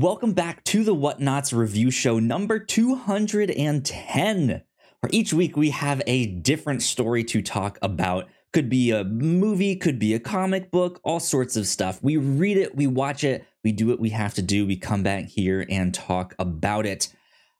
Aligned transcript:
Welcome 0.00 0.32
back 0.32 0.62
to 0.66 0.84
the 0.84 0.94
Whatnauts 0.94 1.52
review 1.52 1.90
show 1.90 2.20
number 2.20 2.60
210. 2.60 4.48
Where 4.48 5.10
each 5.10 5.32
week 5.32 5.56
we 5.56 5.70
have 5.70 6.00
a 6.06 6.26
different 6.26 6.82
story 6.82 7.24
to 7.24 7.42
talk 7.42 7.80
about. 7.82 8.28
Could 8.52 8.68
be 8.68 8.92
a 8.92 9.02
movie, 9.02 9.74
could 9.74 9.98
be 9.98 10.14
a 10.14 10.20
comic 10.20 10.70
book, 10.70 11.00
all 11.02 11.18
sorts 11.18 11.56
of 11.56 11.66
stuff. 11.66 11.98
We 12.00 12.16
read 12.16 12.58
it, 12.58 12.76
we 12.76 12.86
watch 12.86 13.24
it, 13.24 13.44
we 13.64 13.72
do 13.72 13.88
what 13.88 13.98
we 13.98 14.10
have 14.10 14.34
to 14.34 14.42
do. 14.42 14.64
We 14.64 14.76
come 14.76 15.02
back 15.02 15.24
here 15.24 15.66
and 15.68 15.92
talk 15.92 16.32
about 16.38 16.86
it. 16.86 17.12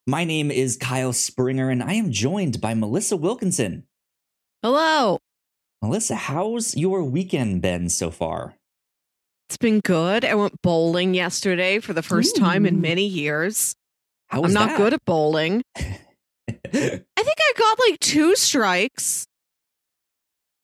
My 0.07 0.23
name 0.23 0.53
is 0.53 0.77
Kyle 0.77 1.13
Springer, 1.13 1.71
and 1.71 1.83
I 1.83 1.95
am 1.95 2.13
joined 2.13 2.61
by 2.61 2.73
Melissa 2.73 3.17
Wilkinson. 3.17 3.89
Hello. 4.63 5.19
Melissa, 5.83 6.15
how's 6.15 6.77
your 6.77 7.03
weekend 7.03 7.63
been 7.63 7.89
so 7.89 8.13
far? 8.13 8.58
It's 9.49 9.57
been 9.57 9.81
good. 9.81 10.27
I 10.27 10.35
went 10.35 10.61
bowling 10.61 11.15
yesterday 11.15 11.79
for 11.81 11.95
the 11.95 12.03
first 12.03 12.37
time 12.37 12.67
in 12.67 12.83
many 12.83 13.07
years. 13.07 13.75
How 14.27 14.43
was 14.43 14.55
I'm 14.55 14.63
not 14.63 14.69
that? 14.71 14.77
good 14.77 14.93
at 14.93 15.05
bowling. 15.07 15.63
I 15.75 15.83
think 16.53 17.07
I 17.17 17.53
got 17.57 17.79
like 17.89 17.99
two 17.99 18.37
strikes. 18.37 19.27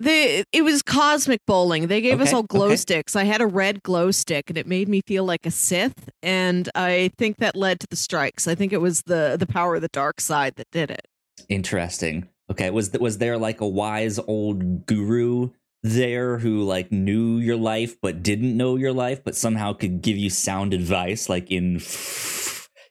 The 0.00 0.44
it 0.52 0.62
was 0.62 0.82
cosmic 0.82 1.40
bowling. 1.46 1.86
They 1.86 2.02
gave 2.02 2.20
us 2.20 2.34
all 2.34 2.42
glow 2.42 2.66
okay. 2.66 2.76
sticks. 2.76 3.16
I 3.16 3.24
had 3.24 3.40
a 3.40 3.46
red 3.46 3.82
glow 3.82 4.10
stick 4.10 4.50
and 4.50 4.58
it 4.58 4.66
made 4.66 4.88
me 4.88 5.00
feel 5.06 5.24
like 5.24 5.46
a 5.46 5.50
Sith 5.50 6.10
and 6.22 6.68
I 6.74 7.10
think 7.16 7.38
that 7.38 7.56
led 7.56 7.80
to 7.80 7.86
the 7.88 7.96
strikes. 7.96 8.46
I 8.46 8.54
think 8.54 8.74
it 8.74 8.82
was 8.82 9.02
the 9.06 9.36
the 9.38 9.46
power 9.46 9.76
of 9.76 9.82
the 9.82 9.88
dark 9.88 10.20
side 10.20 10.56
that 10.56 10.70
did 10.72 10.90
it. 10.90 11.06
Interesting. 11.48 12.28
Okay, 12.50 12.68
was 12.68 12.92
was 12.92 13.16
there 13.16 13.38
like 13.38 13.62
a 13.62 13.68
wise 13.68 14.18
old 14.18 14.84
guru 14.84 15.50
there 15.84 16.38
who 16.38 16.62
like 16.62 16.90
knew 16.90 17.36
your 17.36 17.56
life 17.56 17.96
but 18.00 18.22
didn't 18.22 18.56
know 18.56 18.74
your 18.74 18.92
life 18.92 19.22
but 19.22 19.36
somehow 19.36 19.74
could 19.74 20.00
give 20.00 20.16
you 20.16 20.30
sound 20.30 20.74
advice 20.74 21.28
like 21.28 21.50
in 21.50 21.80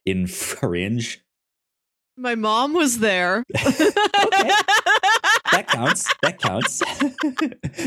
in 0.06 0.28
fringe? 0.28 1.20
My 2.16 2.36
mom 2.36 2.74
was 2.74 3.00
there. 3.00 3.44
That 5.54 5.68
counts. 5.68 6.12
That 6.24 6.40
counts. 6.40 6.82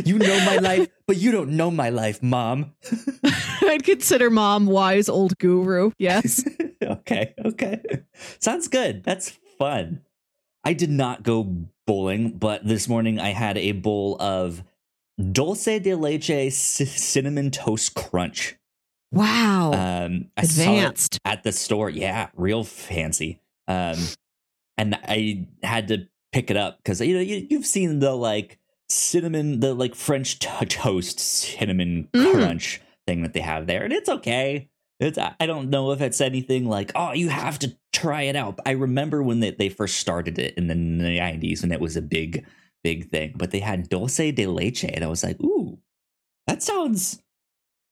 you 0.07 0.19
know 0.19 0.45
my 0.47 0.59
life, 0.59 0.89
but 1.09 1.17
you 1.17 1.33
don't 1.33 1.57
know 1.57 1.69
my 1.71 1.91
life, 1.91 2.23
mom. 2.23 2.75
I'd 3.63 3.83
consider 3.83 4.31
mom 4.31 4.67
wise 4.67 5.09
old 5.09 5.37
guru. 5.39 5.91
Yes. 5.99 6.45
okay, 6.81 7.35
okay. 7.45 7.83
Sounds 8.39 8.69
good. 8.69 9.03
That's 9.03 9.31
fun. 9.59 10.03
I 10.65 10.75
did 10.75 10.91
not 10.91 11.25
go 11.25 11.67
bowling, 11.87 12.39
but 12.39 12.65
this 12.65 12.89
morning 12.89 13.19
I 13.19 13.31
had 13.31 13.59
a 13.59 13.73
bowl 13.73 14.17
of 14.21 14.63
dulce 15.33 15.65
de 15.81 15.95
leche 15.95 16.51
cinnamon 16.53 17.51
toast 17.51 17.95
crunch. 17.95 18.57
Wow. 19.13 19.73
Um, 19.73 20.31
I 20.37 20.43
saw 20.45 20.63
it 20.63 20.67
Advanced. 20.79 21.21
at 21.25 21.43
the 21.43 21.53
store. 21.53 21.89
Yeah, 21.91 22.29
real 22.37 22.65
fancy. 22.65 23.41
Um, 23.69 23.97
and 24.77 24.95
I 24.95 25.47
had 25.63 25.89
to 25.89 26.07
pick 26.33 26.51
it 26.51 26.57
up 26.57 26.79
because 26.79 27.01
you 27.01 27.15
know 27.15 27.21
you, 27.21 27.47
you've 27.49 27.67
seen 27.67 28.01
the 28.01 28.15
like 28.15 28.59
cinnamon, 28.89 29.61
the 29.61 29.75
like 29.75 29.95
French 29.95 30.39
to- 30.41 30.67
toast 30.67 31.19
cinnamon 31.21 32.09
Mm. 32.13 32.33
crunch 32.33 32.81
thing 33.07 33.23
that 33.23 33.33
they 33.33 33.41
have 33.41 33.67
there, 33.67 33.85
and 33.85 33.93
it's 33.93 34.09
okay. 34.09 34.69
It's 35.01 35.19
I 35.19 35.35
I 35.41 35.47
don't 35.47 35.71
know 35.71 35.93
if 35.93 36.01
it's 36.01 36.21
anything 36.21 36.67
like 36.67 36.91
oh 36.95 37.13
you 37.13 37.29
have 37.29 37.59
to 37.61 37.77
try 37.93 38.23
it 38.23 38.37
out. 38.37 38.59
I 38.67 38.73
remember 38.73 39.23
when 39.23 39.41
they, 39.41 39.51
they 39.53 39.69
first 39.69 39.97
started 39.99 40.39
it 40.39 40.55
in 40.59 40.67
the 40.67 40.75
nineties 40.75 41.63
and 41.63 41.73
it 41.73 41.81
was 41.81 41.97
a 41.97 42.03
big 42.03 42.45
big 42.85 43.11
thing. 43.11 43.35
But 43.37 43.51
they 43.51 43.61
had 43.61 43.89
dulce 43.89 44.17
de 44.17 44.47
leche, 44.47 44.85
and 44.85 45.05
I 45.05 45.09
was 45.09 45.23
like 45.25 45.41
ooh, 45.43 45.79
that 46.47 46.63
sounds 46.63 47.23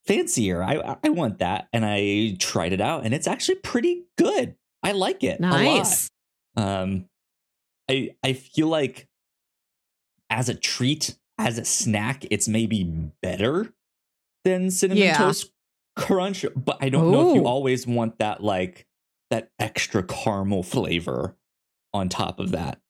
fancier. 0.07 0.63
I 0.63 0.97
I 1.03 1.09
want 1.11 1.39
that, 1.39 1.69
and 1.73 1.85
I 1.85 2.37
tried 2.39 2.73
it 2.73 2.81
out, 2.81 3.05
and 3.05 3.15
it's 3.15 3.27
actually 3.27 3.57
pretty 3.57 4.05
good. 4.19 4.56
I 4.83 4.93
like 4.93 5.25
it. 5.25 5.41
a 5.41 5.43
lot. 5.43 5.50
Nice. 5.62 6.11
Um, 6.56 7.06
I 7.91 8.11
I 8.23 8.33
feel 8.34 8.69
like 8.69 9.09
as 10.31 10.49
a 10.49 10.55
treat, 10.55 11.17
as 11.39 11.59
a 11.59 11.65
snack, 11.65 12.25
it's 12.31 12.49
maybe 12.49 12.84
better 13.23 13.73
than 14.44 14.71
cinnamon 14.71 15.03
Yeah. 15.05 15.17
toast 15.19 15.50
crunch. 15.97 16.44
But 16.56 16.78
I 16.81 16.89
don't 16.89 17.11
know 17.11 17.31
if 17.31 17.37
you 17.37 17.47
always 17.47 17.87
want 17.87 18.19
that 18.19 18.43
like 18.43 18.87
that 19.31 19.50
extra 19.59 20.03
caramel 20.03 20.62
flavor 20.62 21.37
on 21.93 22.09
top 22.09 22.39
of 22.41 22.50
that 22.53 22.81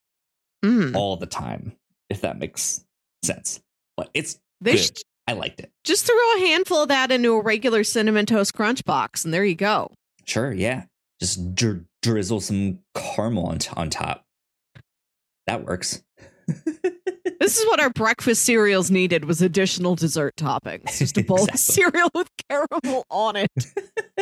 Mm. 0.65 0.95
all 0.97 1.17
the 1.17 1.27
time. 1.27 1.77
If 2.15 2.21
that 2.21 2.39
makes 2.39 2.85
sense, 3.25 3.61
but 3.97 4.09
it's 4.15 4.39
They 4.61 4.73
good. 4.73 4.81
should 4.81 4.99
I 5.27 5.33
liked 5.33 5.59
it. 5.61 5.71
just 5.85 6.07
throw 6.07 6.15
a 6.37 6.39
handful 6.41 6.83
of 6.83 6.89
that 6.89 7.11
into 7.11 7.33
a 7.33 7.41
regular 7.43 7.83
cinnamon 7.83 8.27
toast 8.27 8.55
crunch 8.55 8.85
box, 8.85 9.25
and 9.25 9.35
there 9.35 9.45
you 9.45 9.55
go. 9.57 9.91
Sure, 10.27 10.53
yeah. 10.53 10.85
Just 11.21 11.55
dri- 11.55 11.81
drizzle 12.03 12.41
some 12.41 12.79
caramel 12.95 13.47
on, 13.47 13.59
on 13.77 13.91
top. 13.91 14.25
That 15.47 15.65
works. 15.65 16.03
This 17.41 17.59
is 17.59 17.67
what 17.67 17.79
our 17.81 17.91
breakfast 17.91 18.45
cereals 18.45 18.91
needed 18.91 19.27
was 19.27 19.43
additional 19.43 19.97
dessert 19.97 20.35
toppings. 20.37 20.99
Just 20.99 21.19
a 21.19 21.23
bowl 21.25 21.45
of 21.45 21.59
cereal 21.59 22.09
with 22.15 22.29
caramel 22.49 23.05
on 23.11 23.37
it. 23.37 23.51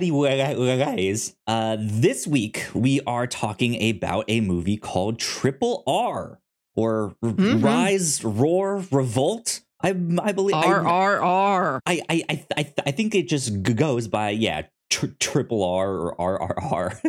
Anyways, 0.00 1.36
uh, 1.46 1.76
this 1.78 2.26
week 2.26 2.66
we 2.72 3.02
are 3.06 3.26
talking 3.26 3.90
about 3.90 4.24
a 4.28 4.40
movie 4.40 4.78
called 4.78 5.18
Triple 5.18 5.82
R 5.86 6.40
or 6.74 7.14
Mhm. 7.22 7.62
Rise, 7.62 8.24
Roar, 8.24 8.82
Revolt. 8.90 9.60
I 9.82 9.90
I 9.90 10.32
believe 10.32 10.54
I- 10.56 10.64
R 10.64 10.86
R 10.86 11.22
R. 11.22 11.80
I 11.84 12.00
I 12.08 12.22
I 12.30 12.44
I, 12.56 12.72
I 12.86 12.90
think 12.92 13.14
it 13.14 13.28
just 13.28 13.62
goes 13.62 14.08
by 14.08 14.30
yeah 14.30 14.62
tr- 14.88 15.06
triple 15.18 15.62
R 15.62 15.90
or 15.94 16.18
R 16.20 16.40
R 16.40 16.62
R. 16.62 17.02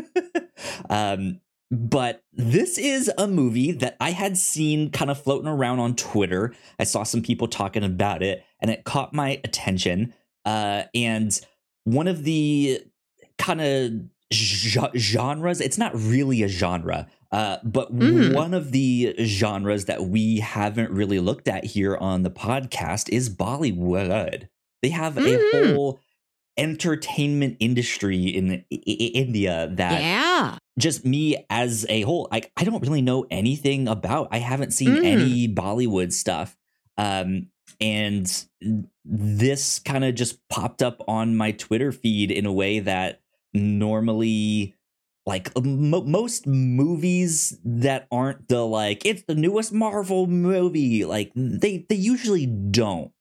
um, 0.90 1.40
but 1.72 2.23
this 2.34 2.78
is 2.78 3.09
a 3.18 3.25
movie 3.28 3.72
that 3.72 3.96
I 4.02 4.12
had 4.12 4.38
seen 4.38 4.90
kind 4.91 5.09
of 5.09 5.22
floating 5.23 5.47
around 5.47 5.79
on 5.79 5.96
Twitter. 5.96 6.53
I 6.78 6.84
saw 6.84 7.03
some 7.03 7.22
people 7.22 7.47
talking 7.47 7.84
about 7.85 8.22
it, 8.22 8.44
and 8.59 8.69
it 8.69 8.84
caught 8.84 9.13
my 9.13 9.40
attention. 9.46 10.13
Uh, 10.44 10.84
and 10.96 11.40
one 11.84 12.08
of 12.08 12.24
the 12.24 12.81
kind 13.38 13.62
of 13.62 13.92
genres, 14.34 15.62
it's 15.62 15.78
not 15.78 15.92
really 15.96 16.44
a 16.44 16.47
genre. 16.47 17.08
Uh, 17.31 17.58
but 17.64 17.94
Mhm. 17.96 18.34
one 18.34 18.53
of 18.53 18.72
the 18.72 19.16
genres 19.24 19.86
that 19.86 20.06
we 20.06 20.40
haven't 20.40 20.91
really 20.91 21.20
looked 21.20 21.47
at 21.47 21.64
here 21.66 21.96
on 21.97 22.24
the 22.24 22.30
podcast 22.31 23.08
is 23.09 23.30
Bollywood. 23.30 24.47
They 24.81 24.90
have 24.90 25.16
Mhm. 25.16 25.53
a 25.72 25.74
whole 25.74 26.00
entertainment 26.58 27.58
industry 27.59 28.28
in 28.28 28.64
India 28.70 29.70
that 29.75 30.02
Yeah. 30.02 30.58
just 30.78 31.06
me 31.06 31.38
as 31.50 31.86
a 31.90 32.02
whole, 32.02 32.28
I, 32.31 32.41
I 32.58 32.64
don't 32.66 32.81
really 32.81 33.02
know 33.02 33.25
anything 33.31 33.88
about. 33.88 34.28
I 34.31 34.40
haven't 34.40 34.72
seen 34.72 34.90
Mm. 34.97 35.06
any 35.06 35.47
Bollywood 35.47 36.12
stuff. 36.12 36.58
Um, 36.97 37.47
and 37.81 38.46
this 39.03 39.80
kind 39.80 40.06
of 40.06 40.16
just 40.16 40.47
popped 40.50 40.81
up 40.84 41.03
on 41.08 41.36
my 41.36 41.52
Twitter 41.52 41.92
feed 41.92 42.31
in 42.31 42.46
a 42.46 42.53
way 42.53 42.80
that 42.80 43.22
normally 43.53 44.75
like 45.25 45.52
mo- 45.64 46.03
most 46.03 46.47
movies 46.47 47.58
that 47.64 48.08
aren't 48.12 48.47
the 48.47 48.66
like 48.66 49.06
it's 49.06 49.24
the 49.24 49.36
newest 49.36 49.72
Marvel 49.74 50.28
movie 50.28 51.06
like 51.06 51.31
they 51.36 51.86
they 51.90 51.96
usually 51.96 52.46
don't. 52.46 53.12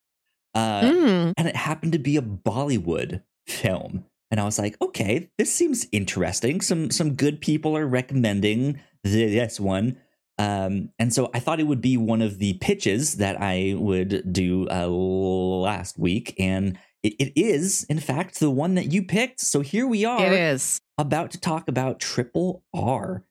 Uh 0.54 0.80
Mm. 0.82 1.32
and 1.36 1.48
it 1.48 1.56
happened 1.56 1.92
to 1.92 1.98
be 1.98 2.16
a 2.16 2.22
Bollywood 2.22 3.22
film 3.46 4.04
and 4.30 4.40
I 4.40 4.44
was 4.44 4.58
like 4.58 4.80
okay 4.80 5.30
this 5.38 5.52
seems 5.52 5.86
interesting. 5.92 6.60
Some 6.60 6.90
some 6.90 7.14
good 7.14 7.40
people 7.40 7.76
are 7.76 7.86
recommending 7.86 8.80
this 9.04 9.58
one 9.60 9.96
um 10.40 10.90
and 10.98 11.12
so 11.12 11.30
I 11.34 11.40
thought 11.40 11.60
it 11.60 11.66
would 11.66 11.80
be 11.80 11.96
one 11.96 12.22
of 12.22 12.38
the 12.38 12.54
pitches 12.54 13.16
that 13.16 13.36
I 13.40 13.74
would 13.76 14.32
do 14.32 14.66
uh, 14.70 14.86
last 14.88 15.98
week 15.98 16.34
and 16.38 16.78
it, 17.02 17.14
it 17.18 17.32
is 17.40 17.84
in 17.84 17.98
fact 18.00 18.40
the 18.40 18.50
one 18.50 18.74
that 18.76 18.92
you 18.92 19.02
picked 19.02 19.40
so 19.40 19.60
here 19.60 19.86
we 19.86 20.04
are 20.04 20.24
It 20.24 20.32
is. 20.32 20.78
about 20.98 21.30
to 21.32 21.40
talk 21.40 21.68
about 21.68 22.00
Triple 22.00 22.62
R. 22.74 23.24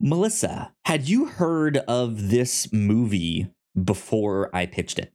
Melissa, 0.00 0.72
had 0.84 1.08
you 1.08 1.24
heard 1.26 1.78
of 1.88 2.28
this 2.28 2.70
movie 2.72 3.48
before 3.82 4.54
I 4.54 4.66
pitched 4.66 4.98
it? 4.98 5.12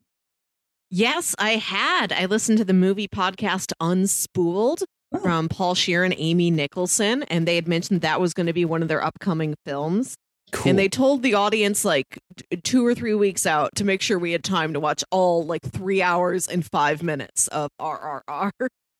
Yes, 0.89 1.35
I 1.39 1.51
had. 1.51 2.11
I 2.11 2.25
listened 2.25 2.57
to 2.57 2.65
the 2.65 2.73
movie 2.73 3.07
podcast 3.07 3.71
Unspooled 3.81 4.83
Oh. 5.13 5.19
from 5.19 5.49
Paul 5.49 5.75
Scheer 5.75 6.03
and 6.05 6.15
Amy 6.17 6.49
Nicholson, 6.51 7.23
and 7.23 7.45
they 7.45 7.55
had 7.55 7.67
mentioned 7.67 7.99
that 8.01 8.21
was 8.21 8.33
going 8.33 8.47
to 8.47 8.53
be 8.53 8.63
one 8.65 8.81
of 8.81 8.87
their 8.87 9.03
upcoming 9.03 9.55
films. 9.65 10.15
Cool. 10.51 10.69
And 10.71 10.79
they 10.79 10.89
told 10.89 11.23
the 11.23 11.33
audience 11.33 11.85
like 11.85 12.19
two 12.63 12.85
or 12.85 12.93
three 12.93 13.13
weeks 13.13 13.45
out 13.45 13.73
to 13.75 13.83
make 13.85 14.01
sure 14.01 14.19
we 14.19 14.31
had 14.33 14.43
time 14.43 14.73
to 14.73 14.79
watch 14.79 15.03
all 15.11 15.45
like 15.45 15.61
three 15.63 16.01
hours 16.01 16.47
and 16.47 16.65
five 16.65 17.01
minutes 17.03 17.47
of 17.49 17.69
RRR. 17.79 18.51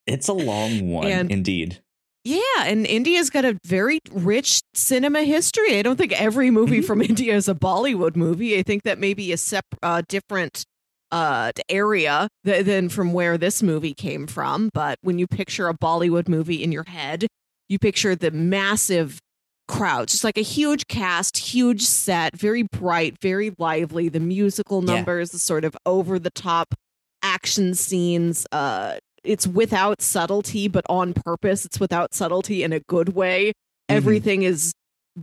it's 0.07 0.27
a 0.27 0.33
long 0.33 0.89
one, 0.89 1.07
And- 1.07 1.31
indeed. 1.31 1.81
Yeah, 2.23 2.39
and 2.65 2.85
India's 2.85 3.31
got 3.31 3.45
a 3.45 3.57
very 3.65 3.99
rich 4.11 4.61
cinema 4.75 5.23
history. 5.23 5.79
I 5.79 5.81
don't 5.81 5.95
think 5.97 6.11
every 6.21 6.51
movie 6.51 6.81
Mhm. 6.81 6.85
from 6.85 7.01
India 7.01 7.35
is 7.35 7.47
a 7.49 7.55
Bollywood 7.55 8.15
movie. 8.15 8.57
I 8.59 8.61
think 8.63 8.83
that 8.83 8.99
may 8.99 9.15
be 9.15 9.31
a 9.31 9.37
sep- 9.37 9.65
uh, 9.81 10.03
different 10.07 10.63
uh, 11.11 11.51
area 11.67 12.27
th- 12.45 12.63
than 12.65 12.87
from 12.89 13.11
where 13.11 13.37
this 13.39 13.61
movie 13.63 13.93
came 13.95 14.27
from. 14.27 14.69
But 14.73 14.97
when 15.01 15.17
you 15.19 15.25
picture 15.27 15.67
a 15.67 15.73
Bollywood 15.73 16.27
movie 16.29 16.63
in 16.63 16.71
your 16.71 16.85
head, 16.87 17.25
you 17.67 17.77
picture 17.79 18.15
the 18.15 18.29
massive 18.31 19.19
crowd, 19.71 20.07
just 20.09 20.23
like 20.23 20.37
a 20.37 20.41
huge 20.43 20.87
cast, 20.87 21.37
huge 21.37 21.81
set, 21.83 22.35
very 22.35 22.63
bright, 22.63 23.17
very 23.21 23.53
lively. 23.57 24.09
The 24.09 24.19
musical 24.19 24.83
Yeah. 24.83 24.95
numbers, 24.95 25.31
the 25.31 25.39
sort 25.39 25.63
of 25.65 25.75
over 25.85 26.19
the 26.19 26.29
top 26.31 26.75
action 27.23 27.73
scenes. 27.73 28.45
Uh, 28.51 28.97
it's 29.23 29.45
without 29.47 30.01
subtlety, 30.01 30.67
but 30.67 30.83
on 30.89 31.13
purpose. 31.13 31.65
It's 31.65 31.79
without 31.79 32.13
subtlety 32.13 32.63
in 32.63 32.73
a 32.73 32.79
good 32.81 33.09
way. 33.15 33.49
Mm-hmm. 33.49 33.97
Everything 33.97 34.43
is 34.43 34.73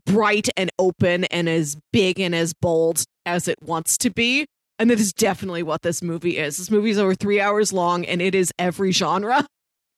bright 0.07 0.49
and 0.57 0.71
open 0.79 1.25
and 1.25 1.49
as 1.49 1.77
big 1.93 2.21
and 2.21 2.35
as 2.35 2.53
bold 2.55 3.05
as 3.27 3.49
it 3.49 3.57
wants 3.63 3.97
to 3.99 4.11
be. 4.11 4.47
And 4.79 4.91
that 4.91 5.01
is 5.01 5.13
definitely 5.13 5.63
what 5.65 5.83
this 5.83 6.03
movie 6.03 6.37
is. 6.39 6.59
This 6.59 6.71
movie 6.71 6.91
is 6.91 6.99
over 6.99 7.15
three 7.15 7.41
hours 7.41 7.73
long 7.73 8.05
and 8.05 8.23
it 8.23 8.35
is 8.35 8.53
every 8.59 8.93
genre. 8.93 9.47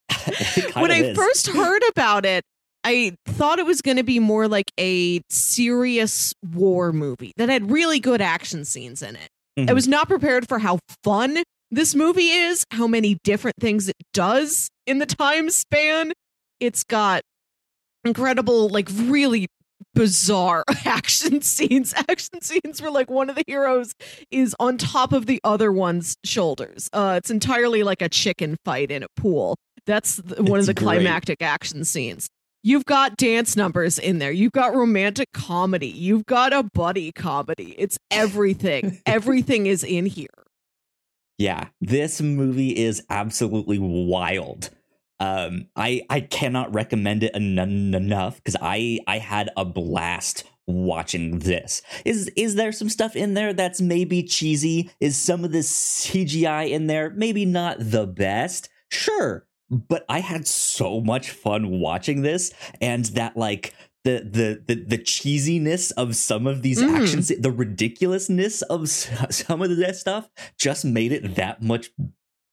When 0.75 0.91
I 0.91 1.03
is. 1.03 1.17
first 1.17 1.49
heard 1.49 1.83
about 1.91 2.25
it, 2.25 2.45
I 2.85 3.15
thought 3.27 3.59
it 3.59 3.67
was 3.67 3.83
going 3.83 3.99
to 3.99 4.03
be 4.03 4.19
more 4.19 4.49
like 4.49 4.71
a 4.79 5.21
serious 5.29 6.33
war 6.55 6.93
movie 6.93 7.33
that 7.37 7.49
had 7.49 7.71
really 7.71 8.01
good 8.01 8.21
action 8.23 8.65
scenes 8.65 9.03
in 9.03 9.17
it. 9.17 9.29
I 9.59 9.63
Mhm. 9.63 9.75
was 9.75 9.87
not 9.89 10.09
prepared 10.09 10.49
for 10.49 10.59
how 10.61 10.79
fun 11.05 11.43
this 11.71 11.95
movie 11.95 12.31
is, 12.31 12.65
how 12.71 12.87
many 12.87 13.19
different 13.23 13.57
things 13.61 13.89
it 13.89 13.97
does 14.15 14.69
in 14.87 14.99
the 14.99 15.07
time 15.07 15.51
span. 15.51 16.13
It's 16.59 16.83
got 16.85 17.23
incredible, 18.05 18.69
like 18.69 18.89
really 18.93 19.47
bizarre 19.95 20.65
action 20.85 21.43
scenes. 21.43 21.93
Action 22.09 22.41
scenes 22.41 22.81
where 22.81 22.91
like 22.91 23.11
one 23.11 23.29
of 23.29 23.37
the 23.37 23.45
heroes 23.47 23.93
is 24.31 24.55
on 24.61 24.79
top 24.79 25.13
of 25.13 25.27
the 25.27 25.41
other 25.45 25.73
one's 25.73 26.15
shoulders. 26.25 26.89
Uh, 26.93 27.15
it's 27.19 27.31
entirely 27.31 27.83
like 27.83 28.01
a 28.03 28.09
chicken 28.09 28.57
fight 28.65 28.91
in 28.91 29.03
a 29.03 29.07
pool. 29.17 29.57
That's 29.87 30.17
the, 30.17 30.43
one 30.43 30.61
It's 30.61 30.69
of 30.69 30.75
the 30.77 30.81
great. 30.81 30.97
climactic 30.97 31.43
action 31.43 31.85
scenes. 31.85 32.29
You've 32.63 32.85
got 32.85 33.17
dance 33.17 33.57
numbers 33.57 33.99
in 33.99 34.19
there. 34.19 34.33
You've 34.33 34.53
got 34.53 34.75
romantic 34.75 35.33
comedy. 35.33 35.89
You've 35.89 36.27
got 36.27 36.53
a 36.53 36.63
buddy 36.63 37.11
comedy. 37.13 37.75
It's 37.79 37.99
everything. 38.11 39.01
everything 39.07 39.67
is 39.67 39.83
in 39.83 40.07
here. 40.07 40.29
Yeah, 41.39 41.69
this 41.81 42.21
movie 42.21 42.77
is 42.77 43.03
absolutely 43.09 43.79
wild. 43.79 44.69
Um, 45.21 45.69
I 45.75 46.03
I 46.11 46.21
cannot 46.21 46.75
recommend 46.75 47.23
it 47.23 47.33
en- 47.35 47.59
en- 47.59 47.95
enough 47.95 48.37
because 48.37 48.57
I 48.61 49.01
I 49.07 49.19
had 49.19 49.51
a 49.57 49.65
blast 49.65 50.45
watching 50.67 51.39
this. 51.39 51.81
Is 52.05 52.31
is 52.37 52.57
there 52.57 52.73
some 52.73 52.91
stuff 52.91 53.17
in 53.17 53.33
there 53.35 53.55
that's 53.55 53.81
maybe 53.81 54.23
cheesy? 54.23 54.91
Is 55.01 55.17
some 55.17 55.45
of 55.45 55.53
the 55.53 55.59
CGI 55.59 56.71
in 56.71 56.89
there 56.89 57.11
maybe 57.11 57.47
not 57.47 57.77
the 57.79 58.07
best? 58.07 58.69
Sure, 58.91 59.47
but 59.71 60.05
I 60.09 60.21
had 60.21 60.47
so 60.47 61.01
much 61.01 61.31
fun 61.31 61.81
watching 61.81 62.23
this, 62.23 62.53
and 62.81 63.05
that 63.07 63.37
like 63.37 63.75
the 64.05 64.21
the 64.21 64.63
the, 64.75 64.83
the 64.83 64.99
cheesiness 64.99 65.93
of 65.97 66.17
some 66.17 66.47
of 66.47 66.63
these 66.63 66.81
Mm. 66.81 67.01
actions, 67.03 67.29
the 67.29 67.51
ridiculousness 67.53 68.63
of 68.63 68.89
some 69.31 69.63
of 69.63 69.77
that 69.77 69.97
stuff, 69.97 70.29
just 70.59 70.85
made 70.85 71.13
it 71.13 71.35
that 71.37 71.63
much 71.63 71.91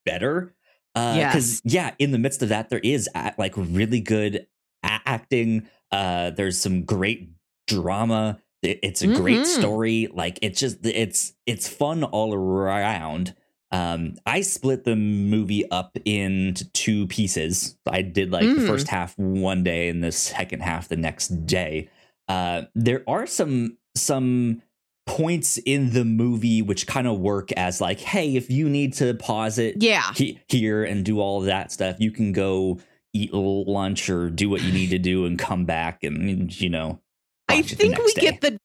better. 0.05 0.53
Because 0.93 1.61
yeah, 1.63 1.93
in 1.99 2.11
the 2.11 2.17
midst 2.17 2.41
of 2.41 2.49
that, 2.49 2.69
there 2.69 2.79
is 2.79 3.07
like 3.37 3.53
really 3.55 3.99
good 4.01 4.47
acting. 4.83 5.67
Uh, 5.91 6.31
there's 6.31 6.59
some 6.59 6.83
great 6.83 7.29
drama. 7.67 8.39
It- 8.63 8.79
it's 8.81 9.01
a 9.03 9.07
great 9.07 9.41
Mhm. 9.41 9.45
story. 9.45 10.07
Like 10.11 10.39
it's 10.41 10.59
just 10.59 10.83
it's 10.85 11.33
it's 11.45 11.67
fun 11.67 12.03
all 12.03 12.33
around. 12.33 13.35
Um, 13.71 14.15
I 14.25 14.41
split 14.41 14.85
the 14.85 14.95
movie 14.95 15.69
up 15.71 15.97
into 16.05 16.69
two 16.71 17.07
pieces. 17.07 17.77
I 17.85 18.01
did 18.01 18.31
like 18.31 18.43
the 18.45 18.61
Mm. 18.61 18.67
first 18.67 18.87
half 18.87 19.17
one 19.17 19.63
day 19.63 19.89
and 19.89 20.01
the 20.03 20.11
second 20.13 20.61
half 20.61 20.87
the 20.87 20.95
next 20.95 21.45
day. 21.45 21.89
Uh, 22.29 22.63
there 22.75 23.03
are 23.07 23.25
some 23.27 23.77
some 23.95 24.61
points 25.05 25.57
in 25.65 25.91
the 25.93 26.03
movie 26.05 26.61
which 26.61 26.85
kind 26.85 27.07
of 27.07 27.17
work 27.19 27.51
as 27.53 27.79
like, 27.81 27.99
hey, 27.99 28.35
if 28.35 28.49
you 28.49 28.69
need 28.69 28.93
to 28.93 29.13
pause 29.15 29.57
it 29.57 29.81
Yeah. 29.81 30.03
he- 30.15 30.37
here 30.49 30.83
and 30.83 31.03
do 31.05 31.19
all 31.19 31.41
that 31.41 31.71
stuff, 31.71 31.95
you 31.99 32.11
can 32.11 32.33
go 32.33 32.77
eat 33.13 33.33
lunch 33.33 34.09
or 34.09 34.29
do 34.29 34.49
what 34.49 34.61
you 34.61 34.71
need 34.73 34.89
to 34.91 34.99
do 34.99 35.25
and 35.25 35.39
come 35.39 35.65
back 35.65 36.03
and 36.03 36.53
you 36.61 36.69
know. 36.69 36.99
I 37.47 37.61
the 37.61 37.75
think 37.75 37.97
we 37.97 38.13
day. 38.13 38.21
get 38.21 38.41
the 38.41 38.59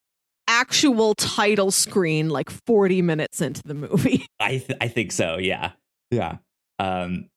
actual 0.48 1.14
title 1.14 1.70
screen 1.70 2.28
like 2.28 2.50
40 2.66 3.02
minutes 3.02 3.40
into 3.40 3.62
the 3.64 3.74
movie. 3.74 4.26
I 4.40 4.58
th- 4.58 4.78
I 4.80 4.88
think 4.88 5.12
so. 5.12 5.38
Yeah, 5.38 5.72
yeah. 6.10 6.38
Um, 6.78 7.28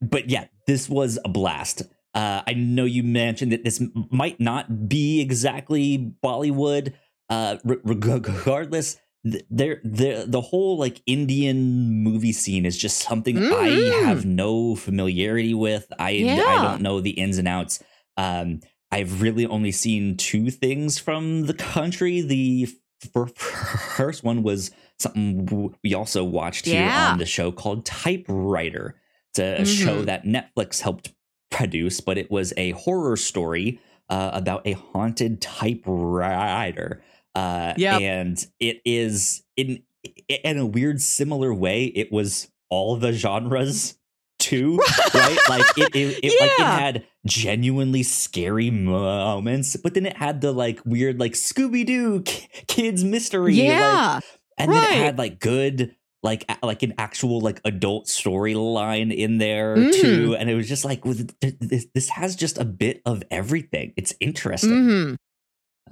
but 0.00 0.28
yeah, 0.30 0.46
this 0.66 0.88
was 0.88 1.18
a 1.24 1.28
blast. 1.28 1.82
Uh, 2.14 2.42
I 2.46 2.54
know 2.54 2.84
you 2.84 3.02
mentioned 3.02 3.52
that 3.52 3.64
this 3.64 3.80
m- 3.80 4.06
might 4.10 4.40
not 4.40 4.88
be 4.88 5.20
exactly 5.20 6.12
Bollywood. 6.24 6.94
Uh, 7.28 7.56
re- 7.64 7.76
regardless, 7.84 8.96
th- 9.24 9.44
there 9.50 9.80
the 9.84 10.24
the 10.26 10.40
whole 10.40 10.76
like 10.76 11.00
Indian 11.06 12.02
movie 12.02 12.32
scene 12.32 12.66
is 12.66 12.76
just 12.76 12.98
something 12.98 13.36
I 13.38 13.40
Mhm. 13.68 14.04
have 14.06 14.24
no 14.24 14.74
familiarity 14.74 15.54
with. 15.54 15.86
I 15.98 16.10
I 16.10 16.62
don't 16.62 16.82
know 16.82 17.00
the 17.00 17.10
ins 17.10 17.38
and 17.38 17.46
outs. 17.46 17.82
Um, 18.16 18.60
I've 18.92 19.22
really 19.22 19.46
only 19.46 19.72
seen 19.72 20.16
two 20.16 20.50
things 20.50 20.98
from 20.98 21.46
the 21.46 21.54
country. 21.54 22.20
The 22.20 22.68
first 23.34 24.24
one 24.24 24.42
was 24.42 24.70
something 24.98 25.74
we 25.82 25.94
also 25.94 26.24
watched 26.24 26.66
here 26.66 26.80
Yeah. 26.82 27.12
on 27.12 27.18
the 27.18 27.26
show 27.26 27.50
called 27.52 27.84
Typewriter. 27.86 28.96
It's 29.30 29.38
a 29.38 29.64
show 29.64 30.02
Mhm. 30.02 30.06
that 30.06 30.24
Netflix 30.24 30.80
helped 30.80 31.12
produce, 31.50 32.00
but 32.00 32.18
it 32.18 32.30
was 32.30 32.52
a 32.56 32.72
horror 32.72 33.16
story 33.16 33.80
uh, 34.08 34.30
about 34.34 34.66
a 34.66 34.72
haunted 34.72 35.40
typewriter. 35.40 37.00
Uh, 37.34 37.74
Yep. 37.76 38.00
And 38.00 38.46
it 38.58 38.80
is 38.84 39.44
in 39.56 39.82
in 40.28 40.58
a 40.58 40.66
weird 40.66 41.00
similar 41.00 41.52
way. 41.54 41.84
It 41.84 42.10
was 42.10 42.50
all 42.70 42.96
the 42.96 43.12
genres 43.12 43.98
too, 44.40 44.78
right? 45.14 45.38
Like 45.48 45.66
it, 45.76 45.94
it, 45.94 46.18
it 46.24 46.40
like 46.40 46.50
it 46.58 46.62
had 46.62 47.06
genuinely 47.26 48.02
scary 48.02 48.70
moments, 48.70 49.76
but 49.76 49.94
then 49.94 50.06
it 50.06 50.16
had 50.16 50.40
the 50.40 50.52
like 50.52 50.80
weird 50.84 51.20
like 51.20 51.32
Scooby 51.32 51.84
Doo 51.86 52.22
kids 52.22 53.04
mystery, 53.04 53.52
like, 53.54 53.62
yeah. 53.64 54.20
and 54.58 54.72
then 54.72 54.82
it 54.82 54.96
had 55.04 55.18
like 55.18 55.38
good 55.40 55.94
like 56.22 56.50
like 56.62 56.82
an 56.82 56.92
actual 56.98 57.40
like 57.40 57.60
adult 57.64 58.06
storyline 58.06 59.14
in 59.14 59.38
there 59.38 59.76
Mhm. 59.76 60.00
too 60.00 60.36
and 60.38 60.50
it 60.50 60.54
was 60.54 60.68
just 60.68 60.84
like 60.84 61.02
this, 61.40 61.86
this 61.94 62.08
has 62.10 62.36
just 62.36 62.58
a 62.58 62.64
bit 62.66 63.00
of 63.06 63.22
everything 63.30 63.94
it's 63.96 64.12
interesting 64.20 64.70
Mhm. 64.70 65.16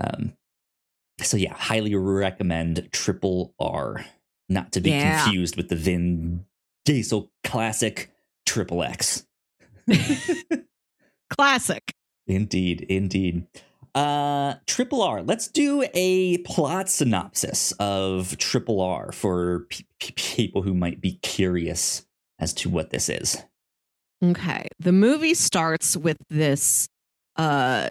um 0.01 0.33
so 1.23 1.39
yeah 1.39 1.55
highly 1.55 1.95
recommend 1.95 2.91
triple 2.93 3.55
r 3.59 4.05
not 4.51 4.71
to 4.73 4.83
be 4.83 4.91
Yeah. 4.91 5.25
confused 5.25 5.57
with 5.57 5.71
the 5.71 5.77
vin 5.77 6.45
diesel 6.85 7.33
classic 7.43 8.11
triple 8.49 8.83
x 8.83 9.27
Classic. 11.31 11.93
Indeed, 12.27 12.87
indeed. 12.89 13.47
Uh, 13.95 14.55
Triple 14.67 15.03
R. 15.03 15.23
Let's 15.23 15.49
do 15.49 15.85
a 15.95 16.39
plot 16.39 16.89
synopsis 16.89 17.73
of 17.79 18.37
Triple 18.39 18.81
R 18.81 19.13
for 19.13 19.67
pe- 19.71 19.85
pe- 20.01 20.13
people 20.17 20.63
who 20.63 20.75
might 20.75 21.01
be 21.01 21.19
curious 21.23 22.07
as 22.39 22.53
to 22.55 22.69
what 22.69 22.91
this 22.91 23.09
is. 23.09 23.43
Okay. 24.25 24.67
The 24.79 24.93
movie 24.93 25.35
starts 25.35 25.97
with 25.97 26.19
this 26.31 26.89
uh 27.37 27.89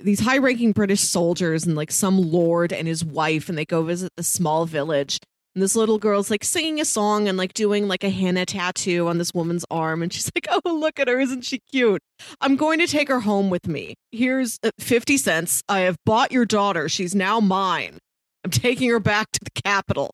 these 0.00 0.20
high-ranking 0.20 0.72
British 0.72 1.00
soldiers 1.00 1.66
and 1.66 1.74
like 1.74 1.90
some 1.90 2.30
lord 2.30 2.72
and 2.72 2.86
his 2.86 3.04
wife 3.04 3.48
and 3.48 3.58
they 3.58 3.64
go 3.64 3.82
visit 3.82 4.12
the 4.16 4.22
small 4.22 4.64
village. 4.64 5.18
And 5.54 5.62
this 5.62 5.74
little 5.74 5.98
girl's 5.98 6.30
like 6.30 6.44
singing 6.44 6.80
a 6.80 6.84
song 6.84 7.26
and 7.26 7.36
like 7.36 7.52
doing 7.52 7.88
like 7.88 8.04
a 8.04 8.10
henna 8.10 8.46
tattoo 8.46 9.08
on 9.08 9.18
this 9.18 9.34
woman's 9.34 9.64
arm 9.70 10.02
and 10.02 10.12
she's 10.12 10.30
like, 10.34 10.46
"Oh, 10.50 10.74
look 10.74 11.00
at 11.00 11.08
her, 11.08 11.18
isn't 11.18 11.44
she 11.44 11.58
cute? 11.70 12.02
I'm 12.40 12.56
going 12.56 12.78
to 12.78 12.86
take 12.86 13.08
her 13.08 13.20
home 13.20 13.50
with 13.50 13.66
me. 13.66 13.94
Here's 14.12 14.58
uh, 14.62 14.70
50 14.78 15.16
cents. 15.16 15.62
I 15.68 15.80
have 15.80 15.96
bought 16.04 16.32
your 16.32 16.44
daughter. 16.44 16.88
She's 16.88 17.14
now 17.14 17.40
mine. 17.40 17.98
I'm 18.44 18.50
taking 18.50 18.88
her 18.90 19.00
back 19.00 19.32
to 19.32 19.40
the 19.42 19.62
capital." 19.62 20.10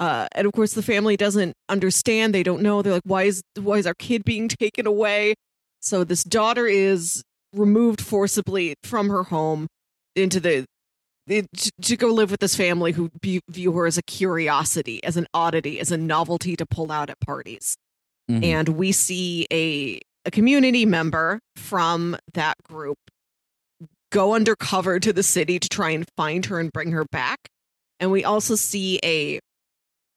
Uh, 0.00 0.26
and 0.32 0.46
of 0.46 0.54
course, 0.54 0.72
the 0.72 0.82
family 0.82 1.16
doesn't 1.16 1.52
understand. 1.68 2.34
They 2.34 2.42
don't 2.42 2.62
know. 2.62 2.80
They're 2.82 2.94
like, 2.94 3.02
"Why 3.04 3.24
is 3.24 3.42
why 3.58 3.76
is 3.76 3.86
our 3.86 3.94
kid 3.94 4.24
being 4.24 4.48
taken 4.60 4.86
away?" 4.86 5.34
So 5.80 6.04
this 6.04 6.24
daughter 6.24 6.66
is 6.66 7.22
removed 7.52 8.00
forcibly 8.00 8.74
from 8.82 9.08
her 9.08 9.24
home 9.24 9.66
into 10.16 10.40
the 10.40 10.64
to 11.28 11.96
go 11.96 12.08
live 12.08 12.30
with 12.30 12.40
this 12.40 12.56
family 12.56 12.92
who 12.92 13.10
view 13.22 13.72
her 13.72 13.86
as 13.86 13.98
a 13.98 14.02
curiosity, 14.02 15.02
as 15.04 15.16
an 15.16 15.26
oddity, 15.32 15.78
as 15.80 15.90
a 15.92 15.96
novelty 15.96 16.56
to 16.56 16.66
pull 16.66 16.90
out 16.90 17.10
at 17.10 17.20
parties. 17.20 17.76
Mhm. 18.30 18.44
And 18.44 18.68
we 18.70 18.92
see 18.92 19.46
a 19.52 20.00
a 20.26 20.30
community 20.30 20.84
member 20.84 21.40
from 21.56 22.16
that 22.34 22.54
group 22.62 22.98
go 24.12 24.34
undercover 24.34 25.00
to 25.00 25.12
the 25.12 25.22
city 25.22 25.58
to 25.58 25.68
try 25.68 25.90
and 25.90 26.06
find 26.16 26.44
her 26.46 26.60
and 26.60 26.70
bring 26.72 26.90
her 26.90 27.06
back. 27.10 27.48
And 27.98 28.10
we 28.10 28.24
also 28.24 28.54
see 28.54 28.98
a 29.02 29.38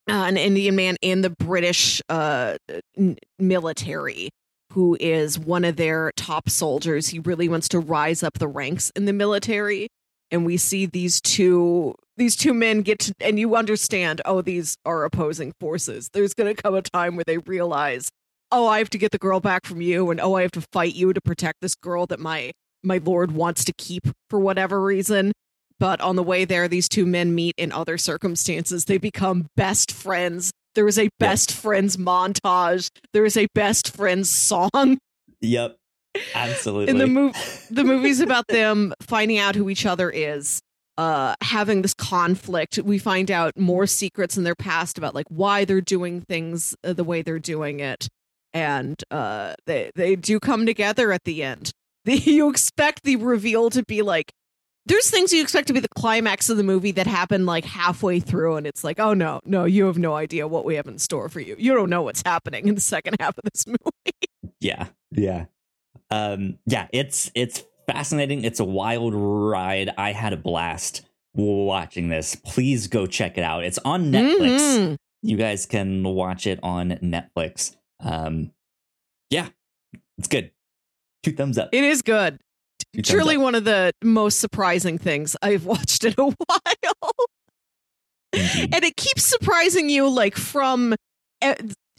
uh, 0.09 0.25
an 0.25 0.35
Indian 0.35 0.75
man 0.75 0.97
in 1.01 1.21
the 1.21 1.29
British 1.29 2.01
uh, 2.09 2.57
n- 2.97 3.17
military 3.39 4.29
who 4.73 4.97
is 4.99 5.39
one 5.39 5.63
of 5.63 5.77
their 5.77 6.11
top 6.17 6.49
soldiers. 6.49 7.07
He 7.07 7.19
really 7.19 7.47
wants 7.47 7.69
to 7.69 7.79
rise 7.79 8.21
up 8.23 8.39
the 8.39 8.47
ranks 8.47 8.91
in 8.97 9.05
the 9.05 9.13
military. 9.13 9.87
And 10.33 10.45
we 10.45 10.57
see 10.57 10.87
these 10.87 11.21
two 11.21 11.95
these 12.17 12.35
two 12.35 12.53
men 12.53 12.81
get 12.81 12.99
to 12.99 13.13
and 13.21 13.39
you 13.39 13.55
understand, 13.55 14.21
oh, 14.25 14.41
these 14.41 14.75
are 14.85 15.05
opposing 15.05 15.53
forces. 15.59 16.09
There's 16.11 16.33
gonna 16.33 16.55
come 16.55 16.75
a 16.75 16.81
time 16.81 17.15
where 17.15 17.23
they 17.25 17.37
realize, 17.37 18.09
oh, 18.51 18.67
I 18.67 18.79
have 18.79 18.89
to 18.89 18.97
get 18.97 19.11
the 19.11 19.17
girl 19.17 19.39
back 19.39 19.65
from 19.65 19.79
you, 19.81 20.09
and 20.09 20.19
oh, 20.19 20.33
I 20.33 20.41
have 20.41 20.51
to 20.51 20.61
fight 20.73 20.95
you 20.95 21.13
to 21.13 21.21
protect 21.21 21.61
this 21.61 21.75
girl 21.75 22.07
that 22.07 22.19
my 22.19 22.51
my 22.83 22.97
lord 22.97 23.31
wants 23.31 23.63
to 23.65 23.73
keep 23.77 24.07
for 24.29 24.39
whatever 24.39 24.81
reason. 24.81 25.31
But 25.79 26.01
on 26.01 26.15
the 26.15 26.23
way 26.23 26.45
there, 26.45 26.67
these 26.67 26.89
two 26.89 27.05
men 27.05 27.35
meet 27.35 27.55
in 27.57 27.71
other 27.71 27.97
circumstances. 27.97 28.85
They 28.85 28.97
become 28.97 29.47
best 29.55 29.91
friends. 29.91 30.51
There 30.75 30.87
is 30.87 30.97
a 30.97 31.09
best 31.19 31.51
yep. 31.51 31.59
friends 31.59 31.97
montage. 31.97 32.87
There 33.13 33.25
is 33.25 33.37
a 33.37 33.47
best 33.53 33.95
friends 33.95 34.31
song. 34.31 34.97
Yep. 35.41 35.77
Absolutely. 36.35 36.91
In 36.91 36.97
the 36.97 37.07
movie 37.07 37.39
the 37.69 37.83
movie's 37.83 38.19
about 38.19 38.47
them 38.47 38.93
finding 39.01 39.37
out 39.37 39.55
who 39.55 39.69
each 39.69 39.85
other 39.85 40.09
is, 40.09 40.61
uh 40.97 41.35
having 41.41 41.81
this 41.81 41.93
conflict. 41.93 42.77
We 42.77 42.97
find 42.97 43.31
out 43.31 43.57
more 43.57 43.87
secrets 43.87 44.37
in 44.37 44.43
their 44.43 44.55
past 44.55 44.97
about 44.97 45.15
like 45.15 45.25
why 45.29 45.65
they're 45.65 45.81
doing 45.81 46.21
things 46.21 46.75
uh, 46.83 46.93
the 46.93 47.03
way 47.03 47.21
they're 47.21 47.39
doing 47.39 47.79
it. 47.79 48.07
And 48.53 49.01
uh 49.11 49.55
they 49.65 49.91
they 49.95 50.15
do 50.15 50.39
come 50.39 50.65
together 50.65 51.11
at 51.11 51.23
the 51.23 51.43
end. 51.43 51.71
The, 52.05 52.15
you 52.17 52.49
expect 52.49 53.03
the 53.03 53.15
reveal 53.15 53.69
to 53.71 53.83
be 53.83 54.01
like 54.01 54.31
there's 54.85 55.09
things 55.09 55.31
you 55.31 55.41
expect 55.41 55.67
to 55.67 55.73
be 55.73 55.79
the 55.79 55.87
climax 55.95 56.49
of 56.49 56.57
the 56.57 56.63
movie 56.63 56.91
that 56.91 57.07
happen 57.07 57.45
like 57.45 57.63
halfway 57.65 58.19
through 58.19 58.55
and 58.57 58.67
it's 58.67 58.83
like 58.83 58.99
oh 58.99 59.13
no 59.13 59.39
no 59.45 59.63
you 59.65 59.85
have 59.85 59.97
no 59.97 60.13
idea 60.13 60.47
what 60.47 60.65
we 60.65 60.75
have 60.75 60.87
in 60.87 60.97
store 60.99 61.29
for 61.29 61.39
you 61.39 61.55
you 61.57 61.73
don't 61.73 61.89
know 61.89 62.01
what's 62.01 62.21
happening 62.25 62.67
in 62.67 62.75
the 62.75 62.81
second 62.81 63.15
half 63.19 63.37
of 63.37 63.43
this 63.51 63.65
movie 63.67 64.29
yeah 64.59 64.87
yeah 65.11 65.45
um 66.13 66.59
yeah 66.65 66.87
it's 66.93 67.31
it's 67.33 67.63
fascinating. 67.87 68.43
It's 68.43 68.59
a 68.59 68.65
wild 68.65 69.13
ride. 69.13 69.89
I 69.97 70.11
had 70.13 70.31
a 70.33 70.37
blast 70.37 71.01
watching 71.33 72.09
this. 72.09 72.35
Please 72.35 72.87
go 72.87 73.05
check 73.05 73.37
it 73.37 73.43
out. 73.43 73.63
It's 73.63 73.79
on 73.83 74.11
netflix. 74.11 74.59
Mm-hmm. 74.59 74.95
you 75.23 75.37
guys 75.37 75.65
can 75.65 76.03
watch 76.03 76.47
it 76.47 76.59
on 76.63 76.91
netflix. 77.01 77.75
Um 77.99 78.51
yeah 79.29 79.49
it's 80.17 80.27
good. 80.27 80.51
Two 81.23 81.33
thumbs 81.33 81.57
up. 81.57 81.69
It 81.71 81.83
is 81.83 82.01
good. 82.01 82.39
Truly 83.03 83.37
one 83.37 83.55
of 83.55 83.63
the 83.63 83.91
most 84.03 84.39
surprising 84.39 84.97
things 84.99 85.35
I've 85.41 85.65
watched 85.73 86.03
in 86.03 86.13
a 86.17 86.25
while. 86.25 87.25
and 88.33 88.83
it 88.83 88.95
keeps 88.97 89.23
surprising 89.23 89.89
you 89.89 90.07
like 90.09 90.35
from 90.35 90.95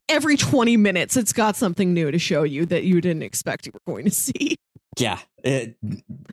every 0.08 0.36
20 0.36 0.76
minutes 0.76 1.16
it's 1.16 1.32
got 1.32 1.56
something 1.56 1.94
new 1.94 2.10
to 2.10 2.18
show 2.18 2.42
you 2.42 2.66
that 2.66 2.84
you 2.84 3.00
didn't 3.00 3.22
expect 3.22 3.66
you 3.66 3.72
were 3.72 3.92
going 3.92 4.04
to 4.04 4.10
see. 4.14 4.56
Yeah. 4.98 5.18
It, 5.42 5.76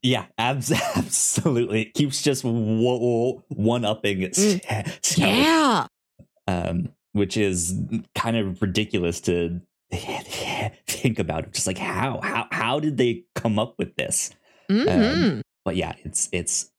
yeah, 0.04 0.26
abs- 0.38 0.72
absolutely. 0.96 1.84
It 1.84 1.94
keeps 1.94 2.22
just 2.22 2.44
one 2.44 3.86
upping 3.86 4.22
it. 4.22 4.34
Mm. 4.34 5.18
Yeah. 5.18 5.88
Um, 6.48 6.90
which 7.14 7.38
is 7.38 7.76
kind 8.16 8.38
of 8.38 8.62
ridiculous 8.62 9.20
to 9.22 9.62
think 10.88 11.20
about. 11.20 11.52
Just 11.52 11.68
like 11.68 11.78
how 11.78 12.20
how 12.24 12.48
how 12.52 12.80
did 12.80 12.98
they 12.98 13.26
come 13.36 13.60
up 13.60 13.76
with 13.78 13.96
this? 13.96 14.32
Mm-hmm. 14.70 15.24
Um, 15.24 15.42
but 15.66 15.76
yeah, 15.76 15.94
it's 16.04 16.30
it's 16.32 16.72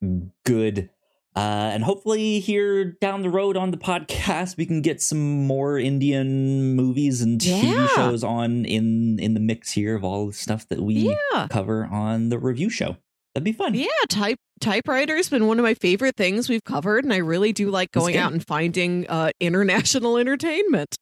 good. 0.45 0.89
Uh, 1.35 1.71
and 1.73 1.83
hopefully, 1.83 2.41
here 2.41 2.85
down 2.85 3.23
the 3.23 3.31
road 3.31 3.57
on 3.57 3.71
the 3.71 3.79
podcast, 3.79 4.59
we 4.59 4.67
can 4.67 4.83
get 4.83 5.01
some 5.01 5.47
more 5.47 5.79
Indian 5.79 6.75
movies 6.75 7.23
and 7.23 7.41
TV 7.41 7.73
yeah. 7.73 7.87
shows 7.89 8.23
on 8.23 8.67
in 8.67 9.19
in 9.19 9.33
the 9.33 9.41
mix 9.41 9.73
here 9.73 9.97
of 9.97 10.05
all 10.05 10.27
the 10.27 10.33
stuff 10.35 10.69
that 10.69 10.81
we 10.81 11.17
yeah. 11.33 11.47
cover 11.49 11.87
on 11.87 12.29
the 12.29 12.39
review 12.39 12.69
show. 12.69 12.97
That'd 13.35 13.45
be 13.45 13.53
fun. 13.53 13.75
Yeah, 13.75 13.87
type 14.11 14.39
typewriter's 14.61 15.31
been 15.31 15.47
one 15.47 15.59
of 15.59 15.63
my 15.63 15.73
favorite 15.73 16.17
things 16.17 16.51
we've 16.51 16.65
covered, 16.65 17.05
and 17.05 17.15
I 17.15 17.19
really 17.19 17.55
do 17.55 17.71
like 17.71 17.93
going 17.93 18.17
out 18.19 18.33
and 18.33 18.47
finding 18.47 19.09
uh, 19.09 19.31
international 19.41 20.19
entertainment. 20.19 20.97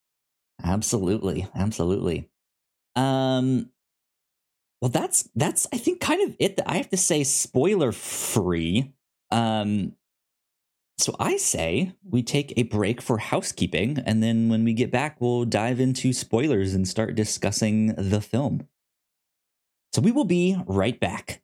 Absolutely, 0.62 1.48
absolutely. 1.56 2.28
Um, 2.94 3.70
well, 4.80 4.90
that's 4.90 5.28
that's 5.34 5.66
I 5.72 5.78
think 5.78 6.00
kind 6.00 6.28
of 6.28 6.36
it. 6.38 6.56
That 6.56 6.70
I 6.70 6.76
have 6.76 6.90
to 6.90 6.96
say 6.96 7.24
spoiler 7.24 7.90
free. 7.90 8.92
Um, 9.32 9.96
so 11.00 11.16
I 11.18 11.36
say 11.36 11.92
we 12.08 12.22
take 12.22 12.52
a 12.56 12.64
break 12.64 13.00
for 13.00 13.18
housekeeping, 13.18 13.98
and 14.04 14.22
then 14.22 14.48
when 14.48 14.64
we 14.64 14.72
get 14.72 14.90
back, 14.90 15.20
we'll 15.20 15.44
dive 15.44 15.80
into 15.80 16.12
spoilers 16.12 16.74
and 16.74 16.86
start 16.86 17.14
discussing 17.14 17.94
the 17.96 18.20
film. 18.20 18.66
So 19.92 20.00
we 20.00 20.12
will 20.12 20.24
be 20.24 20.56
right 20.66 20.98
back. 20.98 21.42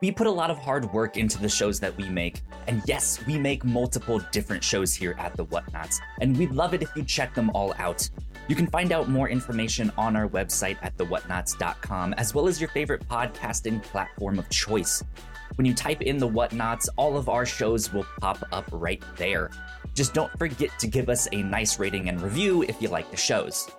We 0.00 0.10
put 0.10 0.26
a 0.26 0.30
lot 0.30 0.50
of 0.50 0.56
hard 0.56 0.90
work 0.94 1.18
into 1.18 1.38
the 1.38 1.48
shows 1.48 1.78
that 1.80 1.94
we 1.96 2.08
make, 2.08 2.40
and 2.66 2.82
yes, 2.86 3.24
we 3.26 3.38
make 3.38 3.64
multiple 3.64 4.20
different 4.32 4.64
shows 4.64 4.94
here 4.94 5.14
at 5.18 5.36
the 5.36 5.44
Whatnauts. 5.44 5.98
and 6.22 6.36
we'd 6.38 6.52
love 6.52 6.72
it 6.72 6.82
if 6.82 6.90
you 6.96 7.02
check 7.04 7.34
them 7.34 7.50
all 7.50 7.74
out. 7.78 8.08
You 8.48 8.56
can 8.56 8.66
find 8.66 8.92
out 8.92 9.10
more 9.10 9.28
information 9.28 9.92
on 9.98 10.16
our 10.16 10.26
website 10.26 10.78
at 10.82 10.96
thewhatnauts.com, 10.96 12.14
as 12.14 12.34
well 12.34 12.48
as 12.48 12.60
your 12.60 12.70
favorite 12.70 13.06
podcasting 13.08 13.82
platform 13.82 14.38
of 14.38 14.48
choice. 14.48 15.04
When 15.60 15.66
you 15.66 15.74
type 15.74 16.00
in 16.00 16.16
the 16.16 16.26
whatnauts, 16.26 16.88
all 16.96 17.18
of 17.18 17.28
our 17.28 17.44
shows 17.44 17.92
will 17.92 18.06
pop 18.18 18.42
up 18.50 18.64
right 18.72 19.04
there. 19.18 19.50
Just 19.92 20.14
don't 20.14 20.32
forget 20.38 20.70
to 20.78 20.86
give 20.86 21.10
us 21.10 21.28
a 21.32 21.42
nice 21.42 21.78
rating 21.78 22.08
and 22.08 22.18
review 22.22 22.62
if 22.62 22.80
you 22.80 22.88
like 22.88 23.10
the 23.10 23.18
shows. 23.18 23.70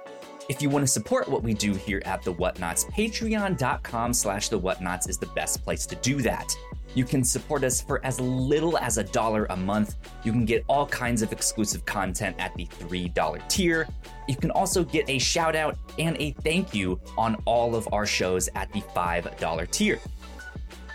If 0.48 0.62
you 0.62 0.70
want 0.70 0.84
to 0.84 0.88
support 0.88 1.28
what 1.28 1.42
we 1.42 1.56
do 1.56 1.74
here 1.74 2.00
at 2.06 2.22
The 2.22 2.36
Whatnauts, 2.36 2.86
patreon.com 2.92 4.14
slash 4.14 4.50
The 4.50 4.60
Whatnauts 4.60 5.10
is 5.10 5.18
the 5.18 5.26
best 5.26 5.64
place 5.64 5.88
to 5.88 5.96
do 5.96 6.22
that. 6.22 6.56
You 6.94 7.04
can 7.04 7.24
support 7.24 7.64
us 7.64 7.82
for 7.82 8.06
as 8.06 8.20
little 8.20 8.78
as 8.78 9.00
a 9.00 9.04
dollar 9.04 9.46
a 9.46 9.58
month. 9.58 9.96
You 10.24 10.32
can 10.34 10.46
get 10.46 10.64
all 10.68 10.86
kinds 10.86 11.24
of 11.24 11.32
exclusive 11.32 11.84
content 11.86 12.36
at 12.38 12.54
the 12.56 12.68
$3 12.68 13.50
tier. 13.50 13.88
You 14.28 14.36
can 14.36 14.52
also 14.52 14.84
get 14.84 15.10
a 15.10 15.18
shout 15.18 15.56
out 15.56 15.80
and 15.98 16.16
a 16.20 16.30
thank 16.44 16.76
you 16.76 17.02
on 17.18 17.42
all 17.46 17.76
of 17.76 17.92
our 17.92 18.06
shows 18.06 18.50
at 18.54 18.72
the 18.72 18.82
$5 18.82 19.72
tier. 19.72 20.00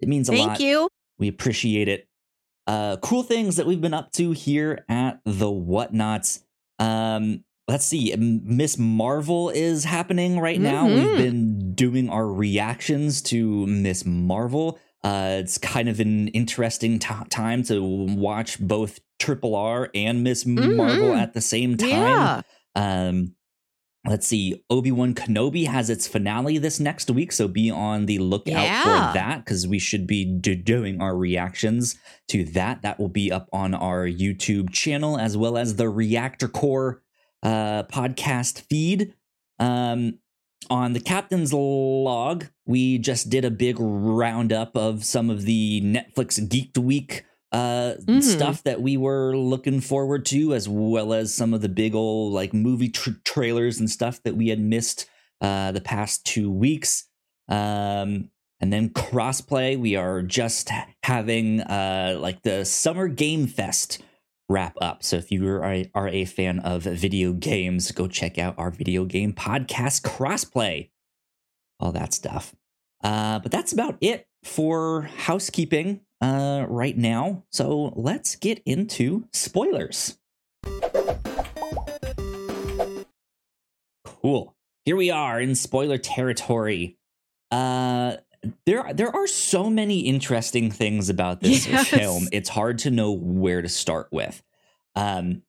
it 0.00 0.08
means 0.08 0.28
a 0.28 0.32
Thank 0.32 0.48
lot. 0.48 0.58
Thank 0.58 0.68
you. 0.68 0.88
We 1.18 1.28
appreciate 1.28 1.88
it. 1.88 2.08
Uh, 2.66 2.96
cool 2.96 3.22
things 3.22 3.56
that 3.56 3.66
we've 3.66 3.80
been 3.80 3.94
up 3.94 4.12
to 4.12 4.32
here 4.32 4.84
at 4.88 5.20
the 5.24 5.46
Whatnauts. 5.46 6.42
Um, 6.78 7.44
let's 7.68 7.86
see. 7.86 8.14
Miss 8.16 8.76
Marvel 8.76 9.50
is 9.50 9.84
happening 9.84 10.40
right 10.40 10.60
now. 10.60 10.86
Mm-hmm. 10.86 10.94
We've 10.94 11.16
been 11.16 11.74
doing 11.74 12.10
our 12.10 12.26
reactions 12.26 13.22
to 13.22 13.66
Miss 13.66 14.04
Marvel. 14.04 14.80
Uh, 15.04 15.36
it's 15.38 15.58
kind 15.58 15.88
of 15.88 16.00
an 16.00 16.26
interesting 16.28 16.98
t- 16.98 17.14
time 17.30 17.62
to 17.62 17.80
watch 17.80 18.58
both 18.58 18.98
Triple 19.20 19.54
R 19.54 19.88
and 19.94 20.24
Miss 20.24 20.42
mm-hmm. 20.42 20.76
Marvel 20.76 21.14
at 21.14 21.32
the 21.32 21.40
same 21.40 21.76
time. 21.76 21.88
Yeah. 21.90 22.42
Um, 22.74 23.35
let's 24.08 24.26
see 24.26 24.62
obi-wan 24.70 25.14
kenobi 25.14 25.66
has 25.66 25.90
its 25.90 26.06
finale 26.06 26.58
this 26.58 26.80
next 26.80 27.10
week 27.10 27.32
so 27.32 27.48
be 27.48 27.70
on 27.70 28.06
the 28.06 28.18
lookout 28.18 28.62
yeah. 28.62 28.82
for 28.82 29.14
that 29.14 29.44
because 29.44 29.66
we 29.66 29.78
should 29.78 30.06
be 30.06 30.24
do- 30.24 30.54
doing 30.54 31.00
our 31.00 31.16
reactions 31.16 31.96
to 32.28 32.44
that 32.44 32.82
that 32.82 32.98
will 32.98 33.08
be 33.08 33.30
up 33.30 33.48
on 33.52 33.74
our 33.74 34.06
youtube 34.06 34.70
channel 34.70 35.18
as 35.18 35.36
well 35.36 35.56
as 35.56 35.76
the 35.76 35.88
reactor 35.88 36.48
core 36.48 37.02
uh, 37.42 37.82
podcast 37.84 38.62
feed 38.62 39.14
um, 39.58 40.18
on 40.70 40.92
the 40.92 41.00
captain's 41.00 41.52
log 41.52 42.46
we 42.66 42.98
just 42.98 43.30
did 43.30 43.44
a 43.44 43.50
big 43.50 43.76
roundup 43.78 44.76
of 44.76 45.04
some 45.04 45.30
of 45.30 45.42
the 45.42 45.80
netflix 45.82 46.40
geeked 46.48 46.78
week 46.78 47.24
uh 47.52 47.94
mm-hmm. 48.00 48.20
stuff 48.20 48.62
that 48.64 48.82
we 48.82 48.96
were 48.96 49.36
looking 49.36 49.80
forward 49.80 50.26
to 50.26 50.52
as 50.52 50.68
well 50.68 51.12
as 51.12 51.32
some 51.32 51.54
of 51.54 51.60
the 51.60 51.68
big 51.68 51.94
old 51.94 52.32
like 52.32 52.52
movie 52.52 52.88
tra- 52.88 53.14
trailers 53.24 53.78
and 53.78 53.88
stuff 53.88 54.22
that 54.24 54.34
we 54.34 54.48
had 54.48 54.60
missed 54.60 55.08
uh, 55.40 55.72
the 55.72 55.80
past 55.80 56.24
two 56.24 56.50
weeks. 56.50 57.08
Um, 57.48 58.30
and 58.60 58.72
then 58.72 58.88
crossplay, 58.90 59.78
we 59.78 59.96
are 59.96 60.22
just 60.22 60.70
having 61.02 61.60
uh, 61.60 62.16
like 62.20 62.42
the 62.42 62.64
Summer 62.64 63.08
Game 63.08 63.46
Fest 63.46 64.02
wrap 64.48 64.76
up. 64.80 65.02
So 65.02 65.16
if 65.16 65.30
you 65.30 65.46
are 65.48 65.64
a, 65.64 65.90
are 65.94 66.08
a 66.08 66.24
fan 66.24 66.60
of 66.60 66.82
video 66.82 67.32
games, 67.32 67.90
go 67.92 68.08
check 68.08 68.38
out 68.38 68.54
our 68.58 68.70
video 68.70 69.04
game 69.04 69.32
podcast, 69.32 70.02
Crossplay, 70.02 70.90
all 71.78 71.92
that 71.92 72.14
stuff. 72.14 72.54
Uh, 73.02 73.38
but 73.40 73.52
that's 73.52 73.72
about 73.72 73.98
it 74.00 74.26
for 74.42 75.02
housekeeping 75.02 76.00
uh, 76.20 76.66
right 76.68 76.96
now. 76.96 77.44
So 77.52 77.92
let's 77.96 78.36
get 78.36 78.62
into 78.66 79.26
spoilers. 79.32 80.18
Cool. 84.04 84.54
Here 84.84 84.96
we 84.96 85.10
are 85.10 85.40
in 85.40 85.54
spoiler 85.54 85.98
territory. 85.98 86.96
Uh, 87.50 88.16
there 88.64 88.92
there 88.92 89.14
are 89.14 89.26
so 89.26 89.68
many 89.68 90.00
interesting 90.00 90.70
things 90.70 91.08
about 91.08 91.40
this 91.40 91.66
Yes. 91.68 91.88
film. 91.88 92.28
It's 92.32 92.48
hard 92.48 92.78
to 92.78 92.90
know 92.90 93.12
where 93.12 93.62
to 93.62 93.68
start 93.68 94.08
with. 94.10 94.42
Um, 94.94 95.42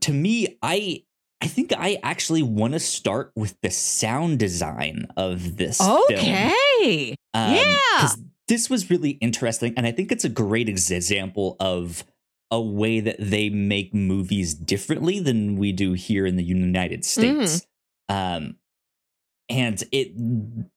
to 0.00 0.12
me, 0.12 0.58
I 0.62 1.04
I 1.40 1.46
think 1.46 1.72
I 1.76 1.98
actually 2.02 2.42
want 2.42 2.72
to 2.72 2.80
start 2.80 3.32
with 3.36 3.56
the 3.62 3.70
sound 3.70 4.38
design 4.38 5.06
of 5.16 5.56
this 5.56 5.78
film. 5.78 5.98
Okay. 6.10 7.14
Um, 7.32 7.54
Yeah. 7.54 8.08
This 8.48 8.68
was 8.68 8.90
really 8.90 9.10
interesting, 9.20 9.72
and 9.76 9.86
I 9.86 9.92
think 9.92 10.10
it's 10.12 10.24
a 10.24 10.28
great 10.28 10.68
example 10.68 11.56
of 11.60 12.04
a 12.50 12.60
way 12.60 13.00
that 13.00 13.16
they 13.18 13.48
make 13.48 13.94
movies 13.94 14.52
differently 14.54 15.18
than 15.18 15.56
we 15.56 15.72
do 15.72 15.94
here 15.94 16.26
in 16.26 16.36
the 16.36 16.44
United 16.44 17.04
States. 17.04 17.66
Um, 18.08 18.56
and 19.48 19.82
it 19.92 20.14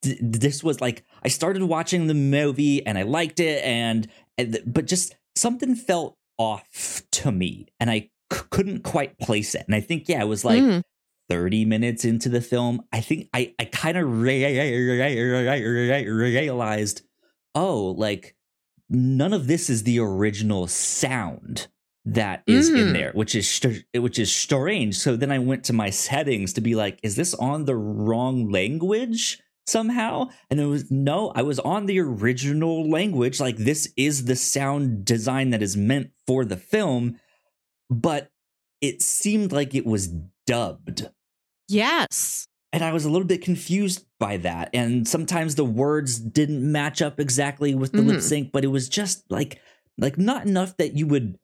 th- 0.02 0.18
this 0.20 0.64
was 0.64 0.80
like 0.80 1.04
I 1.22 1.28
started 1.28 1.62
watching 1.62 2.06
the 2.06 2.14
movie 2.14 2.84
and 2.86 2.96
I 2.98 3.02
liked 3.02 3.40
it, 3.40 3.62
and, 3.64 4.08
and 4.38 4.58
but 4.66 4.86
just 4.86 5.14
something 5.36 5.74
felt 5.74 6.16
off 6.38 7.02
to 7.12 7.30
me, 7.30 7.66
and 7.78 7.90
I 7.90 8.08
c- 8.32 8.40
couldn't 8.50 8.82
quite 8.82 9.18
place 9.18 9.54
it. 9.54 9.64
And 9.66 9.74
I 9.74 9.80
think 9.80 10.08
yeah, 10.08 10.22
it 10.22 10.28
was 10.28 10.44
like. 10.44 10.62
Mm. 10.62 10.82
30 11.30 11.66
minutes 11.66 12.06
into 12.06 12.30
the 12.30 12.40
film, 12.40 12.80
I 12.90 13.02
think 13.02 13.28
I, 13.34 13.54
I 13.58 13.66
kind 13.66 13.98
of 13.98 14.22
realized, 14.22 17.02
oh, 17.58 17.94
like 18.06 18.34
none 18.88 19.32
of 19.32 19.46
this 19.46 19.68
is 19.68 19.82
the 19.82 19.98
original 19.98 20.66
sound 20.66 21.68
that 22.04 22.42
is 22.46 22.68
in 22.70 22.76
Mhm. 22.88 22.92
there, 22.94 23.12
which 23.14 23.34
is 23.34 23.60
which 23.94 24.18
is 24.18 24.32
strange. 24.32 24.96
So 24.96 25.14
then 25.16 25.30
I 25.30 25.38
went 25.38 25.64
to 25.64 25.72
my 25.74 25.90
settings 25.90 26.52
to 26.54 26.62
be 26.62 26.74
like, 26.74 26.98
is 27.02 27.16
this 27.16 27.34
on 27.34 27.64
the 27.66 27.76
wrong 27.76 28.50
language 28.50 29.38
somehow? 29.66 30.30
And 30.50 30.58
it 30.58 30.64
was 30.66 30.90
no, 30.90 31.32
I 31.34 31.42
was 31.42 31.58
on 31.58 31.84
the 31.86 31.98
original 32.00 32.88
language. 32.88 33.40
Like 33.40 33.58
this 33.58 33.92
is 33.96 34.24
the 34.24 34.36
sound 34.36 35.04
design 35.04 35.50
that 35.50 35.62
is 35.62 35.76
meant 35.76 36.10
for 36.26 36.46
the 36.46 36.56
film, 36.56 37.18
but 37.90 38.30
it 38.80 39.02
seemed 39.02 39.52
like 39.52 39.74
it 39.74 39.84
was 39.84 40.08
dubbed 40.46 41.10
Yes. 41.70 42.47
And 42.72 42.84
I 42.84 42.92
was 42.92 43.04
a 43.04 43.10
little 43.10 43.26
bit 43.26 43.42
confused 43.42 44.06
by 44.20 44.36
that. 44.38 44.70
And 44.74 45.06
sometimes 45.08 45.54
the 45.54 45.64
words 45.64 46.18
didn't 46.18 46.70
match 46.70 47.00
up 47.02 47.18
exactly 47.18 47.74
with 47.74 47.92
the 47.92 48.02
lip 48.02 48.18
Mhm. 48.18 48.22
sync, 48.22 48.52
but 48.52 48.64
it 48.64 48.68
was 48.68 48.88
just 48.88 49.24
like 49.30 49.60
like 49.96 50.16
not 50.18 50.46
enough 50.46 50.76
that 50.76 50.96
you 50.96 51.06
would. 51.06 51.38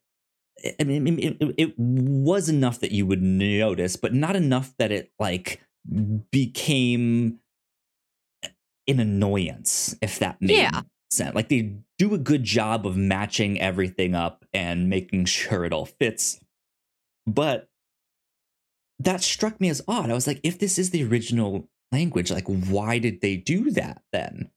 I 0.81 0.85
mean, 0.85 1.19
it, 1.19 1.37
it, 1.40 1.54
it 1.59 1.78
was 1.78 2.49
enough 2.49 2.81
that 2.81 2.93
you 2.93 3.04
would 3.07 3.21
notice, 3.23 3.97
but 3.97 4.14
not 4.14 4.37
enough 4.37 4.75
that 4.78 4.93
it 4.93 5.12
like 5.19 5.61
became 6.31 7.40
an 8.87 9.00
annoyance. 9.00 9.97
If 10.00 10.19
that 10.21 10.40
made 10.40 10.59
Yeah. 10.59 10.83
sense, 11.11 11.35
like 11.35 11.49
they 11.49 11.76
do 11.99 12.14
a 12.14 12.19
good 12.19 12.45
job 12.45 12.87
of 12.87 12.97
matching 12.97 13.61
everything 13.61 14.14
up 14.14 14.45
and 14.52 14.88
making 14.88 15.25
sure 15.25 15.64
it 15.64 15.73
all 15.73 15.87
fits, 15.87 16.40
but 17.27 17.68
that 19.00 19.22
struck 19.22 19.61
me 19.61 19.68
as 19.68 19.83
odd. 19.88 20.11
I 20.11 20.14
was 20.14 20.26
like, 20.26 20.40
if 20.42 20.59
this 20.59 20.78
is 20.78 20.90
the 20.90 21.04
original 21.04 21.68
language, 21.92 22.30
like 22.30 22.46
why 22.46 22.98
did 22.98 23.20
they 23.20 23.37
do 23.37 23.70
that 23.72 24.02
then? 24.12 24.50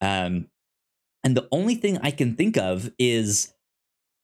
Um 0.00 0.48
and 1.24 1.36
the 1.36 1.48
only 1.52 1.74
thing 1.74 1.98
I 2.02 2.10
can 2.10 2.34
think 2.36 2.56
of 2.56 2.90
is 2.98 3.52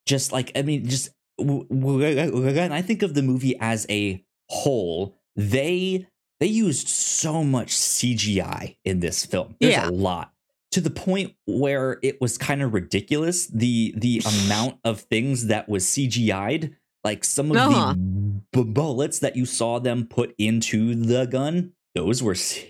just 0.06 0.32
like 0.32 0.52
I 0.56 0.62
mean 0.62 0.86
just 0.88 1.10
when 1.38 2.72
I 2.72 2.82
think 2.82 3.02
of 3.02 3.14
the 3.14 3.22
movie 3.22 3.56
as 3.60 3.86
a 3.90 4.24
whole, 4.48 5.16
they 5.34 6.06
they 6.40 6.46
used 6.46 6.88
so 6.88 7.42
much 7.44 7.68
CGI 7.74 8.76
in 8.84 9.00
this 9.00 9.24
film. 9.24 9.56
There's 9.60 9.72
Yeah. 9.72 9.88
a 9.88 9.90
lot 9.90 10.32
to 10.72 10.80
the 10.80 10.90
point 10.90 11.34
where 11.46 11.98
it 12.02 12.20
was 12.20 12.36
kind 12.38 12.62
of 12.62 12.72
ridiculous 12.74 13.46
the 13.46 13.94
the 13.96 14.22
amount 14.44 14.78
of 14.84 15.00
things 15.02 15.46
that 15.46 15.68
was 15.68 15.84
CGI'd 15.84 16.74
like 17.04 17.24
some 17.24 17.50
of 17.50 17.56
Uh-huh. 17.56 17.92
the 17.94 18.25
b- 18.52 18.64
bullets 18.64 19.18
that 19.20 19.36
you 19.36 19.46
saw 19.46 19.78
them 19.78 20.06
put 20.06 20.34
into 20.38 20.94
the 20.94 21.26
gun 21.26 21.72
those 21.94 22.22
were 22.22 22.34
C- 22.34 22.66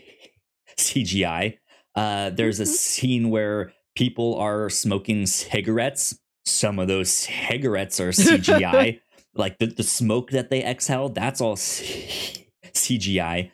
CGI 0.78 1.58
uh 1.94 2.30
there's 2.30 2.60
a 2.60 2.64
Mhm. 2.64 2.66
scene 2.66 3.30
where 3.30 3.72
people 3.94 4.34
are 4.36 4.68
smoking 4.70 5.26
cigarettes 5.26 6.18
some 6.44 6.78
of 6.78 6.86
those 6.88 7.10
cigarettes 7.10 7.98
are 8.00 8.10
CGI 8.12 9.00
like 9.34 9.58
the, 9.58 9.66
the 9.66 9.82
smoke 9.82 10.30
that 10.30 10.50
they 10.50 10.62
exhale 10.64 11.08
that's 11.08 11.40
all 11.40 11.56
C- 11.56 12.46
CGI 12.74 13.50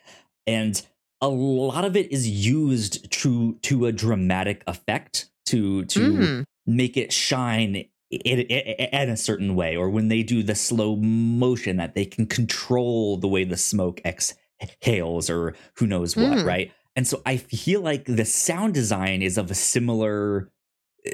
and 0.47 0.85
a 1.21 1.29
lot 1.29 1.85
of 1.85 1.95
it 1.95 2.11
is 2.11 2.27
used 2.29 3.09
to 3.11 3.55
to 3.61 3.85
a 3.85 3.91
dramatic 3.91 4.63
effect 4.67 5.29
to 5.45 5.85
to 5.85 5.99
Mhm. 5.99 6.43
make 6.65 6.97
it 6.97 7.11
shine 7.13 7.85
in, 8.25 8.39
in, 8.41 8.87
in 9.01 9.09
a 9.09 9.17
certain 9.17 9.55
way 9.55 9.75
or 9.75 9.89
when 9.89 10.07
they 10.07 10.23
do 10.23 10.43
the 10.43 10.55
slow 10.55 10.95
motion 10.95 11.77
that 11.77 11.95
they 11.95 12.05
can 12.05 12.25
control 12.25 13.17
the 13.17 13.27
way 13.27 13.43
the 13.43 13.57
smoke 13.57 14.01
exhales 14.05 15.29
or 15.29 15.55
who 15.75 15.87
knows 15.87 16.15
what 16.15 16.25
Mm. 16.37 16.45
right 16.45 16.71
and 16.95 17.07
so 17.07 17.21
i 17.25 17.37
feel 17.37 17.81
like 17.81 18.05
the 18.05 18.25
sound 18.25 18.73
design 18.73 19.21
is 19.21 19.37
of 19.37 19.49
a 19.51 19.55
similar 19.55 20.49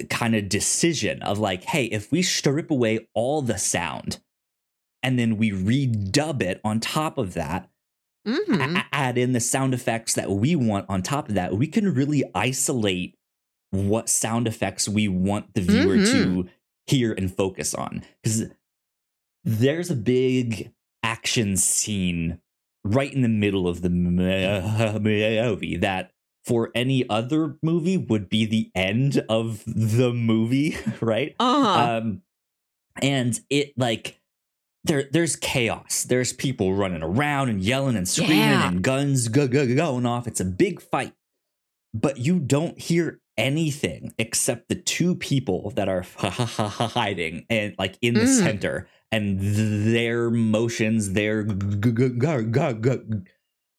kind 0.09 0.35
of 0.35 0.47
decision 0.49 1.21
of 1.23 1.39
like 1.39 1.63
hey 1.63 1.85
if 1.85 2.11
we 2.11 2.21
strip 2.21 2.69
away 2.69 3.07
all 3.13 3.41
the 3.41 3.57
sound 3.57 4.19
and 5.01 5.17
then 5.17 5.37
we 5.37 5.51
redub 5.51 6.41
it 6.41 6.59
on 6.63 6.79
top 6.79 7.17
of 7.17 7.33
that 7.33 7.69
Mhm. 8.27 8.77
a- 8.77 8.85
add 8.93 9.17
in 9.17 9.31
the 9.31 9.39
sound 9.39 9.73
effects 9.73 10.13
that 10.15 10.29
we 10.29 10.53
want 10.55 10.85
on 10.89 11.01
top 11.01 11.29
of 11.29 11.35
that, 11.35 11.55
we 11.57 11.65
can 11.67 11.93
really 11.93 12.21
isolate 12.35 13.15
what 13.71 14.09
sound 14.09 14.45
effects 14.45 14.89
we 14.89 15.07
want 15.07 15.53
the 15.53 15.61
viewer 15.61 15.95
to 16.05 16.47
hear 16.89 17.13
and 17.13 17.33
focus 17.33 17.73
on. 17.73 18.03
Because 18.23 18.45
there's 19.43 19.89
a 19.89 19.95
big 19.95 20.71
action 21.03 21.55
scene 21.57 22.39
right 22.83 23.13
in 23.13 23.21
the 23.21 23.27
middle 23.29 23.67
of 23.67 23.81
the 23.81 23.89
movie 24.99 25.77
that 25.77 26.11
for 26.45 26.71
any 26.73 27.07
other 27.09 27.57
movie 27.61 27.97
would 27.97 28.29
be 28.29 28.45
the 28.45 28.71
end 28.73 29.23
of 29.29 29.63
the 29.65 30.13
movie, 30.13 30.77
right? 31.01 31.35
Uh-huh. 31.39 31.97
um 31.97 32.21
and 33.01 33.39
it 33.49 33.73
like 33.77 34.19
there 34.83 35.07
there's 35.11 35.35
chaos 35.35 36.03
there's 36.03 36.33
people 36.33 36.73
running 36.73 37.03
around 37.03 37.49
and 37.49 37.61
yelling 37.61 37.95
and 37.95 38.07
screaming 38.07 38.37
Yeah. 38.39 38.67
and 38.67 38.81
guns 38.81 39.27
go, 39.29 39.47
go, 39.47 39.65
go- 39.67 39.75
going 39.75 40.05
off 40.05 40.27
it's 40.27 40.39
a 40.41 40.45
big 40.45 40.81
fight 40.81 41.13
but 41.93 42.17
you 42.17 42.39
don't 42.39 42.77
hear 42.79 43.19
anything 43.39 44.13
except 44.19 44.69
the 44.69 44.75
two 44.75 45.15
people 45.15 45.71
that 45.75 45.87
are 45.89 46.03
hiding 46.17 47.45
and 47.49 47.73
like 47.79 47.97
in 48.01 48.13
the 48.15 48.21
Mm. 48.25 48.37
center 48.43 48.87
and 49.11 49.39
their 49.39 50.29
motions 50.29 51.13
their 51.13 51.43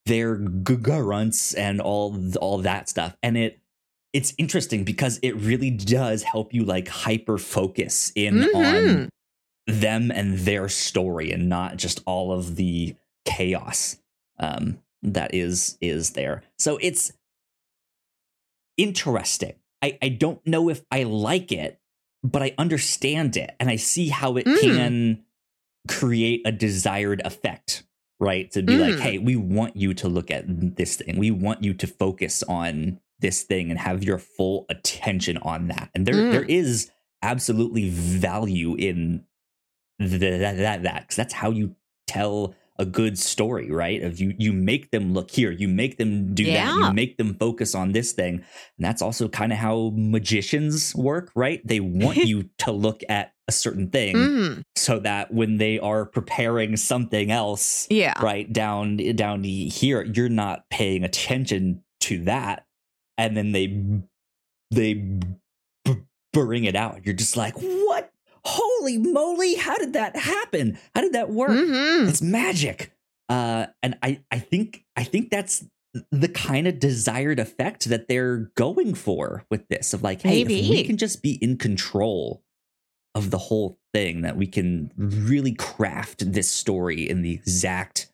their 0.07 0.37
grunts 0.37 1.55
and 1.55 1.81
all 1.81 2.19
all 2.41 2.59
that 2.59 2.89
stuff 2.89 3.17
and 3.23 3.37
it 3.37 3.61
it's 4.13 4.35
interesting 4.39 4.83
because 4.83 5.21
it 5.23 5.37
really 5.37 5.71
does 5.71 6.23
help 6.25 6.53
you 6.53 6.65
like 6.65 6.89
hyper 6.89 7.39
focus 7.39 8.11
in 8.17 8.35
Mhm. 8.43 8.55
on 8.55 9.09
them 9.67 10.11
and 10.11 10.39
their 10.41 10.69
story 10.69 11.31
and 11.31 11.49
not 11.49 11.77
just 11.77 12.03
all 12.07 12.33
of 12.33 12.57
the 12.57 12.97
chaos 13.25 13.99
um 14.41 14.79
that 15.03 15.33
is 15.35 15.79
is 15.81 16.11
there 16.11 16.43
so 16.59 16.77
it's 16.79 17.13
interesting 18.83 19.55
i 19.83 19.99
i 20.03 20.09
don't 20.09 20.45
know 20.47 20.69
if 20.69 20.83
i 20.91 21.03
like 21.05 21.53
it 21.53 21.81
but 22.23 22.43
i 22.43 22.55
understand 22.59 23.37
it 23.37 23.55
and 23.61 23.69
i 23.71 23.77
see 23.77 24.09
how 24.09 24.37
it 24.37 24.47
Mm. 24.47 24.61
can 24.61 25.25
create 25.89 26.43
a 26.45 26.53
desired 26.53 27.21
effect 27.25 27.85
right 28.19 28.51
to 28.53 28.63
be 28.63 28.77
like 28.77 28.95
Mm. 28.95 29.01
hey 29.01 29.19
we 29.19 29.37
want 29.37 29.77
you 29.77 29.95
to 29.95 30.09
look 30.09 30.31
at 30.31 30.45
this 30.77 30.97
thing 30.97 31.19
we 31.19 31.31
want 31.31 31.65
you 31.65 31.73
to 31.75 31.87
focus 31.87 32.43
on 32.45 33.01
this 33.19 33.43
thing 33.43 33.71
and 33.71 33.79
have 33.79 34.03
your 34.03 34.19
full 34.19 34.67
attention 34.69 35.37
on 35.39 35.69
that 35.69 35.91
and 35.95 36.07
there 36.07 36.15
Mm. 36.15 36.33
there 36.33 36.45
is 36.45 36.91
absolutely 37.23 37.89
value 37.91 38.75
in 38.77 39.25
th- 39.99 40.21
that 40.21 40.57
that 40.57 40.83
that 40.83 41.01
because 41.03 41.17
that's 41.17 41.35
how 41.35 41.51
you 41.51 41.75
tell 42.07 42.55
a 42.81 42.87
good 42.87 43.19
story, 43.19 43.71
right? 43.71 44.03
Of 44.03 44.19
you 44.21 44.35
you 44.39 44.53
make 44.53 44.91
them 44.91 45.13
look 45.13 45.31
here, 45.31 45.51
you 45.53 45.69
make 45.69 45.99
them 45.99 46.35
do 46.35 46.45
that, 46.47 46.75
you 46.75 46.93
make 46.95 47.19
them 47.19 47.35
focus 47.35 47.75
on 47.75 47.93
this 47.93 48.13
thing. 48.13 48.37
And 48.37 48.85
that's 48.87 49.03
also 49.03 49.29
kind 49.29 49.53
of 49.53 49.59
how 49.59 49.93
magicians 49.95 50.95
work, 50.95 51.31
right? 51.37 51.61
They 51.65 51.81
want 51.81 52.17
you 52.31 52.49
to 52.59 52.73
look 52.73 53.03
at 53.09 53.33
a 53.49 53.53
certain 53.53 53.91
thing 53.91 54.15
Mhm. 54.17 54.63
so 54.77 54.99
that 55.01 55.33
when 55.35 55.59
they 55.59 55.79
are 55.79 56.07
preparing 56.07 56.77
something 56.77 57.31
else, 57.31 57.87
Yeah. 57.91 58.15
right 58.23 58.51
down 58.51 58.97
down 59.17 59.45
here, 59.45 60.03
you're 60.05 60.29
not 60.29 60.65
paying 60.71 61.05
attention 61.05 61.83
to 62.01 62.25
that, 62.25 62.65
and 63.19 63.37
then 63.37 63.53
they 63.53 63.67
they 64.71 64.95
b- 64.95 65.97
bring 66.33 66.65
it 66.65 66.77
out. 66.77 67.05
You're 67.05 67.15
just 67.17 67.37
like, 67.37 67.55
what? 67.57 68.10
Holy 68.45 68.99
moly! 68.99 69.55
How 69.55 69.77
did 69.77 69.93
that 69.95 70.17
happen? 70.17 70.79
How 70.95 71.01
did 71.03 71.13
that 71.13 71.31
work? 71.31 71.51
Mhm. 71.51 72.09
It's 72.09 72.23
magic. 72.23 72.93
Uh, 73.29 73.67
and 73.83 73.97
I 74.03 74.21
I 74.31 74.39
think 74.39 74.85
I 74.97 75.05
think 75.05 75.31
that's 75.31 75.65
the 76.13 76.29
kind 76.29 76.67
of 76.69 76.79
desired 76.79 77.39
effect 77.41 77.87
that 77.87 78.07
they're 78.09 78.51
going 78.57 78.95
for 78.95 79.45
with 79.51 79.67
this 79.69 79.93
of 79.93 80.03
like, 80.03 80.23
hey, 80.23 80.45
we 80.71 80.85
can 80.85 80.97
just 80.97 81.21
be 81.23 81.33
in 81.43 81.57
control 81.59 82.43
of 83.17 83.31
the 83.31 83.39
whole 83.39 83.77
thing, 83.93 84.21
that 84.23 84.37
we 84.37 84.47
can 84.47 84.93
really 84.97 85.53
craft 85.53 86.33
this 86.33 86.49
story 86.49 87.09
in 87.09 87.23
the 87.23 87.33
exact 87.33 88.09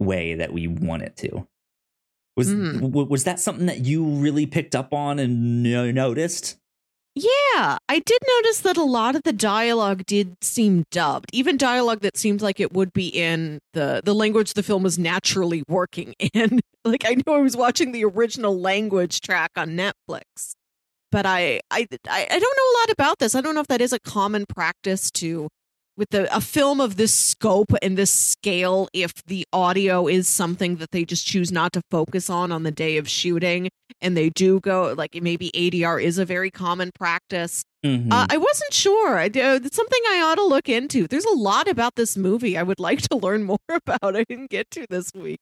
way 0.00 0.34
that 0.34 0.54
we 0.54 0.66
want 0.66 1.02
it 1.02 1.16
to. 1.18 1.46
Was 2.36 2.48
w- 2.48 3.04
was 3.06 3.24
that 3.24 3.40
something 3.40 3.66
that 3.66 3.80
you 3.84 4.04
really 4.04 4.46
picked 4.46 4.74
up 4.74 4.94
on 4.94 5.18
and 5.18 5.62
noticed? 5.62 6.57
Yeah, 7.20 7.78
I 7.88 7.98
did 7.98 8.18
notice 8.36 8.60
that 8.60 8.76
a 8.76 8.84
lot 8.84 9.16
of 9.16 9.24
the 9.24 9.32
dialogue 9.32 10.06
did 10.06 10.36
seem 10.40 10.84
dubbed. 10.92 11.30
Even 11.32 11.56
dialogue 11.56 12.00
that 12.00 12.16
seemed 12.16 12.40
like 12.42 12.60
it 12.60 12.72
would 12.72 12.92
be 12.92 13.08
in 13.08 13.58
the 13.72 14.00
the 14.04 14.14
language 14.14 14.54
the 14.54 14.62
film 14.62 14.84
was 14.84 14.98
naturally 14.98 15.64
working 15.68 16.14
in. 16.32 16.60
like 16.84 17.04
I 17.04 17.16
know 17.26 17.34
I 17.34 17.40
was 17.40 17.56
watching 17.56 17.90
the 17.90 18.04
original 18.04 18.58
language 18.60 19.20
track 19.20 19.50
on 19.56 19.70
Netflix. 19.70 20.54
But 21.10 21.26
I 21.26 21.60
I, 21.72 21.86
I 22.08 22.26
don't 22.26 22.40
know 22.40 22.46
a 22.46 22.76
lot 22.80 22.90
about 22.90 23.18
this. 23.18 23.34
I 23.34 23.40
don't 23.40 23.54
know 23.54 23.62
if 23.62 23.68
that 23.68 23.80
is 23.80 23.92
a 23.92 23.98
common 23.98 24.44
practice 24.46 25.10
to 25.12 25.48
with 25.98 26.08
the 26.10 26.34
a 26.34 26.40
film 26.40 26.80
of 26.80 26.96
this 26.96 27.12
scope 27.14 27.72
and 27.82 27.98
this 27.98 28.10
scale 28.12 28.88
if 28.94 29.12
the 29.26 29.44
audio 29.52 30.06
is 30.06 30.26
something 30.28 30.76
that 30.76 30.92
they 30.92 31.04
just 31.04 31.26
choose 31.26 31.52
not 31.52 31.72
to 31.74 31.82
focus 31.90 32.30
on 32.30 32.50
on 32.52 32.62
the 32.62 32.70
day 32.70 32.96
of 32.96 33.08
shooting 33.08 33.68
and 34.00 34.16
they 34.16 34.30
do 34.30 34.60
go 34.60 34.94
like 34.96 35.18
maybe 35.20 35.50
ADR 35.54 36.02
is 36.02 36.16
a 36.18 36.24
very 36.24 36.50
common 36.50 36.90
practice. 36.94 37.62
Mhm. 37.84 38.12
Uh, 38.12 38.26
I 38.30 38.36
wasn't 38.38 38.72
sure. 38.72 39.18
I, 39.18 39.26
uh, 39.26 39.60
it's 39.62 39.76
something 39.76 40.00
I 40.08 40.20
ought 40.24 40.36
to 40.36 40.44
look 40.44 40.68
into. 40.68 41.06
There's 41.06 41.24
a 41.24 41.34
lot 41.34 41.68
about 41.68 41.96
this 41.96 42.16
movie 42.16 42.56
I 42.56 42.62
would 42.62 42.78
like 42.88 43.02
to 43.02 43.16
learn 43.16 43.44
more 43.44 43.58
about. 43.68 44.16
I 44.16 44.24
didn't 44.24 44.50
get 44.50 44.70
to 44.72 44.86
this 44.88 45.10
week. 45.14 45.40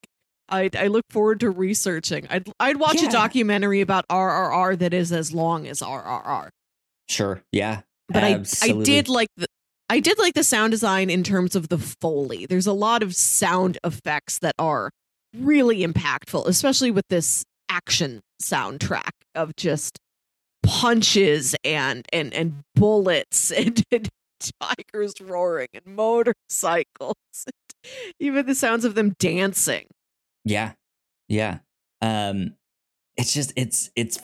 I 0.49 0.71
I 0.79 0.87
look 0.87 1.05
forward 1.11 1.41
to 1.41 1.51
researching. 1.51 2.27
I'd 2.31 2.51
I'd 2.61 2.77
watch 2.77 3.03
Yeah. 3.03 3.09
a 3.09 3.13
documentary 3.13 3.81
about 3.81 4.07
RRR 4.09 4.79
that 4.79 4.95
is 4.95 5.13
as 5.13 5.35
long 5.35 5.67
as 5.67 5.81
RRR. 5.81 6.49
sure, 7.09 7.43
yeah, 7.53 7.81
But 8.09 8.23
I 8.25 8.43
I 8.63 8.73
did 8.83 9.09
like 9.09 9.29
the 9.37 9.47
I 9.89 10.01
did 10.01 10.19
like 10.19 10.35
the 10.35 10.45
sound 10.45 10.73
design 10.73 11.11
in 11.11 11.23
terms 11.23 11.55
of 11.55 11.69
the 11.69 11.79
foley. 11.79 12.47
There's 12.47 12.67
a 12.67 12.73
lot 12.73 13.03
of 13.03 13.15
sound 13.15 13.79
effects 13.85 14.41
that 14.41 14.55
are 14.59 14.91
really 15.37 15.87
impactful, 15.87 16.47
especially 16.47 16.91
with 16.91 17.05
this 17.09 17.45
action 17.69 18.21
soundtrack 18.43 19.11
of 19.35 19.55
just 19.57 19.99
punches 20.63 21.55
and 21.65 22.05
and 22.13 22.35
and 22.35 22.63
bullets 22.75 23.51
and, 23.57 23.83
and 23.93 24.09
tigers 24.61 25.15
roaring 25.21 25.69
and 25.73 25.95
motorcycles. 25.95 27.15
Even 28.19 28.47
the 28.47 28.55
sounds 28.55 28.85
of 28.85 28.95
them 28.95 29.15
dancing. 29.19 29.87
Yeah. 30.45 30.73
Yeah. 31.29 31.59
Um 32.03 32.55
it's 33.17 33.33
just 33.33 33.53
it's 33.57 33.91
it's 33.95 34.19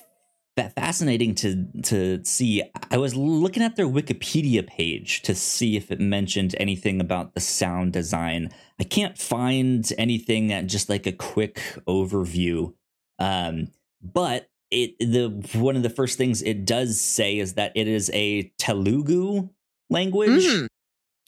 fa- 0.57 0.71
fascinating 0.77 1.35
to 1.37 1.67
to 1.83 2.25
see. 2.25 2.62
I 2.91 2.99
was 2.99 3.15
looking 3.15 3.62
at 3.62 3.77
their 3.77 3.87
Wikipedia 3.88 4.67
page 4.67 5.23
to 5.23 5.35
see 5.35 5.77
if 5.77 5.91
it 5.91 6.01
mentioned 6.01 6.55
anything 6.59 7.01
about 7.01 7.35
the 7.35 7.41
sound 7.41 7.93
design. 7.93 8.51
I 8.81 8.85
can't 8.85 9.17
find 9.19 9.91
anything 9.99 10.53
at 10.53 10.67
just 10.67 10.88
like 10.88 11.07
a 11.07 11.12
quick 11.12 11.61
overview. 11.88 12.75
Um 13.19 13.69
but 14.03 14.49
it 14.71 14.99
the 14.99 15.29
one 15.59 15.77
of 15.77 15.83
the 15.83 15.91
first 15.91 16.17
things 16.19 16.43
it 16.43 16.65
does 16.65 17.01
say 17.01 17.38
is 17.38 17.55
that 17.55 17.73
it 17.77 17.87
is 17.88 18.11
a 18.15 18.51
Telugu 18.59 19.49
language 19.91 20.43
Mhm. 20.45 20.67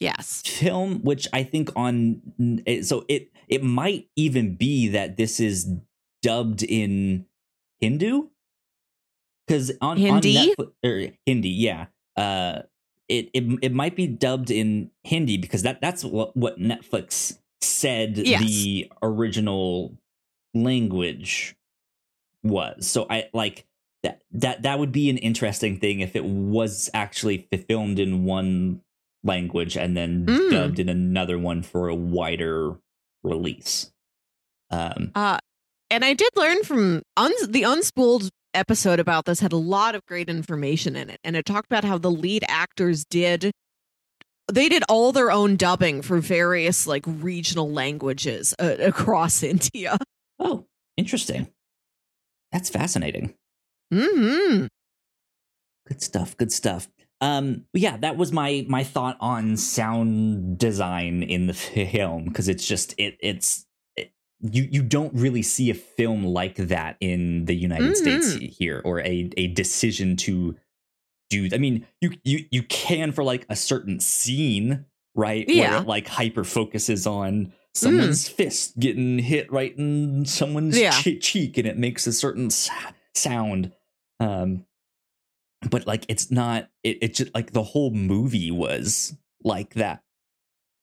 Yes. 0.01 0.43
film 0.47 1.01
which 1.03 1.29
i 1.33 1.43
think 1.45 1.71
on 1.77 2.21
so 2.83 3.05
it 3.09 3.31
it 3.47 3.63
might 3.63 4.09
even 4.17 4.57
be 4.57 4.89
that 4.89 5.17
this 5.19 5.39
is 5.39 5.69
dubbed 6.23 6.63
in 6.63 7.27
hindu 7.81 8.29
because 9.47 9.73
on 9.81 9.97
Hindi? 9.97 10.39
on 10.39 10.47
Netflix, 10.49 10.73
or 10.85 11.13
hindi 11.27 11.49
yeah 11.51 11.87
uh 12.17 12.63
it, 13.09 13.29
it 13.35 13.45
it 13.63 13.73
might 13.73 13.97
be 13.97 14.07
dubbed 14.07 14.51
in 14.51 14.91
hindi 15.03 15.37
because 15.37 15.63
that 15.63 15.81
that's 15.81 16.05
what 16.05 16.37
what 16.37 16.59
netflix 16.59 17.39
said 17.61 18.17
Yes. 18.19 18.41
the 18.43 18.91
original 19.03 19.97
language 20.55 21.57
was 22.43 22.87
so 22.87 23.07
i 23.11 23.29
like 23.33 23.67
that 24.03 24.23
that 24.33 24.63
that 24.63 24.79
would 24.79 24.93
be 24.93 25.11
an 25.11 25.19
interesting 25.19 25.79
thing 25.79 26.01
if 26.01 26.15
it 26.15 26.25
was 26.25 26.91
actually 26.95 27.49
filmed 27.69 27.99
in 27.99 28.25
one 28.25 28.81
language 29.23 29.77
and 29.77 29.97
then 29.97 30.27
Mm. 30.27 30.51
dubbed 30.51 30.79
in 30.79 30.89
another 30.91 31.39
one 31.39 31.63
for 31.63 31.89
a 31.89 31.95
wider 31.95 32.77
release. 33.23 33.91
Um, 34.71 35.13
Uh, 35.15 35.39
and 35.91 36.05
I 36.05 36.13
did 36.13 36.29
learn 36.37 36.63
from 36.65 36.97
the 37.17 37.63
Unspooled 37.63 38.29
episode 38.55 39.01
about 39.01 39.25
this 39.25 39.41
had 39.41 39.53
a 39.53 39.57
lot 39.57 39.95
of 39.95 40.05
great 40.07 40.29
information 40.29 40.97
in 40.97 41.11
it, 41.11 41.21
and 41.25 41.37
it 41.37 41.45
talked 41.45 41.67
about 41.67 41.85
how 41.85 41.99
the 41.99 42.11
lead 42.11 42.45
actors 42.49 43.05
did 43.05 43.53
they 44.53 44.69
did 44.69 44.83
all 44.89 45.11
their 45.13 45.31
own 45.31 45.57
dubbing 45.57 46.03
for 46.03 46.19
various 46.21 46.87
like 46.87 47.05
regional 47.07 47.71
languages 47.71 48.55
uh, 48.59 48.77
across 48.79 49.43
India. 49.43 49.97
oh, 50.39 50.67
interesting. 50.97 51.49
That's 52.53 52.71
fascinating. 52.71 53.35
hmm 53.93 54.67
Good 55.89 56.03
stuff. 56.03 56.37
Good 56.37 56.53
stuff. 56.53 56.89
Um, 57.21 57.65
yeah, 57.73 57.97
that 57.99 58.17
was 58.17 58.33
my 58.33 58.65
my 58.69 58.85
thought 58.85 59.17
on 59.21 59.57
sound 59.57 60.59
design 60.59 61.23
in 61.23 61.47
the 61.47 61.55
film 61.93 62.25
because 62.25 62.49
it's 62.49 62.67
just 62.67 62.95
it 62.99 63.17
it's 63.21 63.61
it, 63.61 63.67
you 64.51 64.69
you 64.71 64.83
don't 64.83 65.15
really 65.15 65.43
see 65.43 65.71
a 65.71 65.75
film 65.75 66.25
like 66.25 66.57
that 66.57 66.97
in 67.01 67.47
the 67.47 67.55
United 67.55 67.97
States 67.97 68.35
here 68.35 68.83
or 68.85 69.01
a 69.01 69.31
a 69.37 69.47
decision 69.49 70.17
to 70.19 70.57
do. 71.31 71.49
I 71.53 71.59
mean, 71.59 71.87
you 72.01 72.13
you 72.25 72.45
you 72.51 72.63
can 72.65 73.11
for 73.13 73.25
like 73.25 73.47
a 73.49 73.57
certain 73.57 74.01
scene, 74.01 74.85
right? 75.15 75.45
Yeah. 75.49 75.71
Where 75.73 75.83
it 75.83 75.87
like 75.89 76.07
hyper 76.09 76.45
focuses 76.45 77.07
on 77.07 77.53
someone's 77.75 78.29
fist 78.29 78.79
getting 78.79 79.19
hit 79.19 79.51
right 79.51 79.77
in 79.77 80.25
someone's 80.27 80.79
Yeah. 80.79 80.91
che- 80.91 81.19
cheek 81.19 81.57
and 81.59 81.67
it 81.67 81.77
makes 81.79 82.07
a 82.07 82.13
certain 82.13 82.51
sound. 83.15 83.73
Um, 84.21 84.65
but 85.71 85.87
like 85.87 86.05
it's 86.09 86.31
not 86.31 86.69
it, 86.83 86.99
it 87.01 87.15
just 87.15 87.35
like 87.35 87.53
the 87.53 87.63
whole 87.63 87.91
movie 87.91 88.51
was 88.51 89.17
like 89.43 89.75
that 89.75 90.03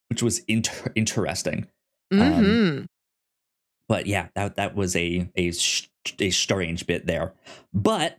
which 0.10 0.24
was 0.24 0.40
inter- 0.48 0.92
interesting 0.96 1.68
hmm 2.12 2.82
but 3.92 4.08
yeah 4.08 4.30
that 4.36 4.56
that 4.56 4.74
was 4.74 4.96
a 4.96 5.30
a, 5.38 5.52
a 6.20 6.30
strange 6.32 6.88
bit 6.88 7.06
there 7.06 7.34
but 7.74 8.18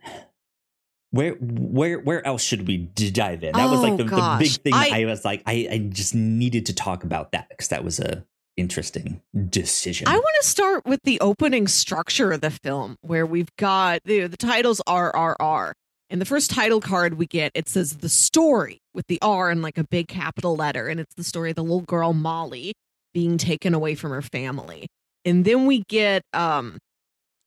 where 1.11 1.33
where 1.41 1.99
where 1.99 2.27
else 2.27 2.43
should 2.43 2.67
we 2.69 2.77
dive 2.79 3.43
in 3.43 3.53
that 3.55 3.71
was 3.71 3.81
like 3.81 3.93
Oh, 3.95 3.97
the, 3.97 4.05
the 4.05 4.37
big 4.39 4.51
thing 4.53 4.75
I- 4.75 5.03
I, 5.03 5.05
was 5.07 5.25
like 5.25 5.43
I, 5.47 5.69
I 5.71 5.79
just 5.79 6.15
needed 6.15 6.67
to 6.67 6.75
talk 6.75 7.05
about 7.05 7.33
that 7.33 7.49
because 7.49 7.69
that 7.69 7.85
was 7.85 7.99
a 8.01 8.25
interesting 8.59 9.23
decision 9.49 10.09
I 10.09 10.15
want 10.17 10.37
to 10.43 10.47
start 10.47 10.85
with 10.85 11.01
the 11.05 11.19
opening 11.21 11.67
structure 11.69 12.33
of 12.33 12.43
the 12.43 12.51
film, 12.51 12.99
where 13.01 13.25
we've 13.25 13.55
got 13.57 14.03
the 14.05 14.27
the 14.27 14.37
titles 14.37 14.83
RRR. 14.87 15.73
And 16.11 16.21
the 16.21 16.27
first 16.27 16.51
title 16.51 16.83
card 16.83 17.15
we 17.15 17.25
get, 17.27 17.53
it 17.55 17.71
says 17.71 17.97
the 17.99 18.11
story 18.11 18.83
with 18.93 19.07
the 19.07 19.19
R 19.23 19.49
and 19.49 19.63
like 19.63 19.79
a 19.79 19.85
big 19.85 20.09
capital 20.09 20.55
letter. 20.55 20.87
And 20.89 21.01
it's 21.01 21.15
the 21.15 21.25
story 21.25 21.49
of 21.49 21.57
the 21.57 21.63
little 21.63 21.81
girl 21.81 22.13
Malli 22.13 22.75
being 23.15 23.39
taken 23.39 23.73
away 23.73 23.95
from 23.95 24.11
her 24.11 24.21
family. 24.21 24.87
And 25.25 25.45
then 25.45 25.67
we 25.67 25.85
get, 25.89 26.23
um, 26.33 26.79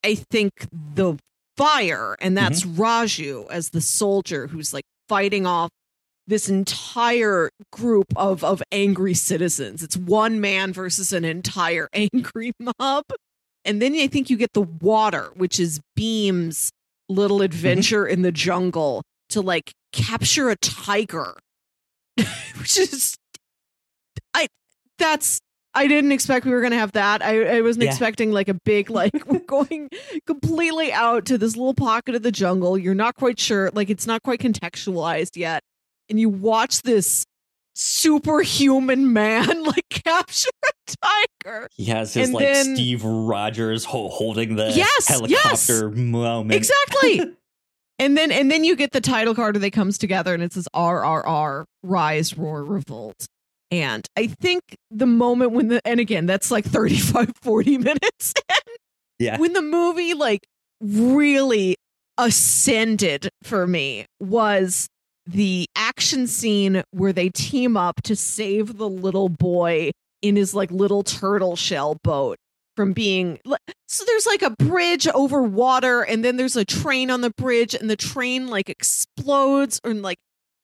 I 0.03 0.15
think, 0.15 0.51
the 0.71 1.17
fire, 1.57 2.15
and 2.19 2.37
that's 2.37 2.63
Raju 2.63 3.49
as 3.49 3.69
the 3.69 3.81
soldier 3.81 4.47
who's 4.47 4.73
like 4.73 4.83
fighting 5.07 5.45
off 5.45 5.69
this 6.27 6.49
entire 6.49 7.49
group 7.71 8.07
of 8.15 8.43
of 8.43 8.63
angry 8.71 9.13
citizens. 9.13 9.83
It's 9.83 9.97
one 9.97 10.41
man 10.41 10.73
versus 10.73 11.13
an 11.13 11.23
entire 11.25 11.89
angry 11.93 12.51
mob. 12.59 13.05
And 13.63 13.81
then 13.81 13.95
I 13.95 14.07
think 14.07 14.29
you 14.29 14.37
get 14.37 14.53
the 14.53 14.61
water, 14.61 15.31
which 15.35 15.59
is 15.59 15.79
Bheem's 15.95 16.71
little 17.09 17.41
adventure 17.41 18.07
in 18.07 18.21
the 18.21 18.31
jungle 18.31 19.03
to 19.29 19.41
like 19.41 19.71
capture 19.91 20.49
a 20.49 20.55
tiger. 20.57 21.35
which 22.57 22.77
is 22.77 23.15
I 24.33 24.47
that's 24.97 25.39
I 25.75 25.87
didn't 25.87 26.13
expect 26.13 26.45
we 26.45 26.51
were 26.51 26.61
gonna 26.61 26.77
have 26.79 26.93
that. 26.93 27.21
I, 27.21 27.57
I 27.57 27.61
wasn't 27.61 27.83
Yeah. 27.83 27.89
expecting 27.91 28.31
like 28.31 28.47
a 28.47 28.53
big 28.53 28.89
like 28.89 29.25
we're 29.27 29.39
going 29.47 29.89
completely 30.25 30.91
out 30.93 31.25
to 31.25 31.37
this 31.37 31.55
little 31.57 31.73
pocket 31.73 32.15
of 32.15 32.23
the 32.23 32.31
jungle. 32.31 32.77
You're 32.77 32.95
not 32.95 33.15
quite 33.15 33.39
sure, 33.39 33.69
like 33.73 33.89
it's 33.89 34.07
not 34.07 34.23
quite 34.23 34.39
contextualized 34.39 35.35
yet, 35.35 35.61
and 36.09 36.19
you 36.19 36.29
watch 36.29 36.81
this 36.83 37.25
superhuman 37.73 39.11
man 39.13 39.63
like 39.65 39.89
capture 39.89 40.49
a 40.67 40.95
tiger. 41.43 41.67
He 41.75 41.85
has 41.85 42.13
his 42.13 42.27
And 42.29 42.33
like 42.33 42.45
then- 42.45 42.75
Steve 42.75 43.03
Rogers 43.03 43.85
ho- 43.85 44.09
holding 44.09 44.55
the 44.55 44.71
Yes, 44.71 45.07
helicopter 45.07 45.89
moment. 45.91 46.53
Exactly. 46.55 47.19
and 47.99 48.17
then 48.17 48.31
and 48.31 48.49
then 48.51 48.63
you 48.63 48.75
get 48.75 48.91
the 48.91 49.01
title 49.01 49.35
card 49.35 49.55
where 49.55 49.59
they 49.61 49.71
comes 49.71 49.97
together 49.97 50.33
and 50.33 50.41
it 50.43 50.53
says 50.53 50.67
RRR 50.75 51.65
Rise 51.83 52.37
Roar 52.37 52.63
Revolt. 52.63 53.27
And 53.71 54.05
I 54.15 54.27
think 54.27 54.61
the 54.91 55.05
moment 55.05 55.51
when 55.51 55.67
the 55.67 55.81
and 55.85 55.99
again 55.99 56.25
that's 56.25 56.51
like 56.51 56.65
35 56.65 57.33
40 57.41 57.77
minutes 57.79 58.33
yeah. 59.19 59.37
when 59.37 59.53
the 59.53 59.61
movie 59.61 60.13
like 60.13 60.45
really 60.81 61.75
ascended 62.17 63.29
for 63.43 63.67
me 63.67 64.05
was 64.19 64.87
the 65.25 65.67
action 65.75 66.27
scene 66.27 66.83
where 66.91 67.11
they 67.11 67.29
team 67.29 67.75
up 67.75 68.01
to 68.03 68.15
save 68.15 68.77
the 68.77 68.87
little 68.87 69.29
boy 69.29 69.91
in 70.21 70.35
his 70.35 70.53
like 70.53 70.71
little 70.71 71.03
turtle 71.03 71.55
shell 71.55 71.97
boat 72.03 72.37
from 72.75 72.93
being 72.93 73.39
so 73.87 74.03
there's 74.05 74.25
like 74.25 74.41
a 74.41 74.49
bridge 74.51 75.07
over 75.09 75.41
water 75.41 76.01
and 76.01 76.23
then 76.23 76.37
there's 76.37 76.55
a 76.55 76.65
train 76.65 77.09
on 77.09 77.21
the 77.21 77.31
bridge 77.31 77.73
and 77.73 77.89
the 77.89 77.95
train 77.95 78.47
like 78.47 78.69
explodes 78.69 79.79
and 79.83 80.01
like 80.01 80.17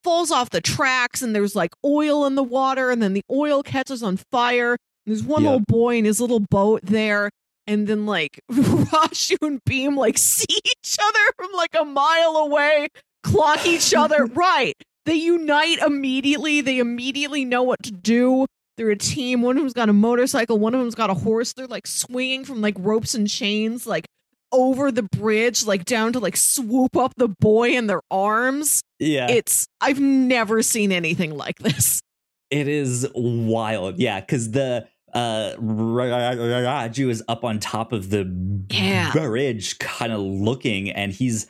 falls 0.04 0.32
off 0.32 0.50
the 0.50 0.62
tracks 0.62 1.22
and 1.22 1.36
there's 1.36 1.56
like 1.56 1.72
oil 1.86 2.26
in 2.26 2.36
the 2.36 2.44
water 2.44 2.90
and 2.92 3.02
then 3.02 3.14
the 3.14 3.24
oil 3.32 3.62
catches 3.64 4.02
on 4.04 4.18
fire 4.32 4.72
And 5.06 5.16
there's 5.16 5.24
one 5.24 5.44
Yeah. 5.44 5.50
little 5.52 5.66
boy 5.68 5.98
in 5.98 6.06
his 6.06 6.20
little 6.22 6.40
boat 6.40 6.82
there 6.84 7.30
and 7.68 7.88
then 7.88 8.06
like 8.06 8.40
Raju 8.52 9.38
and 9.48 9.60
Bheem 9.70 9.96
like 9.98 10.18
see 10.20 10.46
each 10.50 10.98
other 11.02 11.20
from 11.38 11.52
like 11.54 11.76
a 11.80 11.86
mile 11.86 12.36
away, 12.38 12.88
clock 13.24 13.66
each 13.66 13.94
other. 13.94 14.26
right. 14.34 14.74
They 15.06 15.16
unite 15.16 15.80
immediately. 15.80 16.62
They 16.62 16.78
immediately 16.80 17.44
know 17.46 17.64
what 17.64 17.82
to 17.84 17.92
do. 17.92 18.46
They're 18.78 18.92
a 18.92 18.96
team. 18.96 19.42
One 19.42 19.58
of 19.58 19.62
them's 19.64 19.74
got 19.74 19.90
a 19.90 19.94
motorcycle. 19.94 20.58
One 20.60 20.74
of 20.74 20.80
them's 20.80 20.96
got 20.96 21.10
a 21.10 21.14
horse. 21.16 21.54
They're 21.54 21.68
like 21.68 21.88
swinging 21.88 22.46
from 22.46 22.62
like 22.62 22.76
ropes 22.80 23.14
and 23.16 23.28
chains, 23.30 23.86
like 23.88 24.06
over 24.52 24.92
the 24.92 25.04
bridge, 25.04 25.66
like 25.66 25.86
down 25.86 26.14
to 26.14 26.20
like 26.20 26.36
swoop 26.38 26.96
up 26.98 27.14
the 27.18 27.28
boy 27.28 27.70
in 27.72 27.88
their 27.88 28.02
arms. 28.12 28.82
Yeah. 29.00 29.30
It's, 29.30 29.68
I've 29.80 30.00
never 30.00 30.62
seen 30.62 30.92
anything 30.92 31.36
like 31.36 31.60
this. 31.60 32.02
It 32.50 32.68
is 32.68 33.08
wild. 33.16 33.98
Yeah, 33.98 34.20
because 34.20 34.52
the 34.52 34.88
uh 35.14 35.54
Ra- 35.58 36.06
Ra- 36.06 36.36
Raju 36.36 37.10
is 37.10 37.24
up 37.28 37.44
on 37.44 37.60
top 37.60 37.92
of 37.94 38.10
the 38.10 38.30
Yeah. 38.70 39.12
bridge, 39.12 39.78
kind 39.80 40.12
of 40.12 40.20
looking, 40.20 40.90
and 40.92 41.12
he's 41.12 41.48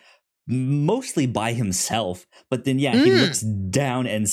mostly 0.48 1.26
by 1.28 1.54
himself. 1.54 2.26
But 2.50 2.66
then, 2.66 2.80
yeah, 2.80 2.96
he 2.96 3.10
Mm. 3.10 3.22
looks 3.22 3.42
down 3.42 4.08
and 4.08 4.28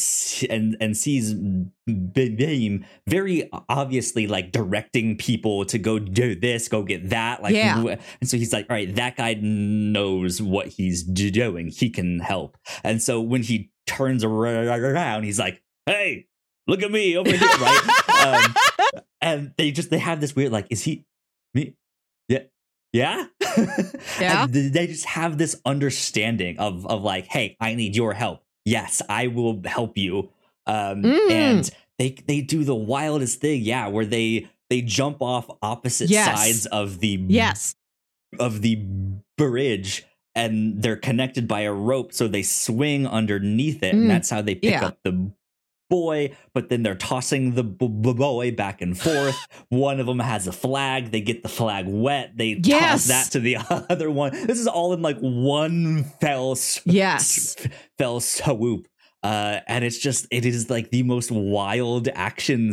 and 0.50 0.76
and 0.80 0.96
sees 0.96 1.34
Bheem 1.88 2.84
very 3.06 3.48
obviously 3.68 4.26
like 4.26 4.52
directing 4.52 5.16
people 5.16 5.64
to 5.66 5.78
go 5.78 5.98
do 5.98 6.34
this, 6.34 6.68
go 6.68 6.82
get 6.82 7.10
that. 7.10 7.42
Like, 7.42 7.54
Yeah. 7.54 7.96
and 8.20 8.28
so 8.28 8.36
he's 8.36 8.52
like, 8.52 8.66
all 8.68 8.76
right, 8.76 8.94
that 8.96 9.16
guy 9.16 9.34
knows 9.40 10.40
what 10.42 10.68
he's 10.68 11.02
doing. 11.04 11.68
He 11.68 11.90
can 11.90 12.20
help. 12.20 12.56
And 12.84 13.02
so 13.02 13.20
when 13.20 13.42
he 13.42 13.70
turns 13.86 14.24
around, 14.24 15.24
he's 15.24 15.38
like, 15.38 15.62
hey, 15.86 16.26
look 16.66 16.82
at 16.82 16.90
me 16.90 17.16
over 17.16 17.30
here, 17.30 17.38
right? 17.40 18.44
um, 18.44 18.54
and 19.20 19.52
they 19.56 19.70
just 19.70 19.90
they 19.90 19.98
have 19.98 20.20
this 20.20 20.34
weird 20.36 20.52
like, 20.52 20.66
is 20.70 20.82
he 20.84 21.04
me? 21.54 21.74
Yeah, 22.92 23.26
yeah, 23.58 23.74
Yeah. 24.20 24.42
And 24.44 24.52
th- 24.52 24.72
they 24.72 24.86
just 24.86 25.04
have 25.04 25.36
this 25.38 25.60
understanding 25.64 26.58
of 26.58 26.86
of 26.86 27.02
like, 27.02 27.26
hey, 27.26 27.56
I 27.60 27.74
need 27.74 27.94
your 27.96 28.14
help. 28.14 28.42
Yes, 28.64 29.02
I 29.08 29.26
will 29.28 29.60
help 29.64 29.96
you. 29.98 30.30
Um, 30.66 31.02
Mm. 31.02 31.30
and 31.30 31.70
they 31.98 32.10
they 32.26 32.40
do 32.40 32.64
the 32.64 32.74
wildest 32.74 33.40
thing, 33.40 33.62
yeah, 33.62 33.88
where 33.88 34.06
they 34.06 34.48
they 34.70 34.80
jump 34.82 35.20
off 35.22 35.48
opposite 35.62 36.10
Yes. 36.10 36.26
sides 36.38 36.66
of 36.66 37.00
the 37.00 37.18
yes. 37.28 37.74
of 38.38 38.60
the 38.62 38.76
bridge 39.38 40.04
and 40.34 40.82
they're 40.82 40.96
connected 40.96 41.48
by 41.48 41.60
a 41.62 41.72
rope 41.72 42.12
so 42.12 42.28
they 42.28 42.42
swing 42.42 43.06
underneath 43.06 43.82
it 43.82 43.94
Mm, 43.94 44.02
and 44.02 44.10
that's 44.10 44.28
how 44.30 44.42
they 44.42 44.54
pick 44.54 44.72
yeah. 44.72 44.84
up 44.86 44.98
the 45.02 45.30
boy 45.88 46.36
but 46.54 46.68
then 46.68 46.82
they're 46.82 46.94
tossing 46.94 47.54
the 47.54 47.62
b- 47.64 47.88
b- 47.88 48.12
boy 48.14 48.52
back 48.52 48.80
and 48.82 48.98
forth. 48.98 49.36
One 49.68 50.00
of 50.00 50.06
them 50.06 50.18
has 50.20 50.46
a 50.46 50.52
flag. 50.52 51.10
They 51.12 51.20
get 51.20 51.42
the 51.42 51.48
flag 51.48 51.86
wet. 51.88 52.32
They 52.36 52.60
Yes. 52.62 53.06
toss 53.06 53.06
that 53.08 53.32
to 53.32 53.40
the 53.40 53.56
other 53.90 54.10
one. 54.10 54.32
This 54.32 54.58
is 54.58 54.66
all 54.66 54.92
in 54.92 55.02
like 55.02 55.18
one 55.18 56.04
fell 56.20 56.52
s- 56.52 56.80
Yes. 56.84 57.56
fell 57.98 58.20
swoop. 58.20 58.86
Uh, 59.22 59.58
and 59.66 59.84
it's 59.84 59.98
just 59.98 60.26
it 60.30 60.44
is 60.46 60.70
like 60.70 60.90
the 60.90 61.02
most 61.02 61.30
wild 61.32 62.08
action 62.14 62.72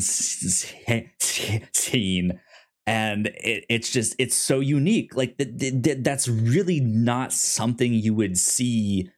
scene. 1.74 2.40
And 2.88 3.28
it, 3.28 3.66
it's 3.68 3.90
just 3.92 4.16
it's 4.20 4.36
so 4.36 4.60
unique. 4.60 5.16
Like 5.16 5.38
th- 5.40 5.58
th- 5.84 5.98
that's 6.02 6.28
really 6.28 6.80
not 6.80 7.34
something 7.34 7.94
you 7.94 8.14
would 8.14 8.38
see 8.38 9.10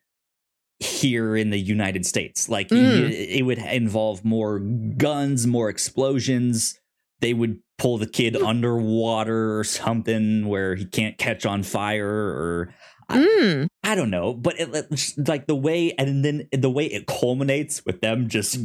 here 0.80 1.36
in 1.36 1.50
the 1.50 1.58
united 1.60 2.06
states 2.06 2.48
like 2.50 2.70
Mm. 2.70 3.10
it 3.12 3.44
would 3.44 3.58
involve 3.58 4.24
more 4.24 4.60
guns 4.60 5.48
more 5.48 5.70
explosions 5.70 6.80
they 7.20 7.34
would 7.34 7.58
pull 7.80 7.98
the 7.98 8.06
kid 8.08 8.36
underwater 8.36 9.58
or 9.58 9.64
something 9.64 10.48
where 10.48 10.76
he 10.76 10.86
can't 10.86 11.18
catch 11.18 11.46
on 11.46 11.64
fire 11.64 12.08
or 12.10 12.74
Mm. 13.10 13.68
I 13.86 13.96
don't 13.96 14.10
know, 14.10 14.34
but 14.34 14.60
it, 14.60 15.16
like 15.30 15.48
the 15.48 15.56
way, 15.56 15.94
and 15.98 16.26
then 16.26 16.50
the 16.52 16.70
way 16.70 16.88
it 16.88 17.08
culminates 17.08 17.82
with 17.86 18.02
them 18.02 18.28
just 18.28 18.56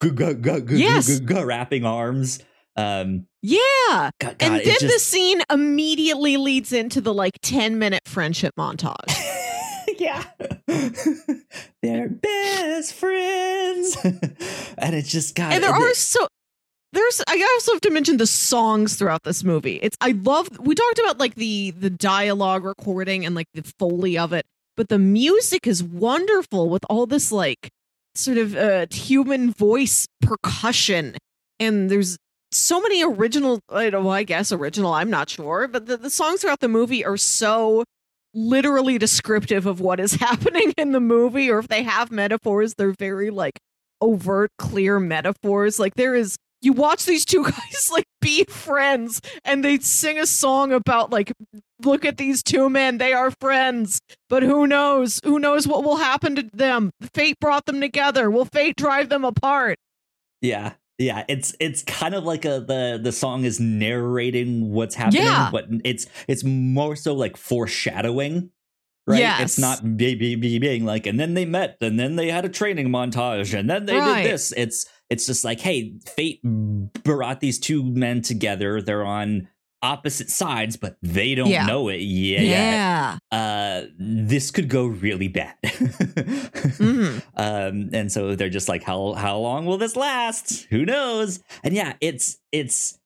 g- 0.00 0.10
g- 0.10 0.34
g- 0.40 0.76
Yes. 0.76 1.20
wrapping 1.28 1.84
arms. 1.84 2.38
Um, 2.76 3.26
Yeah. 3.42 4.10
God, 4.20 4.36
and 4.38 4.54
then 4.64 4.76
the 4.80 5.00
scene 5.00 5.42
immediately 5.50 6.36
leads 6.36 6.72
into 6.72 7.00
the 7.00 7.12
like 7.12 7.36
10 7.42 7.76
minute 7.80 8.02
friendship 8.06 8.54
montage. 8.56 8.94
yeah, 10.00 10.24
they're 11.82 12.08
best 12.08 12.92
friends, 12.94 13.96
and 14.04 14.94
it's 14.94 15.10
just 15.10 15.34
God. 15.34 15.52
and 15.52 15.62
there 15.62 15.70
it- 15.74 15.82
are 15.82 15.94
so 15.94 16.26
there's 16.92 17.20
I 17.28 17.42
also 17.54 17.72
have 17.72 17.80
to 17.82 17.90
mention 17.90 18.18
the 18.18 18.26
songs 18.26 18.94
throughout 18.96 19.24
this 19.24 19.42
movie. 19.44 19.76
It's 19.82 19.96
I 20.00 20.12
love 20.12 20.48
we 20.60 20.74
talked 20.74 20.98
about 21.00 21.18
like 21.18 21.34
the 21.34 21.72
the 21.72 21.90
dialogue 21.90 22.64
recording 22.64 23.26
and 23.26 23.34
like 23.34 23.48
the 23.54 23.62
foley 23.78 24.16
of 24.16 24.32
it, 24.32 24.44
but 24.76 24.88
the 24.88 24.98
music 24.98 25.66
is 25.66 25.82
wonderful 25.82 26.68
with 26.68 26.84
all 26.88 27.06
this 27.06 27.32
like 27.32 27.68
sort 28.14 28.38
of 28.38 28.54
uh 28.54 28.86
human 28.92 29.50
voice 29.52 30.06
percussion 30.22 31.16
and 31.58 31.90
there's 31.90 32.16
so 32.52 32.80
many 32.80 33.02
original 33.02 33.58
I 33.68 33.90
don't 33.90 34.04
know, 34.04 34.10
I 34.10 34.22
guess 34.22 34.52
original, 34.52 34.92
I'm 34.92 35.10
not 35.10 35.28
sure, 35.28 35.66
but 35.66 35.86
the, 35.86 35.96
the 35.96 36.10
songs 36.10 36.42
throughout 36.42 36.60
the 36.60 36.68
movie 36.68 37.04
are 37.04 37.16
so 37.16 37.82
literally 38.34 38.98
descriptive 38.98 39.66
of 39.66 39.80
what 39.80 40.00
is 40.00 40.14
happening 40.20 40.72
in 40.76 40.92
the 40.92 41.00
movie 41.00 41.50
or 41.50 41.58
if 41.58 41.68
they 41.68 41.82
have 41.82 42.10
metaphors, 42.10 42.74
they're 42.74 42.94
very 42.98 43.30
like 43.30 43.58
overt 44.00 44.50
clear 44.58 45.00
metaphors. 45.00 45.78
Like 45.78 45.94
there 45.94 46.14
is 46.14 46.36
you 46.60 46.72
watch 46.72 47.04
these 47.04 47.24
two 47.24 47.44
guys 47.50 47.88
like 47.92 48.06
be 48.20 48.44
friends 48.44 49.20
and 49.44 49.64
they 49.64 49.78
sing 49.78 50.18
a 50.18 50.26
song 50.26 50.72
about 50.72 51.10
like 51.10 51.32
look 51.84 52.04
at 52.04 52.16
these 52.16 52.42
two 52.42 52.68
men 52.68 52.98
they 52.98 53.12
are 53.12 53.30
friends. 53.40 54.00
But 54.28 54.42
who 54.42 54.66
knows? 54.66 55.20
Who 55.24 55.38
knows 55.38 55.66
what 55.68 55.84
will 55.84 55.96
happen 55.96 56.34
to 56.36 56.50
them? 56.52 56.90
Fate 57.12 57.38
brought 57.40 57.66
them 57.66 57.80
together. 57.80 58.30
Will 58.30 58.46
fate 58.46 58.76
drive 58.76 59.08
them 59.08 59.24
apart? 59.24 59.78
Yeah, 60.40 60.74
yeah. 60.98 61.24
It's 61.28 61.54
it's 61.60 61.82
kind 61.82 62.14
of 62.14 62.24
like 62.24 62.44
a 62.44 62.60
the 62.66 63.00
the 63.02 63.12
song 63.12 63.44
is 63.44 63.58
narrating 63.60 64.70
what's 64.70 64.94
happening, 64.94 65.22
Yeah. 65.24 65.48
but 65.52 65.66
it's 65.84 66.06
it's 66.28 66.44
more 66.44 66.96
so 66.96 67.14
like 67.14 67.36
foreshadowing. 67.36 68.50
Right, 69.06 69.18
Yes. 69.18 69.40
it's 69.42 69.58
not 69.58 69.98
be, 69.98 70.14
be, 70.14 70.34
be- 70.34 70.58
being 70.58 70.86
like, 70.86 71.06
and 71.06 71.20
then 71.20 71.34
they 71.34 71.44
met, 71.44 71.76
and 71.82 72.00
then 72.00 72.16
they 72.16 72.30
had 72.30 72.46
a 72.46 72.48
training 72.48 72.88
montage, 72.88 73.52
and 73.52 73.68
then 73.68 73.84
they 73.84 73.96
Right. 73.98 74.22
did 74.22 74.32
this. 74.32 74.52
It's 74.56 74.86
it's 75.10 75.26
just 75.26 75.44
like, 75.44 75.60
hey, 75.60 75.96
fate 76.16 76.40
brought 76.42 77.40
these 77.40 77.58
two 77.58 77.84
men 77.84 78.22
together. 78.22 78.80
They're 78.80 79.04
on 79.04 79.48
opposite 79.84 80.30
sides, 80.30 80.76
but 80.76 80.96
they 81.02 81.34
don't 81.34 81.48
Yeah. 81.50 81.66
know 81.66 81.88
it 81.88 82.00
yet. 82.00 82.42
yeah 82.42 83.18
Uh, 83.30 83.86
this 83.98 84.50
could 84.50 84.68
go 84.68 84.86
really 84.86 85.28
bad. 85.28 85.56
Mhm. 85.62 87.22
um, 87.36 87.90
and 87.92 88.10
so 88.10 88.34
they're 88.36 88.48
just 88.48 88.68
like, 88.68 88.82
how 88.82 89.12
how 89.14 89.36
long 89.38 89.66
will 89.66 89.78
this 89.78 89.96
last? 89.96 90.66
Who 90.70 90.84
knows? 90.84 91.40
And 91.62 91.74
yeah, 91.74 91.94
it's 92.00 92.38
it's 92.52 92.98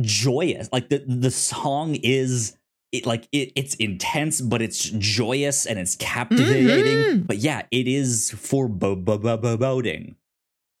joyous. 0.00 0.68
Like 0.72 0.88
the 0.90 1.02
the 1.06 1.30
song 1.30 1.96
is. 2.02 2.56
It, 2.92 3.06
like 3.06 3.28
it, 3.30 3.52
it's 3.54 3.76
intense, 3.76 4.40
but 4.40 4.60
it's 4.60 4.90
joyous 4.90 5.64
and 5.64 5.78
it's 5.78 5.94
captivating. 5.94 7.20
Mhm. 7.22 7.26
But 7.28 7.36
yeah, 7.36 7.62
it 7.70 7.86
is 7.86 8.32
foreboding 8.32 10.16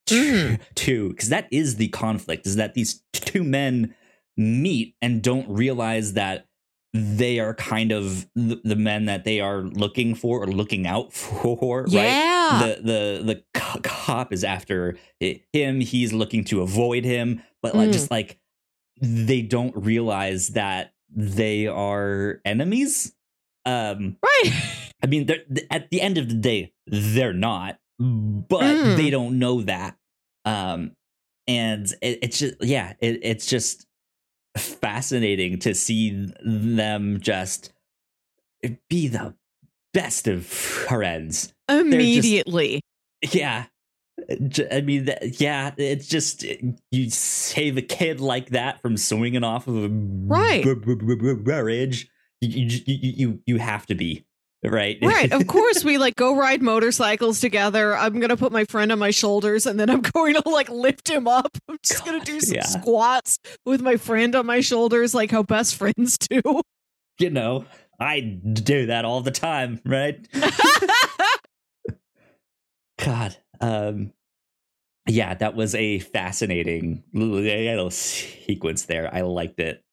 Mhm. 0.08 0.58
too 0.74 1.10
because 1.10 1.28
that 1.28 1.46
is 1.52 1.76
the 1.76 1.86
conflict 1.88 2.46
is 2.48 2.56
that 2.56 2.74
these 2.74 3.02
two 3.12 3.44
men 3.44 3.94
meet 4.36 4.94
and 5.02 5.22
don't 5.22 5.48
realize 5.48 6.14
that 6.14 6.46
they 6.92 7.38
are 7.38 7.54
kind 7.54 7.92
of 7.92 8.26
the, 8.34 8.60
the 8.64 8.74
men 8.74 9.04
that 9.04 9.22
they 9.24 9.40
are 9.40 9.60
looking 9.62 10.14
for 10.14 10.42
or 10.42 10.46
looking 10.48 10.86
out 10.86 11.12
for 11.14 11.82
right 11.84 11.92
Yeah. 11.92 12.58
the 12.62 12.82
the 12.82 13.22
the 13.54 13.80
cop 13.82 14.32
is 14.32 14.42
after 14.42 14.96
him 15.20 15.80
he's 15.80 16.12
looking 16.12 16.44
to 16.44 16.62
avoid 16.62 17.04
him 17.04 17.42
but 17.62 17.74
like 17.74 17.90
Mm. 17.90 17.92
just 17.92 18.10
like 18.10 18.38
they 19.00 19.40
don't 19.42 19.74
realize 19.76 20.48
that 20.48 20.92
they 21.14 21.66
are 21.68 22.40
enemies 22.44 23.14
um 23.66 24.16
right. 24.24 24.52
i 25.02 25.06
mean 25.06 25.26
they're 25.26 25.44
at 25.70 25.90
the 25.90 26.00
end 26.00 26.18
of 26.18 26.28
the 26.28 26.34
day 26.34 26.72
they're 26.86 27.32
not 27.32 27.78
but 27.98 28.62
Mm. 28.62 28.96
they 28.96 29.10
don't 29.10 29.38
know 29.38 29.62
that 29.62 29.96
um 30.44 30.92
and 31.46 31.86
it, 32.02 32.18
it's 32.22 32.38
just 32.38 32.54
yeah 32.64 32.94
it, 33.00 33.20
it's 33.22 33.46
just 33.46 33.86
fascinating 34.60 35.58
to 35.60 35.74
see 35.74 36.28
them 36.44 37.18
just 37.20 37.72
be 38.88 39.08
the 39.08 39.34
best 39.92 40.28
of 40.28 40.46
friends 40.46 41.52
Immediately. 41.68 42.80
yeah 43.32 43.66
I 44.70 44.80
mean 44.82 45.08
yeah 45.38 45.72
it's 45.76 46.06
just 46.06 46.44
you 46.90 47.10
save 47.10 47.76
a 47.78 47.82
kid 47.82 48.20
like 48.20 48.50
that 48.50 48.80
from 48.82 48.96
swinging 48.96 49.42
off 49.44 49.66
of 49.66 49.76
a 49.84 49.88
Right. 49.90 50.62
b- 50.62 50.74
b- 50.74 50.94
b- 50.94 51.14
b- 51.14 51.34
bridge 51.34 52.08
you, 52.40 52.66
you 52.66 52.80
you 52.86 53.12
you 53.16 53.40
you 53.46 53.56
have 53.58 53.86
to 53.86 53.94
be 53.94 54.24
right 54.64 54.98
Right. 55.00 55.32
Of 55.32 55.46
course, 55.46 55.84
we 55.84 55.98
like 55.98 56.16
go 56.16 56.36
ride 56.36 56.62
motorcycles 56.62 57.40
together. 57.40 57.96
I'm 57.96 58.18
going 58.20 58.30
to 58.30 58.36
put 58.36 58.52
my 58.52 58.64
friend 58.64 58.92
on 58.92 58.98
my 58.98 59.10
shoulders 59.10 59.66
and 59.66 59.78
then 59.78 59.88
I'm 59.90 60.02
going 60.02 60.34
to 60.34 60.48
like 60.48 60.68
lift 60.68 61.08
him 61.08 61.26
up. 61.28 61.56
I'm 61.68 61.78
just 61.82 62.04
going 62.04 62.18
to 62.18 62.24
do 62.24 62.40
some 62.40 62.56
yeah. 62.56 62.66
squats 62.66 63.38
with 63.64 63.80
my 63.80 63.96
friend 63.96 64.34
on 64.34 64.46
my 64.46 64.60
shoulders, 64.60 65.14
like 65.14 65.30
how 65.30 65.42
best 65.42 65.76
friends 65.76 66.18
do. 66.18 66.62
you 67.20 67.30
know 67.30 67.64
i 68.00 68.20
do 68.20 68.86
that 68.86 69.04
all 69.04 69.20
the 69.20 69.30
time 69.30 69.80
right 69.84 70.26
god 73.04 73.36
um 73.60 74.12
yeah 75.06 75.34
that 75.34 75.54
was 75.54 75.74
a 75.74 75.98
fascinating 75.98 77.04
little 77.12 77.90
sequence 77.90 78.86
there 78.86 79.14
i 79.14 79.20
liked 79.20 79.60
it 79.60 79.84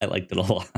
i 0.00 0.06
liked 0.06 0.30
it 0.30 0.38
a 0.38 0.42
lot 0.42 0.70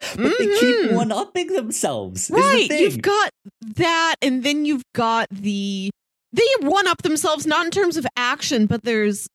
but 0.00 0.38
they 0.38 0.46
keep 0.58 0.76
Mhm. 0.76 0.92
one 0.92 1.12
upping 1.12 1.48
themselves 1.48 2.22
is 2.22 2.28
the 2.28 2.34
right. 2.34 2.68
You've 2.70 3.02
got 3.02 3.30
that, 3.76 4.16
and 4.22 4.42
then 4.42 4.64
you've 4.64 4.84
got 4.94 5.26
the 5.30 5.90
they 6.32 6.42
one 6.60 6.86
up 6.86 7.02
themselves 7.02 7.46
not 7.46 7.64
in 7.64 7.70
terms 7.70 7.96
of 7.96 8.06
action, 8.16 8.66
but 8.66 8.82
there's 8.84 9.26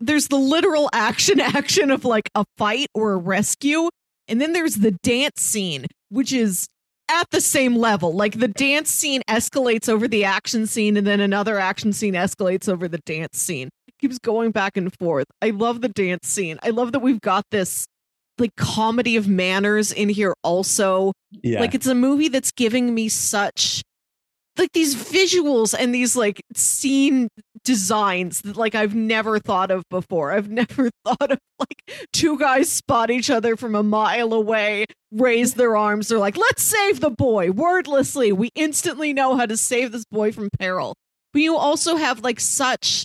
there's 0.00 0.28
the 0.28 0.36
literal 0.36 0.88
action 0.92 1.38
action 1.40 1.90
of 1.90 2.04
like 2.04 2.28
a 2.34 2.44
fight 2.58 2.88
or 2.94 3.12
a 3.12 3.16
rescue, 3.16 3.88
and 4.28 4.40
then 4.40 4.52
there's 4.52 4.76
the 4.76 4.92
dance 5.02 5.40
scene, 5.42 5.86
which 6.08 6.32
is 6.32 6.66
at 7.08 7.28
the 7.30 7.40
same 7.40 7.76
level. 7.76 8.12
Like 8.14 8.38
the 8.38 8.48
dance 8.48 8.90
scene 8.90 9.22
escalates 9.28 9.88
over 9.88 10.08
the 10.08 10.24
action 10.24 10.66
scene, 10.66 10.96
and 10.96 11.06
then 11.06 11.20
another 11.20 11.58
action 11.58 11.92
scene 11.92 12.14
escalates 12.14 12.68
over 12.68 12.88
the 12.88 13.00
dance 13.04 13.38
scene. 13.38 13.68
It 13.88 13.94
keeps 14.00 14.18
going 14.18 14.50
back 14.52 14.76
and 14.76 14.92
forth. 14.98 15.26
I 15.42 15.50
love 15.50 15.82
the 15.82 15.88
dance 15.88 16.26
scene. 16.28 16.58
I 16.62 16.70
love 16.70 16.92
that 16.92 17.00
we've 17.00 17.20
got 17.20 17.44
this 17.50 17.86
like 18.40 18.56
comedy 18.56 19.16
of 19.16 19.28
manners 19.28 19.92
in 19.92 20.08
here 20.08 20.34
also. 20.42 21.12
yeah 21.42 21.60
Like 21.60 21.74
it's 21.74 21.86
a 21.86 21.94
movie 21.94 22.28
that's 22.28 22.50
giving 22.52 22.94
me 22.94 23.08
such 23.08 23.82
like 24.58 24.72
these 24.72 24.94
visuals 24.94 25.74
and 25.78 25.94
these 25.94 26.16
like 26.16 26.42
scene 26.54 27.28
designs 27.64 28.42
that 28.42 28.56
like 28.56 28.74
I've 28.74 28.94
never 28.94 29.38
thought 29.38 29.70
of 29.70 29.84
before. 29.90 30.32
I've 30.32 30.50
never 30.62 30.90
thought 31.04 31.30
of 31.32 31.38
like 31.58 32.08
two 32.12 32.38
guys 32.38 32.70
spot 32.70 33.10
each 33.10 33.30
other 33.30 33.56
from 33.56 33.74
a 33.74 33.82
mile 33.82 34.32
away, 34.32 34.86
raise 35.12 35.54
their 35.54 35.76
arms, 35.76 36.08
they're 36.08 36.18
like, 36.18 36.36
"Let's 36.36 36.62
save 36.62 37.00
the 37.00 37.10
boy." 37.10 37.50
Wordlessly, 37.50 38.32
we 38.32 38.50
instantly 38.54 39.12
know 39.12 39.36
how 39.36 39.46
to 39.46 39.56
save 39.56 39.92
this 39.92 40.04
boy 40.10 40.32
from 40.32 40.48
peril. 40.58 40.94
But 41.32 41.42
you 41.42 41.56
also 41.56 41.96
have 41.96 42.20
like 42.20 42.40
such 42.40 43.04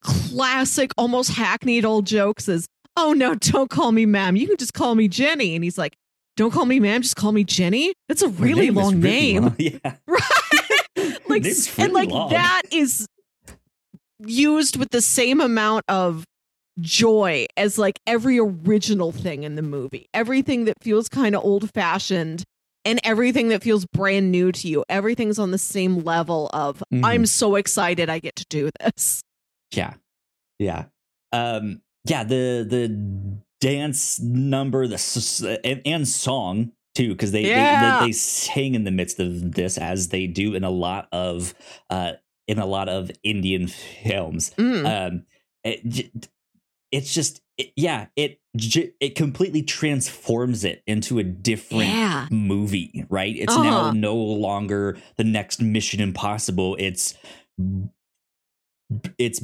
classic 0.00 0.92
almost 0.96 1.30
hackneyed 1.32 1.84
old 1.84 2.06
jokes 2.06 2.48
as, 2.48 2.66
"Oh 2.96 3.12
no, 3.12 3.34
don't 3.34 3.70
call 3.70 3.92
me 3.92 4.06
ma'am. 4.06 4.36
You 4.36 4.46
can 4.46 4.56
just 4.56 4.74
call 4.74 4.94
me 4.94 5.08
Jenny." 5.08 5.54
And 5.54 5.62
he's 5.64 5.78
like, 5.78 5.94
don't 6.36 6.50
call 6.52 6.66
me 6.66 6.80
ma'am, 6.80 7.02
just 7.02 7.16
call 7.16 7.32
me 7.32 7.44
Jenny. 7.44 7.94
That's 8.08 8.22
a 8.22 8.28
really 8.28 8.66
name 8.66 8.74
long 8.74 9.00
name. 9.00 9.42
long. 9.42 9.56
yeah 9.58 9.96
Right. 10.06 11.18
like 11.28 11.44
and 11.78 11.92
like 11.92 12.10
long. 12.10 12.30
that 12.30 12.62
is 12.72 13.06
used 14.20 14.76
with 14.76 14.90
the 14.90 15.00
same 15.00 15.40
amount 15.40 15.84
of 15.88 16.24
joy 16.80 17.46
as 17.56 17.78
like 17.78 17.98
every 18.06 18.38
original 18.38 19.12
thing 19.12 19.44
in 19.44 19.54
the 19.54 19.62
movie. 19.62 20.06
Everything 20.14 20.64
that 20.64 20.74
feels 20.82 21.08
kind 21.08 21.34
of 21.34 21.44
old 21.44 21.70
fashioned 21.72 22.42
and 22.84 23.00
everything 23.04 23.48
that 23.48 23.62
feels 23.62 23.86
brand 23.86 24.30
new 24.30 24.50
to 24.52 24.68
you. 24.68 24.84
Everything's 24.88 25.38
on 25.38 25.50
the 25.52 25.58
same 25.58 25.98
level 25.98 26.50
of 26.52 26.82
Mhm. 26.92 27.04
I'm 27.04 27.26
so 27.26 27.54
excited 27.56 28.10
I 28.10 28.18
get 28.18 28.36
to 28.36 28.44
do 28.48 28.70
this. 28.80 29.22
Yeah. 29.72 29.94
Yeah. 30.58 30.86
Um 31.32 31.80
yeah, 32.04 32.24
the 32.24 32.66
the 32.68 33.38
dance 33.60 34.20
number, 34.20 34.86
the 34.86 35.60
and, 35.64 35.80
and 35.86 36.08
song 36.08 36.72
too, 36.94 37.12
because 37.12 37.32
they, 37.32 37.42
Yeah. 37.48 38.00
they 38.00 38.06
they 38.06 38.12
sing 38.12 38.74
in 38.74 38.84
the 38.84 38.90
midst 38.90 39.18
of 39.20 39.52
this 39.52 39.78
as 39.78 40.08
they 40.08 40.26
do 40.26 40.54
in 40.54 40.64
a 40.64 40.70
lot 40.70 41.08
of 41.12 41.54
uh 41.90 42.12
in 42.46 42.58
a 42.58 42.66
lot 42.66 42.88
of 42.88 43.10
Indian 43.22 43.66
films. 43.68 44.52
Mm. 44.56 45.06
Um 45.08 45.26
it, 45.64 46.28
it's 46.92 47.12
just 47.14 47.40
it, 47.56 47.72
yeah, 47.76 48.06
it 48.16 48.38
it 49.00 49.14
completely 49.16 49.62
transforms 49.62 50.62
it 50.64 50.82
into 50.86 51.18
a 51.18 51.24
different 51.24 51.88
yeah. 51.90 52.28
movie, 52.30 53.04
right? 53.08 53.34
It's 53.36 53.56
now 53.56 53.80
Uh-huh. 53.80 53.92
no 53.92 54.14
longer 54.14 54.98
the 55.16 55.24
next 55.24 55.60
Mission 55.60 56.00
Impossible. 56.00 56.76
It's 56.78 57.14
it's 59.18 59.40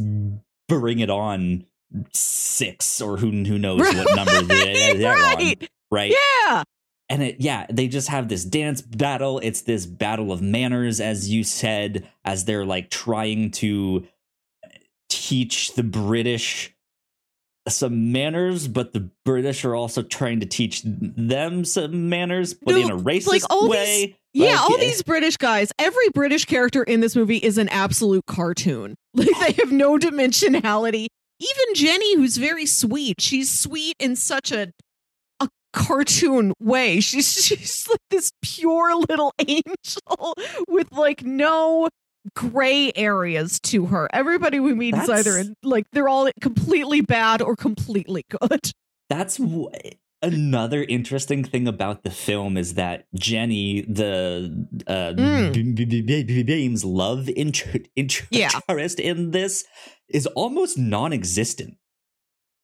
Bring 0.69 1.01
It 1.01 1.11
On 1.11 1.65
six 2.13 3.01
or 3.01 3.17
who 3.17 3.31
who 3.45 3.59
knows 3.59 3.81
what 3.81 4.17
number 4.17 4.43
they, 4.55 4.97
they're 4.97 5.13
on, 5.13 5.35
right. 5.37 5.71
right? 5.91 6.13
Yeah. 6.47 6.63
And 7.09 7.23
it 7.23 7.37
yeah, 7.41 7.67
they 7.71 7.89
just 7.89 8.09
have 8.09 8.29
this 8.29 8.45
dance 8.45 8.83
battle. 8.83 9.41
It's 9.43 9.63
this 9.63 9.87
battle 9.87 10.31
of 10.33 10.41
manners, 10.41 11.01
as 11.01 11.29
you 11.29 11.43
said, 11.43 12.09
as 12.25 12.45
they're 12.45 12.65
like 12.65 12.91
trying 12.91 13.51
to 13.53 14.07
teach 15.09 15.75
the 15.75 15.83
British 15.83 16.75
some 17.69 18.11
manners, 18.13 18.69
but 18.69 18.93
the 18.93 19.11
British 19.25 19.65
are 19.65 19.75
also 19.75 20.03
trying 20.03 20.41
to 20.41 20.47
teach 20.47 20.83
them 20.85 21.65
some 21.65 22.09
manners, 22.09 22.55
but 22.55 22.75
in 22.75 22.91
a 22.91 22.97
racist 22.97 23.27
like, 23.27 23.43
all 23.51 23.63
these- 23.63 23.71
way. 23.71 24.17
Yeah, 24.33 24.53
Like, 24.53 24.61
all 24.61 24.77
eh, 24.77 24.81
these 24.81 25.03
British 25.03 25.37
guys, 25.37 25.73
every 25.77 26.09
British 26.11 26.45
character 26.45 26.85
in 26.85 27.01
this 27.01 27.17
movie 27.17 27.39
is 27.39 27.59
an 27.59 27.69
absolute 27.69 28.27
cartoon. 28.27 28.95
Like 29.15 29.29
they 29.41 29.53
have 29.61 29.73
no 29.73 29.99
dimensionality. 29.99 31.07
Even 31.41 31.75
Jenny, 31.75 32.17
who's 32.17 32.37
very 32.37 32.67
sweet, 32.67 33.21
she's 33.21 33.51
sweet 33.51 33.97
in 33.99 34.15
such 34.15 34.53
a 34.53 34.73
a 35.41 35.49
cartoon 35.73 36.53
way. 36.61 37.01
She's 37.01 37.33
she's 37.33 37.89
like 37.89 38.01
this 38.11 38.31
pure 38.43 38.95
little 38.95 39.33
angel 39.39 40.35
with 40.69 40.93
like 40.93 41.25
no 41.25 41.89
gray 42.35 42.93
areas 42.95 43.59
to 43.61 43.87
her. 43.87 44.07
Everybody 44.13 44.61
we 44.61 44.75
meet 44.75 44.95
is 44.95 45.09
either 45.09 45.39
in, 45.39 45.55
like 45.63 45.87
they're 45.93 46.09
all 46.09 46.29
completely 46.43 47.01
bad 47.01 47.41
or 47.41 47.57
completely 47.57 48.25
good. 48.29 48.73
That's 49.09 49.41
another 50.23 50.83
interesting 50.85 51.45
thing 51.45 51.67
about 51.69 52.03
the 52.05 52.11
film 52.11 52.57
is 52.57 52.75
that 52.75 53.07
Jenny, 53.15 53.83
the 53.83 54.67
uh, 54.87 55.13
Mm. 55.17 55.53
B- 55.53 55.73
B- 55.73 55.85
B- 55.85 56.03
B- 56.03 56.23
B- 56.25 56.43
Bheem's 56.43 56.85
love 56.85 57.29
inter- 57.31 57.81
Yeah. 58.31 58.51
interest 58.69 59.01
in 59.01 59.31
this 59.31 59.65
is 60.09 60.27
almost 60.29 60.77
non-existent. 60.79 61.77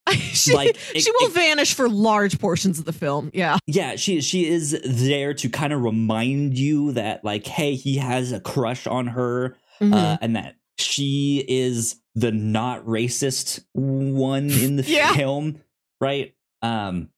she, 0.11 0.53
Like, 0.53 0.77
it- 0.95 1.01
she 1.01 1.11
will 1.19 1.27
it- 1.27 1.33
vanish 1.33 1.73
for 1.73 1.89
large 1.89 2.39
portions 2.39 2.79
of 2.79 2.85
the 2.85 2.93
film. 2.93 3.29
Yeah. 3.33 3.57
Yeah, 3.67 3.95
she 3.97 4.21
she 4.21 4.47
is 4.47 4.79
there 4.85 5.33
to 5.33 5.49
kind 5.49 5.73
of 5.73 5.81
remind 5.81 6.57
you 6.57 6.93
that 6.93 7.23
like, 7.25 7.45
hey, 7.45 7.75
he 7.75 7.97
has 7.97 8.31
a 8.31 8.39
crush 8.39 8.87
on 8.87 9.07
her, 9.07 9.57
Mhm. 9.81 9.93
uh, 9.93 10.17
and 10.21 10.35
that 10.35 10.55
she 10.77 11.43
is 11.47 11.95
the 12.15 12.31
not 12.31 12.85
racist 12.85 13.63
one 13.73 14.49
in 14.49 14.75
the 14.77 14.83
Yeah. 14.87 15.13
film, 15.13 15.61
right? 15.99 16.33
Um, 16.61 17.09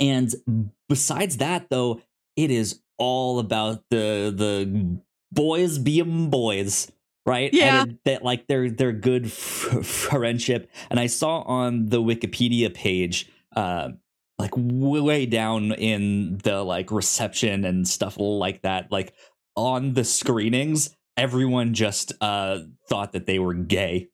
and 0.00 0.70
besides 0.88 1.38
that, 1.38 1.68
though, 1.70 2.00
it 2.36 2.50
is 2.50 2.80
all 2.98 3.38
about 3.38 3.82
the 3.90 4.32
the 4.34 4.98
boys 5.32 5.78
being 5.78 6.30
boys, 6.30 6.90
right? 7.26 7.52
Yeah. 7.52 7.82
and 7.82 7.90
it, 7.92 7.98
that 8.04 8.24
like 8.24 8.46
they're 8.46 8.70
they're 8.70 8.92
good 8.92 9.26
f- 9.26 9.84
friendship. 9.84 10.70
And 10.90 10.98
I 11.00 11.06
saw 11.06 11.40
on 11.40 11.86
the 11.86 12.02
Wikipedia 12.02 12.72
page, 12.72 13.30
uh, 13.54 13.90
like 14.38 14.52
way 14.56 15.26
down 15.26 15.72
in 15.72 16.38
the 16.38 16.62
like 16.62 16.90
reception 16.90 17.64
and 17.64 17.86
stuff 17.86 18.16
like 18.18 18.62
that, 18.62 18.90
like 18.92 19.12
on 19.56 19.94
the 19.94 20.04
screenings, 20.04 20.94
everyone 21.16 21.72
just 21.74 22.12
uh 22.20 22.58
thought 22.88 23.12
that 23.12 23.26
they 23.26 23.38
were 23.38 23.54
gay 23.54 24.08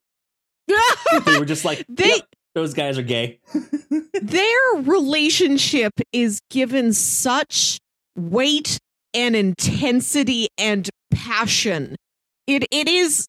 they 1.27 1.39
were 1.39 1.45
just 1.45 1.65
like, 1.65 1.85
They- 1.89 2.07
"Yep, 2.09 2.32
those 2.55 2.75
guys 2.75 2.99
are 2.99 3.03
gay. 3.03 3.41
their 4.23 4.59
relationship 4.83 5.93
is 6.13 6.41
given 6.51 6.93
such 6.93 7.79
weight 8.17 8.79
and 9.15 9.35
intensity 9.37 10.49
and 10.59 10.89
passion. 11.11 11.97
It 12.47 12.65
it 12.71 12.89
is 12.89 13.27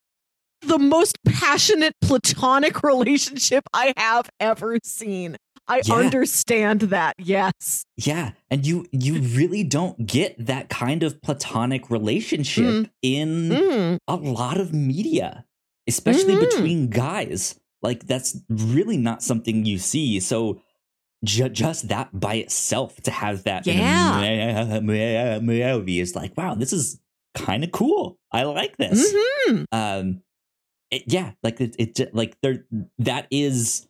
the 0.62 0.80
most 0.80 1.18
passionate 1.26 1.94
platonic 2.02 2.84
relationship 2.84 3.64
I 3.74 3.94
have 3.98 4.30
ever 4.40 4.78
seen. 4.84 5.36
I 5.68 5.82
Yeah. 5.86 5.96
understand 5.96 6.82
that. 6.82 7.16
Yes. 7.18 7.84
Yeah, 7.98 8.32
and 8.52 8.66
you 8.66 8.86
you 8.92 9.20
really 9.22 9.64
don't 9.64 10.06
get 10.06 10.36
that 10.46 10.70
kind 10.70 11.04
of 11.04 11.22
platonic 11.22 11.90
relationship 11.90 12.64
Mm. 12.66 12.90
in 13.02 13.50
Mm. 13.50 13.98
a 14.08 14.16
lot 14.16 14.60
of 14.60 14.74
media, 14.74 15.46
especially 15.88 16.36
Mhm. 16.36 16.40
between 16.42 16.90
guys. 16.90 17.56
Like 17.84 18.08
that's 18.08 18.38
really 18.50 18.98
not 18.98 19.22
something 19.22 19.66
you 19.66 19.78
see. 19.78 20.20
So 20.22 20.62
ju- 21.24 21.50
just 21.50 21.90
that 21.90 22.18
by 22.18 22.36
itself 22.36 22.96
to 23.02 23.12
have 23.12 23.44
that 23.44 23.68
Yeah. 23.68 24.80
movie 25.42 26.00
is 26.00 26.16
like, 26.16 26.36
wow, 26.38 26.56
this 26.56 26.72
is 26.74 27.00
kind 27.36 27.64
of 27.64 27.72
cool. 27.72 28.18
I 28.32 28.44
like 28.44 28.78
this. 28.78 29.14
Mhm. 29.48 29.66
Um, 29.72 30.22
it, 30.92 31.04
yeah, 31.08 31.32
like 31.44 31.60
it, 31.60 31.76
it, 31.80 32.16
like 32.16 32.38
there 32.42 32.66
that 33.00 33.28
is 33.32 33.88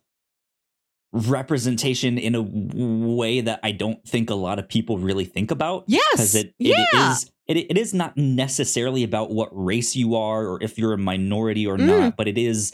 representation 1.12 2.18
in 2.18 2.34
a 2.34 2.42
way 2.42 3.40
that 3.40 3.60
I 3.62 3.70
don't 3.70 4.02
think 4.06 4.30
a 4.30 4.34
lot 4.34 4.58
of 4.58 4.68
people 4.68 4.98
really 4.98 5.24
think 5.24 5.50
about 5.52 5.84
Yes. 5.86 6.02
because 6.12 6.34
it, 6.34 6.54
yeah. 6.58 6.74
it 6.92 7.12
is 7.12 7.30
it, 7.46 7.56
it 7.58 7.78
is 7.78 7.92
not 7.94 8.16
necessarily 8.16 9.04
about 9.04 9.30
what 9.30 9.50
race 9.52 9.94
you 9.94 10.16
are 10.16 10.44
or 10.46 10.62
if 10.62 10.76
you're 10.78 10.94
a 10.94 10.98
minority 10.98 11.66
or 11.66 11.76
Mm. 11.76 11.86
not, 11.86 12.16
but 12.16 12.26
it 12.26 12.38
is 12.38 12.72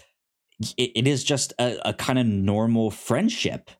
it, 0.77 0.93
it 0.95 1.07
is 1.07 1.25
just 1.25 1.53
a, 1.59 1.79
a 1.89 1.93
kind 1.95 2.19
of 2.19 2.27
normal 2.27 2.91
friendship 2.91 3.71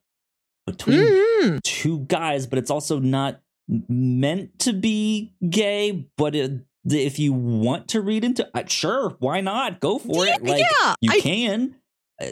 between 0.67 0.99
Mhm. 0.99 1.61
two 1.63 1.99
guys, 2.07 2.47
but 2.47 2.59
it's 2.59 2.71
also 2.71 2.99
not 2.99 3.41
meant 3.89 4.57
to 4.59 4.73
be 4.73 5.33
gay. 5.49 6.07
But 6.17 6.35
it, 6.35 6.61
if 6.85 7.19
you 7.19 7.33
want 7.33 7.87
to 7.89 8.01
read 8.01 8.23
into, 8.23 8.47
uh, 8.55 8.63
sure, 8.67 9.15
why 9.19 9.41
not? 9.41 9.79
Go 9.79 9.99
for 9.99 10.25
Yeah, 10.25 10.35
it. 10.35 10.43
Like 10.43 10.59
yeah. 10.59 10.93
you 11.01 11.11
I 11.11 11.19
can. 11.19 11.75
Uh, 12.21 12.27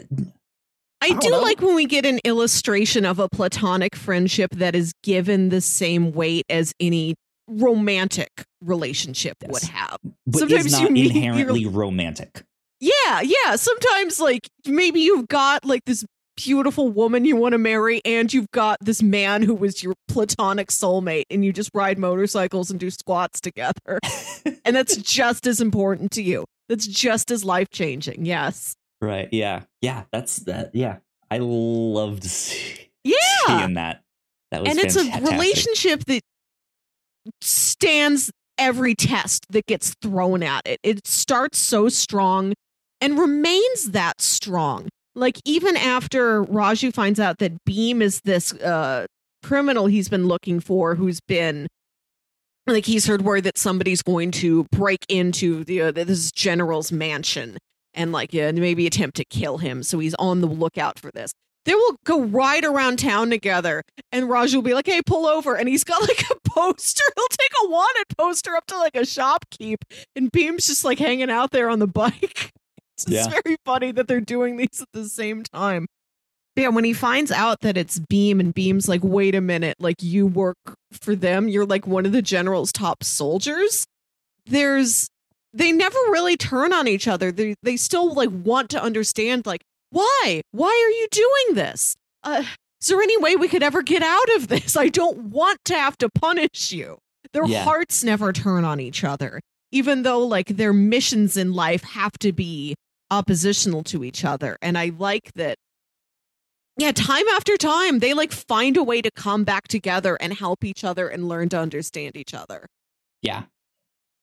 I 1.02 1.08
don't 1.10 1.30
know. 1.30 1.40
like 1.40 1.60
when 1.62 1.74
we 1.74 1.86
get 1.86 2.04
an 2.04 2.18
illustration 2.24 3.06
of 3.06 3.18
a 3.18 3.28
platonic 3.28 3.96
friendship 3.96 4.50
that 4.56 4.74
is 4.74 4.92
given 5.02 5.48
the 5.48 5.60
same 5.62 6.12
weight 6.12 6.44
as 6.50 6.74
any 6.78 7.14
romantic 7.48 8.44
relationship 8.60 9.36
would 9.48 9.62
have. 9.62 9.96
but 10.26 10.38
Sometimes 10.40 10.72
you 10.78 10.88
not 10.88 10.96
inherently 10.96 11.66
romantic. 11.66 12.44
Yeah, 12.80 13.20
yeah. 13.20 13.56
Sometimes, 13.56 14.20
like, 14.20 14.48
maybe 14.66 15.00
you've 15.00 15.28
got 15.28 15.64
like 15.64 15.84
this 15.84 16.04
beautiful 16.36 16.88
woman 16.88 17.24
you 17.26 17.36
want 17.36 17.52
to 17.52 17.58
marry, 17.58 18.00
and 18.04 18.32
you've 18.32 18.50
got 18.52 18.78
this 18.80 19.02
man 19.02 19.42
who 19.42 19.54
was 19.54 19.82
your 19.82 19.94
platonic 20.08 20.68
soulmate, 20.68 21.24
and 21.30 21.44
you 21.44 21.52
just 21.52 21.70
ride 21.74 21.98
motorcycles 21.98 22.70
and 22.70 22.80
do 22.80 22.90
squats 22.90 23.40
together. 23.40 24.00
and 24.64 24.74
that's 24.74 24.96
just 24.96 25.46
as 25.46 25.60
important 25.60 26.10
to 26.12 26.22
you. 26.22 26.44
That's 26.68 26.86
just 26.86 27.30
as 27.30 27.44
life 27.44 27.68
changing. 27.70 28.24
Yes. 28.24 28.74
Right. 29.02 29.28
Yeah. 29.32 29.62
Yeah. 29.82 30.04
That's 30.12 30.36
that. 30.40 30.74
Yeah. 30.74 30.96
I 31.30 31.38
loved 31.38 32.24
see- 32.24 32.90
Yeah. 33.04 33.14
seeing 33.46 33.74
that. 33.74 34.02
That 34.50 34.62
was 34.62 34.70
and 34.70 34.78
it's 34.78 34.96
a 34.96 35.20
relationship 35.30 36.04
that 36.06 36.22
stands 37.40 38.30
every 38.58 38.94
test 38.94 39.46
that 39.50 39.66
gets 39.66 39.94
thrown 40.02 40.42
at 40.42 40.62
it. 40.66 40.80
It 40.82 41.06
starts 41.06 41.58
so 41.58 41.88
strong 41.88 42.54
and 43.00 43.18
remains 43.18 43.90
that 43.90 44.20
strong. 44.20 44.88
Like 45.14 45.40
even 45.44 45.76
after 45.76 46.44
Raju 46.44 46.94
finds 46.94 47.18
out 47.18 47.38
that 47.38 47.52
Bheem 47.64 48.00
is 48.00 48.20
this 48.22 48.52
uh 48.54 49.06
criminal 49.42 49.86
he's 49.86 50.08
been 50.08 50.26
looking 50.26 50.60
for 50.60 50.94
who's 50.94 51.20
been 51.20 51.66
like 52.66 52.84
he's 52.84 53.06
heard 53.06 53.22
word 53.22 53.44
that 53.44 53.56
somebody's 53.56 54.02
going 54.02 54.30
to 54.30 54.64
break 54.70 55.04
into 55.08 55.64
the 55.64 55.80
uh, 55.80 55.90
this 55.90 56.30
general's 56.30 56.92
mansion 56.92 57.56
and 57.94 58.12
like 58.12 58.34
yeah, 58.34 58.52
maybe 58.52 58.86
attempt 58.86 59.16
to 59.16 59.24
kill 59.24 59.58
him 59.58 59.82
so 59.82 59.98
he's 59.98 60.14
on 60.18 60.42
the 60.42 60.46
lookout 60.46 60.98
for 60.98 61.10
this 61.12 61.32
they 61.64 61.74
will 61.74 61.96
go 62.04 62.22
ride 62.22 62.64
around 62.64 62.98
town 62.98 63.30
together 63.30 63.82
and 64.12 64.28
Raj 64.28 64.54
will 64.54 64.62
be 64.62 64.74
like, 64.74 64.86
hey, 64.86 65.02
pull 65.04 65.26
over. 65.26 65.54
And 65.54 65.68
he's 65.68 65.84
got 65.84 66.00
like 66.08 66.24
a 66.30 66.48
poster. 66.48 67.04
He'll 67.16 67.28
take 67.28 67.52
a 67.64 67.68
wanted 67.68 68.04
poster 68.16 68.56
up 68.56 68.66
to 68.66 68.78
like 68.78 68.94
a 68.94 69.00
shopkeep. 69.00 69.76
And 70.16 70.32
Bheem's 70.32 70.66
just 70.66 70.84
like 70.84 70.98
hanging 70.98 71.30
out 71.30 71.50
there 71.50 71.68
on 71.70 71.78
the 71.78 71.86
bike. 71.86 72.52
It's 73.08 73.26
Yeah. 73.26 73.40
very 73.44 73.56
funny 73.64 73.92
that 73.92 74.08
they're 74.08 74.20
doing 74.20 74.56
these 74.56 74.80
at 74.80 74.88
the 74.92 75.08
same 75.08 75.42
time. 75.42 75.86
Yeah, 76.56 76.68
when 76.68 76.84
he 76.84 76.92
finds 76.92 77.30
out 77.30 77.60
that 77.60 77.76
it's 77.76 77.98
Bheem 78.00 78.40
and 78.40 78.54
Bheem's 78.54 78.88
like, 78.88 79.00
wait 79.04 79.34
a 79.34 79.40
minute, 79.40 79.76
like 79.78 80.02
you 80.02 80.26
work 80.26 80.56
for 80.92 81.14
them, 81.16 81.48
you're 81.48 81.64
like 81.64 81.86
one 81.86 82.04
of 82.04 82.12
the 82.12 82.20
general's 82.22 82.72
top 82.72 83.02
soldiers. 83.04 83.86
There's 84.46 85.08
they 85.52 85.72
never 85.72 85.98
really 86.10 86.36
turn 86.36 86.72
on 86.72 86.86
each 86.86 87.08
other. 87.08 87.32
They 87.32 87.54
they 87.62 87.76
still 87.76 88.12
like 88.14 88.30
want 88.30 88.70
to 88.70 88.82
understand 88.82 89.46
like 89.46 89.62
why? 89.90 90.42
Why 90.52 90.68
are 90.68 90.90
you 90.90 91.08
doing 91.10 91.56
this? 91.56 91.96
Uh, 92.22 92.44
is 92.80 92.88
there 92.88 93.00
any 93.00 93.16
way 93.18 93.36
we 93.36 93.48
could 93.48 93.62
ever 93.62 93.82
get 93.82 94.02
out 94.02 94.28
of 94.36 94.48
this? 94.48 94.76
I 94.76 94.88
don't 94.88 95.18
want 95.30 95.58
to 95.66 95.74
have 95.74 95.96
to 95.98 96.08
punish 96.08 96.72
you. 96.72 96.98
Their 97.32 97.46
Yeah. 97.46 97.64
hearts 97.64 98.02
never 98.04 98.32
turn 98.32 98.64
on 98.64 98.80
each 98.80 99.02
other, 99.04 99.40
even 99.72 100.02
though 100.02 100.26
like 100.26 100.48
their 100.48 100.72
missions 100.72 101.36
in 101.36 101.52
life 101.52 101.82
have 101.84 102.12
to 102.20 102.32
be 102.32 102.74
oppositional 103.10 103.82
to 103.84 104.04
each 104.04 104.24
other. 104.24 104.56
And 104.62 104.76
I 104.78 104.92
like 104.98 105.32
that. 105.34 105.56
Yeah, 106.76 106.92
time 106.92 107.26
after 107.36 107.56
time, 107.56 107.98
they 107.98 108.14
like 108.14 108.32
find 108.32 108.76
a 108.76 108.82
way 108.82 109.02
to 109.02 109.10
come 109.10 109.44
back 109.44 109.68
together 109.68 110.16
and 110.20 110.32
help 110.32 110.64
each 110.64 110.82
other 110.84 111.08
and 111.08 111.28
learn 111.28 111.48
to 111.50 111.58
understand 111.58 112.16
each 112.16 112.32
other. 112.32 112.66
Yeah. 113.22 113.42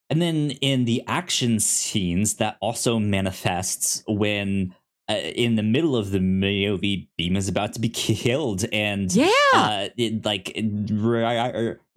And 0.10 0.22
then 0.22 0.52
in 0.62 0.86
the 0.86 1.04
action 1.06 1.60
scenes, 1.60 2.36
that 2.36 2.58
also 2.62 2.98
manifests 2.98 4.04
when 4.08 4.74
uh, 5.10 5.14
in 5.16 5.56
the 5.56 5.64
middle 5.64 5.96
of 5.96 6.12
the 6.12 6.20
movie, 6.20 7.10
Bheem 7.20 7.36
is 7.38 7.48
about 7.48 7.74
to 7.74 7.80
be 7.80 7.90
killed, 7.94 8.66
and 8.74 9.14
Yeah. 9.14 9.30
uh, 9.54 9.90
it, 9.98 10.26
like 10.26 10.52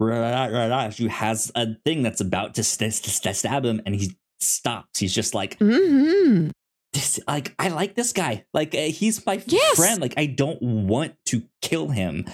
Raju 0.01 1.09
has 1.09 1.53
a 1.55 1.75
thing 1.85 2.03
that's 2.03 2.21
about 2.21 2.55
to 2.55 2.65
st- 2.65 2.93
st- 2.95 3.37
stab 3.37 3.65
him, 3.65 3.81
and 3.87 3.95
he 3.95 4.17
stops. 4.41 4.99
He's 5.01 5.15
just 5.15 5.35
like, 5.35 5.57
hmm 5.59 6.51
this, 6.93 7.21
like 7.29 7.55
I 7.59 7.69
like 7.69 7.95
this 7.95 8.13
guy. 8.13 8.45
Like 8.53 8.75
uh, 8.75 8.79
he's 8.83 9.25
my 9.27 9.43
Yes. 9.47 9.77
friend. 9.77 10.01
Like 10.01 10.15
I 10.17 10.27
don't 10.27 10.61
want 10.63 11.15
to 11.27 11.43
kill 11.63 11.89
him. 11.89 12.27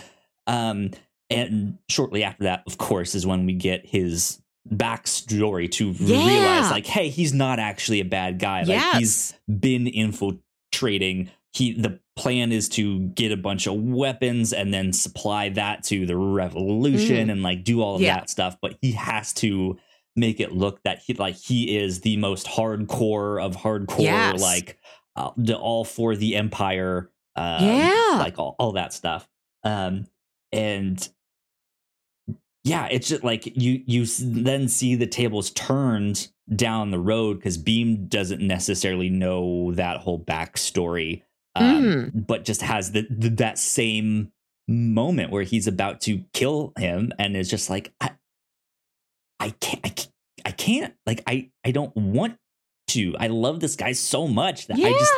Um, 0.46 0.90
and 1.28 1.78
shortly 1.88 2.22
after 2.24 2.44
that, 2.44 2.62
of 2.66 2.78
course, 2.78 3.14
is 3.14 3.26
when 3.26 3.46
we 3.46 3.52
get 3.54 3.84
his 3.86 4.40
backstory 4.72 5.70
to 5.72 5.90
Yeah. 5.90 6.26
realize, 6.26 6.70
like, 6.70 6.86
hey, 6.86 7.08
he's 7.08 7.32
not 7.32 7.58
actually 7.58 8.00
a 8.00 8.04
bad 8.04 8.38
guy. 8.38 8.60
Like 8.60 8.68
Yes. 8.80 8.98
he's 8.98 9.34
been 9.60 9.86
infiltrating. 9.86 11.30
He 11.52 11.72
the 11.72 12.00
plan 12.16 12.52
is 12.52 12.68
to 12.70 13.00
get 13.08 13.32
a 13.32 13.36
bunch 13.36 13.66
of 13.66 13.74
weapons 13.74 14.52
and 14.52 14.72
then 14.72 14.92
supply 14.92 15.48
that 15.50 15.84
to 15.84 16.06
the 16.06 16.16
revolution 16.16 17.28
and 17.30 17.42
like 17.42 17.62
do 17.64 17.82
all 17.82 17.96
of 17.96 18.00
Mm. 18.00 18.04
Yeah. 18.04 18.14
that 18.16 18.30
stuff. 18.30 18.56
But 18.60 18.78
he 18.80 18.92
has 18.92 19.32
to 19.34 19.76
make 20.16 20.40
it 20.40 20.52
look 20.52 20.82
that 20.82 21.00
he 21.00 21.14
like 21.14 21.36
he 21.36 21.76
is 21.76 22.00
the 22.00 22.16
most 22.16 22.46
hardcore 22.46 23.42
of 23.42 23.54
hardcore, 23.56 24.00
Yes. 24.00 24.40
like 24.40 24.78
uh, 25.14 25.30
all 25.54 25.84
for 25.84 26.16
the 26.16 26.36
empire. 26.36 27.10
Um, 27.36 27.64
Yeah. 27.64 28.16
like 28.18 28.38
all, 28.38 28.56
all 28.58 28.72
that 28.72 28.92
stuff. 28.94 29.28
Um, 29.62 30.06
and 30.52 31.06
yeah, 32.64 32.88
it's 32.90 33.08
just 33.08 33.22
like 33.22 33.46
you 33.56 33.82
you 33.86 34.06
then 34.06 34.68
see 34.68 34.94
the 34.96 35.06
tables 35.06 35.50
turned 35.50 36.28
down 36.54 36.90
the 36.90 36.98
road 36.98 37.34
because 37.38 37.58
Bheem 37.58 38.08
doesn't 38.08 38.40
necessarily 38.40 39.08
know 39.08 39.72
that 39.74 39.98
whole 39.98 40.22
backstory, 40.24 41.22
um, 41.54 41.64
Mm-hmm. 41.84 42.20
but 42.20 42.44
just 42.44 42.62
has 42.62 42.92
the, 42.92 43.06
the 43.10 43.28
that 43.30 43.58
same 43.58 44.32
moment 44.68 45.30
where 45.30 45.44
he's 45.44 45.66
about 45.68 46.00
to 46.02 46.24
kill 46.32 46.72
him 46.76 47.12
and 47.18 47.36
is 47.36 47.48
just 47.48 47.70
like 47.70 47.92
I, 48.00 48.10
I 49.40 49.50
can't 49.50 49.80
I 49.84 49.88
can't, 49.90 50.12
I 50.44 50.50
can't 50.50 50.94
like 51.06 51.22
I 51.26 51.50
I 51.64 51.70
don't 51.70 51.94
want 51.96 52.36
to. 52.88 53.16
I 53.18 53.26
love 53.26 53.60
this 53.60 53.76
guy 53.76 53.92
so 53.92 54.28
much 54.28 54.68
that 54.68 54.78
yeah. 54.78 54.88
I 54.88 54.92
just 54.92 55.12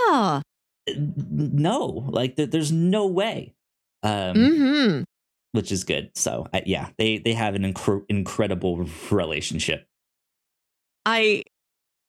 no 0.97 2.07
like 2.09 2.37
there, 2.37 2.47
there's 2.47 2.73
no 2.73 3.07
way 3.07 3.55
um 4.03 4.35
hmm 4.37 5.03
which 5.53 5.73
is 5.73 5.85
good 5.85 6.11
so 6.15 6.47
I, 6.53 6.63
yeah 6.67 6.91
they 6.99 7.19
they 7.19 7.33
have 7.33 7.55
an 7.55 7.63
incre- 7.63 8.05
incredible 8.09 8.87
relationship 9.11 9.87
I 11.05 11.45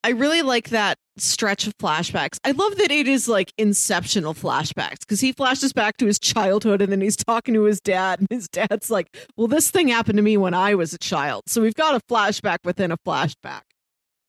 I 0.04 0.10
really 0.12 0.42
like 0.42 0.70
that 0.70 0.98
stretch 1.18 1.68
of 1.68 1.74
flashbacks. 1.78 2.38
I 2.46 2.52
love 2.52 2.78
that 2.78 2.90
it 2.92 3.08
is 3.08 3.28
like 3.28 3.52
inceptional 3.58 4.34
flashbacks 4.34 5.00
because 5.00 5.20
he 5.20 5.34
flashes 5.34 5.74
back 5.74 5.98
to 5.98 6.06
his 6.06 6.18
childhood 6.20 6.82
and 6.82 6.92
then 6.92 7.02
he's 7.02 7.18
talking 7.18 7.54
to 7.56 7.64
his 7.64 7.82
dad 7.82 8.20
and 8.20 8.28
his 8.30 8.48
dad's 8.48 8.90
like, 8.90 9.08
"Well, 9.36 9.48
this 9.48 9.70
thing 9.72 9.90
happened 9.90 10.16
to 10.18 10.24
me 10.24 10.38
when 10.38 10.54
I 10.54 10.76
was 10.76 10.94
a 10.94 10.98
child." 10.98 11.44
So 11.48 11.62
we've 11.62 11.76
got 11.76 11.96
a 11.96 12.00
flashback 12.14 12.60
within 12.64 12.92
a 12.92 12.98
flashback. 13.06 13.62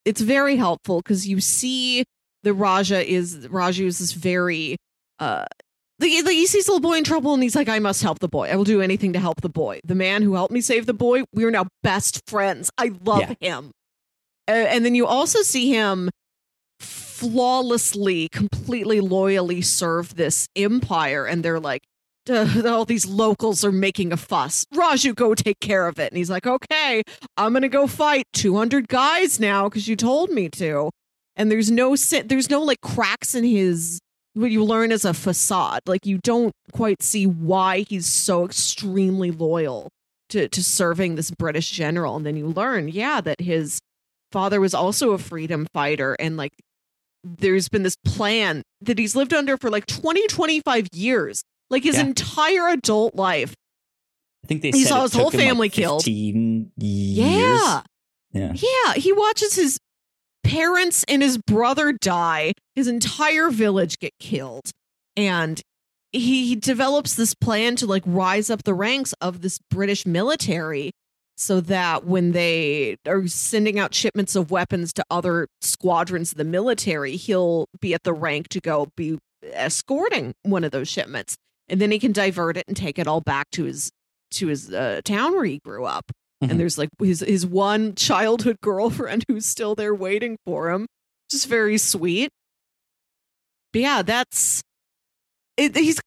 It's 0.04 0.20
very 0.20 0.56
helpful 0.56 0.98
because 1.00 1.28
you 1.28 1.40
see 1.40 2.04
the 2.42 2.52
Raja 2.54 3.08
is 3.08 3.46
Raju 3.48 3.84
is 3.86 3.98
this 4.00 4.12
very 4.12 4.76
uh 5.20 5.44
he 6.02 6.46
sees 6.46 6.64
the 6.64 6.72
little 6.72 6.80
boy 6.90 6.96
in 6.96 7.04
trouble 7.04 7.34
and 7.34 7.42
he's 7.42 7.54
like, 7.54 7.68
I 7.68 7.78
must 7.78 8.02
help 8.02 8.20
the 8.20 8.28
boy. 8.28 8.48
I 8.48 8.56
will 8.56 8.64
do 8.64 8.80
anything 8.80 9.12
to 9.12 9.18
help 9.20 9.42
the 9.42 9.50
boy. 9.50 9.80
The 9.84 9.94
man 9.94 10.22
who 10.22 10.34
helped 10.34 10.50
me 10.52 10.62
save 10.62 10.86
the 10.86 10.94
boy, 10.94 11.24
we 11.34 11.44
are 11.44 11.50
now 11.50 11.66
best 11.82 12.22
friends. 12.26 12.70
I 12.78 12.92
love 13.04 13.20
Yeah. 13.40 13.56
him. 13.58 13.70
Uh, 14.50 14.66
and 14.66 14.84
then 14.84 14.96
you 14.96 15.06
also 15.06 15.42
see 15.42 15.70
him 15.70 16.10
flawlessly, 16.80 18.28
completely 18.30 19.00
loyally 19.00 19.62
serve 19.62 20.16
this 20.16 20.48
empire. 20.56 21.24
And 21.24 21.44
they're 21.44 21.60
like, 21.60 21.82
all 22.30 22.84
these 22.84 23.06
locals 23.06 23.64
are 23.64 23.70
making 23.70 24.12
a 24.12 24.16
fuss. 24.16 24.64
Raju, 24.74 25.14
go 25.14 25.34
take 25.34 25.60
care 25.60 25.86
of 25.86 26.00
it. 26.00 26.10
And 26.10 26.18
he's 26.18 26.30
like, 26.30 26.46
okay, 26.46 27.02
I'm 27.36 27.52
going 27.52 27.62
to 27.62 27.68
go 27.68 27.86
fight 27.86 28.24
200 28.32 28.88
guys 28.88 29.38
now 29.38 29.68
because 29.68 29.86
you 29.86 29.94
told 29.94 30.30
me 30.30 30.48
to. 30.50 30.90
And 31.36 31.50
there's 31.50 31.70
no, 31.70 31.94
there's 31.96 32.50
no 32.50 32.62
like 32.62 32.80
cracks 32.80 33.34
in 33.36 33.44
his 33.44 34.00
what 34.34 34.50
you 34.50 34.64
learn 34.64 34.90
as 34.90 35.04
a 35.04 35.14
facade. 35.14 35.82
Like 35.86 36.06
you 36.06 36.18
don't 36.18 36.52
quite 36.72 37.02
see 37.02 37.26
why 37.26 37.84
he's 37.88 38.06
so 38.06 38.44
extremely 38.44 39.30
loyal 39.30 39.90
to 40.30 40.48
to 40.48 40.62
serving 40.62 41.16
this 41.16 41.30
British 41.30 41.70
general, 41.70 42.16
and 42.16 42.24
then 42.24 42.36
you 42.36 42.46
learn, 42.46 42.88
yeah, 42.88 43.20
that 43.20 43.40
his 43.40 43.80
father 44.32 44.60
was 44.60 44.74
also 44.74 45.12
a 45.12 45.18
freedom 45.18 45.66
fighter, 45.72 46.14
and 46.18 46.36
like 46.36 46.52
there's 47.24 47.68
been 47.68 47.82
this 47.82 47.96
plan 48.04 48.62
that 48.80 48.98
he's 48.98 49.14
lived 49.14 49.34
under 49.34 49.56
for 49.58 49.68
like 49.70 49.86
20, 49.86 50.26
25 50.28 50.88
years, 50.94 51.42
like 51.68 51.84
his 51.84 51.96
Yeah. 51.96 52.02
entire 52.06 52.68
adult 52.68 53.14
life. 53.14 53.54
I 54.42 54.46
think 54.46 54.62
they 54.62 54.70
He 54.70 54.84
said 54.84 54.88
saw 54.88 55.02
his 55.02 55.12
whole 55.12 55.28
him, 55.30 55.38
like, 55.38 55.46
family 55.48 55.68
killed. 55.68 56.06
years. 56.06 56.62
Yeah. 56.76 57.82
Yeah. 58.32 58.52
Yeah, 58.54 58.94
he 58.94 59.12
watches 59.12 59.54
his 59.56 59.78
parents 60.44 61.04
and 61.08 61.22
his 61.22 61.36
brother 61.36 61.92
die, 61.92 62.52
his 62.74 62.86
entire 62.88 63.50
village 63.50 63.98
get 63.98 64.12
killed, 64.18 64.70
and 65.16 65.60
he 66.12 66.56
develops 66.56 67.14
this 67.14 67.34
plan 67.34 67.76
to 67.76 67.86
like 67.86 68.02
rise 68.06 68.48
up 68.50 68.62
the 68.64 68.74
ranks 68.74 69.12
of 69.20 69.42
this 69.42 69.58
British 69.70 70.06
military 70.06 70.90
so 71.40 71.58
that 71.62 72.04
when 72.04 72.32
they 72.32 72.98
are 73.06 73.26
sending 73.26 73.78
out 73.78 73.94
shipments 73.94 74.36
of 74.36 74.50
weapons 74.50 74.92
to 74.92 75.04
other 75.10 75.46
squadrons 75.62 76.32
of 76.32 76.38
the 76.38 76.44
military, 76.44 77.16
he'll 77.16 77.64
be 77.80 77.94
at 77.94 78.02
the 78.02 78.12
rank 78.12 78.48
to 78.48 78.60
go 78.60 78.88
be 78.94 79.18
escorting 79.54 80.34
one 80.42 80.64
of 80.64 80.70
those 80.70 80.86
shipments. 80.86 81.36
And 81.68 81.80
then 81.80 81.90
he 81.90 81.98
can 81.98 82.12
divert 82.12 82.58
it 82.58 82.64
and 82.68 82.76
take 82.76 82.98
it 82.98 83.06
all 83.06 83.22
back 83.22 83.48
to 83.52 83.64
his 83.64 83.90
to 84.32 84.48
his 84.48 84.70
uh, 84.70 85.00
town 85.04 85.32
where 85.32 85.44
he 85.46 85.58
grew 85.64 85.84
up 85.86 86.12
Mhm. 86.42 86.50
and 86.50 86.60
there's 86.60 86.78
like 86.78 86.88
his 86.98 87.20
his 87.20 87.46
one 87.46 87.94
childhood 87.94 88.58
girlfriend 88.62 89.24
who's 89.28 89.44
still 89.46 89.74
there 89.74 89.94
waiting 89.94 90.36
for 90.46 90.70
him 90.70 90.86
just 91.30 91.46
very 91.48 91.76
sweet 91.78 92.30
but 93.72 93.82
yeah 93.82 94.02
that's 94.02 94.62
it 95.56 95.74
he's 95.76 96.00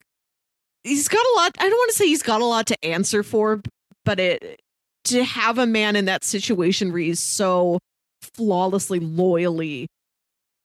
he's 0.84 1.08
got 1.08 1.20
a 1.26 1.34
lot 1.36 1.52
i 1.60 1.64
don't 1.70 1.78
want 1.78 1.90
to 1.92 1.96
say 1.98 2.08
he's 2.08 2.24
got 2.24 2.42
a 2.42 2.46
lot 2.46 2.66
to 2.68 2.86
answer 2.86 3.24
for 3.24 3.62
but 4.06 4.20
it 4.20 4.60
to 5.06 5.24
have 5.24 5.58
a 5.58 5.66
man 5.66 5.96
in 5.96 6.06
that 6.06 6.24
situation 6.24 6.92
where 6.92 7.02
he's 7.02 7.20
so 7.20 7.80
flawlessly 8.22 9.00
loyally 9.00 9.88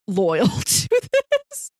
loyal 0.07 0.49
to 0.64 0.89
this 0.91 1.70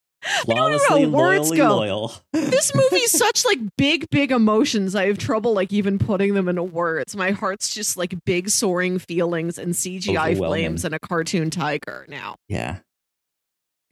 don't 0.47 0.91
know 0.91 1.09
words 1.09 1.51
loyally 1.51 1.57
go. 1.57 1.77
loyal. 1.77 2.13
this 2.33 2.75
movie's 2.75 3.13
such 3.13 3.45
like 3.45 3.59
big 3.77 4.09
big 4.11 4.31
emotions 4.31 4.95
i 4.95 5.07
have 5.07 5.19
trouble 5.19 5.55
like 5.55 5.73
even 5.73 5.99
putting 5.99 6.35
them 6.35 6.49
into 6.49 6.63
words 6.63 7.17
my 7.17 7.31
heart's 7.31 7.73
just 7.73 7.97
like 7.97 8.15
big 8.25 8.51
soaring 8.51 8.99
feelings 8.99 9.59
and 9.59 9.75
cgi 9.75 10.37
flames 10.37 10.85
and 10.85 10.95
a 10.95 10.99
cartoon 10.99 11.51
tiger 11.51 12.05
now 12.09 12.35
yeah. 12.49 12.79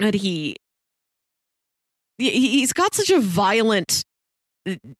and 0.00 0.14
he 0.14 0.56
he- 2.18 2.30
he's 2.30 2.72
got 2.72 2.94
such 2.94 3.10
a 3.10 3.20
violent 3.20 4.02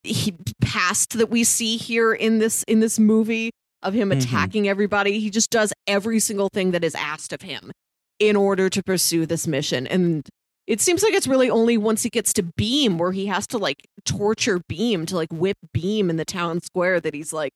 he 0.02 0.34
past 0.60 1.18
that 1.18 1.28
we 1.28 1.44
see 1.44 1.76
here 1.76 2.12
in 2.12 2.38
this 2.38 2.62
in 2.64 2.80
this 2.80 2.98
movie 2.98 3.50
of 3.82 3.94
him 3.94 4.10
Mhm. 4.10 4.18
attacking 4.22 4.68
everybody. 4.68 5.20
He 5.20 5.30
just 5.30 5.50
does 5.50 5.72
every 5.86 6.20
single 6.20 6.48
thing 6.48 6.70
that 6.72 6.82
is 6.84 6.94
asked 6.94 7.32
of 7.32 7.42
him 7.42 7.72
in 8.18 8.36
order 8.36 8.68
to 8.70 8.82
pursue 8.82 9.26
this 9.26 9.46
mission. 9.46 9.86
And 9.86 10.26
it 10.66 10.80
seems 10.80 11.02
like 11.02 11.12
it's 11.12 11.26
really 11.28 11.48
only 11.50 11.76
once 11.78 12.02
he 12.02 12.08
gets 12.08 12.32
to 12.34 12.42
Bheem 12.42 12.98
where 12.98 13.12
he 13.12 13.26
has 13.26 13.46
to 13.48 13.58
like 13.58 13.86
torture 14.04 14.60
Bheem 14.70 15.06
to 15.06 15.14
like 15.16 15.32
whip 15.32 15.58
Bheem 15.76 16.08
in 16.10 16.16
the 16.16 16.24
town 16.24 16.60
square 16.60 17.00
that 17.00 17.14
he's 17.14 17.32
like 17.32 17.52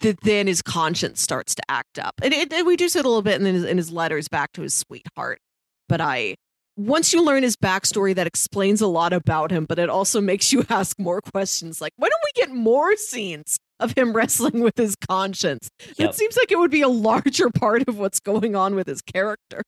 that 0.00 0.20
then 0.22 0.46
his 0.46 0.62
conscience 0.62 1.20
starts 1.20 1.54
to 1.54 1.62
act 1.68 1.98
up. 1.98 2.14
And, 2.22 2.34
it, 2.34 2.52
and 2.52 2.66
we 2.66 2.76
do 2.76 2.88
see 2.88 2.98
it 2.98 3.04
a 3.04 3.08
little 3.08 3.22
bit 3.22 3.40
in 3.40 3.46
his, 3.54 3.64
in 3.64 3.76
his 3.76 3.92
letters 3.92 4.28
back 4.28 4.52
to 4.52 4.62
his 4.62 4.74
sweetheart. 4.74 5.38
But 5.88 6.00
i 6.00 6.34
once 6.76 7.12
you 7.12 7.22
learn 7.22 7.42
his 7.42 7.54
backstory 7.54 8.14
that 8.14 8.26
explains 8.26 8.80
a 8.80 8.86
lot 8.86 9.12
about 9.12 9.50
him 9.50 9.66
but 9.68 9.78
it 9.78 9.90
also 9.90 10.20
makes 10.32 10.52
you 10.54 10.64
ask 10.70 10.98
more 10.98 11.20
questions 11.20 11.82
like 11.82 11.92
why 11.96 12.08
don't 12.08 12.22
we 12.24 12.40
get 12.40 12.50
more 12.50 12.96
scenes 12.96 13.58
of 13.82 13.96
him 13.96 14.12
wrestling 14.12 14.60
with 14.60 14.76
his 14.76 14.94
conscience 14.96 15.70
Yep. 15.98 16.10
it 16.10 16.14
seems 16.14 16.36
like 16.36 16.50
it 16.52 16.58
would 16.58 16.70
be 16.70 16.82
a 16.82 16.88
larger 16.88 17.50
part 17.50 17.88
of 17.88 17.98
what's 17.98 18.20
going 18.20 18.54
on 18.56 18.74
with 18.74 18.86
his 18.86 19.02
character 19.02 19.62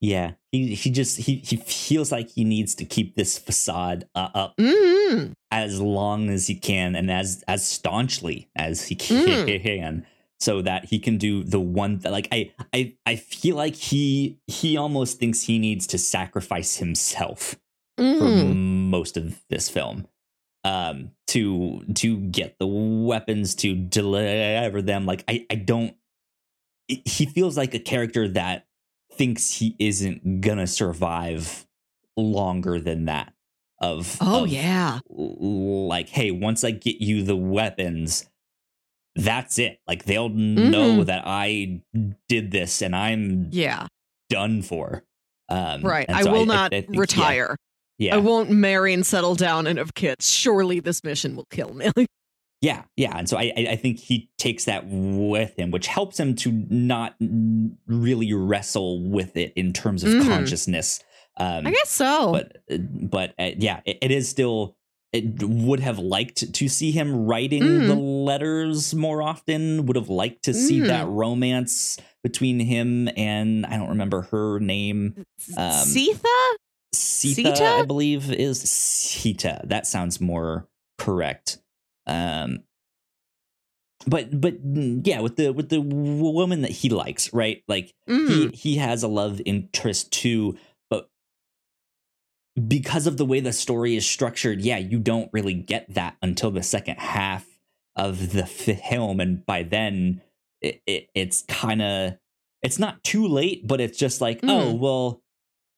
Yeah. 0.00 0.32
He 0.52 0.74
he 0.74 0.90
just 0.90 1.18
he 1.18 1.36
he 1.36 1.56
feels 1.56 2.12
like 2.12 2.30
he 2.30 2.44
needs 2.44 2.74
to 2.76 2.84
keep 2.84 3.16
this 3.16 3.38
facade 3.38 4.06
uh, 4.14 4.28
up 4.34 4.56
mm-hmm. 4.58 5.32
as 5.50 5.80
long 5.80 6.28
as 6.30 6.46
he 6.46 6.54
can 6.54 6.94
and 6.94 7.10
as 7.10 7.42
as 7.48 7.66
staunchly 7.66 8.48
as 8.54 8.86
he 8.88 8.94
Mm. 8.96 9.62
can 9.62 10.06
so 10.38 10.60
that 10.62 10.84
he 10.86 10.98
can 10.98 11.16
do 11.16 11.42
the 11.44 11.60
one 11.60 11.98
that 12.00 12.12
like 12.12 12.28
I 12.30 12.52
I 12.74 12.94
I 13.06 13.16
feel 13.16 13.56
like 13.56 13.74
he 13.74 14.38
he 14.46 14.76
almost 14.76 15.18
thinks 15.18 15.42
he 15.42 15.58
needs 15.58 15.86
to 15.88 15.98
sacrifice 15.98 16.76
himself 16.76 17.56
for 17.96 18.02
Mm-hmm. 18.04 18.90
most 18.90 19.16
of 19.16 19.40
this 19.48 19.68
film 19.70 20.06
um 20.66 21.10
to 21.28 21.82
to 21.94 22.16
get 22.18 22.58
the 22.58 22.66
weapons 22.66 23.54
to 23.56 23.74
deliver 23.74 24.82
them. 24.82 25.06
Like 25.06 25.22
I 25.28 25.46
I 25.50 25.54
don't 25.56 25.94
he 26.88 27.26
feels 27.26 27.56
like 27.56 27.74
a 27.74 27.78
character 27.78 28.28
that 28.28 28.66
thinks 29.12 29.50
he 29.58 29.76
isn't 29.78 30.40
gonna 30.40 30.66
survive 30.66 31.66
longer 32.16 32.80
than 32.80 33.04
that 33.06 33.32
of 33.80 34.16
oh 34.20 34.44
of, 34.44 34.48
yeah. 34.50 35.00
like 35.10 36.08
hey 36.08 36.30
once 36.30 36.64
i 36.64 36.70
get 36.70 37.00
you 37.00 37.22
the 37.22 37.36
weapons 37.36 38.28
that's 39.18 39.58
it. 39.58 39.80
Like 39.88 40.04
they'll 40.04 40.28
know 40.28 40.98
Mhm. 40.98 41.06
that 41.06 41.22
i 41.26 41.80
did 42.28 42.50
this 42.50 42.82
and 42.82 42.94
i'm 42.94 43.48
yeah. 43.50 43.86
done 44.28 44.62
for. 44.62 45.04
Um 45.48 45.82
right. 45.82 46.06
i 46.08 46.22
so 46.22 46.32
will 46.32 46.42
I 46.42 46.44
not 46.44 46.74
I 46.74 46.80
think, 46.82 46.94
yeah, 46.94 47.00
retire 47.00 47.56
yeah 47.98 48.14
i 48.14 48.18
won't 48.18 48.50
marry 48.50 48.92
and 48.92 49.06
settle 49.06 49.34
down 49.34 49.66
and 49.66 49.78
have 49.78 49.94
kids 49.94 50.28
surely 50.30 50.80
this 50.80 51.02
mission 51.04 51.34
will 51.36 51.46
kill 51.50 51.72
me 51.74 51.90
Yeah, 52.62 52.84
yeah, 52.96 53.16
and 53.18 53.28
so 53.28 53.36
I, 53.36 53.52
I 53.56 53.76
think 53.76 53.98
he 53.98 54.30
takes 54.38 54.64
that 54.64 54.84
with 54.88 55.54
him, 55.58 55.70
which 55.70 55.86
helps 55.88 56.18
him 56.18 56.34
to 56.36 56.50
not 56.70 57.14
mm, 57.20 57.72
really 57.86 58.32
wrestle 58.32 59.02
with 59.08 59.36
it 59.36 59.52
in 59.56 59.74
terms 59.74 60.02
of 60.02 60.10
Mhm. 60.10 60.26
consciousness. 60.26 60.98
Um, 61.36 61.66
i 61.66 61.70
guess 61.70 61.90
so 61.90 62.32
but 62.32 62.56
but 63.10 63.34
uh, 63.38 63.50
yeah, 63.58 63.80
it, 63.84 63.98
it 64.00 64.10
is 64.10 64.28
still. 64.30 64.74
It 65.12 65.42
would 65.42 65.80
have 65.80 65.98
liked 65.98 66.52
to 66.54 66.68
see 66.68 66.90
him 66.92 67.26
writing 67.26 67.62
Mm. 67.62 67.86
the 67.88 67.94
letters 67.94 68.94
more 68.94 69.22
often. 69.22 69.84
Would 69.84 69.96
have 69.96 70.08
liked 70.08 70.42
to 70.44 70.54
see 70.54 70.80
Mm. 70.80 70.86
that 70.86 71.06
romance 71.08 71.98
between 72.24 72.58
him 72.58 73.08
and 73.18 73.66
I 73.66 73.76
don't 73.76 73.90
remember 73.90 74.22
her 74.32 74.58
name. 74.60 75.14
Um? 75.58 75.72
Sita, 76.92 77.56
Sita? 77.56 77.64
I 77.78 77.82
believe 77.82 78.30
is 78.30 78.60
Sita. 78.62 79.60
That 79.64 79.86
sounds 79.86 80.20
more 80.20 80.66
correct. 80.98 81.58
Um, 82.06 82.60
but 84.06 84.40
but 84.40 84.64
mm, 84.64 85.04
yeah, 85.06 85.20
with 85.20 85.36
the 85.36 85.52
with 85.52 85.68
the 85.68 85.80
woman 85.80 86.62
that 86.62 86.70
he 86.70 86.88
likes, 86.88 87.32
right? 87.32 87.62
Like 87.68 87.92
Mhm. 88.08 88.28
he 88.28 88.48
he 88.56 88.76
has 88.76 89.02
a 89.02 89.08
love 89.08 89.40
interest 89.44 90.12
too, 90.12 90.56
but 90.90 91.08
because 92.68 93.06
of 93.06 93.16
the 93.16 93.24
way 93.26 93.40
the 93.40 93.52
story 93.52 93.96
is 93.96 94.06
structured, 94.06 94.60
yeah, 94.62 94.78
you 94.78 94.98
don't 94.98 95.30
really 95.32 95.54
get 95.54 95.92
that 95.94 96.16
until 96.22 96.50
the 96.50 96.62
second 96.62 96.98
half 96.98 97.46
of 97.96 98.32
the 98.32 98.46
film, 98.46 99.20
and 99.20 99.44
by 99.44 99.62
then 99.62 100.22
it, 100.60 100.80
it 100.86 101.08
it's 101.14 101.42
kind 101.48 101.82
of 101.82 102.14
it's 102.62 102.78
not 102.78 103.02
too 103.02 103.26
late, 103.26 103.66
but 103.66 103.80
it's 103.80 103.98
just 103.98 104.20
like, 104.20 104.40
oh 104.44 104.74
Mm. 104.74 104.78
well, 104.78 105.22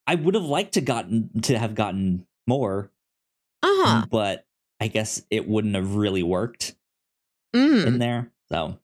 I 0.09 0.15
would 0.17 0.35
have 0.35 0.45
liked 0.45 0.75
to 0.75 0.81
gotten 0.81 1.31
to 1.43 1.59
have 1.59 1.75
gotten 1.75 2.27
more, 2.47 2.91
uh-huh 3.63 4.07
but 4.11 4.47
I 4.81 4.89
guess 4.89 5.23
it 5.31 5.47
wouldn't 5.47 5.75
have 5.75 5.95
really 5.97 6.23
worked 6.23 6.75
Mhm. 7.55 7.87
in 7.87 7.99
there. 7.99 8.33
So 8.51 8.79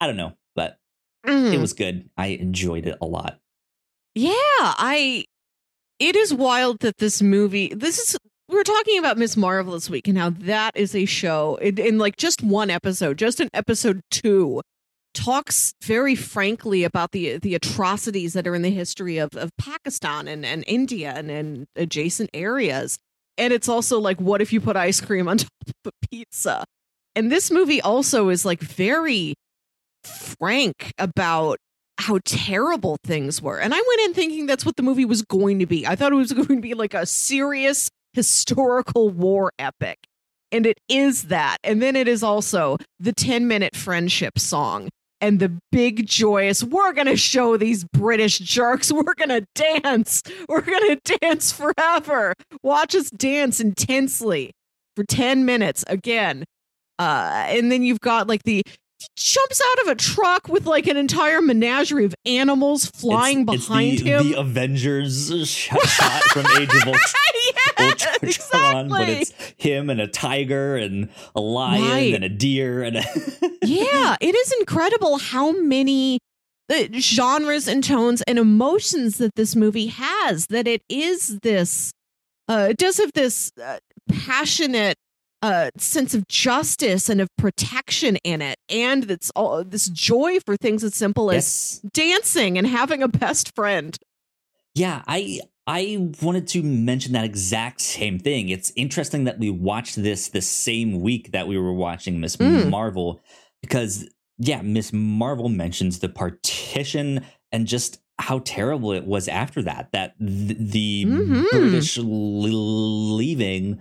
I 0.00 0.06
don't 0.06 0.16
know, 0.16 0.36
but 0.56 0.78
Mhm. 1.24 1.54
it 1.54 1.58
was 1.58 1.72
good. 1.74 2.10
I 2.16 2.26
enjoyed 2.28 2.86
it 2.86 2.98
a 3.00 3.06
lot. 3.06 3.40
Yeah, 4.14 4.32
I. 4.60 5.24
It 6.00 6.16
is 6.16 6.34
wild 6.34 6.80
that 6.80 6.98
this 6.98 7.22
movie. 7.22 7.68
This 7.68 7.98
is. 7.98 8.18
We 8.48 8.56
were 8.56 8.64
talking 8.64 8.98
about 8.98 9.16
Miss 9.16 9.36
Marvel 9.36 9.72
this 9.72 9.88
week 9.88 10.06
and 10.06 10.18
how 10.18 10.30
that 10.30 10.76
is 10.76 10.94
a 10.94 11.06
show 11.06 11.56
in, 11.62 11.78
in 11.78 11.98
like 11.98 12.16
just 12.16 12.42
one 12.42 12.68
episode, 12.68 13.16
just 13.16 13.40
in 13.40 13.48
episode 13.54 14.00
two. 14.10 14.60
Talks 15.14 15.74
very 15.82 16.14
frankly 16.14 16.84
about 16.84 17.12
the 17.12 17.38
the 17.38 17.54
atrocities 17.54 18.32
that 18.34 18.46
are 18.46 18.54
in 18.54 18.62
the 18.62 18.70
history 18.70 19.18
of, 19.18 19.34
of 19.36 19.50
Pakistan 19.56 20.28
and, 20.28 20.44
and 20.44 20.64
India 20.66 21.12
and, 21.16 21.30
and 21.30 21.66
adjacent 21.76 22.30
areas. 22.34 22.98
And 23.38 23.52
it's 23.52 23.68
also 23.68 23.98
like, 23.98 24.20
what 24.20 24.40
if 24.42 24.52
you 24.52 24.60
put 24.60 24.76
ice 24.76 25.00
cream 25.00 25.28
on 25.28 25.36
top 25.38 25.48
of 25.68 25.92
a 25.92 26.06
pizza? 26.08 26.64
And 27.16 27.30
this 27.30 27.50
movie 27.50 27.80
also 27.80 28.28
is 28.28 28.44
like 28.44 28.60
very 28.60 29.34
frank 30.04 30.92
about 30.98 31.58
how 31.98 32.18
terrible 32.24 32.98
things 33.04 33.40
were. 33.40 33.58
And 33.58 33.72
I 33.72 33.76
went 33.76 34.00
in 34.02 34.14
thinking 34.14 34.46
that's 34.46 34.66
what 34.66 34.76
the 34.76 34.82
movie 34.82 35.04
was 35.04 35.22
going 35.22 35.60
to 35.60 35.66
be. 35.66 35.86
I 35.86 35.94
thought 35.96 36.12
it 36.12 36.16
was 36.16 36.32
going 36.34 36.46
to 36.48 36.60
be 36.60 36.74
like 36.74 36.94
a 36.94 37.06
serious 37.06 37.88
historical 38.12 39.10
war 39.10 39.52
epic. 39.58 39.98
And 40.52 40.66
it 40.66 40.78
is 40.88 41.24
that. 41.24 41.58
And 41.64 41.82
then 41.82 41.96
it 41.96 42.06
is 42.06 42.22
also 42.22 42.76
the 43.00 43.12
10 43.12 43.48
minute 43.48 43.74
friendship 43.74 44.38
song 44.38 44.88
and 45.20 45.40
the 45.40 45.56
big 45.72 46.06
joyous, 46.06 46.62
we're 46.64 46.92
going 46.92 47.06
to 47.06 47.16
show 47.16 47.56
these 47.56 47.84
British 47.92 48.38
jerks, 48.38 48.92
we're 48.92 49.14
going 49.14 49.28
to 49.30 49.44
dance, 49.54 50.22
we're 50.48 50.60
going 50.60 50.96
to 50.96 51.16
dance 51.18 51.52
forever. 51.52 52.34
Watch 52.62 52.94
us 52.94 53.10
dance 53.10 53.60
intensely 53.60 54.52
for 54.96 55.04
10 55.04 55.44
minutes 55.44 55.84
again. 55.88 56.44
Uh, 56.98 57.44
and 57.48 57.72
then 57.72 57.82
you've 57.82 58.00
got 58.00 58.28
like 58.28 58.42
the 58.44 58.62
jumps 59.16 59.60
out 59.72 59.82
of 59.82 59.88
a 59.88 59.94
truck 59.96 60.48
with 60.48 60.66
like 60.66 60.86
an 60.86 60.96
entire 60.96 61.42
menagerie 61.42 62.04
of 62.04 62.14
animals 62.24 62.86
flying 62.86 63.40
It's- 63.42 63.66
behind 63.66 63.92
it's 63.94 64.02
the, 64.02 64.08
him. 64.10 64.28
The 64.30 64.38
Avengers 64.40 65.48
shot, 65.48 65.82
shot 65.88 66.22
from 66.32 66.46
Age 66.58 66.68
of 66.68 66.74
Ultron. 66.86 66.94
yeah, 67.44 67.86
Ultron, 67.86 68.14
exactly. 68.22 68.28
But 68.88 69.08
it's 69.08 69.32
him 69.56 69.90
and 69.90 70.00
a 70.00 70.06
tiger 70.06 70.76
and 70.76 71.08
a 71.34 71.40
lion 71.40 71.82
Right. 71.82 72.14
and 72.14 72.24
a 72.24 72.28
deer 72.28 72.82
and 72.82 72.96
a 72.96 73.02
yeah, 73.64 74.16
it 74.20 74.34
is 74.34 74.52
incredible 74.60 75.18
how 75.18 75.52
many 75.52 76.18
uh, 76.70 76.84
genres 76.98 77.68
and 77.68 77.82
tones 77.84 78.22
and 78.22 78.38
emotions 78.38 79.18
that 79.18 79.34
this 79.36 79.54
movie 79.56 79.86
has. 79.88 80.46
That 80.46 80.66
it 80.66 80.82
is 80.88 81.38
this, 81.40 81.92
uh, 82.48 82.68
it 82.70 82.76
does 82.78 82.96
have 82.98 83.12
this 83.14 83.52
uh, 83.62 83.78
passionate 84.08 84.96
uh, 85.42 85.70
sense 85.76 86.14
of 86.14 86.26
justice 86.28 87.10
and 87.10 87.20
of 87.20 87.28
protection 87.36 88.16
in 88.24 88.40
it, 88.40 88.56
and 88.70 89.10
it's 89.10 89.30
all 89.36 89.62
this 89.62 89.88
joy 89.90 90.38
for 90.40 90.56
things 90.56 90.82
as 90.82 90.94
simple 90.94 91.30
as 91.30 91.82
dancing 91.92 92.56
and 92.56 92.66
having 92.66 93.02
a 93.02 93.08
best 93.08 93.54
friend. 93.54 93.98
Yeah, 94.74 95.02
I 95.06 95.40
I 95.66 96.10
wanted 96.20 96.46
to 96.48 96.62
mention 96.62 97.12
that 97.12 97.24
exact 97.24 97.80
same 97.80 98.18
thing. 98.18 98.50
It's 98.50 98.70
interesting 98.76 99.24
that 99.24 99.38
we 99.38 99.48
watched 99.50 99.96
this 99.96 100.28
the 100.28 100.42
same 100.42 101.00
week 101.00 101.32
that 101.32 101.48
we 101.48 101.56
were 101.58 101.72
watching 101.72 102.20
Miss 102.20 102.36
Mm. 102.36 102.68
Marvel 102.70 103.20
because 103.62 104.08
yeah, 104.38 104.60
Miss 104.62 104.92
Marvel 104.92 105.48
mentions 105.48 106.00
the 106.00 106.08
partition 106.08 107.24
and 107.52 107.66
just 107.66 108.00
how 108.18 108.40
terrible 108.44 108.92
it 108.92 109.04
was 109.06 109.26
after 109.28 109.62
that 109.62 109.90
that 109.92 110.14
th- 110.18 110.56
the 110.58 111.04
Mhm. 111.06 111.50
British 111.50 111.96
l- 111.98 112.04
leaving 113.16 113.80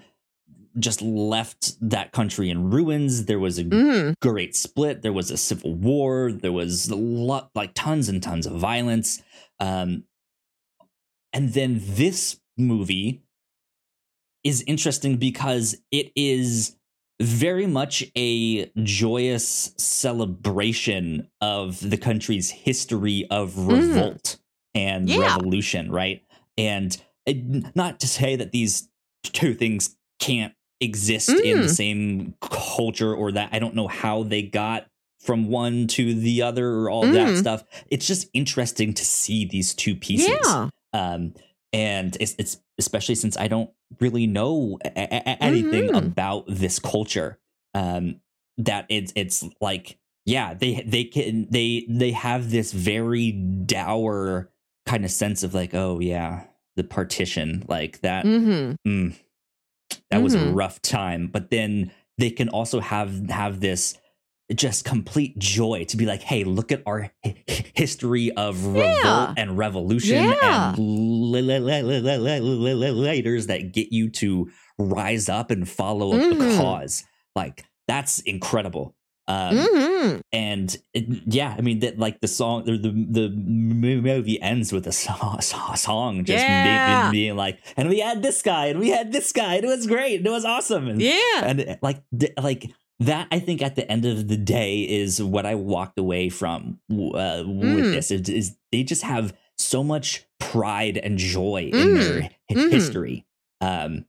just 0.80 1.02
left 1.02 1.76
that 1.88 2.12
country 2.12 2.50
in 2.50 2.70
ruins. 2.72 3.26
There 3.26 3.40
was 3.40 3.60
a 3.60 3.64
Mm. 3.64 4.14
great 4.22 4.56
split. 4.56 5.02
There 5.02 5.14
was 5.14 5.30
a 5.32 5.38
civil 5.38 5.76
war. 5.76 6.32
There 6.32 6.52
was 6.52 6.90
a 6.90 6.96
lot, 6.96 7.52
like 7.54 7.74
tons 7.76 8.10
and 8.10 8.24
tons 8.24 8.46
of 8.48 8.54
violence. 8.54 9.22
Um, 9.60 10.04
and 11.34 11.54
then 11.54 11.82
this 11.84 12.40
movie 12.58 13.24
is 14.44 14.64
interesting 14.68 15.18
because 15.18 15.76
it 15.92 16.12
is 16.16 16.76
very 17.22 17.66
much 17.68 18.04
a 18.18 18.70
joyous 18.84 19.74
celebration 19.78 21.30
of 21.42 21.80
the 21.90 21.98
country's 21.98 22.50
history 22.50 23.26
of 23.32 23.58
revolt 23.68 24.38
and 24.76 25.08
Yeah. 25.10 25.20
revolution, 25.22 25.92
right? 25.92 26.22
And 26.58 26.96
it, 27.26 27.76
not 27.76 28.00
to 28.02 28.08
say 28.08 28.36
that 28.36 28.52
these 28.52 28.90
two 29.24 29.54
things 29.54 29.96
can't 30.20 30.54
exist 30.82 31.30
in 31.30 31.62
the 31.62 31.68
Mm. 31.68 31.76
same 31.76 32.34
culture 32.42 33.14
or 33.16 33.32
that 33.32 33.50
I 33.54 33.60
don't 33.60 33.76
know 33.76 33.88
how 33.88 34.24
they 34.24 34.42
got 34.42 34.88
from 35.22 35.48
one 35.48 35.88
to 35.88 36.14
the 36.14 36.42
other 36.42 36.68
or 36.72 36.90
all 36.90 37.04
that 37.04 37.30
Mm. 37.36 37.38
stuff. 37.38 37.64
It's 37.90 38.06
just 38.06 38.28
interesting 38.34 38.94
to 38.94 39.06
see 39.06 39.46
these 39.46 39.74
two 39.74 39.96
pieces. 39.96 40.28
Yeah. 40.44 40.68
Um, 40.94 41.34
and 41.72 42.16
it's, 42.20 42.36
it's 42.38 42.58
especially 42.78 43.16
since 43.16 43.36
I 43.38 43.48
don't 43.48 43.70
really 44.00 44.28
know 44.28 44.78
a- 44.86 44.90
a- 44.96 45.44
anything 45.44 45.90
Mhm. 45.90 45.98
about 46.08 46.46
this 46.48 46.80
culture. 46.80 47.40
Um, 47.74 48.22
that 48.60 48.86
it's 48.90 49.12
it's 49.16 49.44
like 49.60 49.98
yeah 50.28 50.54
they 50.54 50.84
they 50.86 51.04
can 51.06 51.48
they 51.50 51.88
they 51.90 52.12
have 52.12 52.52
this 52.52 52.72
very 52.72 53.32
dour 53.32 54.52
kind 54.86 55.04
of 55.06 55.10
sense 55.12 55.42
of 55.42 55.56
like 55.56 55.74
oh 55.74 56.00
yeah 56.00 56.44
the 56.76 56.84
partition 56.84 57.64
like 57.68 58.00
that 58.02 58.24
hmm 58.26 58.74
mm, 58.88 59.16
that 60.12 60.22
was 60.22 60.36
a 60.36 60.38
Mhm. 60.38 60.56
rough 60.56 60.82
time 60.84 61.28
but 61.28 61.50
then 61.50 61.92
they 62.20 62.30
can 62.30 62.48
also 62.50 62.80
have 62.80 63.28
have 63.30 63.60
this 63.60 63.98
just 64.54 64.86
complete 64.86 65.38
joy 65.38 65.86
to 65.86 65.98
be 65.98 66.06
like, 66.06 66.22
hey, 66.22 66.44
look 66.44 66.72
at 66.72 66.82
our 66.86 67.12
h- 67.24 67.72
history 67.74 68.32
of 68.32 68.66
revolt 68.66 69.00
yeah. 69.04 69.34
and 69.38 69.58
revolution 69.58 70.24
yeah. 70.24 70.74
and 70.74 70.80
leaders 73.00 73.48
that 73.48 73.72
get 73.72 73.92
you 73.92 74.10
to 74.10 74.50
rise 74.78 75.30
up 75.30 75.52
and 75.52 75.68
follow 75.68 76.14
mm-hmm. 76.14 76.38
the 76.38 76.46
mm. 76.46 76.58
cause. 76.58 77.04
Like 77.36 77.66
that's 77.88 78.20
incredible. 78.20 78.96
Um, 79.26 79.56
mm-hmm. 79.56 80.20
And 80.34 80.76
it, 80.94 81.06
yeah, 81.26 81.56
I 81.58 81.62
mean 81.62 81.80
that 81.80 81.98
like 81.98 82.20
the 82.20 82.28
song, 82.28 82.66
the 82.66 82.78
the, 82.78 83.30
movie 83.30 84.42
ends 84.42 84.74
with 84.74 84.86
a 84.86 84.92
song, 84.92 85.40
song 85.40 86.26
just 86.26 86.44
yeah. 86.44 87.04
being, 87.04 87.12
being, 87.12 87.36
like, 87.38 87.60
and 87.78 87.88
we 87.88 88.00
had 88.00 88.22
this 88.22 88.42
guy, 88.42 88.66
and 88.66 88.80
we 88.80 88.90
had 88.90 89.14
this 89.14 89.32
guy, 89.32 89.56
and 89.56 89.64
it 89.64 89.70
was 89.70 89.88
great, 89.88 90.18
and 90.18 90.28
it 90.28 90.30
was 90.30 90.44
awesome, 90.44 90.90
and 90.90 91.02
yeah, 91.02 91.42
and 91.42 91.78
like 91.82 92.04
like 92.38 92.70
that 93.00 93.28
i 93.32 93.40
think 93.40 93.62
at 93.62 93.76
the 93.76 93.90
end 93.92 94.06
of 94.06 94.28
the 94.28 94.38
day 94.38 94.82
is 94.82 95.22
what 95.22 95.46
i 95.46 95.56
walked 95.56 95.98
away 96.00 96.30
from 96.30 96.80
uh, 96.92 97.44
with 97.46 97.86
Mm. 97.86 97.92
this 97.92 98.12
is, 98.12 98.30
is 98.30 98.56
they 98.72 98.84
just 98.84 99.02
have 99.04 99.36
so 99.58 99.84
much 99.84 100.26
pride 100.40 100.98
and 100.98 101.18
joy 101.18 101.70
in 101.74 101.94
their 101.96 102.22
hi- 102.24 102.30
Mhm. 102.52 102.70
history 102.72 103.26
um 103.62 104.06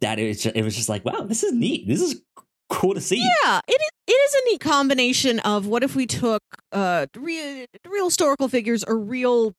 that 0.00 0.18
it 0.18 0.26
was, 0.28 0.42
just, 0.42 0.56
it 0.56 0.62
was 0.62 0.76
just 0.76 0.88
like 0.88 1.04
wow 1.04 1.22
this 1.22 1.42
is 1.42 1.52
neat 1.52 1.86
this 1.86 2.00
is 2.02 2.22
cool 2.68 2.94
to 2.94 3.00
see 3.00 3.16
Yeah, 3.44 3.60
it 3.66 3.72
is, 3.80 3.88
it 4.08 4.12
is 4.12 4.34
a 4.34 4.50
neat 4.50 4.60
combination 4.60 5.38
of 5.40 5.66
what 5.66 5.82
if 5.82 5.94
we 5.96 6.06
took 6.06 6.42
uh 6.72 7.06
real, 7.16 7.66
real 7.88 8.04
historical 8.06 8.48
figures 8.48 8.84
or 8.84 8.96
real 8.98 9.54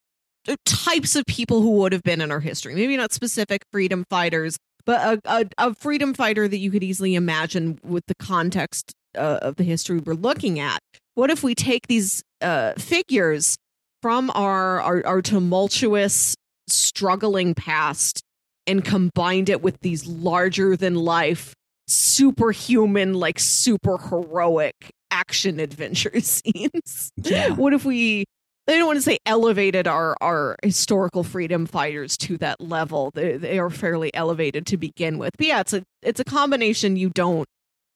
uh, 0.47 0.55
types 0.65 1.15
of 1.15 1.25
people 1.25 1.61
who 1.61 1.71
would 1.71 1.91
have 1.91 2.03
been 2.03 2.21
in 2.21 2.31
our 2.31 2.39
history. 2.39 2.73
Maybe 2.75 2.95
not 2.97 3.11
specific 3.11 3.63
freedom 3.71 4.05
fighters, 4.09 4.57
but 4.85 5.21
a, 5.25 5.31
a, 5.31 5.69
a 5.69 5.75
freedom 5.75 6.13
fighter 6.13 6.47
that 6.47 6.57
you 6.57 6.71
could 6.71 6.83
easily 6.83 7.15
imagine 7.15 7.79
with 7.83 8.05
the 8.07 8.15
context 8.15 8.93
uh, 9.15 9.39
of 9.41 9.55
the 9.55 9.63
history 9.63 9.99
we're 9.99 10.13
looking 10.13 10.59
at. 10.59 10.79
What 11.15 11.29
if 11.29 11.43
we 11.43 11.55
take 11.55 11.87
these 11.87 12.23
uh, 12.41 12.73
figures 12.73 13.57
from 14.01 14.31
our, 14.33 14.81
our 14.81 15.05
our 15.05 15.21
tumultuous, 15.21 16.35
struggling 16.67 17.53
past 17.53 18.21
and 18.67 18.85
combined 18.85 19.49
it 19.49 19.61
with 19.61 19.79
these 19.81 20.05
larger 20.05 20.77
than 20.77 20.95
life 20.95 21.53
superhuman, 21.87 23.15
like 23.15 23.39
super 23.39 23.97
heroic 23.97 24.91
action 25.11 25.59
adventure 25.59 26.19
scenes. 26.21 27.11
Yeah. 27.17 27.49
What 27.49 27.73
if 27.73 27.83
we 27.83 28.25
I 28.69 28.77
don't 28.77 28.87
want 28.87 28.97
to 28.97 29.01
say 29.03 29.17
elevated 29.25 29.87
our 29.87 30.15
our 30.21 30.55
historical 30.63 31.23
freedom 31.23 31.65
fighters 31.65 32.15
to 32.17 32.37
that 32.37 32.61
level. 32.61 33.11
They 33.13 33.37
they 33.37 33.59
are 33.59 33.69
fairly 33.69 34.13
elevated 34.13 34.65
to 34.67 34.77
begin 34.77 35.17
with. 35.17 35.31
But 35.37 35.47
yeah, 35.47 35.59
it's 35.61 35.73
a 35.73 35.83
it's 36.01 36.19
a 36.19 36.23
combination 36.25 36.95
you 36.95 37.09
don't 37.09 37.47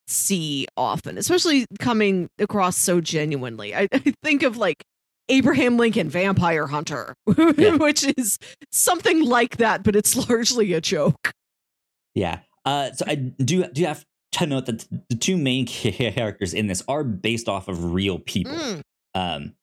see 0.06 0.66
often, 0.76 1.16
especially 1.16 1.66
coming 1.78 2.28
across 2.38 2.76
so 2.76 3.00
genuinely. 3.00 3.74
I, 3.74 3.88
I 3.92 4.12
think 4.22 4.42
of 4.42 4.56
like 4.56 4.82
Abraham 5.28 5.76
Lincoln 5.78 6.10
Vampire 6.10 6.66
Hunter, 6.66 7.14
Yeah. 7.56 7.76
which 7.76 8.04
is 8.18 8.38
something 8.70 9.24
like 9.24 9.56
that, 9.58 9.82
but 9.82 9.96
it's 9.96 10.28
largely 10.28 10.72
a 10.74 10.80
joke. 10.80 11.30
Yeah. 12.14 12.40
Uh, 12.64 12.92
so 12.92 13.04
I 13.08 13.14
do 13.14 13.66
do 13.68 13.84
have 13.84 14.04
to 14.32 14.46
note 14.46 14.66
that 14.66 14.86
the 15.08 15.16
two 15.16 15.36
main 15.36 15.66
characters 15.66 16.52
in 16.54 16.66
this 16.66 16.82
are 16.88 17.04
based 17.04 17.48
off 17.48 17.68
of 17.68 17.92
real 17.94 18.18
people. 18.18 18.52
Mm. 18.52 18.80
Um, 19.14 19.54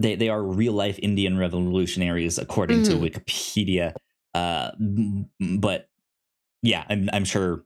they 0.00 0.14
they 0.16 0.28
are 0.28 0.42
real 0.42 0.72
life 0.72 0.98
Indian 1.02 1.36
revolutionaries 1.38 2.38
according 2.38 2.80
Mhm. 2.80 2.84
to 2.86 2.92
Wikipedia. 2.94 3.94
Uh, 4.34 4.70
but 5.58 5.88
yeah, 6.62 6.84
I'm 6.88 7.08
I'm 7.12 7.24
sure 7.24 7.64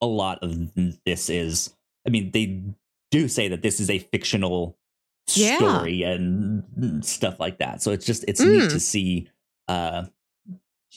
a 0.00 0.06
lot 0.06 0.42
of 0.42 0.72
this 1.04 1.30
is. 1.30 1.74
I 2.06 2.10
mean, 2.10 2.30
they 2.32 2.62
do 3.10 3.28
say 3.28 3.48
that 3.48 3.62
this 3.62 3.80
is 3.80 3.88
a 3.90 3.98
fictional 3.98 4.76
Yeah. 5.34 5.56
story 5.56 6.02
and 6.02 7.02
stuff 7.04 7.40
like 7.40 7.58
that. 7.58 7.82
So 7.82 7.92
it's 7.92 8.04
just 8.04 8.24
it's 8.28 8.40
Mm. 8.44 8.50
neat 8.52 8.70
to 8.70 8.80
see. 8.80 9.28
Uh, 9.68 10.04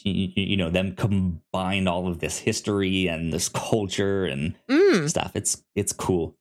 you, 0.04 0.30
you 0.36 0.58
know 0.58 0.70
them 0.70 0.94
combine 0.96 1.88
all 1.88 2.08
of 2.08 2.20
this 2.20 2.38
history 2.38 3.08
and 3.08 3.34
this 3.34 3.50
culture 3.50 4.26
and 4.26 4.56
Mm. 4.70 5.10
stuff. 5.10 5.32
It's 5.34 5.64
it's 5.76 5.94
cool. 5.94 6.36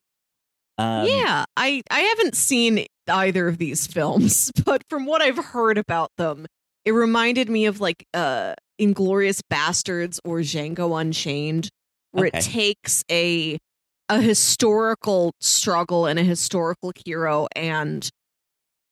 Um, 0.79 1.07
yeah, 1.07 1.45
I 1.57 1.83
I 1.91 2.01
haven't 2.01 2.35
seen 2.37 2.85
either 3.09 3.49
of 3.49 3.59
these 3.59 3.87
films, 3.87 4.51
but 4.65 4.83
from 4.91 5.07
what 5.07 5.23
I've 5.23 5.39
heard 5.45 5.79
about 5.79 6.11
them, 6.19 6.47
it 6.85 6.93
reminded 6.93 7.49
me 7.49 7.67
of 7.67 7.81
like 7.81 8.05
uh 8.15 8.55
Inglourious 8.81 9.41
Basterds 9.51 10.19
or 10.25 10.39
Django 10.41 11.01
Unchained, 11.01 11.69
where 12.13 12.27
Okay. 12.27 12.39
it 12.39 12.43
takes 12.43 13.03
a 13.11 13.59
a 14.09 14.21
historical 14.21 15.33
struggle 15.41 16.07
and 16.07 16.19
a 16.19 16.23
historical 16.23 16.93
hero 17.05 17.49
and 17.57 18.09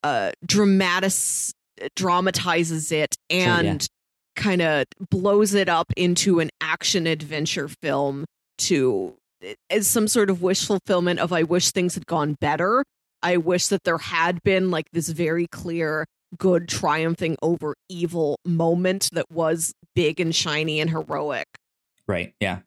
uh 0.03 0.33
dramatis 0.45 1.53
dramatizes 1.97 2.91
it 2.93 3.15
Sure, 3.31 3.41
yeah. 3.41 3.59
and 3.61 3.87
kind 4.37 4.63
of 4.63 4.85
blows 5.11 5.55
it 5.55 5.69
up 5.69 5.93
into 5.97 6.41
an 6.41 6.51
action 6.61 7.07
adventure 7.07 7.69
film 7.69 8.25
to 8.59 9.15
as 9.71 9.87
some 9.87 10.09
sort 10.09 10.31
of 10.31 10.43
wish 10.43 10.67
fulfillment 10.67 11.21
of 11.21 11.33
I 11.33 11.43
wish 11.43 11.71
things 11.71 11.95
had 11.95 12.07
gone 12.07 12.37
better. 12.41 12.83
I 13.25 13.39
wish 13.39 13.69
that 13.69 13.85
there 13.85 13.99
had 13.99 14.43
been 14.43 14.71
like 14.71 14.91
this 14.93 15.09
very 15.09 15.47
clear 15.47 16.07
good 16.39 16.69
triumphing 16.69 17.37
over 17.43 17.75
evil 17.89 18.39
moment 18.45 19.09
that 19.13 19.31
was 19.31 19.73
big 19.95 20.21
and 20.21 20.35
shiny 20.35 20.81
and 20.81 20.91
heroic. 20.91 21.47
Right. 22.07 22.35
Yeah. 22.41 22.61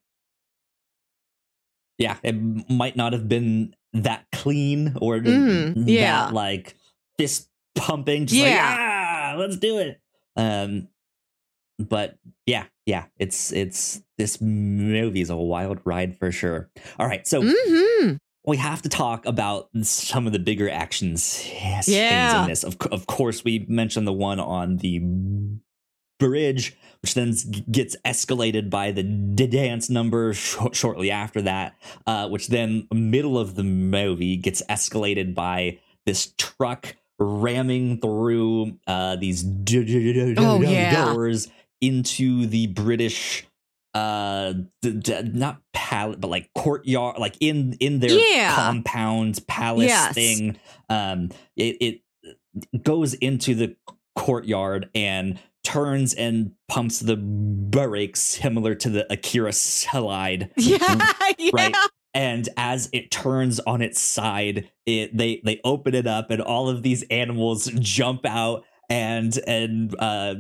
Yeah. 1.98 2.18
It 2.24 2.70
might 2.70 2.96
not 2.96 3.14
have 3.14 3.30
been 3.30 3.76
that 3.94 4.26
clean 4.32 4.96
or 5.00 5.20
that 5.20 5.74
yeah. 5.86 6.30
like 6.32 6.76
fist 7.18 7.50
pumping. 7.76 8.26
Just 8.26 8.42
like, 8.42 8.52
Yeah. 8.52 9.34
ah, 9.34 9.38
let's 9.38 9.58
do 9.58 9.78
it. 9.80 10.02
Um, 10.36 10.88
but 11.80 12.18
yeah, 12.46 12.66
yeah, 12.86 13.06
it's 13.18 13.52
it's 13.52 14.02
this 14.18 14.42
movie 14.42 15.22
is 15.22 15.30
a 15.30 15.36
wild 15.36 15.80
ride 15.86 16.18
for 16.18 16.32
sure. 16.32 16.70
All 16.98 17.08
right, 17.08 17.28
so 17.28 17.44
hmm 17.46 18.14
we 18.48 18.58
have 18.58 18.82
to 18.82 18.90
talk 18.90 19.26
about 19.26 19.70
some 19.84 20.26
of 20.26 20.34
the 20.34 20.40
bigger 20.40 20.70
actions 20.70 21.22
scenes 21.24 21.88
Yeah. 21.90 22.44
in 22.44 22.48
this. 22.50 22.64
Of, 22.64 22.78
of 22.92 23.06
course, 23.06 23.44
we 23.44 23.66
mentioned 23.68 24.08
the 24.08 24.14
one 24.14 24.40
on 24.40 24.78
the 24.78 25.02
bridge, 26.20 26.76
which 27.02 27.14
then 27.14 27.34
gets 27.70 27.96
escalated 28.06 28.70
by 28.70 28.92
the 28.92 29.04
dance 29.04 29.90
number 29.90 30.34
sh- 30.34 30.56
shortly 30.74 31.12
after 31.12 31.42
that, 31.44 31.76
uh, 32.08 32.28
which 32.30 32.48
then 32.48 32.88
middle 32.92 33.38
of 33.38 33.56
the 33.56 33.64
movie 33.64 34.38
gets 34.38 34.64
escalated 34.70 35.36
by 35.36 35.78
this 36.06 36.34
truck 36.38 36.96
ramming 37.20 38.00
through 38.00 38.78
uh, 38.88 39.16
these 39.18 39.44
Oh, 39.44 40.62
yeah. 40.62 41.06
doors 41.14 41.50
into 41.82 42.46
the 42.48 42.68
British 42.68 43.47
uh 43.98 44.54
d- 44.82 44.92
d- 44.92 45.22
not 45.34 45.62
palette 45.74 46.20
but 46.22 46.30
like 46.30 46.50
courtyard 46.56 47.18
like 47.20 47.36
in 47.40 47.74
in 47.80 48.00
their 48.00 48.12
Yeah. 48.12 48.54
compound 48.56 49.40
palace 49.48 49.88
Yes. 49.88 50.14
thing 50.14 50.58
um 50.90 51.30
it, 51.56 51.78
it 51.82 52.84
goes 52.84 53.14
into 53.16 53.56
the 53.56 53.76
courtyard 54.16 54.90
and 54.96 55.40
turns 55.64 56.14
and 56.14 56.52
pumps 56.68 57.00
the 57.00 57.18
brakes 57.18 58.20
similar 58.22 58.74
to 58.76 58.90
the 58.90 59.12
akira 59.12 59.52
slide 59.54 60.52
Yeah, 60.58 60.78
yeah. 61.38 61.52
Right. 61.54 61.76
and 62.14 62.48
as 62.58 62.90
it 62.94 63.12
turns 63.12 63.60
on 63.62 63.82
its 63.82 64.00
side 64.00 64.70
it 64.86 65.16
they 65.16 65.42
they 65.44 65.60
open 65.64 65.94
it 65.96 66.08
up 66.08 66.32
and 66.32 66.42
all 66.42 66.70
of 66.70 66.84
these 66.84 67.04
animals 67.10 67.66
jump 67.80 68.26
out 68.26 68.64
and 68.90 69.38
and 69.48 69.96
uh, 70.00 70.36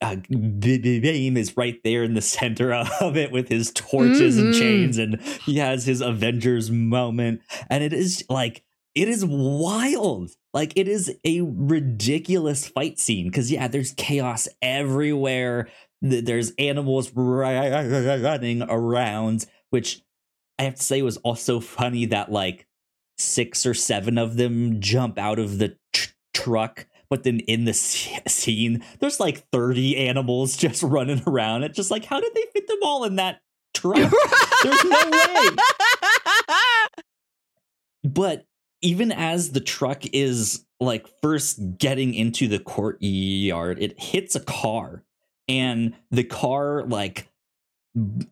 uh 0.00 0.16
B- 0.28 0.78
B- 0.78 1.00
Bheem 1.00 1.36
is 1.36 1.56
right 1.56 1.80
there 1.84 2.02
in 2.04 2.14
the 2.14 2.20
center 2.20 2.72
of 3.00 3.16
it 3.16 3.32
with 3.32 3.48
his 3.48 3.72
torches 3.72 4.38
and 4.38 4.52
Mhm. 4.54 4.58
chains 4.58 4.98
and 4.98 5.20
he 5.44 5.58
has 5.58 5.86
his 5.86 6.00
avengers 6.00 6.70
moment 6.70 7.40
and 7.70 7.82
it 7.82 7.92
is 7.92 8.24
like 8.28 8.62
it 8.94 9.08
is 9.08 9.24
wild 9.26 10.30
like 10.54 10.72
it 10.76 10.88
is 10.88 11.14
a 11.24 11.40
ridiculous 11.42 12.66
fight 12.68 12.98
scene 12.98 13.26
because 13.28 13.50
yeah 13.50 13.68
there's 13.68 13.92
chaos 13.92 14.48
everywhere 14.62 15.68
there's 16.02 16.52
animals 16.58 17.10
running 17.14 18.62
around 18.62 19.46
which 19.70 20.02
I 20.58 20.62
have 20.64 20.76
to 20.76 20.82
say 20.82 21.02
was 21.02 21.16
also 21.18 21.60
funny 21.60 22.06
that 22.06 22.30
like 22.32 22.66
six 23.18 23.66
or 23.66 23.74
seven 23.74 24.16
of 24.18 24.36
them 24.36 24.80
jump 24.80 25.18
out 25.18 25.38
of 25.38 25.58
the 25.58 25.76
tr- 25.92 26.12
truck, 26.32 26.86
but 27.08 27.22
then 27.24 27.40
in 27.40 27.64
the 27.64 27.72
scene, 27.74 28.84
there's 29.00 29.20
like 29.20 29.48
30 29.50 29.96
animals 29.96 30.56
just 30.58 30.82
running 30.82 31.22
around. 31.26 31.64
It's 31.64 31.76
just 31.76 31.90
like, 31.90 32.04
how 32.04 32.20
did 32.20 32.34
they 32.34 32.44
fit 32.52 32.66
them 32.68 32.78
all 32.82 33.04
in 33.04 33.16
that 33.16 33.40
truck? 33.74 33.96
There's 34.62 34.84
no 34.84 35.10
way. 35.10 35.48
But 38.04 38.44
even 38.82 39.10
as 39.12 39.50
the 39.52 39.60
truck 39.60 40.02
is 40.12 40.64
like 40.80 41.06
first 41.22 41.78
getting 41.78 42.14
into 42.14 42.46
the 42.48 42.58
courtyard, 42.58 43.78
it 43.80 44.00
hits 44.00 44.34
a 44.36 44.40
car 44.40 45.04
and 45.48 45.94
the 46.10 46.24
car 46.24 46.84
like 46.84 47.28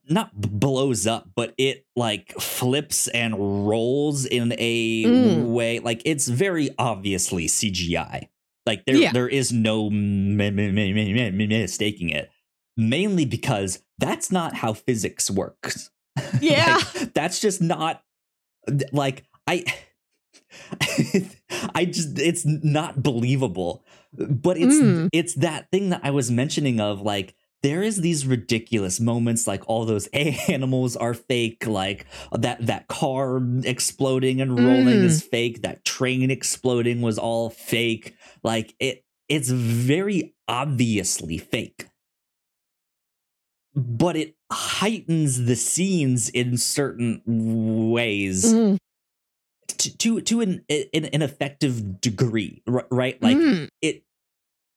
not 0.09 0.31
blows 0.35 1.07
up, 1.07 1.29
but 1.35 1.55
it 1.57 1.87
like 1.97 2.33
flips 2.39 3.09
and 3.09 3.67
rolls 3.67 4.27
in 4.27 4.53
a 4.59 5.05
Mm. 5.05 5.53
way 5.53 5.79
like 5.79 6.03
it's 6.05 6.29
very 6.29 6.71
obviously 6.79 7.47
CGI. 7.47 8.29
Like 8.67 8.85
there, 8.87 8.97
Yeah. 8.97 9.13
there 9.13 9.29
is 9.29 9.53
no 9.53 9.91
mistaking 9.91 12.11
it. 12.11 12.31
Mainly 12.77 13.25
because 13.25 13.83
that's 13.99 14.33
not 14.33 14.55
how 14.55 14.73
physics 14.73 15.31
works. 15.31 15.91
Yeah. 16.41 16.81
Like, 16.95 17.13
that's 17.15 17.41
just 17.41 17.61
not 17.61 18.03
like 18.93 19.25
I 19.47 19.65
I 21.75 21.85
just 21.85 22.19
it's 22.19 22.45
not 22.47 23.03
believable. 23.03 23.85
But 24.13 24.57
it's 24.59 24.77
Mm. 24.77 25.09
it's 25.13 25.35
that 25.35 25.71
thing 25.73 25.91
that 25.91 26.01
I 26.05 26.11
was 26.13 26.31
mentioning 26.31 26.81
of 26.81 27.01
like 27.03 27.35
there 27.65 27.83
is 27.83 28.03
these 28.03 28.27
ridiculous 28.27 29.01
moments 29.01 29.47
like 29.47 29.63
all 29.67 29.87
those 29.87 30.07
animals 30.49 30.97
are 30.97 31.15
fake 31.15 31.67
like 31.67 32.05
that 32.31 32.65
that 32.67 32.87
car 32.89 33.41
exploding 33.65 34.41
and 34.43 34.59
rolling 34.59 34.85
Mm. 35.01 35.05
is 35.05 35.23
fake 35.23 35.63
that 35.63 35.83
train 35.85 36.31
exploding 36.31 37.01
was 37.01 37.19
all 37.19 37.49
fake 37.49 38.15
like 38.43 38.75
it 38.79 39.03
it's 39.31 39.49
very 39.49 40.35
obviously 40.47 41.39
fake 41.39 41.89
but 43.75 44.15
it 44.15 44.37
heightens 44.53 45.47
the 45.47 45.57
scenes 45.57 46.29
in 46.29 46.59
certain 46.59 47.23
ways 47.91 48.45
Mm, 48.53 48.77
to 49.79 49.97
to, 49.97 50.21
to 50.21 50.41
an, 50.43 50.65
an 50.69 51.07
an 51.07 51.23
effective 51.23 52.01
degree 52.03 52.63
right 52.67 53.21
like 53.23 53.37
mm. 53.39 53.69
it 53.81 54.05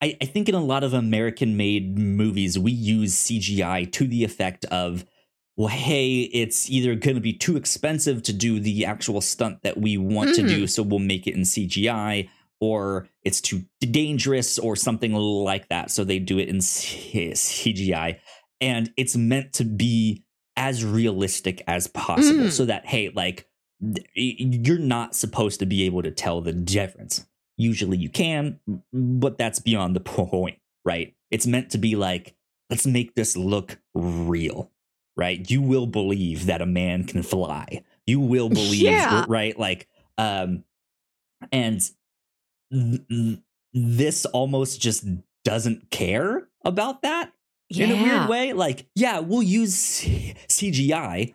I, 0.01 0.15
I 0.21 0.25
think 0.25 0.47
in 0.47 0.55
a 0.55 0.63
lot 0.63 0.83
of 0.83 0.93
American 0.93 1.57
made 1.57 1.97
movies, 1.97 2.57
we 2.59 2.71
use 2.71 3.15
CGI 3.15 3.91
to 3.93 4.07
the 4.07 4.23
effect 4.23 4.65
of, 4.65 5.05
well, 5.55 5.69
hey, 5.69 6.21
it's 6.21 6.69
either 6.69 6.93
going 6.93 7.15
to 7.15 7.21
be 7.21 7.33
too 7.33 7.57
expensive 7.57 8.21
to 8.23 8.33
do 8.33 8.59
the 8.59 8.85
actual 8.85 9.21
stunt 9.21 9.63
that 9.63 9.77
we 9.77 9.97
want 9.97 10.35
to 10.35 10.47
do, 10.47 10.67
so 10.67 10.83
we'll 10.83 10.99
make 10.99 11.25
it 11.25 11.33
in 11.33 11.41
CGI, 11.41 12.29
or 12.59 13.07
it's 13.23 13.41
too 13.41 13.63
dangerous, 13.81 14.59
or 14.59 14.75
something 14.75 15.13
like 15.13 15.67
that, 15.69 15.89
so 15.89 16.03
they 16.03 16.19
do 16.19 16.37
it 16.37 16.47
in 16.47 16.57
CGI. 16.57 18.19
And 18.61 18.91
it's 18.97 19.15
meant 19.15 19.53
to 19.53 19.63
be 19.63 20.23
as 20.55 20.83
realistic 20.85 21.63
as 21.67 21.87
possible, 21.87 22.45
Mm. 22.45 22.51
so 22.51 22.65
that, 22.65 22.85
hey, 22.85 23.09
like, 23.09 23.47
you're 24.15 24.79
not 24.79 25.15
supposed 25.15 25.59
to 25.59 25.65
be 25.65 25.83
able 25.83 26.01
to 26.03 26.11
tell 26.11 26.41
the 26.41 26.53
difference 26.53 27.25
usually 27.57 27.97
you 27.97 28.09
can 28.09 28.59
but 28.93 29.37
that's 29.37 29.59
beyond 29.59 29.95
the 29.95 29.99
point 30.01 30.59
right? 30.85 31.13
It's 31.31 31.45
meant 31.47 31.71
to 31.71 31.77
be 31.77 31.95
like 31.95 32.35
let's 32.69 32.85
make 32.87 33.15
this 33.15 33.35
look 33.35 33.79
real 33.93 34.71
right? 35.17 35.49
You 35.49 35.61
will 35.61 35.87
believe 35.87 36.45
that 36.45 36.61
a 36.61 36.65
man 36.67 37.03
can 37.03 37.23
fly. 37.23 37.83
You 38.05 38.19
will 38.19 38.49
believe 38.49 38.81
Yeah. 38.83 39.25
right? 39.27 39.57
Like 39.57 39.87
um 40.17 40.63
and 41.51 41.81
th- 42.71 43.01
th- 43.09 43.39
this 43.73 44.25
almost 44.25 44.79
just 44.81 45.05
doesn't 45.43 45.89
care 45.91 46.47
about 46.65 47.01
that 47.03 47.31
in 47.69 47.91
a 47.91 48.01
weird 48.03 48.29
way. 48.29 48.53
Like 48.53 48.87
yeah 48.95 49.19
we'll 49.19 49.43
use 49.43 50.01
cgi 50.47 51.33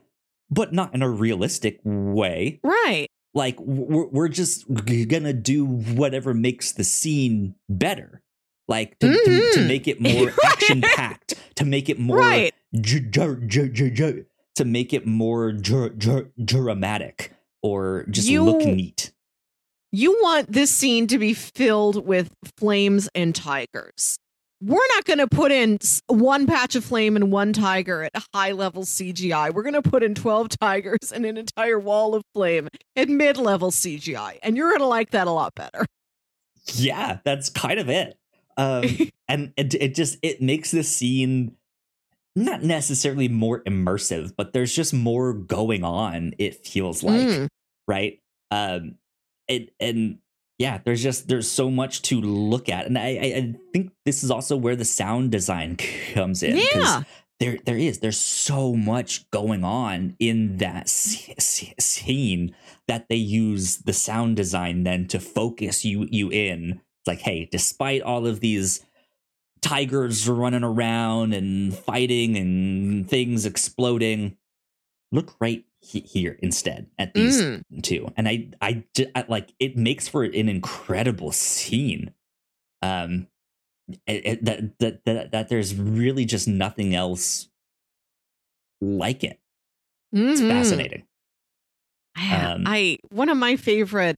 but 0.51 0.73
not 0.73 0.95
in 0.95 1.03
a 1.03 1.09
realistic 1.09 1.81
way. 1.85 2.61
Right. 2.63 3.09
Like 3.35 3.59
we're, 3.61 4.07
we're 4.07 4.29
just 4.29 4.65
gonna 5.09 5.33
do 5.33 5.65
whatever 5.65 6.35
makes 6.35 6.73
the 6.73 6.85
scene 6.85 7.55
better 7.69 8.23
like 8.69 8.99
to, 9.01 9.09
to, 9.13 9.25
to 9.53 9.59
Mhm. 9.61 9.69
make 9.69 9.89
it 9.89 10.01
more 10.01 10.33
action 10.45 10.81
packed 10.83 11.35
to 11.57 11.65
make 11.65 11.89
it 11.89 11.99
more 11.99 12.19
Right. 12.19 12.55
j- 12.81 13.01
j- 13.01 13.37
j- 13.47 13.69
j- 13.69 13.91
j- 13.91 14.25
to 14.55 14.65
make 14.65 14.93
it 14.93 15.07
more 15.07 15.53
dr- 15.53 15.99
dr- 15.99 16.31
dramatic 16.45 17.33
or 17.63 18.05
just 18.11 18.29
look 18.31 18.65
neat 18.65 19.13
You 19.93 20.13
want 20.23 20.51
this 20.53 20.71
scene 20.71 21.07
to 21.09 21.19
be 21.19 21.35
filled 21.35 22.07
with 22.07 22.31
flames 22.57 23.09
and 23.15 23.35
tigers. 23.35 24.19
We're 24.63 24.87
not 24.95 25.05
going 25.05 25.19
to 25.19 25.27
put 25.27 25.51
in 25.51 25.79
one 26.07 26.47
patch 26.47 26.77
of 26.77 26.85
flame 26.85 27.17
and 27.17 27.33
one 27.33 27.53
tiger 27.53 28.05
at 28.05 28.13
high 28.33 28.53
level 28.53 28.85
CGI. 28.85 29.53
We're 29.53 29.65
going 29.65 29.75
to 29.75 29.83
put 29.83 30.05
in 30.05 30.15
12 30.15 30.49
tigers 30.61 31.13
and 31.13 31.27
an 31.27 31.37
entire 31.37 31.79
wall 31.79 32.15
of 32.15 32.23
flame 32.33 32.69
at 32.95 33.09
mid 33.09 33.37
level 33.37 33.71
CGI. 33.73 34.39
And 34.43 34.57
you're 34.57 34.69
going 34.69 34.81
to 34.81 34.87
like 34.87 35.11
that 35.11 35.27
a 35.27 35.33
lot 35.33 35.55
better. 35.57 35.85
Yeah, 36.75 37.19
that's 37.25 37.51
kind 37.51 37.81
of 37.81 37.91
it. 37.91 38.17
Um, 38.57 38.85
and 39.29 39.53
it, 39.57 39.75
it 39.75 39.95
just 39.95 40.19
it 40.23 40.41
makes 40.41 40.71
the 40.71 40.85
scene 40.85 41.57
not 42.37 42.63
necessarily 42.63 43.29
more 43.29 43.63
immersive, 43.65 44.33
but 44.37 44.53
there's 44.53 44.75
just 44.75 44.95
more 44.95 45.33
going 45.33 45.83
on. 45.83 46.35
It 46.39 46.65
feels 46.65 47.03
like 47.03 47.21
mm. 47.21 47.49
right. 47.89 48.21
Um, 48.51 48.95
it 49.49 49.75
and 49.81 50.19
yeah, 50.59 50.79
there's 50.85 51.03
just 51.03 51.29
there's 51.29 51.51
so 51.51 51.71
much 51.71 52.03
to 52.03 52.21
look 52.21 52.69
at, 52.69 52.87
and 52.87 52.99
I, 52.99 53.09
I 53.09 53.55
think 53.73 53.93
this 54.05 54.23
is 54.23 54.31
also 54.31 54.57
where 54.57 54.77
the 54.77 54.85
sound 54.85 55.31
design 55.31 55.77
comes 56.15 56.43
in. 56.43 56.57
Yeah, 56.57 57.03
there 57.41 57.59
there 57.65 57.79
is 57.79 57.99
there's 57.99 58.21
so 58.21 58.75
much 58.75 59.29
going 59.31 59.65
on 59.65 60.15
in 60.19 60.59
that 60.59 60.89
scene 60.89 62.55
that 62.87 63.09
they 63.09 63.17
use 63.17 63.79
the 63.79 63.93
sound 63.93 64.37
design 64.37 64.85
then 64.85 65.09
to 65.09 65.19
focus 65.19 65.85
you 65.85 66.07
you 66.11 66.31
in. 66.31 66.81
It's 67.01 67.09
like, 67.09 67.21
hey, 67.21 67.49
despite 67.51 68.03
all 68.03 68.27
of 68.27 68.39
these 68.41 68.85
tigers 69.61 70.29
running 70.29 70.65
around 70.65 71.33
and 71.33 71.75
fighting 71.75 72.37
and 72.37 73.09
things 73.09 73.47
exploding, 73.47 74.37
look 75.11 75.35
right 75.41 75.65
here 75.83 76.39
instead 76.41 76.87
at 76.99 77.13
these 77.13 77.43
mm. 77.43 77.83
two. 77.83 78.09
And 78.17 78.29
I, 78.29 78.49
I 78.61 78.85
i 79.15 79.25
like 79.29 79.53
it 79.59 79.77
makes 79.77 80.09
for 80.09 80.23
an 80.23 80.49
incredible 80.49 81.33
scene. 81.33 82.13
Um 82.83 83.27
it, 84.07 84.27
it, 84.27 84.45
that, 84.45 84.79
that 84.79 85.05
that 85.05 85.31
that 85.33 85.49
there's 85.49 85.75
really 85.75 86.25
just 86.25 86.47
nothing 86.47 86.95
else 86.95 87.49
like 88.81 89.25
it. 89.25 89.39
Mm-hmm. 90.15 90.29
it's 90.29 90.41
fascinating 90.43 91.05
um, 92.19 92.65
i 92.67 92.99
one 93.09 93.31
of 93.31 93.39
my 93.39 93.57
favorite 93.57 94.17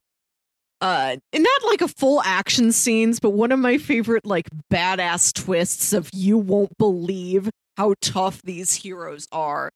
uh 0.81 1.15
not 1.33 1.65
like 1.67 1.83
a 1.83 1.87
full 1.89 2.21
action 2.25 2.73
scenes 2.73 3.21
but 3.21 3.31
one 3.31 3.53
of 3.53 3.61
my 3.61 3.79
favorite 3.79 4.27
like 4.27 4.49
badass 4.73 5.33
twists 5.33 5.93
of 5.93 6.11
you 6.13 6.37
won't 6.37 6.77
believe 6.79 7.49
how 7.77 7.95
tough 8.01 8.43
these 8.43 8.75
heroes 8.75 9.29
are 9.31 9.71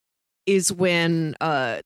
is 0.49 0.73
when 0.73 1.37
uh 1.41 1.81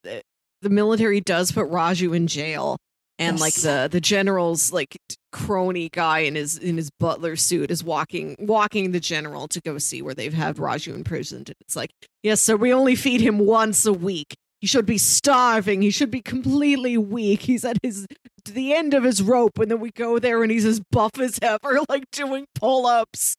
the 0.63 0.71
military 0.71 1.21
does 1.21 1.51
put 1.51 1.69
Raju 1.69 2.17
in 2.17 2.29
jail 2.29 2.79
and 3.19 3.39
yes. 3.39 3.41
like 3.41 3.55
the 3.55 3.89
the 3.91 4.01
general's 4.01 4.73
like 4.73 4.97
crony 5.33 5.89
guy 5.89 6.21
in 6.21 6.37
his 6.37 6.57
in 6.59 6.77
his 6.77 6.91
butler 7.01 7.37
suit 7.37 7.71
is 7.71 7.83
walking 7.83 8.37
walking 8.39 8.93
the 8.93 9.01
general 9.01 9.49
to 9.49 9.61
go 9.61 9.79
see 9.79 10.01
where 10.01 10.15
they've 10.15 10.33
had 10.33 10.57
Raju 10.57 10.95
imprisoned 10.95 11.49
and 11.49 11.57
it's 11.61 11.75
like 11.75 11.91
yes 12.23 12.41
so 12.41 12.55
we 12.57 12.73
only 12.73 12.95
feed 12.95 13.21
him 13.21 13.39
once 13.39 13.85
a 13.85 13.93
week 13.93 14.35
he 14.63 14.69
should 14.69 14.87
be 14.87 14.97
starving. 14.97 15.83
He 15.83 15.91
should 15.91 16.13
be 16.13 16.21
completely 16.21 16.97
weak. 16.97 17.43
He's 17.43 17.65
at 17.65 17.79
his 17.83 18.07
the 18.45 18.73
end 18.73 18.95
of 18.95 19.03
his 19.03 19.21
rope 19.21 19.59
and 19.59 19.69
then 19.69 19.81
we 19.81 19.91
go 19.91 20.21
there 20.21 20.43
and 20.43 20.53
he's 20.53 20.65
as 20.65 20.81
buff 20.93 21.19
as 21.19 21.39
ever 21.43 21.81
like 21.89 22.05
doing 22.13 22.47
pull-ups. 22.55 23.35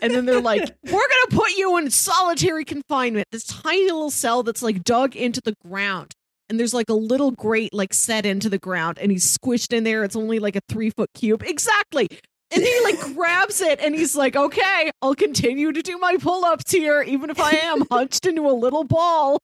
And 0.00 0.14
then 0.14 0.24
they're 0.24 0.40
like 0.40 0.62
we're 0.84 0.90
gonna 0.90 1.30
put 1.30 1.50
you 1.58 1.76
in 1.76 1.90
solitary 1.90 2.64
confinement. 2.64 3.28
This 3.30 3.44
tiny 3.44 3.84
little 3.84 4.10
cell 4.10 4.42
that's 4.42 4.62
like 4.62 4.82
dug 4.82 5.14
into 5.14 5.42
the 5.44 5.54
ground 5.62 6.14
and 6.48 6.58
there's 6.58 6.72
like 6.72 6.88
a 6.88 6.94
little 6.94 7.32
grate 7.32 7.74
like 7.74 7.92
set 7.92 8.24
into 8.24 8.48
the 8.48 8.58
ground 8.58 8.98
and 8.98 9.12
he's 9.12 9.36
squished 9.36 9.74
in 9.74 9.84
there. 9.84 10.04
It's 10.04 10.16
only 10.16 10.38
like 10.38 10.56
a 10.56 10.62
three 10.70 10.88
foot 10.88 11.10
cube. 11.12 11.42
Exactly! 11.42 12.08
And 12.50 12.62
he 12.62 12.80
like 12.82 12.98
grabs 13.14 13.60
it 13.60 13.78
and 13.80 13.94
he's 13.94 14.16
like 14.16 14.36
okay 14.36 14.90
i'll 15.02 15.14
continue 15.14 15.72
to 15.72 15.82
do 15.82 15.96
my 15.98 16.16
pull-ups 16.18 16.70
here 16.70 17.00
even 17.00 17.30
if 17.30 17.40
i 17.40 17.52
am 17.52 17.86
hunched 17.90 18.26
into 18.26 18.46
a 18.46 18.52
little 18.52 18.84
ball 18.84 19.38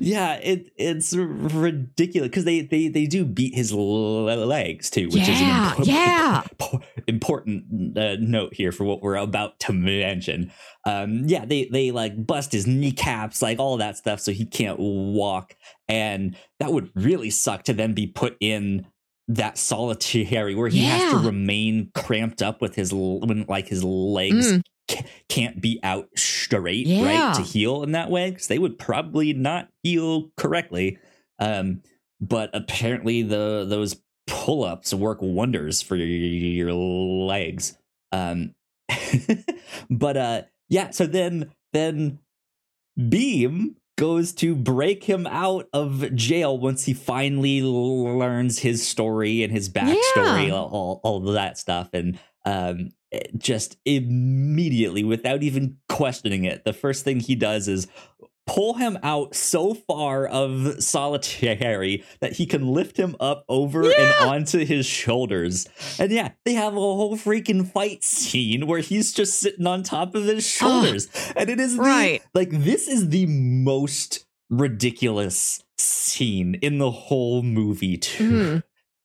yeah, 0.00 0.34
it 0.34 0.70
it's 0.76 1.14
ridiculous 1.14 2.28
because 2.28 2.44
they 2.44 2.62
they 2.62 2.88
they 2.88 3.06
do 3.06 3.24
beat 3.24 3.54
his 3.54 3.72
legs 3.72 4.90
too, 4.90 5.06
which 5.06 5.28
yeah, 5.28 5.72
is 5.72 5.78
an 5.78 5.84
yeah. 5.84 6.42
important 7.06 7.98
uh, 7.98 8.16
note 8.20 8.54
here 8.54 8.72
for 8.72 8.84
what 8.84 9.02
we're 9.02 9.16
about 9.16 9.58
to 9.60 9.72
mention. 9.72 10.52
Um, 10.86 11.24
yeah, 11.26 11.44
they 11.44 11.66
they 11.66 11.90
like 11.90 12.26
bust 12.26 12.52
his 12.52 12.66
kneecaps, 12.66 13.42
like 13.42 13.58
all 13.58 13.76
that 13.78 13.96
stuff, 13.96 14.20
so 14.20 14.32
he 14.32 14.46
can't 14.46 14.78
walk, 14.78 15.54
and 15.88 16.36
that 16.58 16.72
would 16.72 16.90
really 16.94 17.30
suck 17.30 17.64
to 17.64 17.72
then 17.72 17.92
be 17.92 18.06
put 18.06 18.36
in 18.40 18.86
that 19.28 19.58
solitary 19.58 20.54
where 20.56 20.68
he 20.68 20.82
yeah. 20.82 20.96
has 20.96 21.12
to 21.12 21.18
remain 21.18 21.90
cramped 21.94 22.42
up 22.42 22.60
with 22.60 22.74
his 22.74 22.92
when 22.92 23.44
like 23.48 23.68
his 23.68 23.84
legs 23.84 24.52
mm 24.52 24.62
can't 25.28 25.60
be 25.60 25.80
out 25.82 26.08
straight, 26.16 26.86
yeah. 26.86 27.28
right, 27.28 27.34
to 27.36 27.42
heal 27.42 27.82
in 27.82 27.92
that 27.92 28.10
way 28.10 28.30
because 28.30 28.48
they 28.48 28.58
would 28.58 28.78
probably 28.78 29.32
not 29.32 29.68
heal 29.82 30.30
correctly. 30.36 30.98
Um, 31.38 31.82
but 32.20 32.50
apparently, 32.52 33.22
the 33.22 33.64
those 33.66 34.00
pull 34.26 34.64
ups 34.64 34.94
work 34.94 35.18
wonders 35.20 35.82
for 35.82 35.96
your, 35.96 36.06
your 36.06 36.72
legs. 36.72 37.76
Um, 38.12 38.54
but 39.90 40.16
uh, 40.16 40.42
yeah, 40.68 40.90
so 40.90 41.06
then 41.06 41.50
then 41.72 42.18
Bheem 42.98 43.74
goes 43.98 44.32
to 44.32 44.56
break 44.56 45.04
him 45.04 45.26
out 45.26 45.68
of 45.74 46.14
jail 46.14 46.56
once 46.56 46.86
he 46.86 46.94
finally 46.94 47.60
learns 47.62 48.58
his 48.60 48.86
story 48.86 49.42
and 49.42 49.52
his 49.52 49.68
backstory, 49.68 50.48
yeah. 50.48 50.54
all, 50.54 51.00
all 51.02 51.20
that 51.20 51.58
stuff, 51.58 51.90
and 51.92 52.18
um, 52.46 52.90
just 53.36 53.76
immediately 53.84 55.02
without 55.02 55.42
even 55.42 55.76
questioning 55.88 56.44
it 56.44 56.64
the 56.64 56.72
first 56.72 57.04
thing 57.04 57.18
he 57.18 57.34
does 57.34 57.66
is 57.66 57.88
pull 58.46 58.74
him 58.74 58.98
out 59.02 59.34
so 59.34 59.74
far 59.74 60.26
of 60.26 60.82
solitary 60.82 62.04
that 62.20 62.32
he 62.32 62.46
can 62.46 62.66
lift 62.66 62.96
him 62.96 63.14
up 63.20 63.44
over 63.48 63.84
yeah. 63.84 63.92
and 63.98 64.28
onto 64.28 64.64
his 64.64 64.86
shoulders. 64.86 65.68
And 66.00 66.10
yeah, 66.10 66.30
they 66.44 66.54
have 66.54 66.72
a 66.72 66.76
whole 66.76 67.16
freaking 67.16 67.70
fight 67.70 68.02
scene 68.02 68.66
where 68.66 68.80
he's 68.80 69.12
just 69.12 69.38
sitting 69.38 69.66
on 69.66 69.84
top 69.84 70.16
of 70.16 70.24
his 70.24 70.44
shoulders. 70.46 71.08
and 71.36 71.48
it 71.48 71.60
is 71.60 71.76
right. 71.76 72.22
The, 72.32 72.40
like 72.40 72.50
this 72.50 72.88
is 72.88 73.10
the 73.10 73.26
most 73.26 74.26
ridiculous 74.48 75.62
scene 75.78 76.56
in 76.56 76.78
the 76.78 76.90
whole 76.90 77.42
movie 77.42 77.96
to 77.96 78.30
mm-hmm. 78.30 78.58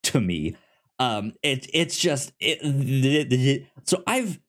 to 0.04 0.22
me 0.22 0.56
um 1.00 1.34
it 1.44 1.68
it's 1.74 1.98
just 1.98 2.32
it, 2.40 3.68
so 3.84 4.02
i've 4.08 4.40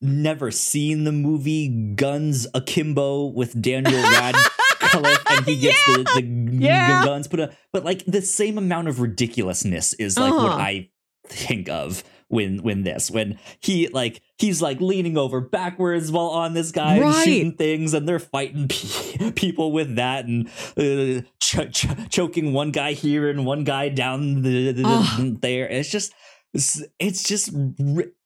never 0.00 0.50
seen 0.50 1.04
the 1.04 1.12
movie 1.12 1.68
guns 1.94 2.46
akimbo 2.54 3.26
with 3.26 3.60
daniel 3.60 4.00
radcliffe 4.02 5.22
and 5.30 5.44
he 5.44 5.58
gets 5.58 5.88
yeah. 5.88 5.94
the, 5.96 6.04
the 6.14 6.22
yeah. 6.64 7.04
guns 7.04 7.26
put 7.26 7.40
up 7.40 7.52
but 7.72 7.84
like 7.84 8.04
the 8.06 8.22
same 8.22 8.58
amount 8.58 8.88
of 8.88 9.00
ridiculousness 9.00 9.92
is 9.94 10.18
like 10.18 10.32
uh-huh. 10.32 10.44
what 10.44 10.52
i 10.52 10.88
think 11.26 11.68
of 11.68 12.02
when 12.28 12.62
when 12.62 12.82
this. 12.82 13.10
When 13.10 13.38
he 13.60 13.88
like 13.88 14.22
he's 14.38 14.62
like 14.62 14.80
leaning 14.80 15.16
over 15.16 15.40
backwards 15.40 16.12
while 16.12 16.28
on 16.28 16.54
this 16.54 16.70
guy 16.70 17.00
right. 17.00 17.14
and 17.14 17.24
shooting 17.24 17.52
things 17.52 17.94
and 17.94 18.08
they're 18.08 18.18
fighting 18.18 18.68
pe- 18.68 19.32
people 19.32 19.72
with 19.72 19.96
that 19.96 20.26
and 20.26 20.48
uh, 20.76 21.22
ch- 21.40 21.72
ch- 21.72 22.08
choking 22.10 22.52
one 22.52 22.70
guy 22.70 22.92
here 22.92 23.28
and 23.28 23.44
one 23.44 23.64
guy 23.64 23.88
down 23.88 24.42
the, 24.42 24.72
the, 24.72 25.38
there. 25.40 25.68
It's 25.68 25.90
just 25.90 26.12
it's, 26.54 26.82
it's 26.98 27.24
just 27.24 27.52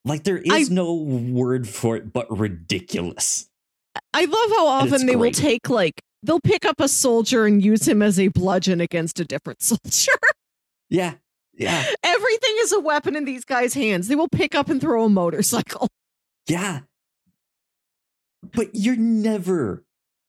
like 0.05 0.25
there 0.25 0.39
is 0.39 0.71
I, 0.71 0.75
no 0.75 0.95
word 0.95 1.69
for 1.69 1.97
it 1.97 2.13
but 2.13 2.27
ridiculous. 2.37 3.49
I 4.15 4.25
love 4.25 4.51
how 4.51 4.67
often 4.67 5.07
they 5.07 5.15
great. 5.15 5.17
will 5.17 5.31
take 5.31 5.69
like 5.69 6.03
they'll 6.23 6.41
pick 6.41 6.65
up 6.65 6.81
a 6.81 6.89
soldier 6.89 7.47
and 7.47 7.63
use 7.63 7.87
him 7.87 8.03
as 8.03 8.19
a 8.19 8.29
bludgeon 8.29 8.81
against 8.81 9.21
a 9.21 9.25
different 9.25 9.63
soldier. 9.63 10.13
Yeah 10.89 11.15
yeah. 11.63 11.85
Everything 12.03 12.55
is 12.61 12.73
a 12.73 12.81
weapon 12.81 13.17
in 13.17 13.25
these 13.25 13.45
guys' 13.45 13.75
hands. 13.75 14.09
They 14.09 14.15
will 14.15 14.29
pick 14.29 14.55
up 14.55 14.69
and 14.69 14.81
throw 14.81 15.05
a 15.05 15.09
motorcycle. 15.09 15.89
Yeah. 16.49 16.81
But 18.53 18.71
you're 18.73 18.97
never, 18.97 19.85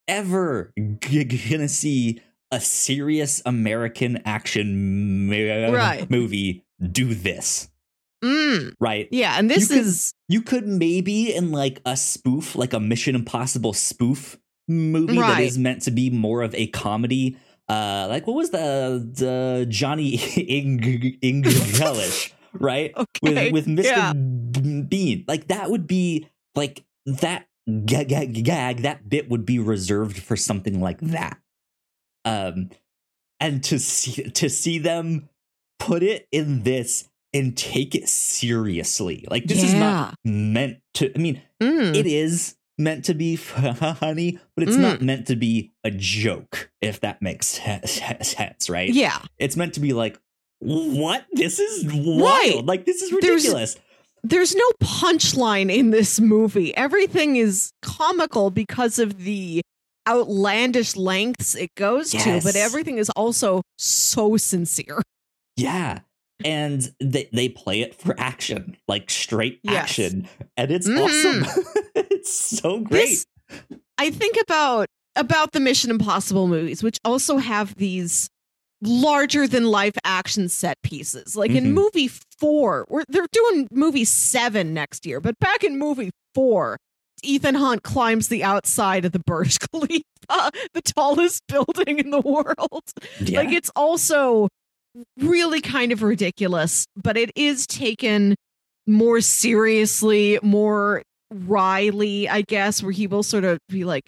ever 0.08 0.72
g- 1.00 1.24
gonna 1.24 1.68
see 1.68 2.22
a 2.52 2.62
serious 2.62 3.42
American 3.48 4.22
action 4.24 5.28
right. 5.74 6.08
movie 6.12 6.64
do 6.80 7.16
this. 7.16 7.68
Mm. 8.24 8.74
Right. 8.80 9.08
Yeah. 9.12 9.38
And 9.40 9.50
this 9.50 9.72
you 9.72 9.78
is. 9.78 10.14
Could, 10.30 10.34
you 10.34 10.42
could 10.44 10.68
maybe 10.68 11.34
in 11.34 11.52
like 11.52 11.82
a 11.84 11.98
spoof, 11.98 12.56
like 12.56 12.74
a 12.74 12.80
Mission 12.80 13.16
Impossible 13.16 13.74
spoof 13.74 14.38
movie 14.68 15.18
right. 15.18 15.38
that 15.38 15.44
is 15.44 15.58
meant 15.58 15.82
to 15.84 15.92
be 15.92 16.12
more 16.12 16.44
of 16.44 16.54
a 16.56 16.68
comedy 16.68 17.38
uh 17.74 18.08
like 18.10 18.28
what 18.28 18.36
was 18.36 18.50
the 18.52 19.08
the 19.14 19.66
Johnny 19.70 20.16
English, 21.22 22.34
right? 22.54 22.94
Okay. 22.98 23.52
With 23.52 23.66
with 23.66 23.68
Mr. 23.68 23.84
Yeah. 23.86 24.14
Bean. 24.14 25.26
Like 25.28 25.48
that 25.48 25.70
would 25.72 25.88
be 25.88 26.28
like 26.56 26.84
that 27.06 27.48
gag, 27.86 28.10
gag, 28.10 28.44
gag 28.44 28.82
that 28.84 29.10
bit 29.10 29.30
would 29.30 29.46
be 29.46 29.60
reserved 29.60 30.18
for 30.22 30.36
something 30.36 30.80
like 30.82 31.00
that. 31.02 31.40
Um 32.26 32.70
and 33.40 33.64
to 33.66 33.80
see 33.80 34.30
to 34.30 34.50
see 34.50 34.78
them 34.78 35.30
put 35.80 36.04
it 36.04 36.28
in 36.32 36.64
this 36.64 37.10
and 37.34 37.58
take 37.58 37.96
it 37.96 38.08
seriously. 38.08 39.26
Like 39.30 39.46
this 39.46 39.64
is 39.64 39.74
not 39.74 40.16
meant 40.24 40.78
to. 40.96 41.12
I 41.16 41.18
mean, 41.20 41.42
Mm. 41.62 41.96
it 41.96 42.06
is 42.06 42.56
meant 42.78 43.06
to 43.06 43.14
be 43.14 43.36
funny, 43.38 44.40
but 44.56 44.68
it's 44.68 44.78
not 44.78 45.02
meant 45.02 45.28
to 45.28 45.36
be 45.36 45.72
a 45.84 45.92
joke. 45.92 46.72
If 46.82 47.00
that 47.02 47.22
makes 47.22 47.48
sense, 48.22 48.70
right? 48.70 48.90
yeah. 48.90 49.20
It's 49.40 49.56
meant 49.56 49.74
to 49.76 49.80
be 49.80 49.94
like, 49.94 50.20
what? 50.60 51.26
This 51.34 51.60
is 51.60 51.86
wild. 51.86 52.22
Right. 52.22 52.62
Like 52.66 52.86
this 52.86 53.02
is 53.02 53.12
ridiculous. 53.12 53.76
There's 54.24 54.56
no 54.56 54.70
punchline 54.82 55.70
in 55.70 55.90
this 55.92 56.20
movie. 56.22 56.76
Everything 56.78 57.36
is 57.36 57.74
comical 57.82 58.50
because 58.52 58.98
of 58.98 59.24
the 59.26 59.62
outlandish 60.08 60.96
lengths 60.96 61.56
it 61.56 61.70
goes 61.76 62.12
to, 62.12 62.40
but 62.44 62.56
everything 62.56 62.98
is 62.98 63.10
also 63.12 63.62
so 63.78 64.38
sincere. 64.38 65.02
Yeah. 65.58 66.00
And 66.46 66.90
they, 67.02 67.30
they 67.34 67.50
play 67.50 67.82
it 67.82 67.96
for 67.96 68.16
action, 68.18 68.76
like 68.88 69.10
straight 69.10 69.60
Yes. 69.64 69.76
action. 69.84 70.28
And 70.58 70.72
it's 70.72 70.88
Mhm. 70.88 71.04
awesome. 71.46 71.64
it's 72.24 72.60
so 72.60 72.80
great. 72.80 73.06
This- 73.10 73.26
I 73.98 74.10
think 74.10 74.38
about 74.42 74.88
about 75.16 75.52
the 75.52 75.60
Mission 75.60 75.92
Impossible 75.92 76.48
movies, 76.48 76.82
which 76.82 76.98
also 77.06 77.38
have 77.38 77.76
these 77.76 78.28
larger 78.82 79.48
than 79.48 79.66
life 79.66 79.94
action 80.04 80.50
set 80.50 80.76
pieces. 80.84 81.36
Like 81.36 81.52
in 81.52 81.66
Mhm. 81.66 81.74
movie 81.74 82.10
four, 82.40 82.86
we're, 82.90 83.04
they're 83.08 83.28
doing 83.32 83.68
movie 83.72 84.06
seven 84.06 84.74
next 84.74 85.06
year, 85.06 85.22
but 85.22 85.38
back 85.40 85.64
in 85.64 85.78
movie 85.78 86.10
four, 86.34 86.78
Ethan 87.24 87.56
Hunt 87.56 87.84
climbs 87.84 88.28
the 88.30 88.44
outside 88.44 89.06
of 89.06 89.12
the 89.12 89.20
Burj 89.20 89.60
Khalifa, 89.72 90.52
the 90.74 90.82
tallest 90.82 91.44
building 91.48 92.00
in 92.00 92.10
the 92.10 92.20
world. 92.20 92.82
yeah. 93.22 93.40
Like 93.42 93.52
it's 93.52 93.70
also 93.76 94.48
really 95.20 95.62
kind 95.62 95.92
of 95.92 96.02
ridiculous, 96.02 96.86
but 96.96 97.18
it 97.18 97.32
is 97.36 97.66
taken 97.68 98.36
more 98.88 99.22
seriously, 99.22 100.40
more 100.42 101.04
wryly, 101.34 102.30
I 102.30 102.42
guess, 102.42 102.82
where 102.84 102.92
he 102.92 103.08
will 103.08 103.24
sort 103.24 103.44
of 103.44 103.60
be 103.70 103.84
like, 103.84 104.04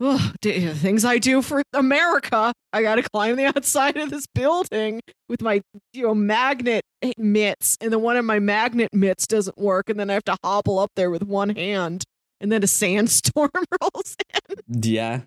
oh, 0.00 0.32
d- 0.40 0.68
things 0.68 1.04
I 1.04 1.18
do 1.18 1.42
for 1.42 1.62
America. 1.72 2.52
I 2.72 2.82
got 2.82 2.96
to 2.96 3.02
climb 3.02 3.36
the 3.36 3.44
outside 3.56 3.96
of 3.96 4.10
this 4.10 4.26
building 4.34 5.00
with 5.28 5.42
my, 5.42 5.62
you 5.92 6.02
know, 6.02 6.14
magnet 6.14 6.82
mitts, 7.16 7.76
and 7.80 7.92
then 7.92 8.02
one 8.02 8.16
of 8.16 8.24
my 8.24 8.38
magnet 8.38 8.90
mitts 8.92 9.26
doesn't 9.26 9.58
work, 9.58 9.88
and 9.88 9.98
then 9.98 10.10
I 10.10 10.14
have 10.14 10.24
to 10.24 10.36
hobble 10.44 10.78
up 10.78 10.90
there 10.96 11.10
with 11.10 11.22
one 11.22 11.50
hand, 11.56 12.04
and 12.40 12.52
then 12.52 12.62
a 12.62 12.66
sandstorm 12.66 13.50
rolls 13.80 14.16
in. 14.48 14.82
yeah. 14.82 15.20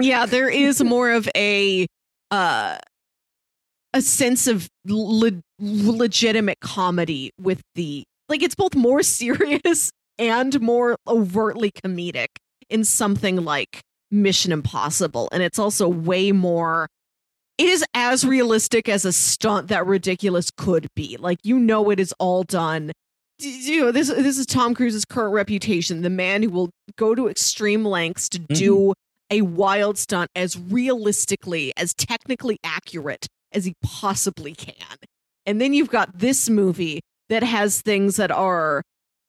Yeah, 0.00 0.26
there 0.26 0.48
is 0.48 0.82
more 0.84 1.10
of 1.12 1.28
a 1.36 1.86
uh 2.30 2.78
a 3.92 4.00
sense 4.02 4.48
of 4.48 4.68
le- 4.86 5.40
legitimate 5.60 6.58
comedy 6.60 7.30
with 7.40 7.60
the 7.76 8.02
like 8.28 8.42
it's 8.42 8.56
both 8.56 8.74
more 8.74 9.02
serious 9.04 9.90
and 10.18 10.60
more 10.60 10.96
overtly 11.06 11.70
comedic 11.70 12.28
in 12.68 12.84
something 12.84 13.44
like 13.44 13.80
Mission 14.10 14.52
Impossible 14.52 15.28
and 15.32 15.42
it's 15.42 15.58
also 15.58 15.88
way 15.88 16.32
more 16.32 16.88
it 17.56 17.68
is 17.68 17.84
as 17.94 18.26
realistic 18.26 18.88
as 18.88 19.04
a 19.04 19.12
stunt 19.12 19.68
that 19.68 19.86
ridiculous 19.86 20.50
could 20.50 20.88
be. 20.96 21.16
Like 21.18 21.38
you 21.42 21.58
know 21.58 21.90
it 21.90 22.00
is 22.00 22.12
all 22.18 22.42
done 22.42 22.92
you 23.38 23.80
know 23.80 23.92
this 23.92 24.08
this 24.08 24.38
is 24.38 24.46
Tom 24.46 24.74
Cruise's 24.74 25.04
current 25.04 25.34
reputation, 25.34 26.02
the 26.02 26.10
man 26.10 26.42
who 26.42 26.50
will 26.50 26.70
go 26.96 27.14
to 27.14 27.28
extreme 27.28 27.84
lengths 27.84 28.28
to 28.30 28.38
mm-hmm. 28.38 28.54
do 28.54 28.92
a 29.30 29.42
wild 29.42 29.98
stunt 29.98 30.30
as 30.36 30.58
realistically, 30.58 31.72
as 31.76 31.94
technically 31.94 32.58
accurate 32.62 33.26
as 33.52 33.64
he 33.64 33.74
possibly 33.82 34.54
can. 34.54 34.98
And 35.46 35.60
then 35.60 35.74
you've 35.74 35.90
got 35.90 36.18
this 36.18 36.48
movie 36.48 37.00
that 37.28 37.42
has 37.42 37.80
things 37.80 38.16
that 38.16 38.30
are 38.30 38.82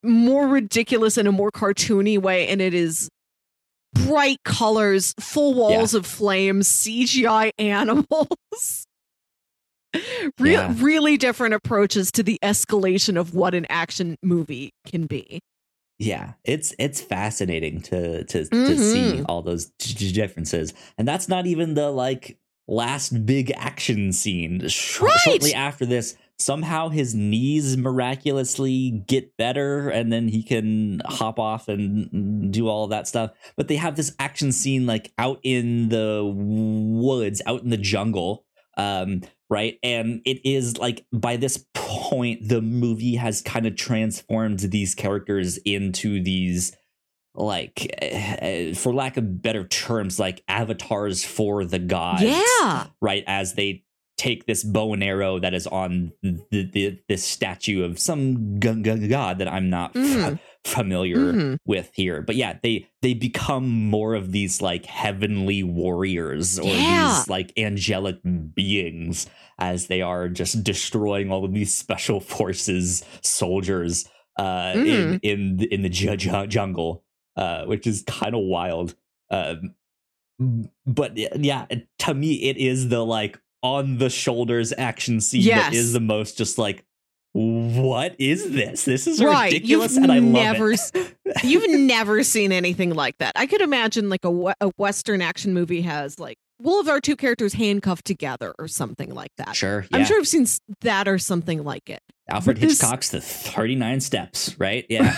more 0.05 0.47
ridiculous 0.47 1.17
in 1.17 1.27
a 1.27 1.31
more 1.31 1.51
cartoony 1.51 2.17
way, 2.19 2.47
and 2.47 2.61
it 2.61 2.73
is 2.73 3.09
bright 3.93 4.39
colors, 4.43 5.13
full 5.19 5.53
walls 5.53 5.93
of 5.93 6.05
flames, 6.05 6.67
CGI 6.69 7.51
animals. 7.57 8.27
Re- 10.39 10.51
Yeah. 10.53 10.73
Really 10.77 11.17
different 11.17 11.53
approaches 11.53 12.11
to 12.13 12.23
the 12.23 12.37
escalation 12.43 13.17
of 13.17 13.33
what 13.33 13.53
an 13.55 13.65
action 13.69 14.17
movie 14.21 14.71
can 14.85 15.05
be. 15.05 15.39
Yeah, 15.97 16.33
it's 16.43 16.75
it's 16.77 16.99
fascinating 16.99 17.79
to 17.83 18.25
to 18.25 18.43
to 18.45 18.77
see 18.77 19.13
Mhm. 19.13 19.25
all 19.29 19.41
those 19.41 19.67
differences, 19.77 20.73
and 20.97 21.07
that's 21.07 21.29
not 21.29 21.47
even 21.47 21.73
the 21.75 21.89
like 21.89 22.37
last 22.67 23.25
big 23.25 23.51
action 23.55 24.11
scene. 24.11 24.67
Sh- 24.67 24.99
Right. 24.99 25.17
Shortly 25.21 25.53
after 25.53 25.85
this, 25.85 26.17
somehow 26.37 26.89
his 26.89 27.15
knees 27.15 27.77
miraculously 27.77 29.03
get 29.07 29.37
better, 29.37 29.89
and 29.89 30.11
then 30.11 30.27
he 30.27 30.43
can 30.43 31.01
hop 31.05 31.39
off 31.39 31.67
and 31.69 32.51
do 32.51 32.67
all 32.67 32.87
that 32.87 33.07
stuff. 33.07 33.31
But 33.55 33.69
they 33.69 33.77
have 33.77 33.95
this 33.95 34.13
action 34.19 34.51
scene 34.51 34.85
like 34.85 35.13
out 35.17 35.39
in 35.43 35.89
the 35.89 36.21
woods, 36.35 37.41
out 37.45 37.63
in 37.63 37.69
the 37.69 37.77
jungle, 37.77 38.45
um, 38.77 39.21
right? 39.49 39.79
And 39.81 40.21
it 40.25 40.45
is 40.45 40.77
like 40.77 41.05
by 41.13 41.37
this 41.37 41.65
point, 41.73 42.49
the 42.49 42.61
movie 42.61 43.15
has 43.15 43.41
kind 43.41 43.65
of 43.65 43.77
transformed 43.77 44.59
these 44.59 44.93
characters 44.93 45.57
into 45.59 46.21
these, 46.21 46.75
like, 47.33 47.95
uh, 48.01 48.73
for 48.75 48.93
lack 48.93 49.15
of 49.15 49.41
better 49.41 49.65
terms, 49.65 50.19
like 50.19 50.43
avatars 50.47 51.23
for 51.23 51.63
the 51.63 51.79
gods. 51.79 52.23
Yeah. 52.23 52.87
Right. 53.01 53.23
As 53.25 53.53
they 53.53 53.84
take 54.17 54.45
this 54.45 54.63
bow 54.63 54.93
and 54.93 55.03
arrow 55.03 55.39
that 55.39 55.53
is 55.53 55.67
on 55.67 56.13
the, 56.23 56.39
the 56.71 56.99
this 57.09 57.23
statue 57.25 57.83
of 57.83 57.99
some 57.99 58.59
g- 58.59 58.81
g- 58.81 59.07
god 59.07 59.39
that 59.39 59.47
I'm 59.51 59.69
not 59.69 59.95
f- 59.95 60.01
Mhm. 60.03 60.39
familiar 60.63 61.17
Mhm. 61.33 61.57
with 61.65 61.91
here. 61.93 62.21
But 62.21 62.35
yeah, 62.37 62.57
they 62.63 62.87
they 63.01 63.13
become 63.13 63.67
more 63.69 64.15
of 64.15 64.31
these 64.31 64.61
like 64.61 64.85
heavenly 64.85 65.63
warriors 65.63 66.57
or 66.57 66.65
Yeah. 66.73 67.17
these 67.17 67.27
like 67.29 67.51
angelic 67.57 68.17
beings 68.55 69.27
as 69.59 69.87
they 69.87 70.01
are 70.01 70.29
just 70.29 70.63
destroying 70.63 71.29
all 71.31 71.43
of 71.45 71.53
these 71.53 71.73
special 71.73 72.19
forces 72.19 73.03
soldiers 73.21 74.07
uh 74.39 74.73
in 74.75 75.19
in 75.23 75.57
the- 75.57 75.73
in 75.73 75.81
the 75.81 75.89
ju- 75.89 76.15
ju- 76.17 76.47
jungle 76.47 77.03
uh 77.37 77.65
which 77.65 77.85
is 77.85 78.03
kind 78.07 78.33
of 78.33 78.41
wild. 78.43 78.95
Um 79.29 79.75
but 80.85 81.17
yeah, 81.17 81.65
to 81.99 82.13
me 82.13 82.33
it 82.43 82.57
is 82.57 82.89
the 82.89 83.05
like 83.05 83.39
on 83.65 83.97
the 83.97 84.09
shoulders 84.09 84.71
action 84.77 85.19
scene 85.21 85.41
Yes. 85.41 85.63
that 85.65 85.73
is 85.73 85.93
the 85.93 85.99
most 85.99 86.37
just 86.37 86.57
like 86.57 86.85
what 87.33 88.15
is 88.17 88.51
this? 88.53 88.85
This 88.85 89.07
is 89.07 89.21
right. 89.21 89.51
ridiculous 89.51 89.95
You've 89.95 90.03
and 90.03 90.11
I 90.13 90.19
love 90.19 90.79
it. 90.95 91.15
You've 91.43 91.69
never 91.81 92.23
seen 92.23 92.53
anything 92.53 92.91
like 92.91 93.17
that. 93.17 93.33
I 93.35 93.45
could 93.45 93.59
imagine 93.59 94.07
like 94.09 94.23
a, 94.23 94.53
a 94.61 94.71
Western 94.77 95.21
action 95.21 95.53
movie 95.53 95.81
has 95.81 96.17
like, 96.17 96.37
all 96.63 96.79
of 96.79 96.87
our 96.87 97.01
two 97.01 97.17
characters 97.17 97.51
handcuffed 97.51 98.05
together 98.05 98.55
or 98.57 98.69
something 98.69 99.13
like 99.13 99.31
that. 99.37 99.53
Sure. 99.53 99.85
Yeah. 99.91 99.97
I'm 99.97 100.05
sure 100.05 100.17
I've 100.17 100.27
seen 100.29 100.47
that 100.81 101.09
or 101.09 101.17
something 101.19 101.65
like 101.65 101.89
it. 101.89 101.99
Alfred 102.29 102.55
this- 102.55 102.79
Hitchcock's 102.79 103.09
The 103.09 103.19
39 103.19 103.99
Steps, 103.99 104.55
right? 104.57 104.85
Yeah. 104.89 105.13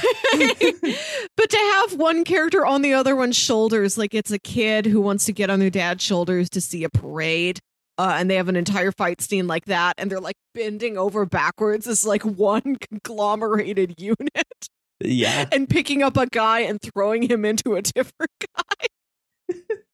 but 1.35 1.49
to 1.51 1.57
have 1.57 1.93
one 1.93 2.23
character 2.23 2.65
on 2.65 2.81
the 2.81 2.93
other 2.93 3.15
one's 3.15 3.35
shoulders, 3.35 3.95
like 3.97 4.15
it's 4.15 4.31
a 4.31 4.39
kid 4.39 4.87
who 4.87 4.99
wants 5.01 5.25
to 5.25 5.33
get 5.33 5.51
on 5.51 5.59
their 5.59 5.69
dad's 5.69 6.03
shoulders 6.03 6.49
to 6.49 6.61
see 6.61 6.83
a 6.83 6.89
parade. 6.89 7.59
Uh, 7.99 8.15
and 8.17 8.29
they 8.29 8.35
have 8.35 8.47
an 8.47 8.55
entire 8.55 8.91
fight 8.91 9.21
scene 9.21 9.47
like 9.47 9.65
that, 9.65 9.93
and 9.97 10.11
they're 10.11 10.19
like 10.19 10.37
bending 10.53 10.97
over 10.97 11.25
backwards 11.25 11.87
as 11.87 12.05
like 12.05 12.23
one 12.23 12.75
conglomerated 12.91 13.95
unit 13.99 14.69
yeah. 14.99 15.47
and 15.51 15.67
picking 15.67 16.03
up 16.03 16.15
a 16.17 16.27
guy 16.27 16.59
and 16.59 16.79
throwing 16.81 17.23
him 17.23 17.43
into 17.43 17.75
a 17.75 17.81
different 17.81 18.31
guy. 18.55 18.87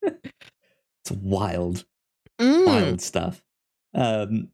It's 0.04 1.12
wild, 1.12 1.86
Mm. 2.42 2.66
wild 2.66 3.02
stuff. 3.02 3.42
Um, 3.94 4.50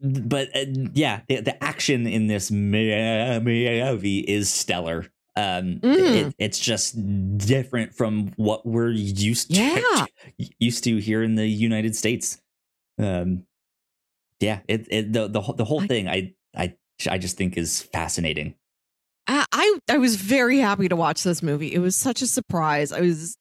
but 0.00 0.48
uh, 0.56 0.64
yeah, 0.94 1.22
the, 1.28 1.40
the 1.40 1.62
action 1.64 2.06
in 2.06 2.26
this 2.28 2.50
mo- 2.50 3.40
movie 3.40 4.20
is 4.20 4.50
stellar. 4.52 5.06
Um, 5.36 5.80
Mm. 5.80 6.26
it, 6.28 6.34
it's 6.38 6.58
just 6.58 6.94
different 7.38 7.94
from 7.94 8.32
what 8.36 8.64
we're 8.66 8.90
used 8.90 9.52
to, 9.54 9.60
Yeah. 9.60 10.06
used 10.58 10.84
to 10.84 10.96
here 10.98 11.22
in 11.22 11.34
the 11.34 11.46
United 11.46 11.96
States. 11.96 12.40
Um, 12.98 13.44
yeah, 14.40 14.60
it, 14.68 14.86
it 14.90 15.12
the 15.12 15.28
the 15.28 15.40
whole- 15.40 15.54
the 15.54 15.64
whole 15.64 15.82
I- 15.82 15.86
thing 15.86 16.08
I 16.08 16.34
I 16.56 16.74
I 17.08 17.18
just 17.18 17.36
think 17.36 17.56
is 17.56 17.82
fascinating. 17.82 18.54
I, 19.26 19.44
I 19.52 19.78
I 19.90 19.98
was 19.98 20.16
very 20.16 20.58
happy 20.58 20.88
to 20.88 20.96
watch 20.96 21.22
this 21.22 21.42
movie. 21.42 21.72
It 21.74 21.78
was 21.80 21.96
such 21.96 22.22
a 22.22 22.26
surprise. 22.26 22.92
I 22.92 23.00
was 23.00 23.36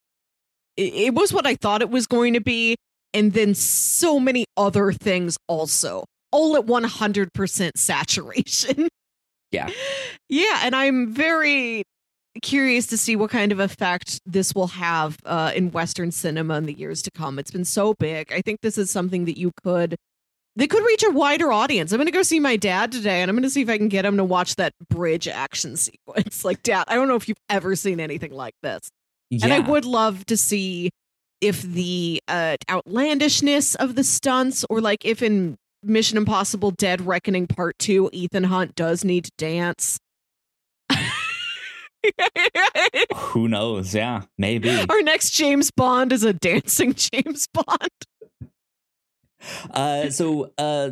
it, 0.76 0.94
it 0.94 1.14
was 1.14 1.32
what 1.34 1.46
I 1.48 1.56
thought 1.56 1.82
it 1.82 1.90
was 1.90 2.08
going 2.08 2.34
to 2.34 2.42
be 2.42 2.76
and 3.14 3.34
then 3.34 3.54
so 3.56 4.20
many 4.20 4.46
other 4.58 4.92
things 4.92 5.38
also. 5.48 6.06
All 6.32 6.58
at 6.58 6.66
100% 6.66 7.72
saturation. 7.78 8.88
Yeah. 9.52 9.70
Yeah, 10.30 10.60
and 10.64 10.76
I'm 10.76 11.14
very 11.14 11.84
curious 12.42 12.88
to 12.88 12.98
see 12.98 13.16
what 13.16 13.30
kind 13.30 13.52
of 13.52 13.60
effect 13.60 14.20
this 14.26 14.54
will 14.54 14.68
have 14.68 15.18
uh, 15.26 15.52
in 15.56 15.72
Western 15.72 16.12
cinema 16.12 16.56
in 16.56 16.66
the 16.66 16.74
years 16.74 17.02
to 17.04 17.12
come. 17.12 17.40
It's 17.40 17.52
been 17.52 17.66
so 17.66 17.94
big. 17.94 18.32
I 18.32 18.42
think 18.42 18.62
this 18.62 18.78
is 18.78 18.90
something 18.90 19.26
that 19.26 19.38
you 19.38 19.52
could 19.64 19.98
they 20.58 20.66
could 20.66 20.84
reach 20.84 21.04
a 21.04 21.12
wider 21.12 21.52
audience. 21.52 21.92
I'm 21.92 21.98
going 21.98 22.08
to 22.08 22.12
go 22.12 22.24
see 22.24 22.40
my 22.40 22.56
dad 22.56 22.92
today, 22.92 23.22
and 23.22 23.30
I'm 23.30 23.36
going 23.36 23.44
to 23.44 23.50
see 23.50 23.62
if 23.62 23.70
I 23.70 23.78
can 23.78 23.90
get 23.90 24.06
him 24.06 24.18
to 24.18 24.24
watch 24.24 24.56
that 24.56 24.74
bridge 24.90 25.28
action 25.28 25.78
sequence. 25.78 26.44
Like, 26.44 26.64
Dad, 26.64 26.86
I 26.88 26.96
don't 26.96 27.08
know 27.08 27.16
if 27.16 27.30
you've 27.30 27.38
ever 27.48 27.76
seen 27.76 28.00
anything 28.00 28.32
like 28.32 28.56
this, 28.64 28.90
yeah. 29.30 29.42
and 29.44 29.54
I 29.54 29.60
would 29.60 29.86
love 29.86 30.26
to 30.26 30.36
see 30.36 30.90
if 31.42 31.62
the 31.62 32.20
uh, 32.28 32.58
outlandishness 32.70 33.76
of 33.76 33.94
the 33.94 34.04
stunts, 34.04 34.66
or 34.68 34.82
like 34.82 35.06
if 35.06 35.22
in 35.22 35.58
Mission 35.84 36.18
Impossible: 36.18 36.72
Dead 36.72 37.02
Reckoning 37.02 37.46
Part 37.46 37.78
Two, 37.78 38.10
Ethan 38.12 38.46
Hunt 38.46 38.74
does 38.74 39.06
need 39.06 39.26
to 39.26 39.32
dance. 39.38 40.00
Who 43.16 43.48
knows? 43.48 43.94
Yeah, 43.96 44.24
maybe. 44.38 44.70
Our 44.90 45.02
next 45.02 45.32
James 45.32 45.72
Bond 45.72 46.12
is 46.14 46.24
a 46.24 46.34
dancing 46.34 46.94
James 46.94 47.48
Bond. 47.54 47.92
Uh, 49.72 50.10
so, 50.10 50.52
uh, 50.58 50.92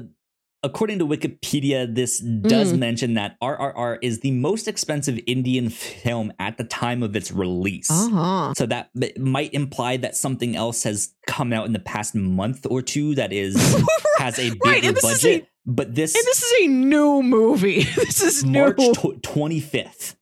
according 0.63 0.99
to 0.99 1.05
Wikipedia, 1.07 1.93
this 1.93 2.19
does 2.19 2.73
Mm. 2.73 2.79
mention 2.79 3.13
that 3.15 3.37
RRR 3.41 3.97
is 4.01 4.19
the 4.21 4.31
most 4.31 4.67
expensive 4.67 5.19
Indian 5.27 5.69
film 5.69 6.31
at 6.39 6.57
the 6.57 6.63
time 6.63 7.01
of 7.03 7.15
its 7.15 7.31
release. 7.31 7.87
huh. 7.89 8.53
So 8.57 8.65
that 8.67 8.89
might 9.17 9.53
imply 9.53 9.97
that 9.97 10.15
something 10.15 10.55
else 10.55 10.83
has 10.83 11.13
come 11.27 11.53
out 11.53 11.65
in 11.65 11.73
the 11.73 11.79
past 11.79 12.15
month 12.15 12.65
or 12.69 12.81
two 12.81 13.15
that 13.15 13.33
is 13.33 13.55
has 14.17 14.37
a 14.39 14.49
bigger 14.51 14.59
Right, 14.65 14.83
and 14.83 14.95
this 14.95 15.03
is 15.03 15.21
budget. 15.23 15.43
a- 15.43 15.47
but 15.67 15.95
this, 15.95 16.13
And 16.15 16.23
this 16.25 16.43
is 16.43 16.53
a 16.65 16.67
new 16.67 17.23
movie. 17.23 17.83
This 17.95 18.21
is 18.21 18.45
March 18.45 18.77
new. 18.77 18.93
twenty 19.23 19.59
fifth, 19.59 20.15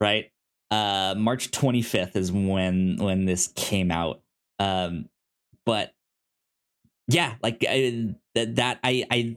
right? 0.00 0.30
Uh, 0.70 1.14
March 1.18 1.50
twenty 1.50 1.82
fifth 1.82 2.16
is 2.16 2.30
when 2.32 2.96
when 2.98 3.24
this 3.24 3.48
came 3.56 3.90
out. 3.90 4.20
Um, 4.58 5.08
but 5.66 5.92
yeah, 7.08 7.34
like 7.42 7.64
I, 7.68 8.14
that 8.34 8.56
that 8.56 8.78
I 8.84 9.04
I 9.10 9.36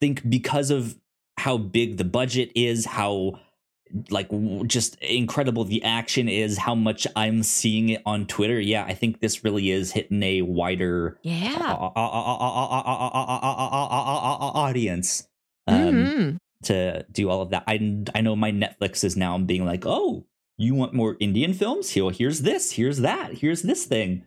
think 0.00 0.28
because 0.28 0.70
of 0.70 0.98
how 1.38 1.56
big 1.56 1.96
the 1.98 2.04
budget 2.04 2.50
is, 2.56 2.84
how 2.84 3.38
like 4.10 4.28
just 4.66 4.96
incredible 5.02 5.64
the 5.64 5.84
action 5.84 6.28
is, 6.28 6.56
how 6.58 6.74
much 6.74 7.06
I'm 7.14 7.42
seeing 7.42 7.90
it 7.90 8.02
on 8.06 8.26
Twitter. 8.26 8.58
Yeah, 8.58 8.84
I 8.84 8.94
think 8.94 9.20
this 9.20 9.44
really 9.44 9.70
is 9.70 9.92
hitting 9.92 10.22
a 10.22 10.42
wider 10.42 11.18
Yeah. 11.22 11.90
audience. 14.54 15.28
Um, 15.66 15.76
Mhm. 15.76 16.38
To 16.62 17.04
do 17.10 17.28
all 17.30 17.40
of 17.42 17.50
that. 17.50 17.64
I 17.66 18.04
I 18.14 18.20
know 18.20 18.36
my 18.36 18.52
Netflix 18.52 19.04
is 19.04 19.16
now 19.16 19.38
being 19.38 19.64
like, 19.64 19.84
oh, 19.86 20.26
you 20.58 20.74
want 20.74 20.94
more 20.94 21.16
Indian 21.20 21.54
films? 21.54 21.90
Here, 21.90 22.10
here's 22.10 22.42
this, 22.42 22.72
here's 22.72 22.98
that, 22.98 23.34
here's 23.38 23.62
this 23.62 23.84
thing. 23.86 24.24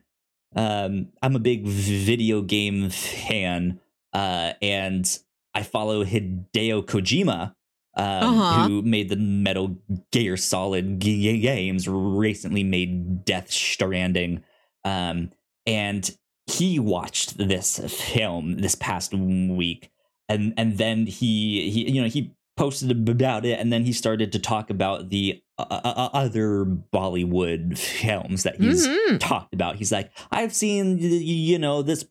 Um, 0.55 1.09
I'm 1.21 1.35
a 1.35 1.39
big 1.39 1.65
video 1.65 2.41
game 2.41 2.89
fan, 2.89 3.79
uh, 4.13 4.53
and 4.61 5.19
I 5.53 5.63
follow 5.63 6.03
Hideo 6.03 6.83
Kojima, 6.85 7.53
um, 7.97 8.39
Uh-huh. 8.39 8.67
who 8.67 8.81
made 8.81 9.09
the 9.09 9.15
Metal 9.17 9.77
Gear 10.11 10.35
Solid 10.37 10.99
games. 10.99 11.87
Recently 11.87 12.63
made 12.63 13.23
Death 13.25 13.51
Stranding, 13.51 14.43
um, 14.83 15.31
and 15.65 16.09
he 16.47 16.79
watched 16.79 17.37
this 17.37 17.79
film 17.79 18.57
this 18.57 18.75
past 18.75 19.13
week 19.13 19.89
and 20.29 20.53
and 20.57 20.77
then 20.77 21.05
he 21.07 21.69
he 21.69 21.89
you 21.91 22.01
know 22.01 22.07
he 22.07 22.33
posted 22.57 23.09
about 23.09 23.45
it 23.45 23.59
and 23.59 23.71
then 23.73 23.83
he 23.83 23.91
started 23.91 24.31
to 24.31 24.39
talk 24.39 24.69
about 24.69 25.09
the 25.09 25.41
uh, 25.57 25.65
uh, 25.69 26.09
other 26.13 26.63
bollywood 26.65 27.77
films 27.77 28.43
that 28.43 28.55
he's 28.61 28.87
Mhm. 28.87 29.19
talked 29.19 29.53
about 29.53 29.75
he's 29.75 29.91
like 29.91 30.09
i've 30.31 30.53
seen 30.53 30.97
you 30.99 31.59
know 31.59 31.81
this 31.81 32.05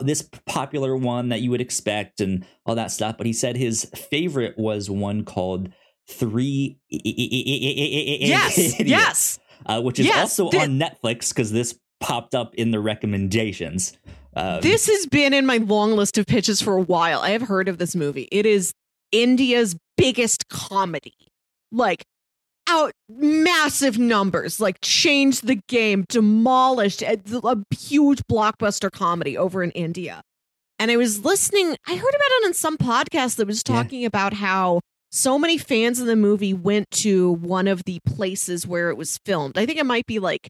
this 0.00 0.28
popular 0.46 0.96
one 0.96 1.28
that 1.28 1.40
you 1.42 1.50
would 1.50 1.60
expect 1.60 2.20
and 2.20 2.44
all 2.66 2.74
that 2.74 2.90
stuff 2.90 3.16
but 3.18 3.26
he 3.26 3.32
said 3.32 3.56
his 3.56 3.84
favorite 4.10 4.58
was 4.58 4.88
one 4.90 5.22
called 5.24 5.70
three 6.08 6.78
Yes. 6.90 8.58
Idiots, 8.58 8.80
Yes. 8.80 9.38
uh, 9.66 9.80
which 9.82 9.98
is 10.00 10.06
Yes, 10.06 10.40
also 10.40 10.58
on 10.58 10.78
netflix 10.78 11.28
because 11.28 11.52
this 11.52 11.78
popped 12.00 12.34
up 12.34 12.54
in 12.54 12.70
the 12.70 12.80
recommendations 12.80 13.96
um, 14.36 14.60
This 14.60 14.86
has 14.86 15.06
been 15.06 15.32
in 15.34 15.46
my 15.46 15.58
long 15.58 15.92
list 15.92 16.18
of 16.18 16.26
pitches 16.26 16.60
for 16.60 16.74
a 16.76 16.80
while. 16.82 17.20
I 17.20 17.30
have 17.30 17.42
heard 17.42 17.68
of 17.68 17.78
this 17.78 17.94
movie. 17.96 18.28
It 18.30 18.46
is 18.46 18.72
India's 19.12 19.76
biggest 19.96 20.48
comedy. 20.48 21.14
Like 21.72 22.04
out 22.68 22.92
massive 23.08 23.98
numbers, 23.98 24.60
like 24.60 24.78
changed 24.80 25.46
the 25.46 25.56
game, 25.68 26.04
demolished 26.08 27.02
a, 27.02 27.18
a 27.44 27.56
huge 27.76 28.20
blockbuster 28.30 28.90
comedy 28.90 29.36
over 29.36 29.62
in 29.62 29.70
India. 29.72 30.22
And 30.78 30.90
I 30.90 30.96
was 30.96 31.24
listening, 31.24 31.76
I 31.86 31.94
heard 31.96 32.14
about 32.14 32.30
it 32.30 32.46
on 32.46 32.54
some 32.54 32.76
podcast 32.78 33.36
that 33.36 33.46
was 33.46 33.62
Yeah. 33.68 33.74
talking 33.74 34.04
about 34.04 34.34
how 34.34 34.80
so 35.12 35.38
many 35.38 35.58
fans 35.58 36.00
of 36.00 36.06
the 36.06 36.16
movie 36.16 36.54
went 36.54 36.88
to 36.92 37.32
one 37.32 37.66
of 37.66 37.82
the 37.84 37.98
places 38.06 38.66
where 38.66 38.90
it 38.90 38.96
was 38.96 39.18
filmed. 39.26 39.58
I 39.58 39.66
think 39.66 39.78
it 39.78 39.86
might 39.86 40.06
be 40.06 40.18
like 40.20 40.48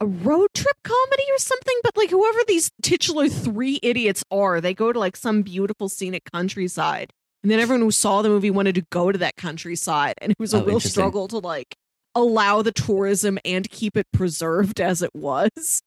a 0.00 0.06
road 0.06 0.48
trip 0.54 0.76
comedy 0.84 1.24
or 1.30 1.38
something, 1.38 1.76
but 1.82 1.96
like 1.96 2.10
whoever 2.10 2.38
these 2.48 2.70
titular 2.82 3.28
three 3.28 3.78
idiots 3.82 4.24
are, 4.30 4.60
they 4.60 4.74
go 4.74 4.92
to 4.92 4.98
like 4.98 5.16
some 5.16 5.42
beautiful 5.42 5.88
scenic 5.88 6.22
countryside. 6.32 7.10
And 7.42 7.50
then 7.50 7.58
everyone 7.60 7.82
who 7.82 7.90
saw 7.90 8.22
the 8.22 8.28
movie 8.28 8.50
wanted 8.50 8.74
to 8.76 8.84
go 8.90 9.10
to 9.12 9.18
that 9.18 9.36
countryside. 9.36 10.14
And 10.22 10.30
it 10.32 10.38
was 10.38 10.54
a 10.54 10.58
Oh, 10.62 10.64
real 10.64 10.80
struggle 10.80 11.28
to 11.28 11.38
like 11.38 11.74
allow 12.14 12.62
the 12.62 12.72
tourism 12.72 13.38
and 13.44 13.68
keep 13.70 13.96
it 13.96 14.06
preserved 14.12 14.80
as 14.80 15.02
it 15.02 15.10
was. 15.14 15.80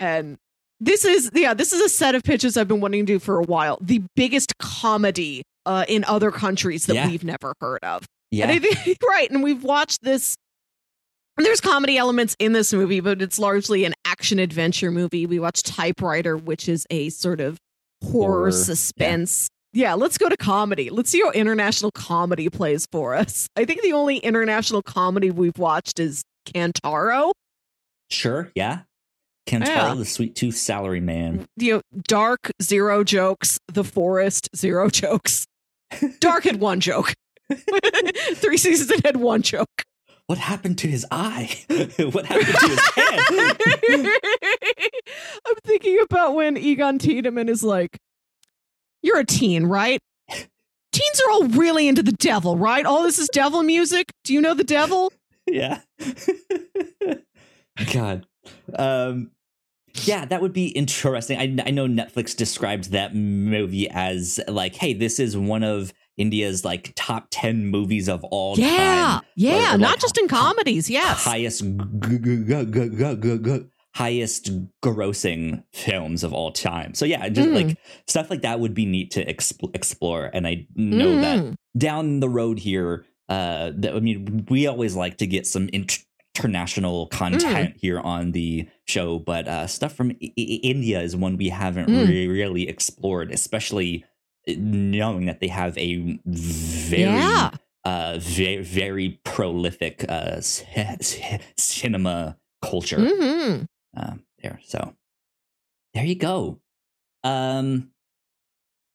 And 0.00 0.36
this 0.80 1.04
is, 1.04 1.30
yeah, 1.34 1.54
this 1.54 1.72
is 1.72 1.80
a 1.80 1.88
set 1.88 2.14
of 2.14 2.22
pitches 2.22 2.56
I've 2.56 2.68
been 2.68 2.80
wanting 2.80 3.04
to 3.06 3.12
do 3.14 3.18
for 3.18 3.38
a 3.38 3.42
while. 3.42 3.78
The 3.80 4.02
biggest 4.16 4.56
comedy 4.58 5.42
uh, 5.66 5.84
in 5.88 6.04
other 6.04 6.30
countries 6.30 6.86
that 6.86 6.94
Yeah. 6.94 7.08
we've 7.08 7.24
never 7.24 7.54
heard 7.60 7.80
of. 7.82 8.04
yeah 8.30 8.48
And 8.50 8.62
think 8.62 8.98
right, 9.08 9.30
and 9.30 9.42
we've 9.42 9.62
watched 9.64 10.02
this. 10.02 10.36
There's 11.38 11.60
comedy 11.60 11.96
elements 11.96 12.36
in 12.38 12.52
this 12.52 12.72
movie, 12.72 13.00
but 13.00 13.22
it's 13.22 13.38
largely 13.38 13.84
an 13.84 13.94
action 14.04 14.38
adventure 14.38 14.90
movie. 14.90 15.26
We 15.26 15.38
watched 15.38 15.66
Typewriter, 15.66 16.36
which 16.36 16.68
is 16.68 16.86
a 16.90 17.08
sort 17.10 17.40
of 17.40 17.58
horror, 18.04 18.10
Horror, 18.50 18.52
suspense. 18.52 19.48
Yeah. 19.72 19.94
let's 19.94 20.18
go 20.18 20.28
to 20.28 20.36
comedy. 20.36 20.90
Let's 20.90 21.10
see 21.10 21.20
how 21.20 21.30
international 21.30 21.90
comedy 21.92 22.48
plays 22.48 22.86
for 22.90 23.14
us. 23.14 23.48
I 23.56 23.64
think 23.64 23.82
the 23.82 23.92
only 23.92 24.18
international 24.18 24.82
comedy 24.82 25.30
we've 25.30 25.58
watched 25.58 26.00
is 26.00 26.22
Kantaro. 26.46 27.32
Sure, 28.10 28.50
yeah. 28.54 28.80
Kantaro, 29.46 29.66
Yeah. 29.66 29.94
the 29.94 30.04
sweet 30.04 30.34
tooth 30.34 30.56
salary 30.56 31.00
man. 31.00 31.46
You 31.56 31.74
know, 31.76 31.82
Dark, 32.06 32.50
zero 32.62 33.04
jokes. 33.04 33.58
The 33.72 33.84
Forest, 33.84 34.48
zero 34.56 34.90
jokes. 34.90 35.46
Dark 36.20 36.44
had 36.44 36.60
one 36.60 36.80
joke. 36.80 37.14
Three 38.34 38.56
seasons 38.58 38.90
it 38.90 39.06
had 39.06 39.16
one 39.16 39.42
joke. 39.42 39.68
What 40.28 40.36
happened 40.36 40.76
to 40.80 40.88
his 40.88 41.06
eye? 41.10 41.48
what 42.12 42.26
happened 42.26 42.54
to 42.54 42.68
his 42.68 42.86
head? 42.90 43.20
I'm 45.46 45.54
thinking 45.64 45.98
about 46.02 46.34
when 46.34 46.58
Egon 46.58 46.98
Tiedemann 46.98 47.48
is 47.48 47.64
like, 47.64 47.98
You're 49.00 49.20
a 49.20 49.24
teen, 49.24 49.64
right? 49.64 49.98
Teens 50.28 51.22
are 51.26 51.30
all 51.30 51.48
really 51.48 51.88
into 51.88 52.02
the 52.02 52.12
devil, 52.12 52.58
right? 52.58 52.84
All 52.84 53.04
this 53.04 53.18
is 53.18 53.30
devil 53.32 53.62
music. 53.62 54.12
Do 54.22 54.34
you 54.34 54.42
know 54.42 54.52
the 54.52 54.64
devil? 54.64 55.10
yeah. 55.46 55.80
God. 57.94 58.26
Um 58.76 59.30
yeah, 60.04 60.26
that 60.26 60.42
would 60.42 60.52
be 60.52 60.66
interesting. 60.66 61.38
I, 61.38 61.56
I 61.66 61.70
know 61.70 61.86
Netflix 61.86 62.36
described 62.36 62.92
that 62.92 63.14
movie 63.14 63.88
as 63.88 64.38
like, 64.46 64.74
hey, 64.74 64.92
this 64.92 65.18
is 65.18 65.38
one 65.38 65.64
of 65.64 65.94
India's 66.18 66.64
like 66.64 66.92
top 66.96 67.28
10 67.30 67.66
movies 67.66 68.08
of 68.08 68.24
all 68.24 68.58
yeah. 68.58 68.76
time. 68.76 69.22
Yeah. 69.36 69.52
Or, 69.52 69.70
like, 69.72 69.80
not 69.80 70.00
just 70.00 70.18
in 70.18 70.28
comedies. 70.28 70.90
Yes. 70.90 71.24
highest 71.24 71.62
g- 71.62 72.18
g- 72.18 72.44
g- 72.44 73.60
highest 73.94 74.50
grossing 74.82 75.64
films 75.72 76.22
of 76.22 76.32
all 76.32 76.52
time. 76.52 76.94
So 76.94 77.04
yeah, 77.04 77.28
just 77.28 77.48
Mm. 77.48 77.54
like 77.54 77.78
stuff 78.06 78.30
like 78.30 78.42
that 78.42 78.60
would 78.60 78.74
be 78.74 78.86
neat 78.86 79.10
to 79.12 79.24
exp- 79.24 79.74
explore. 79.74 80.30
And 80.32 80.46
I 80.46 80.66
know 80.76 81.06
Mhm. 81.16 81.20
that 81.22 81.56
down 81.76 82.20
the 82.20 82.28
road 82.28 82.58
here, 82.60 83.04
uh, 83.28 83.72
that, 83.76 83.94
I 83.96 84.00
mean, 84.00 84.46
we 84.48 84.66
always 84.66 84.94
like 84.94 85.18
to 85.18 85.26
get 85.26 85.46
some 85.46 85.68
int- 85.72 86.04
international 86.36 87.08
content 87.08 87.74
Mm. 87.74 87.80
here 87.80 87.98
on 87.98 88.30
the 88.30 88.68
show, 88.86 89.18
but 89.18 89.48
uh, 89.48 89.66
stuff 89.66 89.94
from 89.94 90.12
I- 90.22 90.32
I- 90.38 90.60
India 90.62 91.00
is 91.02 91.16
one 91.16 91.36
we 91.36 91.48
haven't 91.48 91.88
Mm. 91.88 92.08
re- 92.08 92.28
really 92.28 92.68
explored, 92.68 93.32
especially 93.32 94.04
knowing 94.56 95.26
that 95.26 95.40
they 95.40 95.48
have 95.48 95.76
a 95.78 96.18
very 96.24 97.02
Yeah. 97.02 97.50
uh 97.84 98.18
very 98.20 98.62
very 98.62 99.20
prolific 99.24 100.04
uh 100.08 100.40
cinema 101.56 102.36
culture 102.62 102.98
Mhm. 102.98 103.66
um 103.96 104.22
there 104.42 104.60
so 104.64 104.94
there 105.94 106.04
you 106.04 106.14
go 106.16 106.60
um 107.24 107.90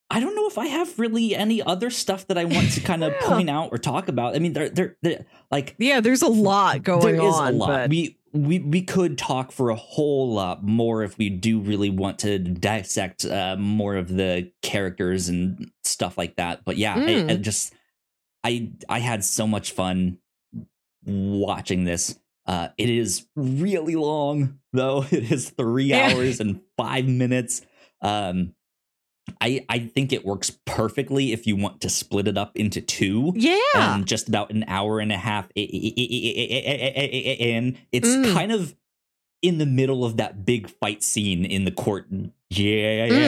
i 0.09 0.19
don't 0.19 0.35
know 0.35 0.47
if 0.47 0.57
i 0.57 0.65
have 0.67 0.97
really 0.99 1.35
any 1.35 1.61
other 1.61 1.89
stuff 1.89 2.27
that 2.27 2.37
i 2.37 2.45
want 2.45 2.71
to 2.73 2.81
kind 2.91 3.03
of 3.03 3.13
Yeah. 3.13 3.27
point 3.27 3.49
out 3.49 3.69
or 3.71 3.77
talk 3.77 4.07
about 4.09 4.35
i 4.35 4.39
mean 4.39 4.53
there 4.53 4.69
there 4.69 5.25
like 5.51 5.75
Yeah. 5.79 5.99
There's 6.01 6.21
a 6.23 6.27
lot 6.27 6.83
going 6.83 7.01
there 7.15 7.15
is 7.27 7.35
on. 7.35 7.53
a 7.53 7.57
lot 7.57 7.67
But 7.67 7.89
we 7.89 8.17
we 8.33 8.59
we 8.59 8.81
could 8.81 9.17
talk 9.17 9.51
for 9.51 9.69
a 9.69 9.75
whole 9.75 10.33
lot 10.33 10.63
more 10.63 11.03
if 11.03 11.17
we 11.17 11.29
do 11.29 11.59
really 11.59 11.89
want 11.91 12.19
to 12.19 12.39
dissect 12.39 13.25
uh, 13.25 13.55
more 13.57 13.95
of 13.95 14.07
the 14.09 14.51
characters 14.63 15.29
and 15.29 15.71
stuff 15.83 16.17
like 16.17 16.35
that. 16.37 16.65
But 16.65 16.77
yeah, 16.77 16.95
Mm. 16.95 17.29
I, 17.29 17.33
I 17.33 17.35
just 17.37 17.73
I 18.43 18.71
I 18.89 18.99
had 18.99 19.23
so 19.23 19.45
much 19.47 19.71
fun 19.71 20.17
watching 21.05 21.83
this. 21.83 22.19
Uh, 22.45 22.69
it 22.77 22.89
is 22.89 23.27
really 23.35 23.95
long 23.95 24.59
though. 24.73 25.05
It 25.11 25.31
is 25.31 25.49
three 25.51 25.93
hours 25.93 26.39
and 26.39 26.59
five 26.77 27.07
minutes. 27.07 27.61
Um, 28.01 28.53
I 29.41 29.65
I 29.69 29.79
think 29.79 30.11
it 30.13 30.25
works 30.25 30.51
perfectly 30.65 31.31
if 31.33 31.47
you 31.47 31.55
want 31.55 31.81
to 31.81 31.89
split 31.89 32.27
it 32.27 32.37
up 32.37 32.55
into 32.57 32.81
two 32.81 33.33
Yeah. 33.35 33.57
and 33.75 34.05
just 34.05 34.27
about 34.27 34.51
an 34.51 34.63
hour 34.67 34.99
and 34.99 35.11
a 35.11 35.17
half 35.17 35.47
in. 35.55 35.65
It's 37.91 38.09
Mm. 38.09 38.33
kind 38.33 38.51
of 38.51 38.75
in 39.41 39.57
the 39.57 39.65
middle 39.65 40.05
of 40.05 40.17
that 40.17 40.45
big 40.45 40.69
fight 40.69 41.03
scene 41.03 41.43
in 41.45 41.65
the 41.65 41.71
court 41.71 42.07
Mm. 42.11 42.31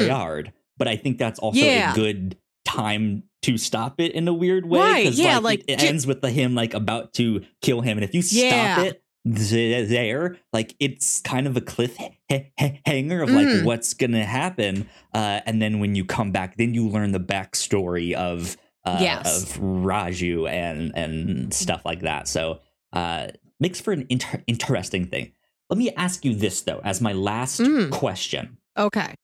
yard, 0.07 0.53
but 0.77 0.87
I 0.87 0.95
think 0.95 1.17
that's 1.17 1.39
also 1.39 1.59
Yeah. 1.59 1.91
a 1.91 1.95
good 1.95 2.37
time 2.65 3.23
to 3.43 3.57
stop 3.57 3.99
it 4.01 4.11
in 4.13 4.27
a 4.27 4.33
weird 4.33 4.65
way. 4.65 4.79
Right, 4.79 5.11
yeah, 5.13 5.37
it- 5.37 5.43
like, 5.43 5.63
it 5.67 5.79
ju- 5.79 5.85
ends 5.87 6.07
with 6.07 6.21
the 6.21 6.29
him 6.31 6.55
like 6.55 6.73
about 6.73 7.13
to 7.15 7.43
kill 7.61 7.81
him, 7.81 7.97
and 7.97 8.03
if 8.03 8.13
you 8.15 8.23
Yeah. 8.31 8.75
stop 8.75 8.85
it 8.87 9.01
there, 9.25 10.37
like 10.53 10.75
it's 10.79 11.19
kind 11.21 11.47
of 11.47 11.57
a 11.57 11.61
cliffhanger 11.61 13.23
of 13.23 13.31
like 13.31 13.47
Mm. 13.47 13.63
what's 13.65 13.93
gonna 13.93 14.23
happen, 14.25 14.87
uh, 15.13 15.41
and 15.45 15.61
then 15.61 15.79
when 15.79 15.95
you 15.95 16.05
come 16.05 16.31
back, 16.31 16.57
then 16.57 16.73
you 16.73 16.87
learn 16.87 17.11
the 17.11 17.19
backstory 17.19 18.13
of 18.13 18.55
uh, 18.85 18.99
Yes. 19.01 19.43
of 19.43 19.57
Raju 19.59 20.47
and 20.49 20.95
and 20.95 21.53
stuff 21.53 21.83
like 21.85 22.01
that. 22.01 22.27
So 22.27 22.59
uh, 22.93 23.29
makes 23.59 23.81
for 23.81 23.91
an 23.93 24.05
inter- 24.09 24.43
interesting 24.47 25.07
thing. 25.07 25.31
Let 25.71 25.79
me 25.79 25.89
ask 25.95 26.23
you 26.23 26.35
this 26.35 26.61
though, 26.61 26.81
as 26.83 27.01
my 27.01 27.11
last 27.13 27.59
Mm. 27.61 27.89
question: 27.91 28.57
okay. 28.77 29.15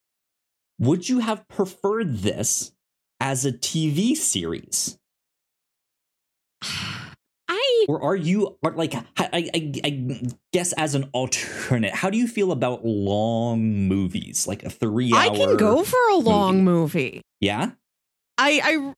Would 0.80 1.08
you 1.10 1.20
have 1.20 1.48
preferred 1.48 2.18
this 2.20 2.72
as 3.20 3.46
a 3.46 3.52
TV 3.52 4.16
series, 4.18 4.98
I 7.52 7.86
or 7.90 8.02
are 8.02 8.16
you 8.16 8.58
are 8.64 8.72
like 8.72 8.96
I, 8.96 9.04
I, 9.18 9.80
I 9.84 10.22
guess 10.54 10.72
as 10.74 10.96
an 10.96 11.10
alternate? 11.12 11.94
How 11.94 12.10
do 12.10 12.18
you 12.18 12.28
feel 12.28 12.52
about 12.54 12.86
long 12.86 13.88
movies, 13.88 14.48
like 14.48 14.64
a 14.64 14.70
three? 14.70 15.12
I 15.14 15.30
can 15.30 15.58
go 15.58 15.84
for 15.84 16.00
a 16.12 16.16
long 16.16 16.64
movie. 16.64 17.22
Yeah, 17.42 17.72
I 18.38 18.62
I 18.64 18.94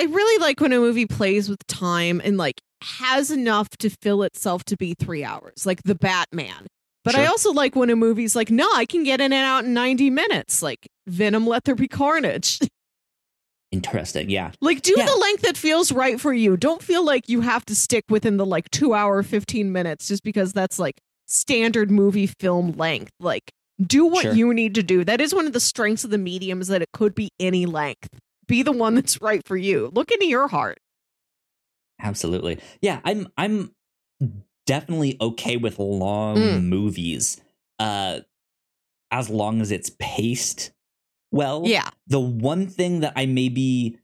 I 0.00 0.04
really 0.04 0.40
like 0.40 0.60
when 0.60 0.72
a 0.72 0.78
movie 0.78 1.06
plays 1.06 1.48
with 1.48 1.66
time 1.66 2.20
and 2.24 2.36
like 2.36 2.60
has 2.82 3.32
enough 3.32 3.68
to 3.78 3.90
fill 3.90 4.22
itself 4.22 4.62
to 4.66 4.76
be 4.76 4.94
three 4.94 5.24
hours, 5.24 5.66
like 5.66 5.82
the 5.82 5.96
Batman. 5.96 6.66
But 7.02 7.14
I 7.14 7.26
also 7.26 7.52
like 7.52 7.76
when 7.76 7.88
a 7.88 7.94
movie's 7.94 8.34
like, 8.34 8.50
no, 8.50 8.68
I 8.74 8.84
can 8.84 9.04
get 9.04 9.20
in 9.20 9.32
and 9.32 9.44
out 9.44 9.64
in 9.64 9.72
90 9.72 10.10
minutes. 10.10 10.60
Like 10.60 10.88
Venom, 11.06 11.46
Let 11.46 11.62
There 11.64 11.76
Be 11.76 11.86
Carnage. 11.88 12.58
interesting. 13.76 14.30
Yeah, 14.30 14.52
like 14.60 14.82
do 14.82 14.94
Yeah. 14.96 15.06
the 15.06 15.16
length 15.16 15.42
that 15.42 15.56
feels 15.56 15.92
right 15.92 16.20
for 16.20 16.32
you. 16.32 16.56
Don't 16.56 16.82
feel 16.82 17.04
like 17.04 17.28
you 17.28 17.40
have 17.42 17.64
to 17.66 17.74
stick 17.74 18.04
within 18.08 18.36
the 18.36 18.46
like 18.46 18.70
two 18.70 18.94
hour, 18.94 19.22
15 19.22 19.70
minutes 19.72 20.08
just 20.08 20.22
because 20.22 20.52
that's 20.52 20.78
like 20.78 20.94
standard 21.26 21.90
movie 21.90 22.26
film 22.26 22.72
length. 22.72 23.12
Like 23.20 23.50
do 23.84 24.06
what 24.06 24.22
Sure. 24.22 24.32
you 24.34 24.54
need 24.54 24.74
to 24.76 24.82
do. 24.82 25.04
That 25.04 25.20
is 25.20 25.34
one 25.34 25.46
of 25.46 25.52
the 25.52 25.60
strengths 25.60 26.04
of 26.04 26.10
the 26.10 26.18
medium 26.18 26.60
is 26.60 26.68
that 26.68 26.82
it 26.82 26.88
could 26.92 27.14
be 27.14 27.28
any 27.38 27.66
length. 27.66 28.08
Be 28.46 28.62
the 28.62 28.72
one 28.72 28.94
that's 28.98 29.20
right 29.20 29.42
for 29.46 29.56
you. 29.56 29.90
Look 29.94 30.10
into 30.10 30.26
your 30.26 30.48
heart. 30.48 30.78
absolutely. 32.00 32.58
Yeah, 32.80 33.00
I'm 33.04 33.28
I'm 33.36 33.72
definitely 34.66 35.16
okay 35.20 35.56
with 35.56 35.78
long 35.78 36.36
Mm. 36.36 36.64
movies, 36.64 37.40
uh, 37.78 38.20
as 39.10 39.30
long 39.30 39.60
as 39.60 39.70
it's 39.70 39.90
paced 39.98 40.72
well. 41.32 41.62
Yeah. 41.66 41.90
the 42.06 42.20
one 42.20 42.66
thing 42.66 43.00
that 43.00 43.12
I 43.16 43.26
maybe 43.26 43.98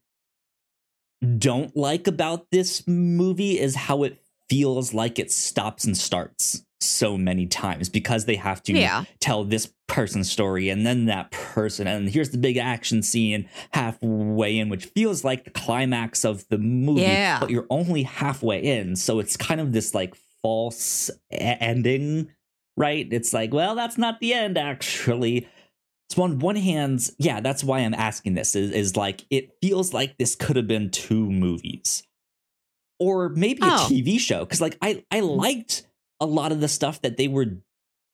don't 1.38 1.76
like 1.76 2.06
about 2.06 2.50
this 2.50 2.86
movie 2.88 3.58
is 3.58 3.74
how 3.76 4.02
it 4.02 4.18
feels 4.50 4.92
like 4.92 5.18
it 5.18 5.30
stops 5.30 5.84
and 5.84 5.96
starts 5.96 6.64
so 6.80 7.16
many 7.16 7.46
times 7.46 7.88
because 7.88 8.24
they 8.24 8.34
have 8.34 8.60
to 8.64 8.72
Yeah. 8.72 9.04
tell 9.20 9.44
this 9.44 9.72
person's 9.86 10.30
story 10.30 10.68
and 10.68 10.84
then 10.84 11.06
that 11.06 11.30
person 11.30 11.86
and 11.86 12.08
here's 12.08 12.30
the 12.30 12.38
big 12.38 12.56
action 12.56 13.02
scene 13.02 13.48
halfway 13.72 14.58
in 14.58 14.68
which 14.68 14.86
feels 14.86 15.22
like 15.22 15.44
the 15.44 15.50
climax 15.50 16.24
of 16.24 16.44
the 16.48 16.58
movie 16.58 17.02
Yeah. 17.02 17.38
but 17.38 17.50
you're 17.50 17.66
only 17.70 18.02
halfway 18.02 18.60
in 18.62 18.96
so 18.96 19.20
it's 19.20 19.36
kind 19.36 19.60
of 19.60 19.72
this 19.72 19.94
like 19.94 20.14
false 20.42 21.08
ending 21.30 22.30
right 22.76 23.06
it's 23.12 23.32
like 23.32 23.52
well 23.54 23.74
that's 23.76 23.98
not 23.98 24.18
the 24.18 24.32
end 24.34 24.58
actually 24.58 25.46
so 26.14 26.22
on 26.22 26.38
one 26.38 26.56
hand, 26.56 27.08
yeah, 27.18 27.40
that's 27.40 27.64
why 27.64 27.80
I'm 27.80 27.94
asking 27.94 28.34
this. 28.34 28.54
Is, 28.54 28.70
is 28.70 28.96
like 28.96 29.24
it 29.30 29.50
feels 29.62 29.92
like 29.94 30.18
this 30.18 30.34
could 30.34 30.56
have 30.56 30.66
been 30.68 30.90
two 30.90 31.30
movies, 31.30 32.02
or 32.98 33.28
maybe 33.30 33.60
Oh. 33.62 33.86
a 33.86 33.88
TV 33.90 34.18
show. 34.18 34.40
Because 34.40 34.60
like 34.60 34.76
I 34.82 35.04
I 35.10 35.20
liked 35.20 35.86
a 36.20 36.26
lot 36.26 36.52
of 36.52 36.60
the 36.60 36.68
stuff 36.68 37.02
that 37.02 37.16
they 37.16 37.28
were 37.28 37.46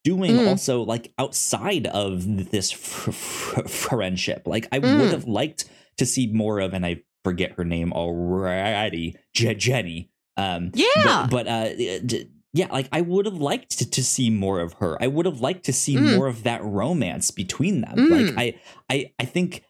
doing. 0.05 0.33
Mm. 0.33 0.49
Also, 0.49 0.83
like 0.83 1.13
outside 1.19 1.87
of 1.89 2.51
this 2.51 2.71
fr- 2.71 3.11
fr- 3.11 3.67
friendship, 3.69 4.43
like 4.47 4.69
I 4.73 4.79
Mm. 4.81 5.01
would 5.01 5.11
have 5.13 5.27
liked 5.27 5.65
to 5.99 6.07
see 6.07 6.27
more 6.29 6.61
of. 6.61 6.73
And 6.75 6.87
I 6.87 7.03
forget 7.25 7.53
her 7.53 7.65
name 7.65 7.93
already. 7.93 9.17
Je- 9.35 9.55
Jenny. 9.55 10.11
Um, 10.37 10.71
Yeah. 10.75 11.27
but, 11.29 11.45
but 11.45 11.49
uh, 11.49 11.75
d- 11.75 12.31
yeah, 12.53 12.69
like 12.73 12.89
I 12.93 13.01
would 13.03 13.27
have 13.27 13.39
liked 13.39 13.79
to, 13.79 13.91
to 13.91 14.03
see 14.03 14.31
more 14.31 14.61
of 14.61 14.75
her. 14.75 14.97
I 15.03 15.07
would 15.07 15.27
have 15.27 15.41
liked 15.41 15.65
to 15.67 15.73
see 15.73 15.97
Mm. 15.97 16.17
more 16.17 16.27
of 16.29 16.43
that 16.45 16.63
romance 16.65 17.31
between 17.31 17.83
them. 17.83 17.97
Mm. 17.97 18.11
Like 18.11 18.35
I, 18.39 18.95
I, 18.95 19.13
I 19.19 19.25
think 19.27 19.65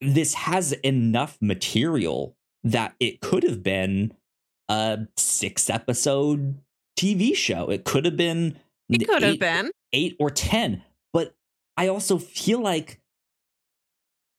this 0.00 0.34
has 0.34 0.72
enough 0.72 1.36
material 1.40 2.36
that 2.64 2.94
it 3.00 3.20
could 3.20 3.42
have 3.42 3.62
been 3.62 4.14
a 4.68 5.06
six 5.16 5.68
episode 5.68 6.58
TV 6.98 7.34
show. 7.34 7.68
It 7.70 7.84
could 7.84 8.04
have 8.04 8.16
been 8.16 8.58
It 8.88 9.06
could 9.06 9.22
have 9.22 9.34
eight- 9.34 9.40
been. 9.40 9.70
eight 9.92 10.16
or 10.20 10.30
ten. 10.30 10.82
But 11.12 11.34
I 11.76 11.88
also 11.88 12.18
feel 12.18 12.60
like 12.60 13.00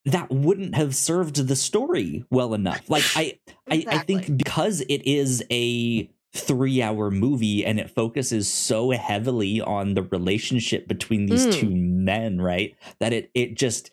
that 0.06 0.30
wouldn't 0.30 0.76
have 0.76 0.96
served 0.96 1.36
the 1.48 1.56
story 1.56 2.24
well 2.32 2.54
enough. 2.54 2.90
Like 2.90 3.04
I, 3.16 3.40
I, 3.70 3.86
I 3.88 3.98
think 4.00 4.38
because 4.38 4.82
it 4.82 5.06
is 5.06 5.44
a 5.52 6.10
three 6.34 6.82
hour 6.82 7.10
movie 7.10 7.66
and 7.66 7.80
it 7.80 7.90
focuses 7.90 8.48
so 8.52 8.92
heavily 8.92 9.60
on 9.62 9.96
the 9.96 10.04
relationship 10.04 10.88
between 10.88 11.26
these 11.26 11.48
Mm. 11.48 11.54
two 11.60 11.70
men, 11.76 12.40
right? 12.42 12.76
That 13.00 13.14
it 13.14 13.32
it 13.34 13.56
just 13.56 13.92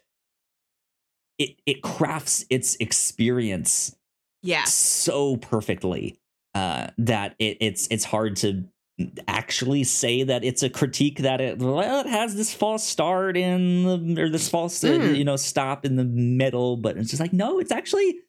it 1.38 1.56
it 1.66 1.82
crafts 1.82 2.44
its 2.50 2.76
experience 2.76 3.94
yeah 4.42 4.64
so 4.64 5.36
perfectly 5.36 6.18
uh, 6.54 6.88
that 6.98 7.34
it, 7.38 7.58
it's 7.60 7.86
it's 7.90 8.04
hard 8.04 8.36
to 8.36 8.64
actually 9.28 9.84
say 9.84 10.22
that 10.22 10.42
it's 10.42 10.62
a 10.62 10.70
critique 10.70 11.18
that 11.18 11.40
it 11.40 11.58
well 11.58 12.00
it 12.00 12.06
has 12.06 12.34
this 12.34 12.54
false 12.54 12.82
start 12.82 13.36
in 13.36 13.82
the 14.14 14.22
or 14.22 14.30
this 14.30 14.48
false 14.48 14.82
uh, 14.84 14.88
Mm. 14.88 15.16
you 15.18 15.24
know 15.24 15.36
stop 15.36 15.84
in 15.84 15.96
the 15.96 16.04
middle, 16.04 16.76
but 16.78 16.96
it's 16.96 17.10
just 17.10 17.20
like 17.20 17.32
no, 17.34 17.58
it's 17.58 17.70
actually. 17.72 18.20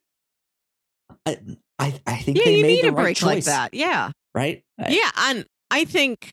I 1.25 1.37
I, 1.79 1.99
I 2.07 2.17
think 2.17 2.37
Yeah, 2.37 2.45
they 2.45 2.55
you 2.57 2.61
made 2.63 2.67
need 2.67 2.83
the 2.85 2.87
a 2.89 2.91
right 2.91 3.03
break 3.03 3.21
like 3.21 3.37
choice, 3.37 3.45
that. 3.45 3.73
Yeah. 3.73 4.11
right? 4.33 4.63
I- 4.79 4.89
Yeah, 4.89 5.09
and 5.17 5.45
I 5.71 5.85
think 5.85 6.31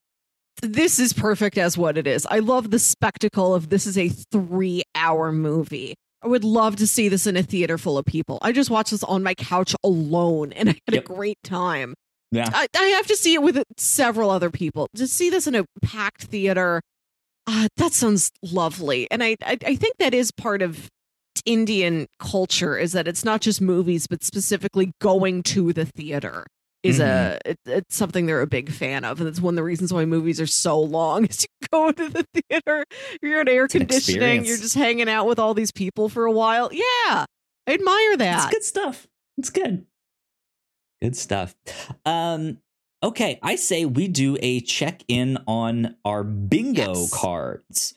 this 0.62 0.99
is 0.99 1.12
perfect 1.12 1.59
as 1.59 1.77
what 1.77 1.99
it 1.99 2.07
is. 2.07 2.27
I 2.31 2.39
love 2.39 2.71
the 2.71 2.79
spectacle 2.79 3.55
of 3.55 3.69
this 3.69 3.87
is 3.87 3.99
a 3.99 4.09
three 4.09 4.83
hour 4.95 5.33
movie. 5.33 5.95
I 6.23 6.29
would 6.29 6.45
love 6.45 6.77
to 6.77 6.87
see 6.87 7.09
this 7.11 7.27
in 7.27 7.37
a 7.37 7.43
theater 7.43 7.77
full 7.77 7.99
of 7.99 8.07
people. 8.07 8.39
I 8.41 8.53
just 8.53 8.71
watched 8.71 8.93
this 8.93 9.03
on 9.05 9.23
my 9.23 9.35
couch 9.35 9.75
alone 9.85 10.53
and 10.55 10.69
I 10.71 10.73
had 10.87 10.95
Yep. 10.95 11.05
a 11.05 11.07
great 11.07 11.39
time. 11.45 11.95
yeah. 12.31 12.49
I, 12.51 12.66
I 12.75 12.85
have 12.97 13.07
to 13.09 13.16
see 13.16 13.35
it 13.35 13.43
with 13.43 13.62
several 13.77 14.31
other 14.31 14.49
people. 14.51 14.89
To 14.97 15.07
see 15.07 15.29
this 15.29 15.47
in 15.47 15.55
a 15.55 15.66
packed 15.83 16.25
theater, 16.25 16.81
uh, 17.47 17.69
that 17.77 17.93
sounds 17.93 18.31
lovely. 18.43 19.07
And 19.11 19.23
I, 19.23 19.37
I, 19.45 19.59
I 19.66 19.77
think 19.77 19.97
that 19.99 20.15
is 20.15 20.31
part 20.31 20.62
of 20.62 20.89
Indian 21.47 22.07
culture 22.19 22.79
is 22.79 22.93
that 22.93 23.07
it's 23.09 23.25
not 23.25 23.41
just 23.41 23.61
movies, 23.61 24.07
but 24.07 24.23
specifically 24.25 24.93
going 25.01 25.43
to 25.45 25.73
the 25.73 25.85
theater 25.85 26.47
is 26.83 27.01
a 27.01 27.39
it, 27.47 27.59
it's 27.65 27.97
something 27.97 28.27
they're 28.27 28.43
a 28.43 28.47
big 28.47 28.71
fan 28.71 29.05
of, 29.05 29.19
and 29.19 29.29
it's 29.29 29.41
one 29.41 29.55
of 29.55 29.57
the 29.57 29.62
reasons 29.62 29.93
why 29.93 30.05
movies 30.05 30.39
are 30.41 30.47
so 30.47 30.79
long. 30.79 31.25
Is 31.31 31.43
you 31.45 31.69
go 31.73 31.93
to 31.93 32.09
the 32.11 32.27
theater, 32.35 32.85
you're 33.23 33.41
in 33.41 33.49
air 33.49 33.62
an 33.62 33.69
conditioning, 33.71 34.45
you're 34.45 34.59
just 34.59 34.75
hanging 34.75 35.09
out 35.09 35.27
with 35.27 35.39
all 35.39 35.55
these 35.55 35.73
people 35.73 36.11
for 36.11 36.27
a 36.27 36.31
while. 36.33 36.69
Yeah, 36.73 36.85
I 37.66 37.73
admire 37.73 38.16
that. 38.19 38.45
It's 38.45 38.53
good 38.55 38.65
stuff. 38.65 39.07
It's 39.39 39.49
good. 39.51 39.87
Good 41.03 41.16
stuff. 41.16 41.55
Um 42.05 42.59
okay, 43.03 43.39
I 43.43 43.57
say 43.57 43.85
we 43.87 44.07
do 44.09 44.37
a 44.41 44.61
check-in 44.61 45.39
on 45.47 45.97
our 46.05 46.23
bingo 46.23 46.93
Yes. 47.01 47.11
cards. 47.12 47.95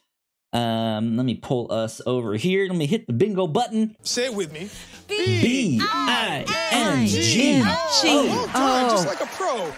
Um 0.58 1.18
let 1.18 1.26
me 1.26 1.36
pull 1.36 1.72
us 1.72 2.02
over 2.06 2.34
here. 2.36 2.68
Let 2.68 2.76
me 2.78 2.86
hit 2.88 3.06
the 3.08 3.14
bingo 3.14 3.48
button. 3.48 3.96
Say 4.02 4.26
it 4.26 4.34
with 4.34 4.52
me. 4.52 4.70
B 5.08 5.80
I 5.82 6.46
N 6.72 7.06
G. 7.08 7.62
Oh, 7.64 8.00
G. 8.02 8.08
well 8.30 8.48
done, 8.48 8.90
just 8.90 9.08
like 9.08 9.22
a 9.22 9.26
pro. 9.28 9.72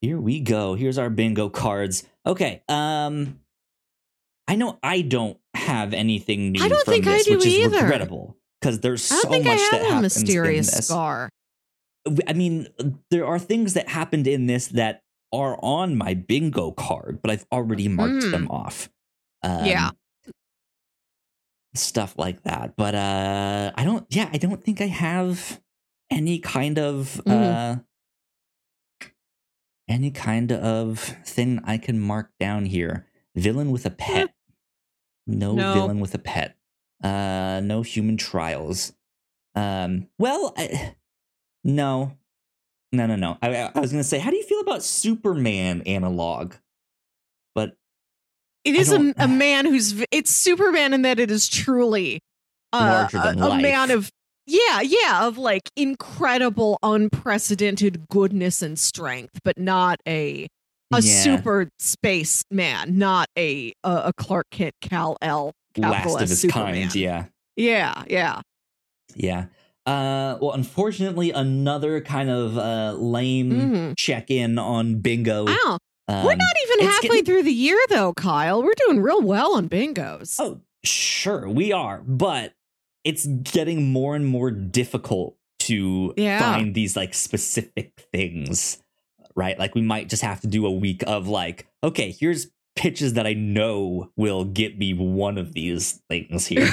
Here 0.00 0.20
we 0.20 0.40
go. 0.40 0.74
Here's 0.74 0.98
our 0.98 1.10
bingo 1.10 1.48
cards. 1.48 2.04
Okay. 2.24 2.62
Um 2.68 3.40
I 4.46 4.54
know 4.56 4.78
I 4.82 5.02
don't 5.02 5.38
have 5.54 5.92
anything 5.92 6.52
new 6.52 6.62
I 6.62 6.68
don't 6.68 6.84
from 6.84 6.94
think 6.94 7.06
I 7.06 7.12
this, 7.14 7.26
do 7.26 7.36
which 7.36 7.46
is 7.46 7.54
either. 7.54 7.82
regrettable 7.82 8.36
because 8.60 8.80
there's 8.80 9.10
I 9.10 9.16
don't 9.16 9.22
so 9.22 9.28
think 9.30 9.46
I 9.46 9.50
much 9.50 9.58
that 9.58 9.72
have 9.72 9.82
a 9.82 9.94
happens 9.94 10.16
in 10.16 10.22
mysterious 10.22 10.70
this. 10.74 10.86
scar. 10.88 11.28
I 12.26 12.32
mean, 12.32 12.68
there 13.10 13.26
are 13.26 13.38
things 13.38 13.74
that 13.74 13.88
happened 13.88 14.26
in 14.26 14.46
this 14.46 14.68
that 14.68 15.02
are 15.32 15.58
on 15.62 15.96
my 15.98 16.14
bingo 16.14 16.70
card, 16.70 17.18
but 17.20 17.30
I've 17.30 17.44
already 17.52 17.88
marked 17.88 18.24
Mm. 18.24 18.30
them 18.30 18.48
off. 18.50 18.88
Um, 19.42 19.64
Yeah. 19.64 19.90
Stuff 21.74 22.14
like 22.18 22.42
that. 22.42 22.74
But 22.76 22.94
uh 22.94 23.72
I 23.74 23.84
don't 23.84 24.06
yeah, 24.10 24.28
I 24.32 24.38
don't 24.38 24.62
think 24.62 24.80
I 24.80 24.86
have 24.86 25.60
any 26.10 26.38
kind 26.40 26.78
of 26.78 27.20
Mm. 27.26 27.32
uh 27.32 27.80
any 29.88 30.10
kind 30.10 30.52
of 30.52 30.98
thing 31.24 31.60
I 31.64 31.78
can 31.78 32.00
mark 32.00 32.30
down 32.40 32.66
here. 32.66 33.06
Villain 33.36 33.70
with 33.70 33.86
a 33.86 33.90
pet. 33.90 34.34
No, 35.26 35.52
No. 35.54 35.74
villain 35.74 36.00
with 36.00 36.14
a 36.14 36.18
pet. 36.18 36.56
Uh 37.02 37.60
no 37.62 37.82
human 37.82 38.16
trials. 38.16 38.92
Um 39.54 40.08
well, 40.18 40.54
I, 40.56 40.94
no. 41.64 42.16
No, 42.90 43.06
no, 43.06 43.16
no. 43.16 43.36
I, 43.42 43.54
I- 43.54 43.72
I 43.74 43.80
was 43.80 43.92
going 43.92 44.02
to 44.02 44.08
say, 44.08 44.18
how 44.18 44.30
do 44.30 44.36
you 44.36 44.42
feel 44.44 44.60
about 44.60 44.82
Superman 44.82 45.82
analog? 45.82 46.54
It 48.64 48.74
is 48.74 48.92
a, 48.92 49.14
a 49.16 49.28
man 49.28 49.64
who's 49.66 50.04
it's 50.10 50.30
Superman 50.30 50.92
in 50.94 51.02
that 51.02 51.18
it 51.18 51.30
is 51.30 51.48
truly 51.48 52.20
uh, 52.72 53.08
a, 53.12 53.18
a 53.38 53.56
man 53.60 53.90
of 53.90 54.10
yeah 54.46 54.80
yeah 54.80 55.26
of 55.26 55.38
like 55.38 55.68
incredible 55.76 56.78
unprecedented 56.82 58.08
goodness 58.08 58.62
and 58.62 58.78
strength, 58.78 59.40
but 59.44 59.58
not 59.58 59.98
a 60.06 60.46
a 60.90 61.00
yeah, 61.02 61.22
super 61.22 61.68
space 61.78 62.42
man, 62.50 62.96
not 62.98 63.28
a 63.38 63.72
a, 63.84 63.90
a 64.06 64.12
Clark 64.16 64.46
Kent 64.50 64.74
Kal-El 64.80 65.52
last 65.76 66.14
of 66.14 66.20
his 66.28 66.40
Superman. 66.40 66.74
kind. 66.74 66.94
Yeah. 66.94 67.24
yeah, 67.56 68.02
yeah. 68.08 68.40
Yeah. 69.14 69.46
Uh, 69.86 70.36
well, 70.40 70.52
unfortunately, 70.52 71.30
another 71.30 72.00
kind 72.02 72.28
of 72.28 72.58
uh, 72.58 72.92
lame 72.98 73.50
Mhm. 73.52 73.94
check 73.96 74.30
in 74.30 74.58
on 74.58 74.96
bingo. 74.96 75.46
Wow, 75.46 75.78
Um, 76.08 76.24
we're 76.24 76.34
not 76.34 76.54
even 76.64 76.86
halfway 76.86 77.08
getting- 77.08 77.24
through 77.24 77.42
the 77.44 77.52
year 77.52 77.78
though, 77.90 78.12
Kyle. 78.14 78.62
We're 78.62 78.72
doing 78.86 79.00
real 79.00 79.20
well 79.22 79.54
on 79.56 79.68
bingos. 79.68 80.36
Oh, 80.38 80.60
sure, 80.84 81.48
we 81.48 81.72
are, 81.72 82.02
but 82.06 82.54
it's 83.04 83.26
getting 83.26 83.92
more 83.92 84.14
and 84.16 84.26
more 84.26 84.50
difficult 84.50 85.36
to 85.60 86.14
Yeah. 86.16 86.38
find 86.40 86.74
these 86.74 86.96
like 86.96 87.14
specific 87.14 88.08
things, 88.12 88.78
right? 89.34 89.58
Like 89.58 89.74
we 89.74 89.82
might 89.82 90.08
just 90.08 90.22
have 90.22 90.40
to 90.40 90.46
do 90.46 90.64
a 90.66 90.70
week 90.70 91.04
of 91.06 91.28
like, 91.28 91.66
okay, 91.84 92.10
here's 92.18 92.48
pitches 92.76 93.14
that 93.14 93.26
I 93.26 93.34
know 93.34 94.10
will 94.16 94.44
get 94.44 94.78
me 94.78 94.94
one 94.94 95.36
of 95.36 95.52
these 95.52 96.00
things 96.08 96.46
here, 96.48 96.70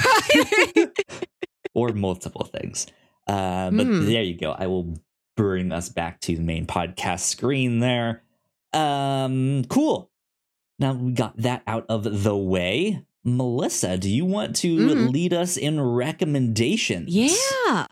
or 1.74 1.88
multiple 1.92 2.44
things. 2.44 2.86
Uh, 3.26 3.70
but 3.70 3.86
Hmm. 3.86 4.06
there 4.06 4.22
you 4.22 4.36
go. 4.38 4.52
I 4.52 4.66
will 4.68 4.94
bring 5.36 5.72
us 5.72 5.88
back 5.88 6.20
to 6.22 6.36
the 6.36 6.42
main 6.42 6.64
podcast 6.66 7.20
screen 7.20 7.80
there. 7.80 8.22
Um, 8.72 9.64
cool. 9.68 10.10
Now 10.78 10.92
we 10.92 11.12
got 11.12 11.36
that 11.38 11.62
out 11.66 11.86
of 11.88 12.22
the 12.22 12.36
way. 12.36 13.04
Melissa, 13.24 13.96
do 13.98 14.08
you 14.08 14.24
want 14.24 14.54
to 14.56 14.76
Mhm. 14.76 15.10
lead 15.10 15.32
us 15.32 15.56
in 15.56 15.80
recommendations? 15.80 17.08
Yeah. 17.14 17.86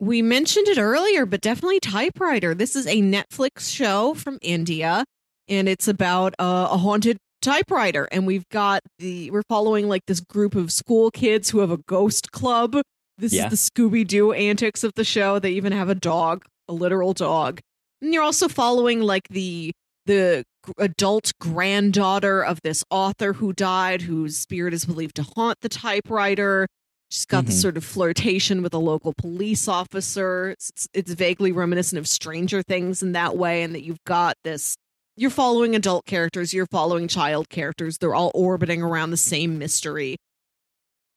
We 0.00 0.20
mentioned 0.20 0.68
it 0.68 0.78
earlier, 0.78 1.24
but 1.24 1.40
definitely 1.40 1.80
Typewriter. 1.80 2.54
This 2.54 2.76
is 2.76 2.86
a 2.86 3.00
Netflix 3.00 3.72
show 3.72 4.14
from 4.14 4.38
India, 4.42 5.04
and 5.48 5.68
it's 5.68 5.88
about 5.88 6.34
uh, 6.38 6.68
a 6.72 6.76
haunted 6.78 7.16
typewriter. 7.40 8.08
And 8.10 8.26
we've 8.26 8.48
got 8.50 8.80
the, 8.98 9.30
we're 9.30 9.42
following 9.48 9.88
like 9.88 10.02
this 10.06 10.20
group 10.20 10.54
of 10.54 10.72
school 10.72 11.10
kids 11.10 11.50
who 11.50 11.60
have 11.60 11.70
a 11.70 11.78
ghost 11.88 12.32
club. 12.32 12.76
This 13.16 13.32
Yeah. 13.32 13.46
is 13.46 13.50
the 13.50 13.70
Scooby 13.70 14.06
Doo 14.06 14.32
antics 14.32 14.82
of 14.82 14.92
the 14.96 15.04
show. 15.04 15.38
They 15.38 15.52
even 15.52 15.72
have 15.72 15.88
a 15.88 15.94
dog, 15.94 16.44
a 16.68 16.72
literal 16.72 17.12
dog. 17.14 17.60
And 18.02 18.12
you're 18.12 18.22
also 18.22 18.48
following 18.48 19.00
like 19.00 19.28
the, 19.30 19.72
the 20.06 20.44
adult 20.78 21.32
granddaughter 21.40 22.42
of 22.44 22.60
this 22.62 22.84
author 22.90 23.34
who 23.34 23.52
died, 23.52 24.02
whose 24.02 24.38
spirit 24.38 24.74
is 24.74 24.84
believed 24.84 25.16
to 25.16 25.22
haunt 25.22 25.58
the 25.60 25.68
typewriter. 25.68 26.66
She's 27.10 27.24
got 27.26 27.46
this 27.46 27.56
Mhm. 27.58 27.62
sort 27.62 27.76
of 27.76 27.84
flirtation 27.84 28.62
with 28.62 28.74
a 28.74 28.78
local 28.78 29.12
police 29.16 29.68
officer. 29.68 30.50
It's, 30.50 30.70
it's, 30.70 30.88
it's 30.94 31.12
vaguely 31.14 31.52
reminiscent 31.52 31.98
of 31.98 32.08
Stranger 32.08 32.62
Things 32.62 33.02
in 33.02 33.12
that 33.12 33.36
way, 33.36 33.62
and 33.62 33.74
that 33.74 33.82
you've 33.84 34.02
got 34.04 34.36
this. 34.42 34.74
You're 35.16 35.30
following 35.30 35.76
adult 35.76 36.06
characters, 36.06 36.52
you're 36.52 36.66
following 36.66 37.06
child 37.06 37.48
characters. 37.48 37.98
They're 37.98 38.14
all 38.16 38.32
orbiting 38.34 38.82
around 38.82 39.10
the 39.10 39.16
same 39.16 39.58
mystery. 39.58 40.16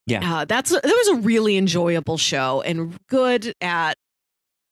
Yeah. 0.06 0.38
uh, 0.42 0.46
that's 0.46 0.72
a, 0.72 0.76
that 0.76 0.86
was 0.86 1.08
a 1.10 1.16
really 1.16 1.58
enjoyable 1.58 2.18
show 2.18 2.62
and 2.62 2.98
good 3.10 3.54
at 3.60 3.96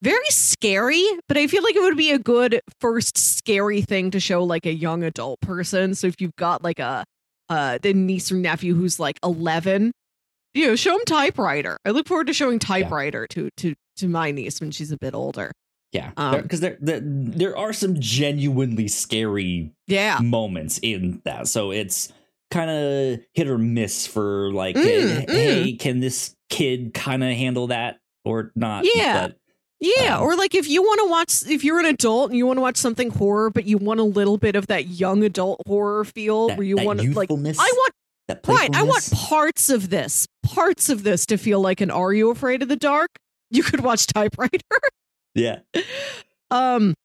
very 0.05 0.29
scary. 0.29 1.03
But 1.27 1.37
I 1.37 1.47
feel 1.47 1.63
like 1.63 1.75
it 1.75 1.81
would 1.81 1.97
be 1.97 2.11
a 2.11 2.19
good 2.19 2.61
first 2.79 3.17
scary 3.17 3.81
thing 3.81 4.11
to 4.11 4.19
show 4.19 4.43
like 4.43 4.65
a 4.65 4.73
young 4.73 5.03
adult 5.03 5.41
person. 5.41 5.95
So 5.95 6.07
if 6.07 6.21
you've 6.21 6.35
got 6.37 6.63
like 6.63 6.79
a 6.79 7.03
uh, 7.49 7.77
the 7.81 7.93
niece 7.93 8.31
or 8.31 8.35
nephew 8.35 8.73
who's 8.75 8.99
like 8.99 9.19
11 9.23 9.91
you 10.53 10.67
know, 10.67 10.75
show 10.77 10.95
him 10.95 11.01
typewriter. 11.05 11.77
I 11.85 11.89
look 11.89 12.07
forward 12.07 12.27
to 12.27 12.33
showing 12.33 12.59
typewriter 12.59 13.27
to 13.31 13.49
to 13.57 13.75
to 13.97 14.07
my 14.07 14.31
niece 14.31 14.61
when 14.61 14.71
she's 14.71 14.91
a 14.91 14.97
bit 14.97 15.13
older. 15.13 15.51
Yeah, 15.91 16.11
Um, 16.17 16.41
because 16.41 16.59
there, 16.61 16.77
there 16.81 17.01
there 17.03 17.57
are 17.57 17.73
some 17.73 17.95
genuinely 17.99 18.87
scary 18.87 19.71
Yeah. 19.87 20.19
moments 20.21 20.79
in 20.81 21.21
that, 21.25 21.47
so 21.49 21.71
it's 21.71 22.11
kind 22.51 22.69
of 22.71 23.19
hit 23.33 23.47
or 23.47 23.57
miss 23.57 24.07
for 24.07 24.51
like, 24.53 24.75
Mm, 24.77 24.83
hey, 24.83 25.25
hey, 25.27 25.73
can 25.73 25.99
this 25.99 26.33
kid 26.49 26.93
kind 26.93 27.23
of 27.23 27.31
handle 27.31 27.67
that 27.67 27.97
or 28.23 28.51
not? 28.55 28.85
Yeah. 28.95 29.27
But 29.27 29.37
Yeah, 29.97 30.17
Um, 30.17 30.23
or 30.23 30.35
like 30.35 30.55
if 30.55 30.67
you 30.67 30.81
want 30.81 30.99
to 31.03 31.09
watch 31.09 31.43
if 31.51 31.63
you're 31.63 31.79
an 31.79 31.85
adult 31.85 32.29
and 32.31 32.37
you 32.37 32.45
want 32.47 32.57
to 32.57 32.61
watch 32.61 32.77
something 32.77 33.09
horror 33.11 33.49
but 33.49 33.65
you 33.65 33.77
want 33.77 33.99
a 33.99 34.03
little 34.03 34.37
bit 34.37 34.55
of 34.55 34.67
that 34.67 34.87
young 34.87 35.23
adult 35.23 35.61
horror 35.67 36.05
feel 36.05 36.47
that, 36.47 36.57
where 36.57 36.65
you 36.65 36.77
want 36.77 36.99
to 37.01 37.13
like 37.13 37.29
I 37.59 37.71
want 37.75 37.93
that 38.27 38.41
right, 38.47 38.75
I 38.75 38.81
want 38.83 39.11
parts 39.13 39.69
of 39.69 39.89
this, 39.91 40.27
parts 40.43 40.89
of 40.89 41.03
this 41.03 41.25
to 41.27 41.37
feel 41.37 41.61
like 41.61 41.81
an 41.81 41.91
Are 41.91 42.11
You 42.11 42.31
Afraid 42.31 42.63
of 42.63 42.69
the 42.69 42.75
Dark? 42.75 43.09
You 43.51 43.61
could 43.61 43.81
watch 43.81 44.07
Typewriter. 44.07 44.57
yeah, 45.35 45.59
Um, 46.49 46.95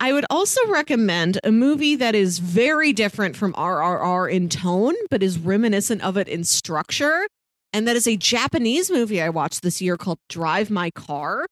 I 0.00 0.14
would 0.14 0.24
also 0.30 0.60
recommend 0.68 1.38
a 1.44 1.52
movie 1.52 1.94
that 1.96 2.14
is 2.14 2.38
very 2.38 2.94
different 2.94 3.36
from 3.36 3.52
RRR 3.52 4.32
in 4.32 4.48
tone, 4.48 4.94
but 5.10 5.22
is 5.22 5.38
reminiscent 5.38 6.02
of 6.02 6.16
it 6.16 6.26
in 6.28 6.44
structure. 6.44 7.26
And 7.74 7.86
that 7.86 7.96
is 7.96 8.06
a 8.08 8.16
Japanese 8.16 8.90
movie 8.90 9.20
I 9.20 9.28
watched 9.28 9.62
this 9.62 9.82
year 9.82 9.98
called 9.98 10.18
Drive 10.30 10.70
My 10.70 10.90
Car. 10.90 11.46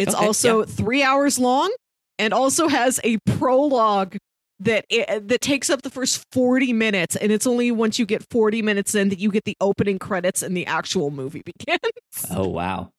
It's 0.00 0.14
Okay, 0.14 0.26
also 0.26 0.64
three 0.64 1.02
hours 1.02 1.38
long 1.38 1.70
and 2.18 2.32
also 2.32 2.68
has 2.68 3.00
a 3.04 3.18
prologue 3.18 4.16
that 4.60 4.84
it, 4.88 5.28
that 5.28 5.40
takes 5.40 5.68
up 5.70 5.82
the 5.82 5.90
first 5.90 6.24
40 6.32 6.72
minutes. 6.72 7.16
And 7.16 7.30
it's 7.30 7.46
only 7.46 7.70
once 7.70 7.98
you 7.98 8.06
get 8.06 8.24
40 8.30 8.62
minutes 8.62 8.94
in 8.94 9.10
that 9.10 9.18
you 9.18 9.30
get 9.30 9.44
the 9.44 9.56
opening 9.60 9.98
credits 9.98 10.42
and 10.42 10.56
the 10.56 10.66
actual 10.66 11.10
movie 11.10 11.42
begins. 11.66 12.26
Oh 12.30 12.48
wow, 12.48 12.90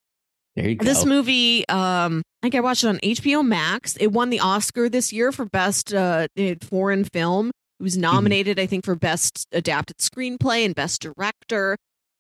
there 0.56 0.70
you 0.70 0.76
go. 0.76 0.86
This 0.86 1.06
movie, 1.06 1.68
um, 1.70 2.22
I 2.42 2.46
think 2.46 2.56
I 2.56 2.60
watched 2.60 2.84
it 2.84 2.88
on 2.88 2.98
HBO 3.00 3.46
Max. 3.46 3.96
It 3.98 4.08
won 4.08 4.30
the 4.30 4.40
Oscar 4.40 4.90
this 4.90 5.12
year 5.12 5.32
for 5.32 5.46
best 5.46 5.94
uh, 5.94 6.28
foreign 6.62 7.04
film. 7.06 7.52
It 7.80 7.84
was 7.84 7.98
nominated, 7.98 8.60
I 8.60 8.68
think, 8.68 8.86
for 8.86 8.94
best 8.94 9.48
adapted 9.52 9.98
screenplay 9.98 10.66
and 10.66 10.76
best 10.76 11.02
director. 11.02 11.78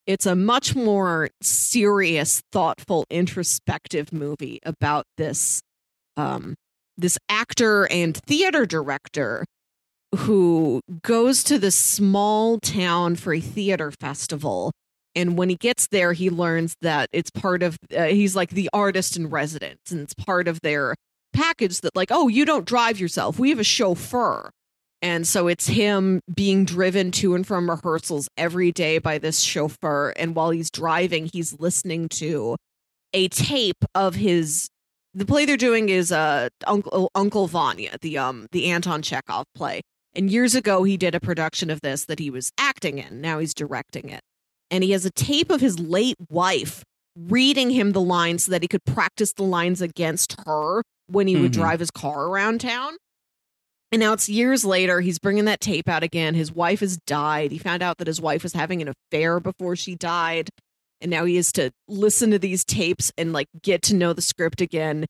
It's 0.08 0.26
a 0.26 0.36
much 0.36 0.76
more 0.76 1.30
serious, 1.42 2.42
thoughtful, 2.52 3.06
introspective 3.10 4.12
movie 4.12 4.60
about 4.64 5.06
this 5.18 5.62
um, 6.18 6.56
this 6.98 7.18
actor 7.30 7.88
and 7.92 8.18
theater 8.18 8.66
director 8.66 9.46
who 10.16 10.82
goes 11.04 11.44
to 11.46 11.58
this 11.58 11.76
small 11.76 12.60
town 12.60 13.16
for 13.16 13.34
a 13.34 13.40
theater 13.40 13.92
festival. 13.92 14.72
And 15.16 15.38
when 15.38 15.50
he 15.50 15.56
gets 15.56 15.88
there 15.88 16.14
he 16.14 16.30
learns 16.30 16.76
that 16.82 17.10
it's 17.12 17.30
part 17.30 17.64
of 17.64 17.78
uh, 17.96 18.06
he's 18.06 18.36
like 18.36 18.52
the 18.52 18.70
artist 18.74 19.16
in 19.16 19.30
residence 19.30 19.92
and 19.92 20.02
it's 20.02 20.14
part 20.14 20.48
of 20.48 20.60
their 20.62 20.96
package 21.34 21.80
that 21.82 21.96
like 21.96 22.10
oh 22.12 22.28
you 22.28 22.46
don't 22.46 22.66
drive 22.66 23.00
yourself. 23.00 23.40
We 23.40 23.50
have 23.50 23.60
a 23.60 23.64
chauffeur 23.64 24.52
and 25.02 25.28
so 25.28 25.48
it's 25.48 25.68
him 25.68 26.22
being 26.34 26.64
driven 26.66 27.12
to 27.12 27.34
and 27.36 27.46
from 27.48 27.70
rehearsals 27.70 28.28
every 28.38 28.72
day 28.72 28.98
by 29.00 29.18
this 29.18 29.40
chauffeur 29.42 30.12
and 30.18 30.36
while 30.36 30.52
he's 30.52 30.70
driving 30.70 31.30
he's 31.34 31.60
listening 31.60 32.08
to 32.10 32.56
a 33.14 33.28
tape 33.30 33.84
of 33.96 34.16
his 34.16 34.68
the 35.14 35.26
play 35.26 35.46
they're 35.46 35.58
doing 35.58 35.90
is 35.90 36.12
uh 36.12 36.48
uncle 36.68 37.10
uncle 37.16 37.48
vanya 37.48 37.96
the 38.02 38.18
um 38.18 38.48
the 38.52 38.68
anton 38.72 39.02
chekhov 39.02 39.46
play 39.56 39.82
and 40.16 40.30
years 40.32 40.56
ago 40.56 40.84
he 40.84 40.98
did 40.98 41.16
a 41.16 41.20
production 41.20 41.70
of 41.70 41.82
this 41.82 42.06
that 42.06 42.20
he 42.20 42.30
was 42.30 42.52
acting 42.58 42.98
in 43.00 43.20
now 43.22 43.40
he's 43.40 43.54
directing 43.54 44.10
it 44.10 44.22
and 44.70 44.84
he 44.84 44.92
has 44.92 45.06
a 45.06 45.12
tape 45.12 45.50
of 45.50 45.60
his 45.62 45.80
late 45.80 46.16
wife 46.30 46.84
reading 47.18 47.70
him 47.72 47.92
the 47.92 48.00
lines 48.02 48.46
so 48.46 48.52
that 48.52 48.62
he 48.62 48.68
could 48.70 48.86
practice 48.86 49.34
the 49.34 49.44
lines 49.44 49.82
against 49.82 50.38
her 50.46 50.82
when 51.08 51.28
he 51.28 51.36
would 51.36 51.52
Mhm. 51.52 51.56
drive 51.56 51.80
his 51.82 51.92
car 51.92 52.28
around 52.28 52.62
town. 52.62 52.96
And 53.92 54.00
now 54.00 54.14
it's 54.14 54.30
years 54.30 54.64
later. 54.64 55.02
He's 55.02 55.20
bringing 55.20 55.46
that 55.46 55.60
tape 55.60 55.90
out 55.90 56.04
again. 56.04 56.34
His 56.34 56.52
wife 56.52 56.80
has 56.80 56.98
died. 57.06 57.52
He 57.52 57.58
found 57.58 57.84
out 57.84 57.98
that 57.98 58.08
his 58.08 58.22
wife 58.22 58.44
was 58.44 58.54
having 58.54 58.82
an 58.82 58.88
affair 58.90 59.40
before 59.40 59.76
she 59.76 59.96
died. 59.96 60.50
And 61.02 61.12
now 61.12 61.26
he 61.26 61.36
has 61.36 61.52
to 61.54 61.72
listen 61.88 62.32
to 62.32 62.40
these 62.40 62.64
tapes 62.64 63.12
and 63.18 63.34
like 63.34 63.48
get 63.62 63.82
to 63.84 63.96
know 63.96 64.14
the 64.14 64.22
script 64.22 64.62
again 64.62 65.06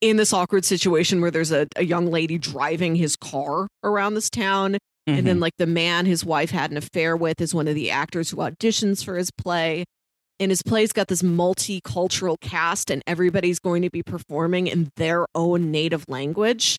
in 0.00 0.16
this 0.16 0.32
awkward 0.32 0.64
situation 0.64 1.20
where 1.20 1.30
there's 1.30 1.52
a, 1.52 1.68
a 1.76 1.84
young 1.84 2.06
lady 2.10 2.38
driving 2.38 2.96
his 2.96 3.14
car 3.16 3.68
around 3.84 4.14
this 4.14 4.30
town. 4.30 4.78
And 5.06 5.26
then, 5.26 5.38
Mhm. 5.38 5.40
like, 5.40 5.54
the 5.56 5.66
man 5.66 6.04
his 6.04 6.22
wife 6.24 6.50
had 6.50 6.70
an 6.70 6.76
affair 6.76 7.16
with 7.16 7.40
is 7.40 7.54
one 7.54 7.66
of 7.66 7.74
the 7.74 7.90
actors 7.90 8.30
who 8.30 8.36
auditions 8.38 9.02
for 9.04 9.16
his 9.16 9.30
play. 9.30 9.84
And 10.38 10.50
his 10.50 10.62
play's 10.62 10.92
got 10.92 11.08
this 11.08 11.22
multicultural 11.22 12.36
cast, 12.40 12.90
and 12.90 13.02
everybody's 13.06 13.58
going 13.58 13.82
to 13.82 13.90
be 13.90 14.02
performing 14.02 14.66
in 14.66 14.90
their 14.96 15.24
own 15.34 15.70
native 15.70 16.04
language. 16.08 16.76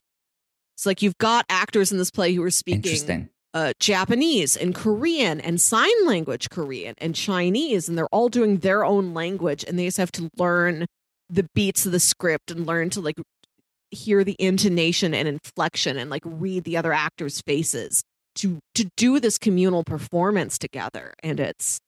It's 0.80 0.86
like 0.86 1.02
you've 1.02 1.18
got 1.18 1.44
actors 1.50 1.92
in 1.92 1.98
this 1.98 2.10
play 2.10 2.32
who 2.32 2.42
are 2.42 2.50
speaking 2.50 3.28
uh, 3.52 3.74
Japanese 3.80 4.56
and 4.56 4.74
Korean 4.74 5.38
and 5.38 5.60
sign 5.60 6.06
language 6.06 6.48
Korean 6.48 6.94
and 6.96 7.14
Chinese, 7.14 7.86
and 7.86 7.98
they're 7.98 8.06
all 8.06 8.30
doing 8.30 8.60
their 8.60 8.82
own 8.82 9.12
language, 9.12 9.62
and 9.68 9.78
they 9.78 9.84
just 9.84 9.98
have 9.98 10.10
to 10.12 10.30
learn 10.38 10.86
the 11.28 11.46
beats 11.54 11.84
of 11.84 11.92
the 11.92 12.00
script 12.00 12.50
and 12.50 12.66
learn 12.66 12.88
to 12.90 13.02
like 13.02 13.16
hear 13.90 14.24
the 14.24 14.36
intonation 14.38 15.12
and 15.12 15.28
inflection 15.28 15.98
and 15.98 16.08
like 16.08 16.22
read 16.24 16.64
the 16.64 16.78
other 16.78 16.94
actors' 16.94 17.42
faces 17.42 18.02
to 18.36 18.58
to 18.74 18.88
do 18.96 19.20
this 19.20 19.36
communal 19.36 19.84
performance 19.84 20.56
together. 20.56 21.12
And 21.22 21.40
it's 21.40 21.78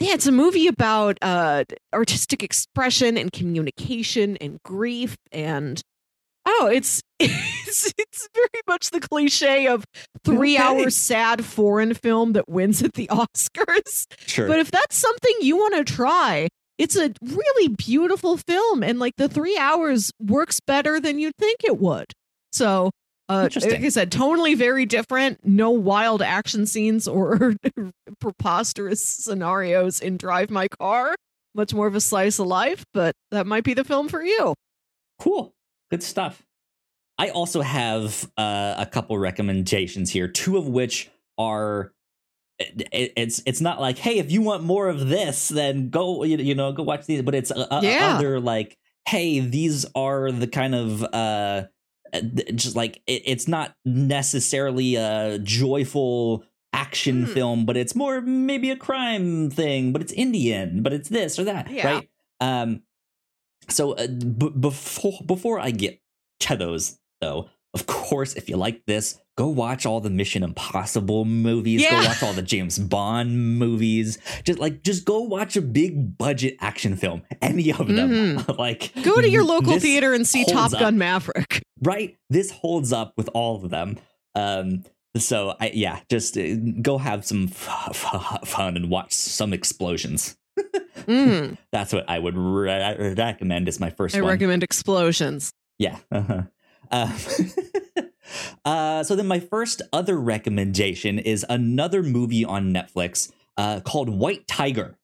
yeah, 0.00 0.14
it's 0.14 0.26
a 0.26 0.32
movie 0.32 0.66
about 0.66 1.18
uh 1.20 1.64
artistic 1.92 2.42
expression 2.42 3.18
and 3.18 3.30
communication 3.30 4.38
and 4.38 4.62
grief 4.64 5.14
and 5.30 5.82
oh, 6.46 6.70
it's 6.72 7.02
it's 7.84 7.94
it's 7.98 8.28
very 8.34 8.62
much 8.66 8.90
the 8.90 9.00
cliche 9.00 9.66
of 9.66 9.84
three 10.24 10.56
hour 10.56 10.90
sad 10.90 11.44
foreign 11.44 11.94
film 11.94 12.32
that 12.32 12.48
wins 12.48 12.82
at 12.82 12.94
the 12.94 13.06
Oscars. 13.10 14.06
Sure. 14.26 14.46
But 14.46 14.58
if 14.58 14.70
that's 14.70 14.96
something 14.96 15.32
you 15.40 15.56
want 15.56 15.74
to 15.76 15.92
try, 15.92 16.48
it's 16.78 16.96
a 16.96 17.12
really 17.22 17.68
beautiful 17.68 18.36
film, 18.36 18.82
and 18.82 18.98
like 18.98 19.14
the 19.16 19.28
three 19.28 19.56
hours 19.58 20.10
works 20.20 20.60
better 20.60 21.00
than 21.00 21.18
you'd 21.18 21.36
think 21.38 21.64
it 21.64 21.78
would. 21.78 22.06
So, 22.52 22.90
uh, 23.28 23.48
like 23.54 23.84
I 23.84 23.88
said, 23.88 24.12
totally 24.12 24.54
very 24.54 24.86
different. 24.86 25.40
No 25.44 25.70
wild 25.70 26.22
action 26.22 26.66
scenes 26.66 27.08
or 27.08 27.54
preposterous 28.20 29.02
scenarios 29.02 30.00
in 30.00 30.16
Drive 30.16 30.50
My 30.50 30.68
Car. 30.68 31.14
Much 31.54 31.72
more 31.72 31.86
of 31.86 31.94
a 31.94 32.00
slice 32.00 32.38
of 32.38 32.46
life, 32.46 32.84
but 32.92 33.14
that 33.30 33.46
might 33.46 33.64
be 33.64 33.72
the 33.72 33.84
film 33.84 34.08
for 34.08 34.22
you. 34.22 34.54
Cool. 35.18 35.54
Good 35.90 36.02
stuff. 36.02 36.45
I 37.18 37.30
also 37.30 37.62
have 37.62 38.30
uh, 38.36 38.74
a 38.78 38.86
couple 38.86 39.16
recommendations 39.18 40.10
here, 40.10 40.28
two 40.28 40.56
of 40.58 40.68
which 40.68 41.10
are 41.38 41.92
it, 42.58 42.88
it- 42.92 43.12
it's 43.16 43.42
it's 43.46 43.60
not 43.60 43.80
like 43.80 43.98
hey 43.98 44.18
if 44.18 44.30
you 44.32 44.40
want 44.40 44.62
more 44.62 44.88
of 44.88 45.08
this 45.08 45.48
then 45.48 45.90
go 45.90 46.22
you, 46.24 46.38
you 46.38 46.54
know 46.54 46.72
go 46.72 46.82
watch 46.82 47.04
these 47.06 47.20
but 47.22 47.34
it's 47.34 47.50
uh, 47.50 47.66
uh, 47.70 47.80
Yeah. 47.82 48.14
other 48.16 48.40
like 48.40 48.78
hey 49.06 49.40
these 49.40 49.84
are 49.94 50.32
the 50.32 50.46
kind 50.46 50.74
of 50.74 51.02
uh 51.02 51.64
uh, 52.14 52.20
just 52.54 52.74
like 52.74 53.02
it, 53.06 53.22
it's 53.26 53.46
not 53.46 53.74
necessarily 53.84 54.94
a 54.94 55.38
joyful 55.42 56.44
action 56.72 57.24
Hmm. 57.26 57.32
film 57.34 57.66
but 57.66 57.76
it's 57.76 57.94
more 57.94 58.22
maybe 58.22 58.70
a 58.70 58.76
crime 58.76 59.50
thing 59.50 59.92
but 59.92 60.00
it's 60.00 60.12
indian 60.12 60.82
but 60.82 60.92
it's 60.94 61.08
this 61.10 61.38
or 61.38 61.44
that 61.44 61.70
Yeah. 61.70 61.86
right 61.86 62.08
um 62.40 62.82
so 63.68 63.92
uh, 63.92 64.06
b- 64.06 64.52
before 64.58 65.20
before 65.26 65.60
i 65.60 65.70
get 65.70 66.00
to 66.40 66.56
those 66.56 66.98
though 67.20 67.48
of 67.74 67.86
course 67.86 68.34
if 68.34 68.48
you 68.48 68.56
like 68.56 68.84
this 68.86 69.18
go 69.36 69.48
watch 69.48 69.84
all 69.84 70.00
the 70.00 70.08
mission 70.08 70.42
impossible 70.42 71.24
movies. 71.26 71.82
Yeah. 71.82 72.00
go 72.02 72.08
watch 72.08 72.22
all 72.22 72.32
the 72.32 72.40
james 72.42 72.78
bond 72.78 73.58
movies. 73.58 74.18
Just 74.44 74.58
like 74.58 74.82
just 74.82 75.04
go 75.04 75.20
watch 75.20 75.56
a 75.56 75.60
big 75.60 76.16
budget 76.16 76.56
action 76.60 76.96
film 76.96 77.22
any 77.42 77.70
of 77.72 77.86
them. 77.88 78.42
Like 78.58 78.92
Go 79.02 79.20
to 79.20 79.28
your 79.28 79.44
local 79.44 79.78
theater 79.78 80.14
and 80.14 80.26
see 80.26 80.44
Top 80.46 80.72
up. 80.72 80.78
Gun 80.80 80.96
Maverick. 80.96 81.62
right? 81.82 82.16
This 82.30 82.50
holds 82.50 82.92
up 82.94 83.12
with 83.18 83.28
all 83.34 83.62
of 83.62 83.70
them. 83.70 83.98
Um 84.34 84.84
so 85.18 85.54
I, 85.60 85.70
yeah 85.74 86.00
just 86.10 86.36
uh, 86.38 86.54
go 86.82 86.96
have 86.98 87.24
some 87.26 87.48
f- 87.48 87.88
f- 87.90 88.40
fun 88.48 88.76
and 88.76 88.88
watch 88.88 89.12
some 89.12 89.52
explosions. 89.52 90.36
Mm, 91.06 91.58
that's 91.72 91.92
what 91.92 92.08
i 92.08 92.18
would 92.18 92.36
re- 92.36 93.12
recommend 93.14 93.68
as 93.68 93.78
my 93.78 93.90
first 93.90 94.16
I 94.16 94.22
one. 94.22 94.30
recommend 94.30 94.62
Explosions. 94.62 95.52
yeah 95.78 95.98
uh-huh. 96.10 96.42
Uh, 96.90 97.18
uh, 98.64 99.02
so 99.02 99.16
then 99.16 99.26
my 99.26 99.40
first 99.40 99.82
other 99.92 100.18
recommendation 100.18 101.18
is 101.18 101.44
another 101.48 102.02
movie 102.02 102.44
on 102.44 102.72
netflix 102.72 103.32
uh, 103.56 103.80
called 103.80 104.08
white 104.08 104.46
tiger 104.46 104.96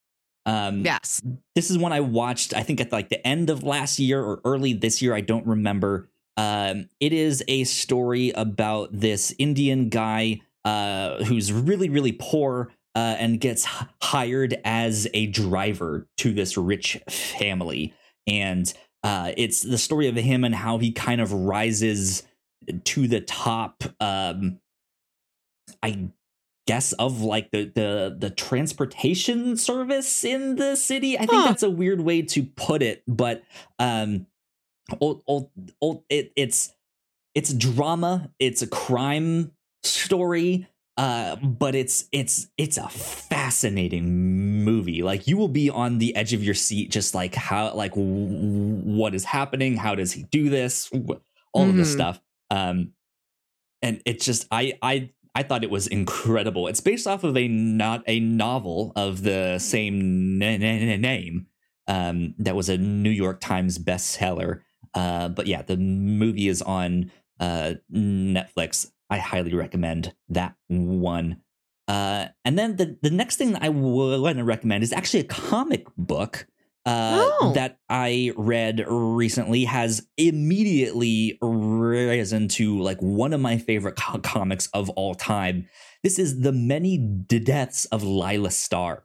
um, 0.47 0.85
Yes. 0.85 1.21
this 1.55 1.71
is 1.71 1.79
one 1.79 1.93
I 1.93 2.01
watched, 2.01 2.55
I 2.55 2.63
think 2.63 2.81
at 2.81 2.93
like 2.93 3.09
the 3.09 3.25
end 3.27 3.51
of 3.51 3.63
last 3.63 3.99
year 3.99 4.23
or 4.23 4.41
early 4.45 4.73
this 4.73 5.01
year. 5.01 5.15
I 5.15 5.21
don't 5.21 5.47
remember. 5.47 6.09
Um, 6.37 6.89
it 7.01 7.13
is 7.13 7.45
a 7.49 7.65
story 7.65 8.31
about 8.31 8.89
this 8.93 9.35
Indian 9.39 9.89
guy 9.89 10.41
uh, 10.65 11.23
who's 11.25 11.53
really, 11.53 11.89
really 11.89 12.13
poor 12.13 12.73
uh, 12.95 13.17
and 13.19 13.41
gets 13.41 13.67
hired 14.03 14.59
as 14.65 15.09
a 15.15 15.27
driver 15.27 16.09
to 16.19 16.33
this 16.33 16.57
rich 16.57 16.99
family. 17.09 17.95
And 18.27 18.73
uh, 19.03 19.33
it's 19.37 19.63
the 19.63 19.79
story 19.79 20.09
of 20.09 20.17
him 20.17 20.45
and 20.45 20.55
how 20.55 20.79
he 20.79 20.93
kind 20.93 21.21
of 21.21 21.33
rises 21.33 22.23
to 22.85 23.09
the 23.09 23.21
top. 23.21 23.83
Um, 24.01 24.61
I 25.83 26.11
guess 26.67 26.93
of 26.93 27.21
like 27.23 27.51
the 27.51 27.65
the 27.65 28.17
the 28.19 28.31
transportation 28.31 29.57
service 29.57 30.25
in 30.25 30.57
the 30.57 30.77
city. 30.77 31.17
I 31.17 31.27
think 31.27 31.43
Huh. 31.43 31.49
that's 31.49 31.63
a 31.63 31.71
weird 31.71 32.01
way 32.01 32.23
to 32.23 32.43
put 32.45 32.83
it, 32.83 33.03
but 33.09 33.43
um, 33.79 34.27
old, 35.01 35.23
old, 35.27 35.51
old, 35.81 36.05
it, 36.09 36.33
it's 36.37 36.73
it's 37.35 37.53
drama. 37.53 38.31
It's 38.39 38.63
a 38.63 38.67
crime 38.67 39.53
story. 39.83 40.69
Uh, 41.03 41.35
but 41.37 41.75
it's 41.75 42.05
it's 42.13 42.47
it's 42.57 42.77
a 42.79 42.89
fascinating 42.89 44.63
movie. 44.65 45.03
Like 45.03 45.27
you 45.27 45.37
will 45.37 45.49
be 45.49 45.69
on 45.69 45.99
the 45.99 46.15
edge 46.15 46.33
of 46.33 46.45
your 46.45 46.55
seat, 46.55 46.93
just 46.93 47.13
like 47.13 47.35
how 47.35 47.75
like 47.75 47.91
w- 47.93 48.81
what 48.85 49.13
is 49.13 49.25
happening? 49.25 49.77
How 49.77 49.97
does 49.97 50.13
he 50.13 50.23
do 50.31 50.49
this? 50.49 50.89
All 51.53 51.69
of 51.69 51.75
this 51.75 51.91
Mhm. 51.91 51.95
stuff. 51.95 52.21
Um, 52.51 52.93
and 53.83 54.01
it's 54.07 54.25
just 54.25 54.47
I 54.53 54.79
I 54.81 55.11
I 55.35 55.43
thought 55.43 55.65
it 55.65 55.71
was 55.71 55.89
incredible. 55.89 56.69
It's 56.69 56.81
based 56.81 57.09
off 57.09 57.25
of 57.25 57.37
a 57.37 57.49
not 57.49 58.05
a 58.07 58.21
novel 58.21 58.93
of 58.95 59.23
the 59.25 59.59
same 59.59 60.39
na- 60.39 60.57
na- 60.57 60.85
na- 60.85 60.97
name. 60.97 61.47
Um, 61.89 62.35
that 62.39 62.55
was 62.55 62.69
a 62.69 62.79
New 62.79 63.11
York 63.11 63.41
Times 63.41 63.77
bestseller. 63.79 64.61
Uh, 64.95 65.29
but 65.31 65.49
yeah, 65.49 65.63
the 65.63 65.77
movie 65.79 66.47
is 66.47 66.63
on 66.63 67.11
uh 67.41 67.75
Netflix. 67.93 68.92
I 69.13 69.19
highly 69.19 69.55
recommend 69.55 70.15
that 70.31 70.55
one. 70.69 71.29
Uh, 71.89 72.27
and 72.45 72.59
then 72.59 72.77
the 72.77 72.97
the 73.03 73.11
next 73.11 73.37
thing 73.37 73.53
that 73.53 73.63
I 73.63 73.69
want 73.69 74.39
to 74.39 74.45
recommend 74.45 74.83
is 74.85 74.93
actually 74.93 75.21
a 75.21 75.25
comic 75.53 75.85
book 75.97 76.47
uh, 76.87 77.19
Oh. 77.41 77.53
that 77.55 77.79
I 77.89 78.33
read 78.37 78.85
recently 78.89 79.65
has 79.65 80.07
immediately 80.17 81.39
risen 81.43 82.49
to 82.49 82.79
like 82.81 82.99
one 83.01 83.33
of 83.33 83.41
my 83.41 83.59
favorite 83.59 83.97
co- 83.97 84.19
comics 84.21 84.69
of 84.73 84.89
all 84.91 85.15
time. 85.15 85.69
This 86.03 86.19
is 86.19 86.41
the 86.41 86.53
many 86.53 86.99
D- 86.99 87.39
deaths 87.39 87.85
of 87.87 88.03
Laila 88.03 88.51
Starr, 88.51 89.05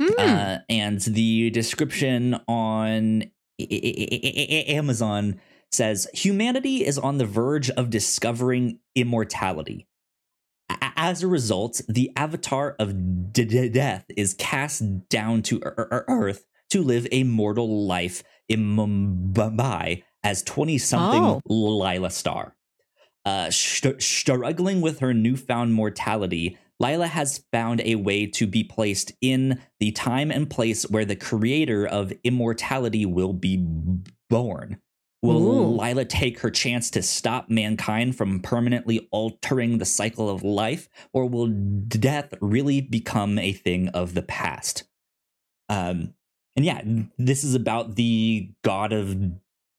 Hmm. 0.00 0.08
uh, 0.18 0.58
and 0.68 1.00
the 1.02 1.50
description 1.50 2.34
on 2.48 3.22
A- 3.60 3.74
A- 3.74 4.70
A- 4.70 4.74
Amazon 4.76 5.40
says 5.72 6.06
humanity 6.12 6.84
is 6.84 6.98
on 6.98 7.18
the 7.18 7.26
verge 7.26 7.70
of 7.70 7.90
discovering 7.90 8.78
immortality. 8.94 9.86
As 10.96 11.22
a 11.22 11.28
result, 11.28 11.80
the 11.88 12.10
avatar 12.16 12.76
of 12.78 13.32
death 13.32 14.04
is 14.16 14.34
cast 14.34 15.08
down 15.08 15.42
to 15.42 15.56
ear- 15.64 15.74
ear- 15.90 16.04
Earth 16.08 16.44
to 16.70 16.82
live 16.82 17.06
a 17.10 17.24
mortal 17.24 17.86
life 17.86 18.22
in 18.48 18.76
Mumbai 18.76 20.02
as 20.22 20.42
20 20.42 20.78
something 20.78 21.22
Oh. 21.22 21.40
Laila 21.46 22.10
Starr. 22.10 22.54
Uh, 23.24 23.50
st- 23.50 24.00
struggling 24.02 24.80
with 24.80 25.00
her 25.00 25.12
newfound 25.12 25.74
mortality, 25.74 26.56
Laila 26.78 27.06
has 27.06 27.44
found 27.52 27.80
a 27.82 27.96
way 27.96 28.26
to 28.26 28.46
be 28.46 28.64
placed 28.64 29.12
in 29.20 29.60
the 29.78 29.92
time 29.92 30.30
and 30.30 30.48
place 30.48 30.88
where 30.88 31.04
the 31.04 31.16
creator 31.16 31.86
of 31.86 32.12
immortality 32.24 33.04
will 33.04 33.34
be 33.34 33.56
born. 34.30 34.80
Will 35.22 35.42
Ooh. 35.42 35.76
Laila 35.76 36.04
take 36.06 36.40
her 36.40 36.50
chance 36.50 36.90
to 36.92 37.02
stop 37.02 37.50
mankind 37.50 38.16
from 38.16 38.40
permanently 38.40 39.08
altering 39.10 39.78
the 39.78 39.84
cycle 39.84 40.30
of 40.30 40.42
life, 40.42 40.88
or 41.12 41.26
will 41.26 41.48
death 41.48 42.32
really 42.40 42.80
become 42.80 43.38
a 43.38 43.52
thing 43.52 43.88
of 43.88 44.14
the 44.14 44.22
past? 44.22 44.84
Um, 45.68 46.14
and 46.56 46.64
yeah, 46.64 46.80
this 47.18 47.44
is 47.44 47.54
about 47.54 47.96
the 47.96 48.50
god 48.64 48.92
of 48.92 49.16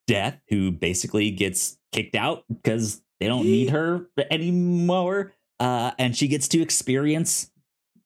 death 0.08 0.40
who 0.50 0.72
basically 0.72 1.32
gets 1.32 1.78
kicked 1.92 2.16
out 2.16 2.44
because 2.48 3.02
They 3.20 3.28
don't 3.28 3.46
need 3.46 3.70
her 3.78 4.08
anymore. 4.30 5.34
Uh, 5.60 5.92
and 6.00 6.18
she 6.18 6.28
gets 6.28 6.48
to 6.50 6.62
experience 6.62 7.52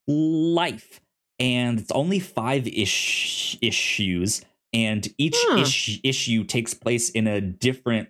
life. 0.06 1.00
And 1.38 1.80
it's 1.80 1.90
only 1.90 2.18
five 2.20 2.66
ish 2.66 3.58
issues, 3.60 4.42
and 4.72 5.08
each 5.18 5.34
Huh. 5.36 5.58
ish- 5.60 6.00
issue 6.04 6.44
takes 6.44 6.74
place 6.74 7.10
in 7.10 7.26
a 7.26 7.40
different 7.40 8.08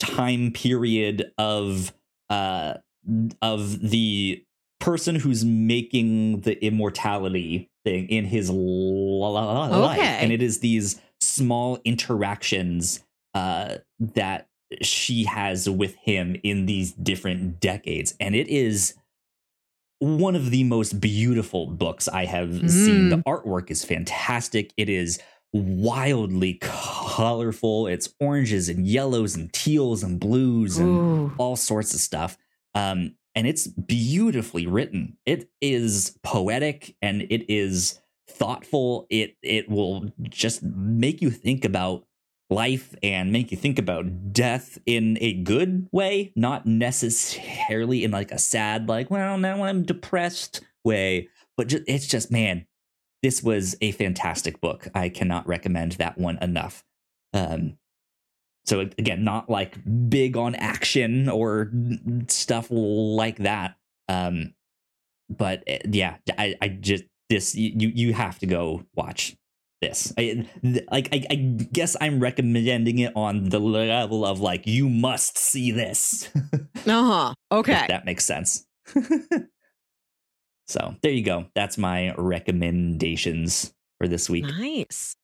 time 0.00 0.52
period 0.52 1.32
of 1.38 1.92
uh 2.30 2.74
of 3.42 3.80
the 3.90 4.44
person 4.80 5.16
who's 5.16 5.44
making 5.44 6.42
the 6.42 6.62
immortality 6.64 7.68
thing 7.84 8.08
in 8.08 8.24
his 8.24 8.48
life 8.50 9.98
Okay. 9.98 10.06
and 10.20 10.30
it 10.32 10.40
is 10.42 10.60
these 10.60 11.00
small 11.20 11.78
interactions 11.84 13.04
uh 13.34 13.76
that 13.98 14.48
she 14.82 15.24
has 15.24 15.68
with 15.68 15.96
him 15.96 16.36
in 16.44 16.66
these 16.66 16.92
different 16.92 17.58
decades 17.60 18.14
and 18.20 18.34
it 18.36 18.48
is 18.48 18.94
one 20.00 20.36
of 20.36 20.50
the 20.50 20.62
most 20.64 21.00
beautiful 21.00 21.66
books 21.66 22.06
i 22.08 22.24
have 22.24 22.52
seen 22.70 23.08
Mm. 23.08 23.10
the 23.10 23.16
artwork 23.24 23.70
is 23.70 23.84
fantastic 23.84 24.72
it 24.76 24.88
is 24.88 25.18
wildly 25.52 26.58
colorful 26.60 27.86
it's 27.86 28.14
oranges 28.20 28.68
and 28.68 28.86
yellows 28.86 29.34
and 29.34 29.52
teals 29.52 30.02
and 30.02 30.20
blues 30.20 30.78
and 30.78 30.88
Ooh. 30.88 31.32
all 31.38 31.56
sorts 31.56 31.94
of 31.94 32.00
stuff. 32.00 32.36
Um, 32.74 33.14
and 33.34 33.46
it's 33.46 33.66
beautifully 33.66 34.66
written. 34.66 35.16
It 35.24 35.50
is 35.60 36.18
poetic 36.22 36.96
and 37.00 37.22
it 37.22 37.50
is 37.50 38.00
thoughtful. 38.28 39.06
It 39.10 39.36
it 39.42 39.68
will 39.68 40.12
just 40.28 40.62
make 40.62 41.22
you 41.22 41.30
think 41.30 41.64
about 41.64 42.04
life 42.50 42.94
and 43.02 43.32
make 43.32 43.50
you 43.50 43.56
think 43.56 43.78
about 43.78 44.32
death 44.32 44.78
in 44.86 45.18
a 45.20 45.34
good 45.34 45.88
way, 45.92 46.32
not 46.34 46.66
necessarily 46.66 48.04
in 48.04 48.10
like 48.10 48.32
a 48.32 48.38
sad, 48.38 48.88
like, 48.88 49.10
well, 49.10 49.36
now 49.38 49.64
I'm 49.64 49.82
depressed 49.82 50.60
way. 50.84 51.28
But 51.56 51.68
ju- 51.68 51.84
it's 51.86 52.06
just, 52.06 52.30
man, 52.30 52.66
this 53.22 53.42
was 53.42 53.76
a 53.80 53.92
fantastic 53.92 54.60
book. 54.60 54.88
I 54.94 55.08
cannot 55.08 55.46
recommend 55.46 55.92
that 55.92 56.18
one 56.18 56.38
enough. 56.40 56.84
Um, 57.32 57.78
so 58.66 58.80
again, 58.80 59.24
not 59.24 59.48
like 59.48 59.76
big 60.08 60.36
on 60.36 60.54
action 60.54 61.28
or 61.28 61.70
stuff 62.28 62.68
like 62.70 63.38
that. 63.38 63.76
Um, 64.08 64.54
but 65.30 65.62
uh, 65.68 65.78
yeah, 65.90 66.16
I, 66.36 66.54
I 66.60 66.68
just 66.68 67.04
this 67.28 67.54
you 67.54 67.90
you 67.94 68.14
have 68.14 68.38
to 68.40 68.46
go 68.46 68.84
watch 68.94 69.36
this. 69.80 70.12
I, 70.18 70.46
like 70.90 71.08
I, 71.12 71.24
I 71.30 71.34
guess 71.34 71.96
I'm 72.00 72.20
recommending 72.20 72.98
it 72.98 73.12
on 73.16 73.48
the 73.48 73.58
level 73.58 74.24
of 74.24 74.40
like 74.40 74.66
you 74.66 74.88
must 74.88 75.38
see 75.38 75.70
this. 75.70 76.30
Uh-huh. 76.86 77.34
Okay. 77.52 77.74
if 77.74 77.88
that 77.88 78.06
makes 78.06 78.24
sense. 78.24 78.64
so 80.68 80.94
there 81.02 81.12
you 81.12 81.22
go. 81.22 81.46
That's 81.54 81.78
my 81.78 82.14
recommendations 82.16 83.72
for 83.98 84.06
this 84.08 84.28
week. 84.30 84.44
Nice. 84.44 85.14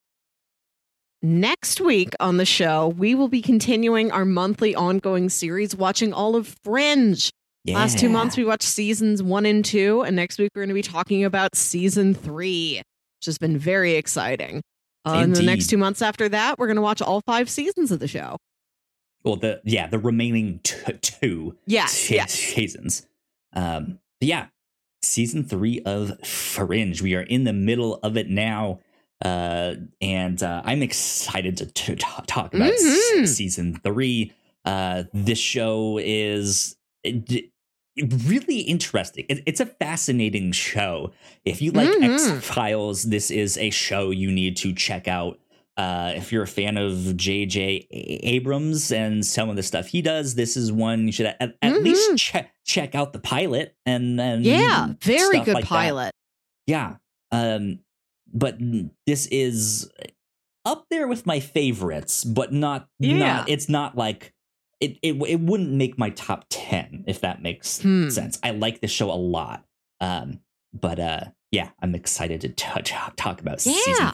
Next 1.22 1.80
week 1.80 2.10
on 2.20 2.36
the 2.36 2.44
show, 2.44 2.88
we 2.88 3.14
will 3.14 3.28
be 3.28 3.40
continuing 3.40 4.10
our 4.12 4.24
monthly 4.26 4.74
ongoing 4.74 5.30
series, 5.30 5.74
watching 5.74 6.12
all 6.12 6.36
of 6.36 6.54
Fringe. 6.62 7.30
Last 7.66 7.98
two 7.98 8.10
months, 8.10 8.36
we 8.36 8.44
watched 8.44 8.64
seasons 8.64 9.22
one 9.22 9.46
and 9.46 9.64
two, 9.64 10.02
and 10.02 10.14
next 10.14 10.38
week, 10.38 10.50
we're 10.54 10.60
going 10.62 10.68
to 10.68 10.74
be 10.74 10.82
talking 10.82 11.24
about 11.24 11.56
season 11.56 12.12
three, 12.12 12.76
which 12.76 13.24
has 13.24 13.38
been 13.38 13.56
very 13.56 13.94
exciting. 13.94 14.60
Uh, 15.06 15.14
and 15.22 15.34
the 15.34 15.42
next 15.42 15.68
two 15.68 15.78
months 15.78 16.02
after 16.02 16.28
that, 16.28 16.58
we're 16.58 16.66
going 16.66 16.76
to 16.76 16.82
watch 16.82 17.00
all 17.00 17.22
five 17.22 17.48
seasons 17.48 17.90
of 17.90 18.00
the 18.00 18.08
show. 18.08 18.36
Well, 19.24 19.36
the 19.36 19.62
yeah, 19.64 19.86
the 19.86 19.98
remaining 19.98 20.60
t- 20.62 20.92
two 21.00 21.56
Yes, 21.66 22.10
yes. 22.10 22.32
seasons. 22.34 23.06
Um, 23.54 23.98
yeah, 24.20 24.48
season 25.05 25.44
three 25.44 25.81
of 25.81 26.18
Fringe. 26.26 27.01
We 27.02 27.14
are 27.14 27.22
in 27.22 27.44
the 27.44 27.52
middle 27.52 28.01
of 28.02 28.16
it 28.16 28.28
now, 28.28 28.81
uh, 29.24 29.74
and 30.01 30.43
uh, 30.43 30.62
I'm 30.64 30.82
excited 30.82 31.56
to, 31.59 31.66
to 31.66 31.97
ta- 31.97 32.24
talk 32.26 32.55
about 32.55 32.72
s- 32.72 33.12
Mhm. 33.16 33.28
season 33.28 33.81
three. 33.82 34.32
Uh, 34.64 35.05
this 35.12 35.39
show 35.39 35.98
is 36.02 36.76
it- 37.02 37.51
really 38.26 38.60
interesting. 38.62 39.24
It- 39.28 39.43
it's 39.47 39.60
a 39.60 39.66
fascinating 39.66 40.51
show. 40.52 41.12
If 41.44 41.62
you 41.62 41.70
like 41.70 41.89
Mhm. 41.90 42.14
X 42.14 42.44
Files, 42.47 43.05
this 43.05 43.31
is 43.31 43.56
a 43.59 43.70
show 43.70 44.10
you 44.10 44.32
need 44.32 44.56
to 44.59 44.72
check 44.72 45.06
out. 45.06 45.39
Uh, 45.76 46.12
if 46.14 46.30
you're 46.30 46.44
a 46.44 46.46
fan 46.46 46.76
of 46.76 47.16
J.J. 47.16 47.88
Abrams 47.90 48.92
and 48.92 49.26
some 49.26 49.48
of 49.48 49.56
the 49.56 49.62
stuff 49.62 49.88
he 49.88 50.02
does, 50.02 50.36
this 50.36 50.56
is 50.56 50.70
one 50.70 51.06
you 51.06 51.12
should 51.12 51.26
at, 51.26 51.40
at 51.40 51.59
Mhm. 51.62 51.82
least 51.82 52.16
check 52.16 52.52
check 52.64 52.94
out 52.94 53.12
the 53.12 53.18
pilot 53.18 53.74
and 53.84 54.20
and 54.20 54.44
Yeah, 54.44 54.92
very 55.02 55.40
good 55.40 55.55
like 55.55 55.64
that. 55.64 55.68
pilot. 55.68 56.12
Yeah. 56.68 56.96
Um, 57.32 57.80
but 58.32 58.56
this 59.06 59.26
is 59.26 59.90
up 60.64 60.86
there 60.90 61.09
with 61.09 61.26
my 61.26 61.40
favorites, 61.40 62.22
but 62.24 62.52
not 62.52 62.88
Yeah. 63.01 63.16
not 63.18 63.48
it's 63.48 63.68
not 63.68 63.96
like 63.96 64.32
it, 64.80 64.98
it 65.02 65.14
it 65.28 65.40
wouldn't 65.40 65.70
make 65.72 65.98
my 65.98 66.10
top 66.10 66.46
10 66.51 67.05
if 67.09 67.20
that 67.22 67.42
makes 67.42 67.80
Hmm. 67.82 68.10
sense. 68.10 68.38
I 68.44 68.51
like 68.52 68.80
this 68.80 68.92
show 68.92 69.10
a 69.10 69.14
lot. 69.18 69.64
Um, 70.01 70.40
but 70.72 71.01
uh 71.01 71.24
yeah, 71.51 71.70
I'm 71.82 71.94
excited 71.96 72.40
to 72.42 72.48
t- 72.48 72.82
t- 72.84 72.94
talk 73.16 73.40
about 73.40 73.60
season 73.60 73.82
Yeah. 73.98 74.10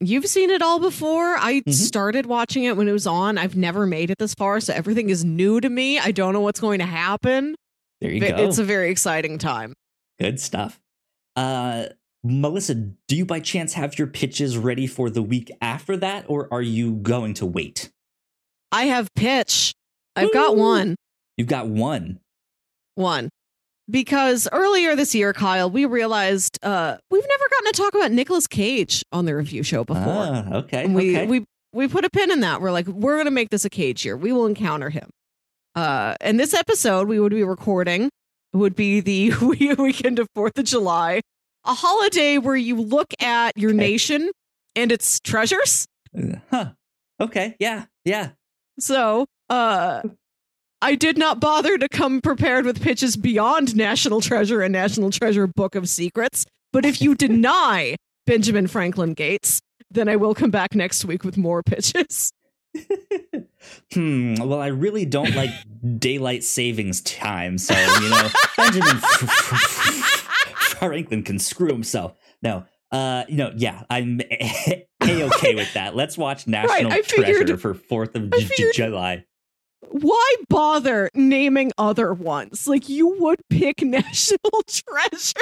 3. 0.00 0.08
You've 0.08 0.26
seen 0.26 0.50
it 0.50 0.62
all 0.62 0.78
before. 0.78 1.36
I 1.36 1.60
Mhm. 1.66 1.72
started 1.72 2.26
watching 2.26 2.64
it 2.64 2.76
when 2.76 2.88
it 2.88 2.92
was 2.92 3.06
on. 3.06 3.38
I've 3.38 3.56
never 3.56 3.86
made 3.86 4.10
it 4.10 4.18
this 4.18 4.34
far, 4.34 4.60
so 4.60 4.72
everything 4.74 5.10
is 5.10 5.24
new 5.24 5.60
to 5.60 5.68
me. 5.68 5.98
I 5.98 6.10
don't 6.12 6.32
know 6.32 6.40
what's 6.40 6.60
going 6.60 6.80
to 6.80 6.86
happen. 6.86 7.54
There 8.00 8.10
you 8.10 8.20
Ve- 8.20 8.30
go. 8.30 8.48
It's 8.48 8.58
a 8.58 8.64
very 8.64 8.90
exciting 8.90 9.38
time. 9.38 9.72
Good 10.20 10.40
stuff. 10.40 10.78
Uh 11.34 11.86
Melissa, 12.24 12.74
do 12.74 13.14
you 13.14 13.24
by 13.24 13.38
chance 13.38 13.74
have 13.74 13.96
your 13.98 14.08
pitches 14.08 14.58
ready 14.58 14.86
for 14.88 15.08
the 15.10 15.22
week 15.22 15.50
after 15.60 15.96
that 15.98 16.24
or 16.28 16.52
are 16.52 16.62
you 16.62 16.92
going 16.96 17.34
to 17.34 17.46
wait? 17.46 17.90
I 18.72 18.86
have 18.86 19.08
pitch. 19.14 19.72
I've 20.16 20.32
got 20.32 20.56
one. 20.56 20.96
You've 21.36 21.46
got 21.46 21.68
one. 21.68 22.18
One. 22.96 23.28
Because 23.88 24.48
earlier 24.52 24.96
this 24.96 25.14
year, 25.14 25.32
Kyle, 25.32 25.70
we 25.70 25.84
realized 25.84 26.58
uh, 26.64 26.96
we've 27.10 27.22
never 27.28 27.44
gotten 27.50 27.72
to 27.72 27.82
talk 27.82 27.94
about 27.94 28.10
Nicolas 28.10 28.46
Cage 28.48 29.02
on 29.12 29.26
the 29.26 29.34
review 29.36 29.62
show 29.62 29.84
before. 29.84 30.02
Ah, 30.06 30.54
okay. 30.54 30.84
And 30.84 30.94
we 30.94 31.16
okay. 31.16 31.26
we 31.26 31.44
we 31.72 31.86
put 31.86 32.04
a 32.04 32.10
pin 32.10 32.30
in 32.32 32.40
that. 32.40 32.60
We're 32.60 32.72
like, 32.72 32.86
we're 32.88 33.16
gonna 33.16 33.30
make 33.30 33.50
this 33.50 33.64
a 33.64 33.70
Cage 33.70 34.04
year. 34.04 34.16
We 34.16 34.32
will 34.32 34.46
encounter 34.46 34.90
him. 34.90 35.08
Uh, 35.76 36.14
and 36.20 36.40
this 36.40 36.52
episode 36.54 37.06
we 37.06 37.20
would 37.20 37.32
be 37.32 37.44
recording 37.44 38.10
would 38.52 38.74
be 38.74 39.00
the 39.00 39.32
weekend 39.78 40.18
of 40.18 40.26
Fourth 40.34 40.58
of 40.58 40.64
July, 40.64 41.20
a 41.64 41.74
holiday 41.74 42.38
where 42.38 42.56
you 42.56 42.80
look 42.80 43.12
at 43.20 43.56
your 43.56 43.70
Okay. 43.70 43.76
nation 43.78 44.30
and 44.74 44.90
its 44.90 45.20
treasures. 45.20 45.86
Huh. 46.50 46.70
Okay. 47.20 47.54
Yeah. 47.60 47.84
Yeah. 48.04 48.30
So, 48.80 49.26
uh, 49.48 50.02
I 50.82 50.94
did 50.94 51.16
not 51.16 51.40
bother 51.40 51.78
to 51.78 51.88
come 51.88 52.20
prepared 52.20 52.64
with 52.66 52.82
pitches 52.82 53.16
beyond 53.16 53.74
National 53.74 54.20
Treasure 54.20 54.60
and 54.60 54.72
National 54.72 55.10
Treasure 55.10 55.46
Book 55.46 55.74
of 55.74 55.88
Secrets. 55.88 56.44
But 56.72 56.84
if 56.84 57.00
you 57.00 57.14
deny 57.14 57.96
Benjamin 58.26 58.66
Franklin 58.66 59.14
Gates, 59.14 59.60
then 59.90 60.08
I 60.08 60.16
will 60.16 60.34
come 60.34 60.50
back 60.50 60.74
next 60.74 61.04
week 61.04 61.24
with 61.24 61.36
more 61.38 61.62
pitches. 61.62 62.30
hmm. 63.94 64.34
Well, 64.34 64.60
I 64.60 64.66
really 64.66 65.06
don't 65.06 65.34
like 65.34 65.50
daylight 65.98 66.44
savings 66.44 67.00
time, 67.00 67.56
so 67.56 67.74
you 67.74 68.10
know 68.10 68.28
Benjamin 68.58 68.96
Franklin 70.78 71.22
can 71.22 71.38
screw 71.38 71.72
himself. 71.72 72.14
No. 72.42 72.64
Uh. 72.92 73.24
You 73.28 73.36
know. 73.36 73.52
Yeah. 73.56 73.82
I'm 73.88 74.20
a 74.30 74.86
okay 75.02 75.54
with 75.54 75.72
that. 75.74 75.96
Let's 75.96 76.18
watch 76.18 76.46
National 76.46 76.92
I 76.92 77.00
figured- 77.02 77.36
Treasure 77.36 77.56
for 77.56 77.72
Fourth 77.74 78.14
of 78.14 78.24
I 78.34 78.40
J- 78.40 78.44
figured- 78.44 78.74
July. 78.74 79.24
Why 79.90 80.34
bother 80.48 81.10
naming 81.14 81.72
other 81.78 82.12
ones? 82.12 82.66
Like 82.68 82.88
you 82.88 83.08
would 83.20 83.40
pick 83.50 83.82
National 83.82 84.62
Treasure. 84.66 85.32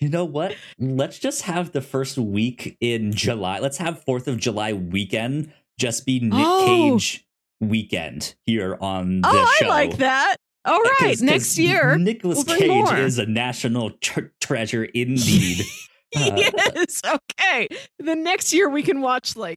You 0.00 0.08
know 0.08 0.24
what? 0.24 0.56
Let's 0.78 1.18
just 1.18 1.42
have 1.42 1.72
the 1.72 1.80
first 1.80 2.18
week 2.18 2.76
in 2.80 3.12
July. 3.12 3.60
Let's 3.60 3.78
have 3.78 4.02
Fourth 4.04 4.26
of 4.26 4.38
July 4.38 4.72
weekend 4.72 5.52
just 5.78 6.04
be 6.06 6.20
Nick 6.20 6.32
Oh. 6.34 6.64
Cage 6.96 7.24
weekend 7.60 8.34
here 8.46 8.76
on 8.80 9.20
the 9.20 9.28
oh, 9.30 9.56
show. 9.58 9.66
I 9.66 9.68
like 9.68 9.96
that. 9.98 10.36
All 10.64 10.80
right, 10.80 10.96
'cause 11.00 11.22
next 11.22 11.58
year. 11.58 11.96
Nicholas 11.98 12.44
we'll 12.46 12.56
Cage 12.56 12.68
more. 12.68 12.96
is 12.96 13.18
a 13.18 13.26
national 13.26 13.90
tr- 14.00 14.30
treasure 14.40 14.84
indeed. 14.84 15.64
Uh, 16.14 16.30
yes. 16.36 17.00
Okay. 17.06 17.68
The 17.98 18.14
next 18.14 18.52
year 18.52 18.68
we 18.68 18.82
can 18.82 19.00
watch 19.00 19.34
like. 19.34 19.56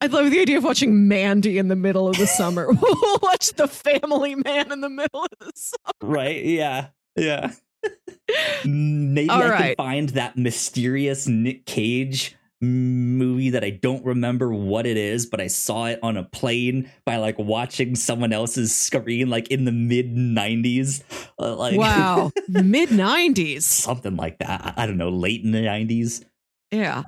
I 0.00 0.06
love 0.06 0.30
the 0.30 0.40
idea 0.40 0.58
of 0.58 0.64
watching 0.64 1.08
Mandy 1.08 1.58
in 1.58 1.68
the 1.68 1.76
middle 1.76 2.06
of 2.08 2.18
the 2.18 2.26
summer. 2.26 2.66
we'll 2.72 3.18
watch 3.22 3.52
The 3.54 3.66
Family 3.66 4.34
Man 4.34 4.70
in 4.70 4.80
the 4.82 4.90
middle 4.90 5.24
of 5.24 5.30
the 5.40 5.52
summer. 5.54 6.12
right? 6.12 6.44
Yeah, 6.44 6.88
yeah. 7.16 7.52
Maybe 8.64 9.30
All 9.30 9.42
I 9.42 9.48
right. 9.48 9.76
can 9.76 9.84
find 9.84 10.08
that 10.10 10.36
mysterious 10.36 11.26
Nick 11.26 11.64
Cage 11.64 12.36
movie 12.60 13.50
that 13.50 13.62
I 13.64 13.70
don't 13.70 14.04
remember 14.04 14.52
what 14.52 14.86
it 14.86 14.96
is, 14.96 15.26
but 15.26 15.40
I 15.40 15.46
saw 15.46 15.86
it 15.86 15.98
on 16.02 16.16
a 16.16 16.24
plane 16.24 16.90
by 17.04 17.16
like 17.16 17.38
watching 17.38 17.94
someone 17.94 18.32
else's 18.32 18.74
screen, 18.74 19.28
like 19.30 19.48
in 19.48 19.64
the 19.64 19.72
mid 19.72 20.14
'90s. 20.14 21.02
Uh, 21.38 21.54
like 21.54 21.78
wow, 21.78 22.32
mid 22.48 22.88
'90s, 22.90 23.62
something 23.62 24.16
like 24.16 24.38
that. 24.38 24.74
I, 24.76 24.82
I 24.82 24.86
don't 24.86 24.96
know, 24.98 25.10
late 25.10 25.44
in 25.44 25.52
the 25.52 25.58
'90s. 25.58 26.24
Yeah, 26.70 27.04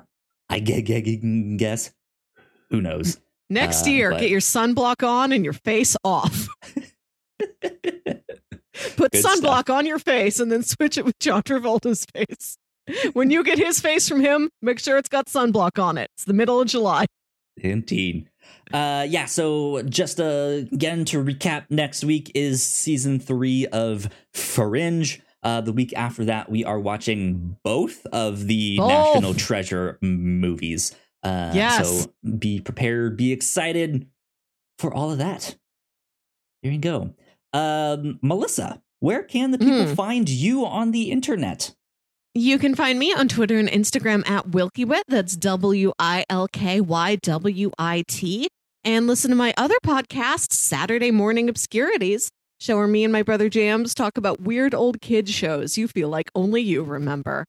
I 0.49 0.59
guess. 0.59 1.91
Who 2.69 2.81
knows? 2.81 3.19
Next 3.49 3.87
uh, 3.87 3.89
year, 3.89 4.11
but... 4.11 4.21
get 4.21 4.29
your 4.29 4.41
sunblock 4.41 5.07
on 5.07 5.31
and 5.31 5.43
your 5.43 5.53
face 5.53 5.95
off. 6.03 6.47
Put 8.95 9.11
Good 9.11 9.23
sunblock 9.23 9.63
stuff. 9.63 9.69
on 9.71 9.85
your 9.85 9.99
face 9.99 10.39
and 10.39 10.51
then 10.51 10.63
switch 10.63 10.97
it 10.97 11.05
with 11.05 11.19
John 11.19 11.43
Travolta's 11.43 12.05
face. 12.13 12.57
When 13.13 13.29
you 13.29 13.43
get 13.43 13.57
his 13.57 13.79
face 13.79 14.07
from 14.07 14.19
him, 14.21 14.49
make 14.61 14.79
sure 14.79 14.97
it's 14.97 15.09
got 15.09 15.27
sunblock 15.27 15.81
on 15.81 15.97
it. 15.97 16.09
It's 16.15 16.25
the 16.25 16.33
middle 16.33 16.61
of 16.61 16.67
July. 16.67 17.05
Indeed. 17.57 18.29
Uh, 18.73 19.05
yeah, 19.07 19.25
so 19.25 19.81
just 19.83 20.19
uh, 20.19 20.63
again 20.71 21.05
to 21.05 21.23
recap, 21.23 21.65
next 21.69 22.03
week 22.03 22.31
is 22.35 22.63
season 22.63 23.19
three 23.19 23.67
of 23.67 24.09
Fringe. 24.33 25.21
Uh, 25.41 25.61
the 25.61 25.73
week 25.73 25.93
after 25.95 26.25
that, 26.25 26.49
we 26.49 26.65
are 26.65 26.79
watching 26.79 27.57
both 27.63 28.05
of 28.07 28.47
the 28.47 28.77
both. 28.77 28.89
National 28.89 29.33
Treasure 29.33 29.97
movies. 30.01 30.95
Uh, 31.23 31.51
yes. 31.53 32.03
So 32.03 32.13
be 32.37 32.61
prepared, 32.61 33.17
be 33.17 33.31
excited 33.31 34.07
for 34.77 34.93
all 34.93 35.11
of 35.11 35.17
that. 35.17 35.55
There 36.63 36.71
you 36.71 36.79
go. 36.79 37.13
Um, 37.53 38.19
Melissa, 38.21 38.81
where 38.99 39.23
can 39.23 39.51
the 39.51 39.57
people 39.57 39.85
mm. 39.85 39.95
find 39.95 40.29
you 40.29 40.65
on 40.65 40.91
the 40.91 41.11
internet? 41.11 41.73
You 42.35 42.59
can 42.59 42.75
find 42.75 42.99
me 42.99 43.13
on 43.13 43.27
Twitter 43.27 43.57
and 43.57 43.67
Instagram 43.69 44.27
at 44.29 44.47
Wilkywit. 44.47 45.01
That's 45.07 45.35
W 45.35 45.91
I 45.97 46.25
L 46.29 46.47
K 46.47 46.79
Y 46.79 47.15
W 47.15 47.71
I 47.77 48.03
T. 48.07 48.47
And 48.83 49.07
listen 49.07 49.29
to 49.31 49.35
my 49.35 49.53
other 49.57 49.75
podcast, 49.85 50.53
Saturday 50.53 51.11
Morning 51.11 51.49
Obscurities, 51.49 52.29
show 52.59 52.77
where 52.77 52.87
me 52.87 53.03
and 53.03 53.11
my 53.11 53.23
brother 53.23 53.49
Jams 53.49 53.93
talk 53.93 54.17
about 54.17 54.41
weird 54.41 54.73
old 54.73 55.01
kid 55.01 55.27
shows 55.27 55.77
you 55.77 55.87
feel 55.87 56.07
like 56.07 56.29
only 56.35 56.61
you 56.61 56.83
remember. 56.83 57.45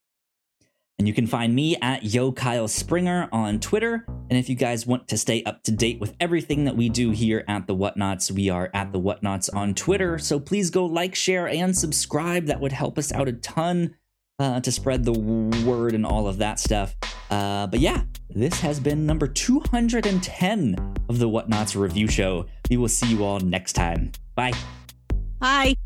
And 1.01 1.09
you 1.09 1.15
can 1.15 1.27
find 1.27 1.55
me 1.55 1.77
at 1.81 2.05
Yo 2.05 2.31
Kyle 2.31 2.69
Springer 2.69 3.27
on 3.33 3.59
Twitter. 3.59 4.05
And 4.07 4.39
if 4.39 4.51
you 4.51 4.55
guys 4.55 4.87
want 4.87 5.09
to 5.09 5.17
stay 5.17 5.43
up 5.45 5.63
to 5.63 5.73
date 5.73 5.99
with 5.99 6.15
everything 6.21 6.67
that 6.67 6.77
we 6.77 6.91
do 6.91 7.11
here 7.11 7.43
at 7.49 7.67
the 7.67 7.75
Whatnauts, 7.75 8.31
we 8.31 8.51
are 8.51 8.69
at 8.75 8.93
the 8.93 9.01
Whatnauts 9.01 9.49
on 9.57 9.73
Twitter. 9.73 10.19
So 10.19 10.39
please 10.39 10.69
go 10.69 10.85
like, 10.85 11.15
share, 11.15 11.49
and 11.49 11.75
subscribe. 11.75 12.45
That 12.45 12.61
would 12.61 12.73
help 12.73 12.99
us 12.99 13.13
out 13.13 13.29
a 13.29 13.33
ton 13.33 13.97
uh, 14.39 14.61
to 14.61 14.71
spread 14.71 15.07
the 15.07 15.19
word 15.65 15.95
and 15.95 16.05
all 16.05 16.29
of 16.29 16.37
that 16.37 16.59
stuff. 16.59 16.95
Uh, 17.31 17.67
but 17.67 17.81
yeah, 17.81 18.03
this 18.29 18.61
has 18.61 18.79
been 18.79 19.07
number 19.07 19.27
210 19.27 20.77
of 21.09 21.19
the 21.19 21.31
Whatnauts 21.31 21.81
review 21.81 22.09
show. 22.09 22.45
We 22.69 22.77
will 22.77 22.89
see 22.89 23.07
you 23.07 23.25
all 23.25 23.41
next 23.41 23.73
time. 23.73 24.13
Bye. 24.35 24.53
Bye. 25.39 25.77